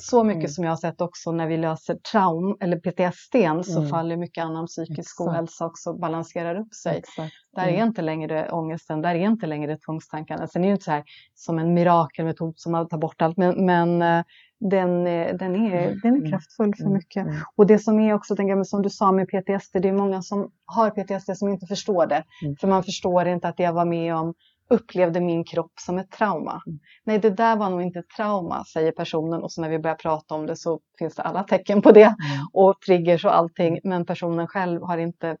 så 0.00 0.24
mycket 0.24 0.40
Mm. 0.40 0.48
som 0.48 0.64
jag 0.64 0.72
har 0.72 0.76
sett 0.76 1.00
också 1.00 1.32
när 1.32 1.46
vi 1.46 1.56
löser 1.56 1.94
traum 2.12 2.56
eller 2.60 2.76
PTSD 2.76 3.64
så 3.64 3.78
Mm. 3.78 3.90
faller 3.90 4.16
mycket 4.16 4.44
annan 4.44 4.66
psykisk 4.66 5.20
ohälsa 5.20 5.66
också 5.66 5.92
balanserar 5.98 6.54
upp 6.60 6.74
sig. 6.74 6.96
Exakt. 6.98 7.32
Där 7.56 7.66
är 7.66 7.84
inte 7.84 8.02
längre 8.02 8.50
ångesten, 8.50 9.02
där 9.02 9.14
är 9.14 9.18
inte 9.18 9.46
längre 9.46 9.76
tvångstankarna. 9.86 10.46
Sen 10.46 10.64
är 10.64 10.68
det 10.68 10.72
inte 10.72 10.84
så 10.84 10.90
här 10.90 11.04
som 11.34 11.58
en 11.58 11.74
mirakelmetod 11.74 12.52
som 12.56 12.72
man 12.72 12.88
tar 12.88 12.98
bort 12.98 13.22
allt, 13.22 13.36
men, 13.36 13.66
men 13.66 14.02
eh, 14.02 14.24
den, 14.60 15.06
är- 15.06 15.32
den, 15.38 15.54
är, 15.56 15.94
den 16.02 16.12
är 16.14 16.18
Mm. 16.18 16.30
kraftfull 16.30 16.74
för 16.76 16.82
Mm. 16.84 16.94
mycket. 16.94 17.26
Mm. 17.26 17.36
Och 17.56 17.66
det 17.66 17.78
som 17.78 18.00
är 18.00 18.14
också, 18.14 18.36
tänker 18.36 18.56
jag, 18.56 18.66
som 18.66 18.82
du 18.82 18.90
sa 18.90 19.12
med 19.12 19.28
PTSD, 19.28 19.72
det 19.82 19.88
är 19.88 19.92
många 19.92 20.22
som 20.22 20.50
har 20.64 20.90
PTSD 20.90 21.36
som 21.36 21.48
inte 21.48 21.66
förstår 21.66 22.06
det. 22.06 22.24
Mm. 22.44 22.56
För 22.56 22.68
man 22.68 22.82
förstår 22.84 23.26
inte 23.28 23.48
att 23.48 23.56
det 23.56 23.62
jag 23.62 23.72
var 23.72 23.84
med 23.84 24.14
om 24.14 24.34
upplevde 24.70 25.20
min 25.20 25.44
kropp 25.44 25.72
som 25.80 25.98
ett 25.98 26.10
trauma. 26.10 26.62
Mm. 26.66 26.78
Nej, 27.04 27.18
det 27.18 27.30
där 27.30 27.56
var 27.56 27.70
nog 27.70 27.82
inte 27.82 27.98
ett 27.98 28.08
trauma, 28.16 28.64
säger 28.64 28.92
personen. 28.92 29.42
Och 29.42 29.52
så 29.52 29.60
när 29.60 29.68
vi 29.68 29.78
börjar 29.78 29.96
prata 29.96 30.34
om 30.34 30.46
det 30.46 30.56
så 30.56 30.80
finns 30.98 31.14
det 31.14 31.22
alla 31.22 31.44
tecken 31.44 31.82
på 31.82 31.92
det. 31.92 32.02
Mm. 32.02 32.16
Och 32.52 32.80
triggers 32.86 33.24
och 33.24 33.36
allting. 33.36 33.80
Men 33.84 34.06
personen 34.06 34.46
själv 34.46 34.82
har 34.82 34.98
inte 34.98 35.36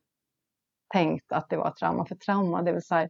tänkt 0.92 1.32
att 1.32 1.48
det 1.48 1.56
var 1.56 1.68
ett 1.68 1.76
trauma. 1.76 2.06
För 2.06 2.14
trauma, 2.14 2.62
det 2.62 2.72
vill 2.72 2.82
säga, 2.82 3.08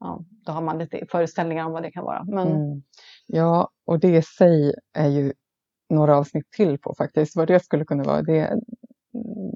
ja, 0.00 0.24
då 0.46 0.52
har 0.52 0.62
man 0.62 0.78
lite 0.78 1.06
föreställningar 1.10 1.66
om 1.66 1.72
vad 1.72 1.82
det 1.82 1.90
kan 1.90 2.04
vara. 2.04 2.24
Men 2.24 2.48
Mm. 2.48 2.82
Ja, 3.26 3.68
och 3.86 4.00
det 4.00 4.16
i 4.16 4.22
sig 4.22 4.74
är 4.94 5.08
ju 5.08 5.32
några 5.90 6.16
avsnitt 6.16 6.50
till 6.50 6.78
på 6.78 6.94
faktiskt, 6.98 7.36
vad 7.36 7.48
det 7.48 7.60
skulle 7.60 7.84
kunna 7.84 8.04
vara. 8.04 8.22
Det, 8.22 8.60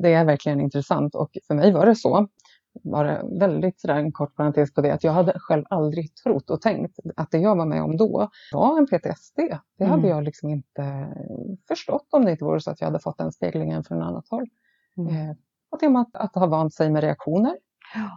det 0.02 0.12
är 0.12 0.24
verkligen 0.24 0.60
intressant 0.60 1.14
och 1.14 1.30
för 1.46 1.54
mig 1.54 1.72
var 1.72 1.86
det 1.86 1.96
så, 1.96 2.28
bara 2.82 3.22
väldigt 3.22 3.80
sådär 3.80 3.94
en 3.94 4.12
kort 4.12 4.34
parentes 4.36 4.74
på 4.74 4.80
det, 4.80 4.90
att 4.94 5.04
jag 5.04 5.12
hade 5.12 5.38
själv 5.38 5.64
aldrig 5.70 6.14
trott 6.14 6.50
och 6.50 6.60
tänkt 6.60 6.98
att 7.16 7.30
det 7.30 7.38
jag 7.38 7.56
var 7.56 7.66
med 7.66 7.82
om 7.82 7.96
då 7.96 8.28
var 8.52 8.78
en 8.78 8.86
PTSD. 8.86 9.38
Det 9.78 9.84
hade 9.84 9.98
Mm. 10.02 10.10
jag 10.10 10.24
liksom 10.24 10.50
inte 10.50 11.08
förstått 11.68 12.06
om 12.10 12.24
det 12.24 12.30
inte 12.30 12.44
vore 12.44 12.60
så 12.60 12.70
att 12.70 12.80
jag 12.80 12.88
hade 12.88 12.98
fått 12.98 13.18
den 13.18 13.32
speglingen 13.32 13.84
från 13.84 14.02
annat 14.02 14.28
håll. 14.30 14.46
Mm. 14.96 15.30
Eh, 15.30 15.36
och 15.70 15.90
med 15.92 16.06
att, 16.12 16.34
ha 16.34 16.46
vant 16.46 16.74
sig 16.74 16.90
med 16.90 17.02
reaktioner 17.02 17.56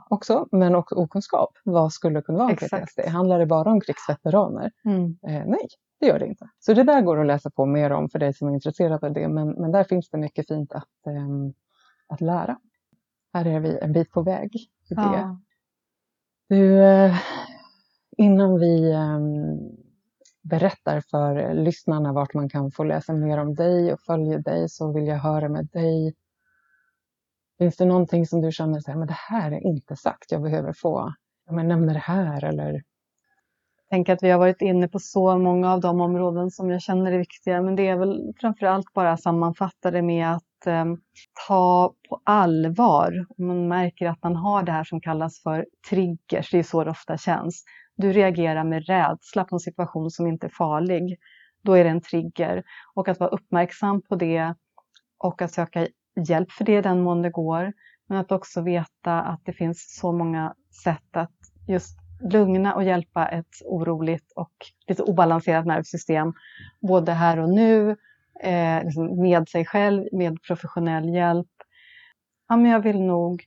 också, 0.10 0.47
men 0.51 0.76
också 0.76 0.95
okunskap. 0.95 1.49
Vad 1.64 1.93
skulle 1.93 2.22
kunna 2.22 2.38
vara 2.38 2.47
en 2.49 2.53
Exakt. 2.53 2.95
PTSD? 2.95 3.10
Handlar 3.10 3.39
det 3.39 3.45
bara 3.45 3.72
om 3.72 3.82
krigsveteraner? 3.82 4.72
Mm. 4.86 5.18
Eh, 5.28 5.43
nej, 5.47 5.68
det 5.99 6.07
gör 6.07 6.20
det 6.20 6.28
inte. 6.28 6.49
Så 6.60 6.74
det 6.74 6.84
där 6.84 7.01
går 7.01 7.20
att 7.22 7.28
läsa 7.28 7.49
på 7.49 7.66
mer 7.66 7.91
om 7.91 8.10
för 8.10 8.20
dig 8.20 8.34
som 8.34 8.47
är 8.47 8.53
intresserad 8.53 9.03
av 9.03 9.14
det. 9.14 9.28
Men, 9.28 9.49
men 9.49 9.72
där 9.72 9.84
finns 9.84 10.10
det 10.10 10.18
mycket 10.18 10.47
fint 10.47 10.74
att, 10.74 11.07
ehm, 11.07 11.53
att 12.07 12.22
lära. 12.22 12.57
Här 13.34 13.46
är 13.46 13.60
vi 13.60 13.80
en 13.82 13.94
bit 13.94 14.12
på 14.12 14.22
väg 14.22 14.56
i 14.90 14.94
det. 14.94 15.02
Ja. 15.02 15.40
Du, 16.50 16.84
eh, 16.84 17.16
innan 18.18 18.60
vi 18.60 18.92
ehm, 18.92 19.58
berättar 20.42 21.02
för 21.02 21.54
lyssnarna 21.54 22.14
vart 22.14 22.34
man 22.34 22.50
kan 22.50 22.72
få 22.72 22.84
läsa 22.84 23.14
mer 23.14 23.38
om 23.38 23.56
dig 23.56 23.94
och 23.94 24.00
följa 24.00 24.38
dig 24.38 24.70
så 24.70 24.94
vill 24.94 25.08
jag 25.08 25.18
höra 25.18 25.50
med 25.50 25.66
dig. 25.66 26.16
Finns 27.58 27.78
det 27.78 27.86
någonting 27.86 28.26
som 28.26 28.42
du 28.42 28.52
känner 28.52 28.80
så 28.80 28.92
här, 28.92 28.98
men 28.98 29.08
det 29.08 29.18
här 29.30 29.52
är 29.52 29.60
inte 29.60 29.96
sagt, 29.96 30.32
jag 30.32 30.42
behöver 30.42 30.74
få, 30.74 31.14
ja, 31.46 31.54
men 31.54 31.68
nämna 31.68 31.94
det 31.94 32.00
här 32.00 32.44
eller 32.44 32.84
tänker 33.90 34.14
att 34.14 34.24
vi 34.24 34.30
har 34.30 34.40
varit 34.40 34.62
inne 34.62 34.88
på 34.88 35.00
så 35.00 35.38
många 35.38 35.74
av 35.74 35.80
de 35.80 36.02
områden 36.02 36.52
som 36.52 36.70
jag 36.70 36.82
känner 36.82 37.12
är 37.12 37.18
viktiga. 37.18 37.62
Men 37.62 37.76
det 37.76 37.88
är 37.88 37.98
väl 37.98 38.34
framförallt 38.42 38.94
bara 38.94 39.18
sammanfatta 39.18 39.92
det 39.92 40.02
med 40.02 40.36
att 40.36 40.44
eh, 40.68 40.86
ta 41.47 41.93
på 42.10 42.22
allvar. 42.24 43.26
Om 43.38 43.47
man 43.47 43.68
märker 43.68 44.07
att 44.07 44.24
man 44.24 44.36
har 44.36 44.64
det 44.64 44.72
här 44.72 44.84
som 44.84 45.01
kallas 45.01 45.43
för 45.43 45.66
triggers, 45.89 46.51
det 46.51 46.60
är 46.60 46.64
så 46.64 46.84
det 46.84 46.91
ofta 46.91 47.18
känns. 47.18 47.64
Du 47.95 48.12
reagerar 48.14 48.64
med 48.64 48.86
rädsla 48.88 49.43
på 49.43 49.55
en 49.55 49.60
situation 49.60 50.12
som 50.12 50.28
inte 50.28 50.47
är 50.47 50.51
farlig. 50.57 51.20
Då 51.64 51.74
är 51.74 51.84
det 51.84 51.89
en 51.89 52.01
trigger. 52.01 52.64
Och 52.93 53.07
att 53.07 53.20
vara 53.20 53.30
uppmärksam 53.30 54.01
på 54.01 54.16
det 54.16 54.55
och 55.18 55.41
att 55.41 55.51
söka 55.51 55.88
hjälp 56.28 56.51
för 56.51 56.66
det 56.66 56.78
i 56.78 56.82
den 56.82 57.01
mån 57.01 57.22
det 57.22 57.30
går. 57.30 57.74
Men 58.07 58.18
att 58.18 58.32
också 58.32 58.62
veta 58.62 59.22
att 59.22 59.41
det 59.45 59.53
finns 59.53 59.97
så 59.99 60.12
många 60.12 60.53
sätt 60.84 61.18
att 61.18 61.36
just 61.68 61.99
lugna 62.22 62.76
och 62.76 62.84
hjälpa 62.84 63.28
ett 63.28 63.62
oroligt 63.66 64.32
och 64.36 64.53
lite 64.88 65.03
obalanserat 65.03 65.66
nervsystem. 65.66 66.34
Både 66.82 67.12
här 67.12 67.39
och 67.39 67.49
nu, 67.49 67.95
eh, 68.44 68.84
liksom 68.84 69.22
med 69.22 69.50
sig 69.50 69.66
själv, 69.66 70.08
med 70.12 70.42
professionell 70.42 71.14
hjälp. 71.14 71.48
Ja, 72.48 72.58
men 72.58 72.72
jag 72.72 72.80
vill 72.80 73.02
nog 73.02 73.44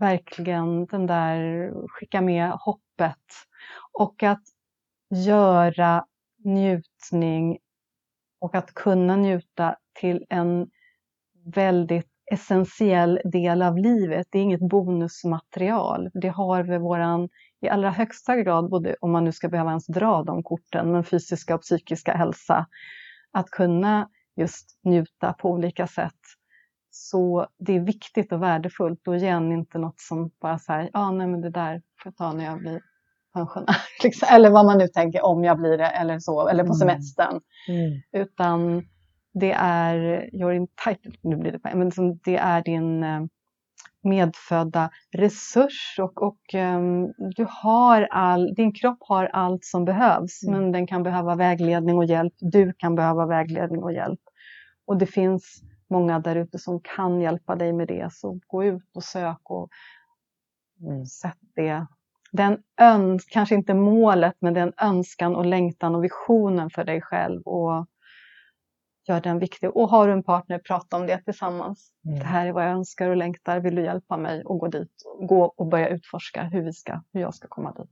verkligen 0.00 0.86
den 0.86 1.06
där, 1.06 1.72
skicka 1.88 2.20
med 2.20 2.50
hoppet. 2.50 3.24
Och 3.92 4.22
att 4.22 4.42
göra 5.26 6.04
njutning 6.44 7.58
och 8.40 8.54
att 8.54 8.74
kunna 8.74 9.16
njuta 9.16 9.76
till 10.00 10.24
en 10.28 10.70
väldigt 11.54 12.10
essentiell 12.32 13.20
del 13.24 13.62
av 13.62 13.78
livet. 13.78 14.26
Det 14.30 14.38
är 14.38 14.42
inget 14.42 14.68
bonusmaterial. 14.68 16.10
Det 16.14 16.28
har 16.28 16.62
vi 16.62 16.78
våran, 16.78 17.28
i 17.60 17.68
allra 17.68 17.90
högsta 17.90 18.36
grad, 18.36 18.70
både 18.70 18.96
om 19.00 19.12
man 19.12 19.24
nu 19.24 19.32
ska 19.32 19.48
behöva 19.48 19.70
ens 19.70 19.86
dra 19.86 20.22
de 20.22 20.42
korten, 20.42 20.92
men 20.92 21.04
fysiska 21.04 21.54
och 21.54 21.62
psykiska 21.62 22.12
hälsa. 22.12 22.66
Att 23.36 23.50
kunna 23.50 24.08
just 24.36 24.78
njuta 24.84 25.32
på 25.32 25.50
olika 25.50 25.86
sätt. 25.86 26.12
Så 26.90 27.46
det 27.58 27.76
är 27.76 27.80
viktigt 27.80 28.32
och 28.32 28.42
värdefullt 28.42 29.08
och 29.08 29.16
igen 29.16 29.52
inte 29.52 29.78
något 29.78 30.00
som 30.00 30.30
bara 30.40 30.58
säger, 30.58 30.90
ja 30.92 31.10
nej 31.10 31.26
men 31.26 31.40
det 31.40 31.50
där 31.50 31.82
får 32.02 32.10
jag 32.12 32.16
ta 32.16 32.32
när 32.32 32.44
jag 32.44 32.58
blir 32.58 32.80
pensionär. 33.34 33.76
liksom. 34.02 34.28
Eller 34.32 34.50
vad 34.50 34.66
man 34.66 34.78
nu 34.78 34.88
tänker, 34.88 35.24
om 35.24 35.44
jag 35.44 35.58
blir 35.58 35.78
det 35.78 35.86
eller 35.86 36.18
så, 36.18 36.48
eller 36.48 36.64
på 36.64 36.74
Mm. 36.74 36.74
semestern. 36.74 37.40
Utan 38.12 38.82
det 39.34 39.52
är 39.52 39.94
your 40.34 40.52
entitled, 40.52 41.16
nu 41.22 41.36
blir 41.36 41.52
det 41.52 41.74
men 41.74 41.92
som 41.92 42.18
det 42.24 42.36
är 42.36 42.62
din 42.62 43.02
eh, 43.04 43.20
medfödda 44.06 44.90
resurs 45.12 45.96
och, 46.00 46.22
och 46.22 46.40
ehm, 46.54 47.06
du 47.36 47.46
har 47.50 48.02
all, 48.10 48.54
din 48.54 48.74
kropp 48.74 48.98
har 49.00 49.26
allt 49.26 49.64
som 49.64 49.84
behövs 49.84 50.42
Mm. 50.48 50.60
men 50.60 50.72
den 50.72 50.86
kan 50.86 51.02
behöva 51.02 51.34
vägledning 51.36 51.98
och 51.98 52.04
hjälp. 52.06 52.34
Du 52.38 52.72
kan 52.78 52.94
behöva 52.94 53.26
vägledning 53.26 53.82
och 53.82 53.92
hjälp. 53.92 54.20
Och 54.86 54.98
det 54.98 55.06
finns 55.06 55.62
många 55.90 56.18
där 56.20 56.36
ute 56.36 56.58
som 56.58 56.80
kan 56.96 57.20
hjälpa 57.20 57.56
dig 57.56 57.72
med 57.72 57.88
det. 57.88 58.08
Så 58.12 58.40
gå 58.46 58.64
ut 58.64 58.96
och 58.96 59.04
sök 59.04 59.40
och 59.44 59.68
Mm. 60.80 61.06
sätt 61.06 61.38
det. 61.56 61.86
Den 62.32 62.58
öns 62.80 63.24
kanske 63.24 63.54
inte 63.54 63.74
målet, 63.74 64.34
men 64.40 64.54
den 64.54 64.72
önskan 64.82 65.36
och 65.36 65.46
längtan 65.46 65.94
och 65.94 66.04
visionen 66.04 66.70
för 66.70 66.84
dig 66.84 67.02
själv. 67.02 67.42
Och 67.42 67.86
gör 69.08 69.20
den 69.20 69.38
viktig. 69.38 69.76
Och 69.76 69.88
har 69.88 70.06
du 70.06 70.12
en 70.12 70.22
partner, 70.22 70.58
prata 70.58 70.96
om 70.96 71.06
det 71.06 71.24
tillsammans. 71.24 71.92
Mm. 72.06 72.18
Det 72.18 72.24
här 72.24 72.46
är 72.46 72.52
vad 72.52 72.64
jag 72.64 72.70
önskar 72.70 73.08
och 73.08 73.16
längtar. 73.16 73.60
Vill 73.60 73.74
du 73.74 73.84
hjälpa 73.84 74.16
mig 74.16 74.40
att 74.40 74.58
gå 74.60 74.68
dit? 74.68 74.92
Gå 75.28 75.44
och 75.56 75.66
börja 75.66 75.88
utforska 75.88 76.42
hur, 76.42 76.62
vi 76.62 76.72
ska, 76.72 77.02
hur 77.12 77.20
jag 77.20 77.34
ska 77.34 77.48
komma 77.48 77.72
dit. 77.72 77.90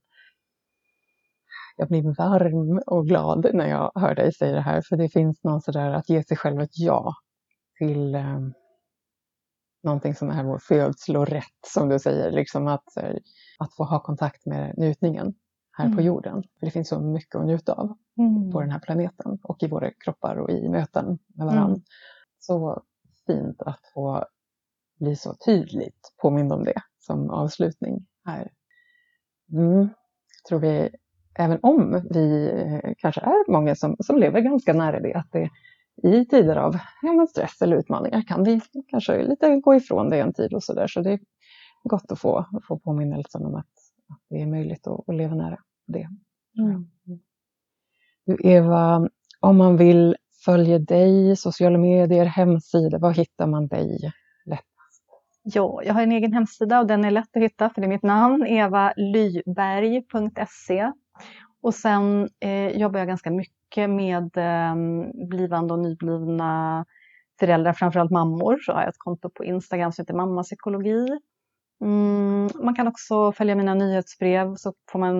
Jag 1.77 1.89
blir 1.89 2.17
varm 2.17 2.83
och 2.87 3.07
glad 3.07 3.47
när 3.55 3.69
jag 3.69 3.93
hör 3.95 4.15
dig 4.15 4.33
säga 4.33 4.53
det 4.53 4.61
här. 4.61 4.83
För 4.89 4.97
det 4.97 5.09
finns 5.09 5.45
någon 5.45 5.61
sådär 5.61 5.91
att 5.91 6.09
ge 6.09 6.25
sig 6.25 6.37
själv 6.37 6.61
ett 6.61 6.79
ja 6.79 7.15
till 7.79 8.15
eh, 8.15 8.39
någonting 9.83 10.15
som 10.15 10.31
är 10.31 10.45
vår 10.45 10.59
födslorätt 10.59 11.45
som 11.67 11.89
du 11.89 11.99
säger. 11.99 12.31
Liksom 12.31 12.67
att, 12.67 12.97
eh, 12.97 13.17
att 13.59 13.75
få 13.77 13.85
ha 13.85 14.03
kontakt 14.03 14.47
med 14.47 14.75
njutningen 14.79 15.35
här 15.77 15.87
på 15.87 15.93
Mm. 15.93 16.05
jorden. 16.05 16.43
För 16.59 16.67
det 16.67 16.71
finns 16.71 16.89
så 16.89 17.01
mycket 17.01 17.35
att 17.35 17.47
njuta 17.47 17.73
av 17.73 17.97
på 18.53 18.61
den 18.61 18.71
här 18.71 18.81
planeten 18.81 19.39
och 19.43 19.63
i 19.63 19.69
våra 19.69 19.91
kroppar 19.91 20.37
och 20.37 20.51
i 20.51 20.69
möten 20.69 21.19
med 21.35 21.47
varandra. 21.47 21.75
Mm. 21.75 21.83
Så 22.39 22.83
fint 23.27 23.63
att 23.63 23.81
få 23.95 24.25
bli 25.01 25.17
så 25.17 25.35
tydligt 25.47 26.15
påmind 26.23 26.53
om 26.53 26.65
det 26.65 26.83
som 26.99 27.31
avslutning 27.31 28.07
här. 28.25 28.51
Mm. 29.53 29.89
Tror 30.49 30.59
vi, 30.61 30.91
även 31.39 31.59
om 31.63 32.03
vi 32.11 32.51
eh, 32.51 32.93
kanske 32.99 33.21
är 33.21 33.53
många 33.53 33.75
som, 33.75 33.97
som 34.01 34.19
lever 34.19 34.41
ganska 34.41 34.73
nära 34.73 35.01
det, 35.01 35.15
att 35.15 35.33
det 35.33 35.51
i 36.03 36.25
tider 36.25 36.57
av 36.57 36.77
ja, 37.03 37.27
stress 37.31 37.63
eller 37.63 37.77
utmaningar 37.77 38.23
kan 38.23 38.45
vi 38.45 38.61
kanske 38.89 39.23
lite 39.23 39.57
gå 39.57 39.75
ifrån 39.75 40.11
det 40.11 40.21
en 40.21 40.33
tid 40.33 40.55
och 40.55 40.63
sådär. 40.63 40.87
Så 40.87 41.01
det 41.01 41.13
är 41.13 41.21
gott 41.85 42.13
att 42.13 42.19
få, 42.19 42.47
få 42.69 42.79
påminnelsen 42.79 43.47
om 43.47 43.55
att 43.55 43.74
det 44.31 44.43
är 44.43 44.47
möjligt 44.47 44.87
att, 44.87 45.09
att 45.09 45.15
leva 45.15 45.35
nära 45.35 45.59
det. 45.87 46.09
Mm. 46.59 46.89
Du 48.27 48.37
Eva, 48.43 49.09
om 49.41 49.57
man 49.57 49.77
vill 49.77 50.17
följa 50.45 50.79
dig, 50.79 51.37
sociala 51.37 51.79
medier, 51.79 52.25
hemsida, 52.25 52.99
var 52.99 53.13
hittar 53.13 53.47
man 53.47 53.67
dig 53.67 54.13
lätt? 54.47 54.61
Ja, 55.43 55.83
jag 55.85 55.95
har 55.95 56.03
en 56.03 56.13
egen 56.13 56.33
hemsida 56.33 56.81
och 56.81 56.87
den 56.87 57.05
är 57.05 57.11
lätt 57.11 57.37
att 57.37 57.43
hitta 57.43 57.71
för 57.71 57.81
det 57.81 57.87
är 57.87 57.89
mitt 57.89 58.03
namn, 58.03 58.47
evalyberg.se. 58.47 60.93
Och 61.63 61.75
sen 61.75 62.29
eh, 62.41 62.69
jobbar 62.69 62.99
jag 62.99 63.09
ganska 63.09 63.31
mycket 63.31 63.91
med 63.91 64.37
eh, 64.37 64.75
blivande 65.29 65.75
och 65.75 65.81
nyblivna 65.81 66.85
föräldrar, 67.41 67.73
framförallt 67.73 68.11
mammor. 68.11 68.59
Så 68.59 68.73
har 68.73 68.81
jag 68.81 68.89
ett 68.89 68.99
konto 68.99 69.31
på 69.31 69.45
Instagram 69.45 69.93
som 69.93 70.03
heter 70.03 70.15
Mammapsykologi. 70.15 71.07
Mm, 71.81 72.49
man 72.65 72.75
kan 72.75 72.89
också 72.89 73.33
följa 73.33 73.55
mina 73.55 73.75
nyhetsbrev 73.75 74.55
så 74.57 74.75
får 74.93 74.99
man 74.99 75.15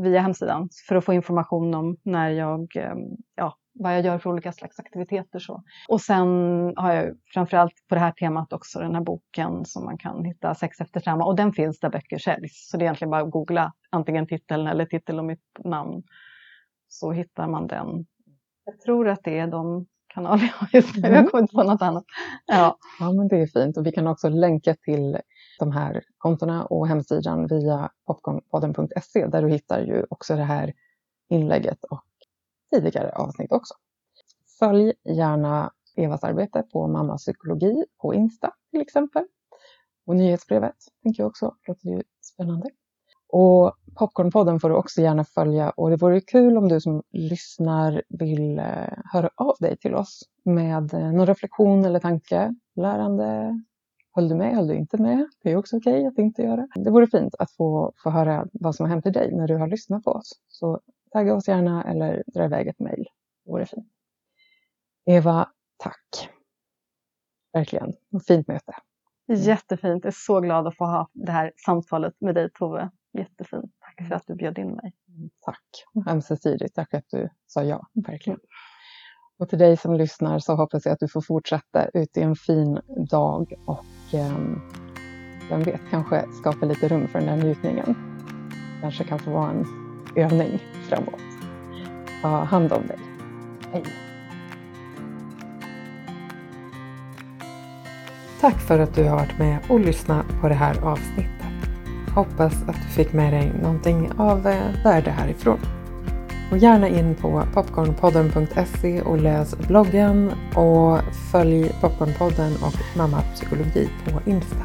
via 0.00 0.20
hemsidan 0.20 0.68
för 0.88 0.96
att 0.96 1.04
få 1.04 1.12
information 1.12 1.74
om 1.74 1.96
när 2.02 2.30
jag, 2.30 2.76
ehm, 2.76 2.98
ja, 3.34 3.56
vad 3.72 3.94
jag 3.94 4.04
gör 4.04 4.18
för 4.18 4.30
olika 4.30 4.52
slags 4.52 4.78
aktiviteter. 4.78 5.38
Så. 5.38 5.62
Och 5.88 6.00
sen 6.00 6.28
har 6.76 6.92
jag 6.92 7.16
framförallt 7.34 7.72
på 7.88 7.94
det 7.94 8.00
här 8.00 8.12
temat 8.12 8.52
också 8.52 8.78
den 8.78 8.94
här 8.94 9.02
boken 9.02 9.64
som 9.64 9.84
man 9.84 9.98
kan 9.98 10.24
hitta, 10.24 10.54
Sex 10.54 10.80
efter 10.80 11.00
trauma, 11.00 11.24
och 11.24 11.36
den 11.36 11.52
finns 11.52 11.80
där 11.80 11.90
böcker 11.90 12.18
säljs. 12.18 12.68
Så 12.70 12.76
det 12.76 12.82
är 12.82 12.84
egentligen 12.84 13.10
bara 13.10 13.22
att 13.22 13.30
googla 13.30 13.72
antingen 13.90 14.26
titeln 14.26 14.66
eller 14.66 14.86
titel 14.86 15.18
och 15.18 15.24
mitt 15.24 15.58
namn 15.64 16.02
så 16.88 17.12
hittar 17.12 17.48
man 17.48 17.66
den. 17.66 18.06
Jag 18.64 18.80
tror 18.80 19.08
att 19.08 19.20
det 19.24 19.38
är 19.38 19.46
de 19.46 19.86
kanaler 20.14 20.42
jag 20.42 20.52
har 20.52 20.68
just 20.72 20.96
nu, 20.96 21.08
mm. 21.08 21.14
jag 21.14 21.30
kommer 21.30 21.42
inte 21.42 21.54
på 21.54 21.62
något 21.62 21.82
annat. 21.82 22.04
Ja. 22.46 22.78
ja, 23.00 23.12
men 23.12 23.28
det 23.28 23.36
är 23.36 23.46
fint 23.46 23.76
och 23.76 23.86
vi 23.86 23.92
kan 23.92 24.06
också 24.06 24.28
länka 24.28 24.74
till 24.74 25.18
de 25.58 25.72
här 25.72 26.04
kontona 26.18 26.64
och 26.64 26.88
hemsidan 26.88 27.46
via 27.46 27.90
popcornpodden.se 28.06 29.26
där 29.26 29.42
du 29.42 29.48
hittar 29.48 29.80
ju 29.80 30.04
också 30.10 30.36
det 30.36 30.44
här 30.44 30.72
inlägget 31.28 31.84
och 31.84 32.04
tidigare 32.74 33.12
avsnitt 33.12 33.52
också. 33.52 33.74
Följ 34.58 34.92
gärna 35.04 35.72
Evas 35.96 36.24
arbete 36.24 36.62
på 36.72 36.88
Mamma 36.88 37.16
Psykologi 37.16 37.84
på 38.02 38.14
Insta 38.14 38.54
till 38.70 38.80
exempel. 38.80 39.24
Och 40.06 40.16
nyhetsbrevet 40.16 40.76
tänker 41.02 41.22
jag 41.22 41.28
också, 41.28 41.54
låter 41.66 41.88
ju 41.88 42.02
spännande. 42.20 42.70
Och 43.28 43.72
Popcornpodden 43.94 44.60
får 44.60 44.68
du 44.68 44.74
också 44.74 45.00
gärna 45.00 45.24
följa 45.24 45.70
och 45.70 45.90
det 45.90 45.96
vore 45.96 46.20
kul 46.20 46.58
om 46.58 46.68
du 46.68 46.80
som 46.80 47.02
lyssnar 47.10 48.02
vill 48.08 48.58
eh, 48.58 48.64
höra 49.12 49.30
av 49.34 49.56
dig 49.60 49.76
till 49.76 49.94
oss 49.94 50.22
med 50.44 50.94
eh, 50.94 51.12
någon 51.12 51.26
reflektion 51.26 51.84
eller 51.84 52.00
tanke, 52.00 52.54
lärande, 52.76 53.60
Höll 54.18 54.28
du 54.28 54.34
med? 54.34 54.54
Höll 54.54 54.66
du 54.66 54.74
inte 54.74 55.02
med? 55.02 55.28
Det 55.42 55.50
är 55.50 55.56
också 55.56 55.76
okej 55.76 55.92
okay 55.92 56.06
att 56.06 56.18
inte 56.18 56.42
göra. 56.42 56.68
Det 56.74 56.90
vore 56.90 57.06
fint 57.06 57.34
att 57.38 57.52
få, 57.52 57.92
få 58.02 58.10
höra 58.10 58.46
vad 58.52 58.74
som 58.74 58.84
har 58.84 58.90
hänt 58.90 59.06
i 59.06 59.10
dig 59.10 59.32
när 59.32 59.48
du 59.48 59.56
har 59.56 59.66
lyssnat 59.66 60.04
på 60.04 60.10
oss. 60.10 60.40
Så 60.48 60.80
tagga 61.12 61.34
oss 61.34 61.48
gärna 61.48 61.84
eller 61.84 62.22
dra 62.26 62.44
iväg 62.44 62.66
ett 62.66 62.78
mejl. 62.78 63.06
Det 63.44 63.50
vore 63.50 63.66
fint. 63.66 63.86
Eva, 65.06 65.48
tack. 65.76 66.30
Verkligen. 67.52 67.88
Ett 67.88 68.26
fint 68.26 68.48
möte. 68.48 68.72
Jättefint. 69.26 70.04
Jag 70.04 70.10
är 70.10 70.16
så 70.16 70.40
glad 70.40 70.66
att 70.66 70.76
få 70.76 70.84
ha 70.84 71.08
det 71.12 71.32
här 71.32 71.52
samtalet 71.56 72.14
med 72.20 72.34
dig 72.34 72.50
Tove. 72.50 72.90
Jättefint. 73.12 73.72
Tack 73.80 74.08
för 74.08 74.14
att 74.14 74.26
du 74.26 74.34
bjöd 74.34 74.58
in 74.58 74.70
mig. 74.70 74.92
Tack. 75.40 75.64
Ömsesidigt. 76.08 76.74
Tack 76.74 76.90
för 76.90 76.98
att 76.98 77.08
du 77.10 77.28
sa 77.46 77.64
ja. 77.64 77.86
Verkligen. 77.94 78.38
Och 79.38 79.48
till 79.48 79.58
dig 79.58 79.76
som 79.76 79.94
lyssnar 79.94 80.38
så 80.38 80.54
hoppas 80.54 80.86
jag 80.86 80.92
att 80.92 81.00
du 81.00 81.08
får 81.08 81.20
fortsätta 81.20 81.88
ut 81.94 82.16
i 82.16 82.20
en 82.20 82.36
fin 82.36 82.80
dag 83.10 83.52
och 83.66 84.14
eh, 84.14 84.38
vem 85.50 85.62
vet, 85.62 85.80
kanske 85.90 86.24
skapa 86.40 86.66
lite 86.66 86.88
rum 86.88 87.08
för 87.08 87.18
den 87.18 87.28
där 87.38 87.44
njutningen. 87.44 87.94
Kanske 88.80 89.04
kan 89.04 89.18
få 89.18 89.30
vara 89.30 89.50
en 89.50 89.64
övning 90.16 90.58
framåt. 90.88 91.20
Ta 92.22 92.28
hand 92.28 92.72
om 92.72 92.86
dig. 92.86 92.98
Hej! 93.72 93.84
Tack 98.40 98.60
för 98.60 98.78
att 98.78 98.94
du 98.94 99.04
har 99.04 99.16
varit 99.16 99.38
med 99.38 99.58
och 99.68 99.80
lyssnat 99.80 100.26
på 100.40 100.48
det 100.48 100.54
här 100.54 100.84
avsnittet. 100.84 101.32
Hoppas 102.14 102.62
att 102.62 102.76
du 102.76 102.88
fick 102.88 103.12
med 103.12 103.32
dig 103.32 103.52
någonting 103.62 104.10
av 104.18 104.46
eh, 104.46 104.84
värde 104.84 105.10
härifrån. 105.10 105.77
Gå 106.50 106.56
gärna 106.56 106.88
in 106.88 107.14
på 107.14 107.42
popcornpodden.se 107.54 109.02
och 109.02 109.20
läs 109.20 109.58
bloggen 109.58 110.32
och 110.54 111.00
följ 111.32 111.72
Popcornpodden 111.80 112.52
och 112.62 112.96
Mamma 112.96 113.22
Psykologi 113.34 113.88
på 114.04 114.30
Insta. 114.30 114.64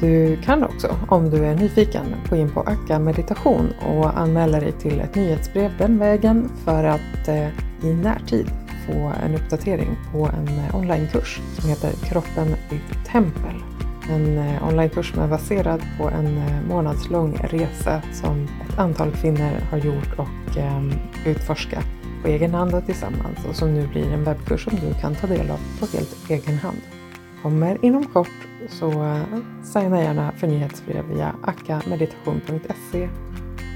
Du 0.00 0.36
kan 0.36 0.64
också, 0.64 0.96
om 1.08 1.30
du 1.30 1.44
är 1.44 1.54
nyfiken, 1.54 2.04
gå 2.30 2.36
in 2.36 2.50
på 2.50 2.60
Akka 2.60 2.98
Meditation 2.98 3.72
och 3.86 4.18
anmäla 4.18 4.60
dig 4.60 4.72
till 4.72 5.00
ett 5.00 5.14
nyhetsbrev 5.14 5.70
den 5.78 5.98
vägen 5.98 6.50
för 6.64 6.84
att 6.84 7.28
eh, 7.28 7.48
i 7.82 7.94
närtid 7.94 8.50
få 8.86 9.12
en 9.24 9.34
uppdatering 9.34 9.96
på 10.12 10.26
en 10.26 10.48
eh, 10.48 10.76
onlinekurs 10.76 11.40
som 11.58 11.68
heter 11.68 11.90
Kroppen 11.90 12.56
ditt 12.70 13.04
tempel. 13.06 13.69
En 14.10 14.38
eh, 14.38 14.68
onlinekurs 14.68 15.12
som 15.12 15.22
är 15.22 15.28
baserad 15.28 15.82
på 15.98 16.08
en 16.08 16.38
eh, 16.38 16.62
månadslång 16.68 17.36
resa 17.42 18.02
som 18.12 18.48
ett 18.68 18.78
antal 18.78 19.10
kvinnor 19.10 19.50
har 19.70 19.78
gjort 19.78 20.18
och 20.18 20.58
ehm, 20.58 20.92
utforskat 21.26 21.86
på 22.22 22.28
egen 22.28 22.54
hand 22.54 22.74
och 22.74 22.86
tillsammans 22.86 23.38
och 23.48 23.56
som 23.56 23.74
nu 23.74 23.86
blir 23.86 24.12
en 24.12 24.24
webbkurs 24.24 24.64
som 24.64 24.76
du 24.76 24.94
kan 25.00 25.14
ta 25.14 25.26
del 25.26 25.50
av 25.50 25.58
på 25.80 25.86
helt 25.96 26.30
egen 26.30 26.58
hand. 26.58 26.80
Kommer 27.42 27.84
inom 27.84 28.06
kort 28.06 28.48
så 28.68 28.90
eh, 28.90 29.22
signa 29.62 30.02
gärna 30.02 30.32
för 30.32 30.46
nyhetsbrev 30.46 31.04
via 31.04 31.34
akkameditation.se 31.42 33.08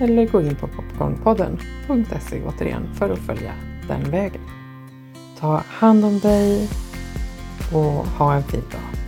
eller 0.00 0.26
gå 0.26 0.40
in 0.40 0.56
på 0.56 0.66
popcornpodden.se 0.68 2.42
återigen 2.46 2.94
för 2.94 3.10
att 3.10 3.18
följa 3.18 3.52
den 3.88 4.10
vägen. 4.10 4.42
Ta 5.40 5.62
hand 5.66 6.04
om 6.04 6.18
dig 6.18 6.68
och 7.72 8.06
ha 8.06 8.34
en 8.34 8.42
fin 8.42 8.60
dag. 8.72 9.03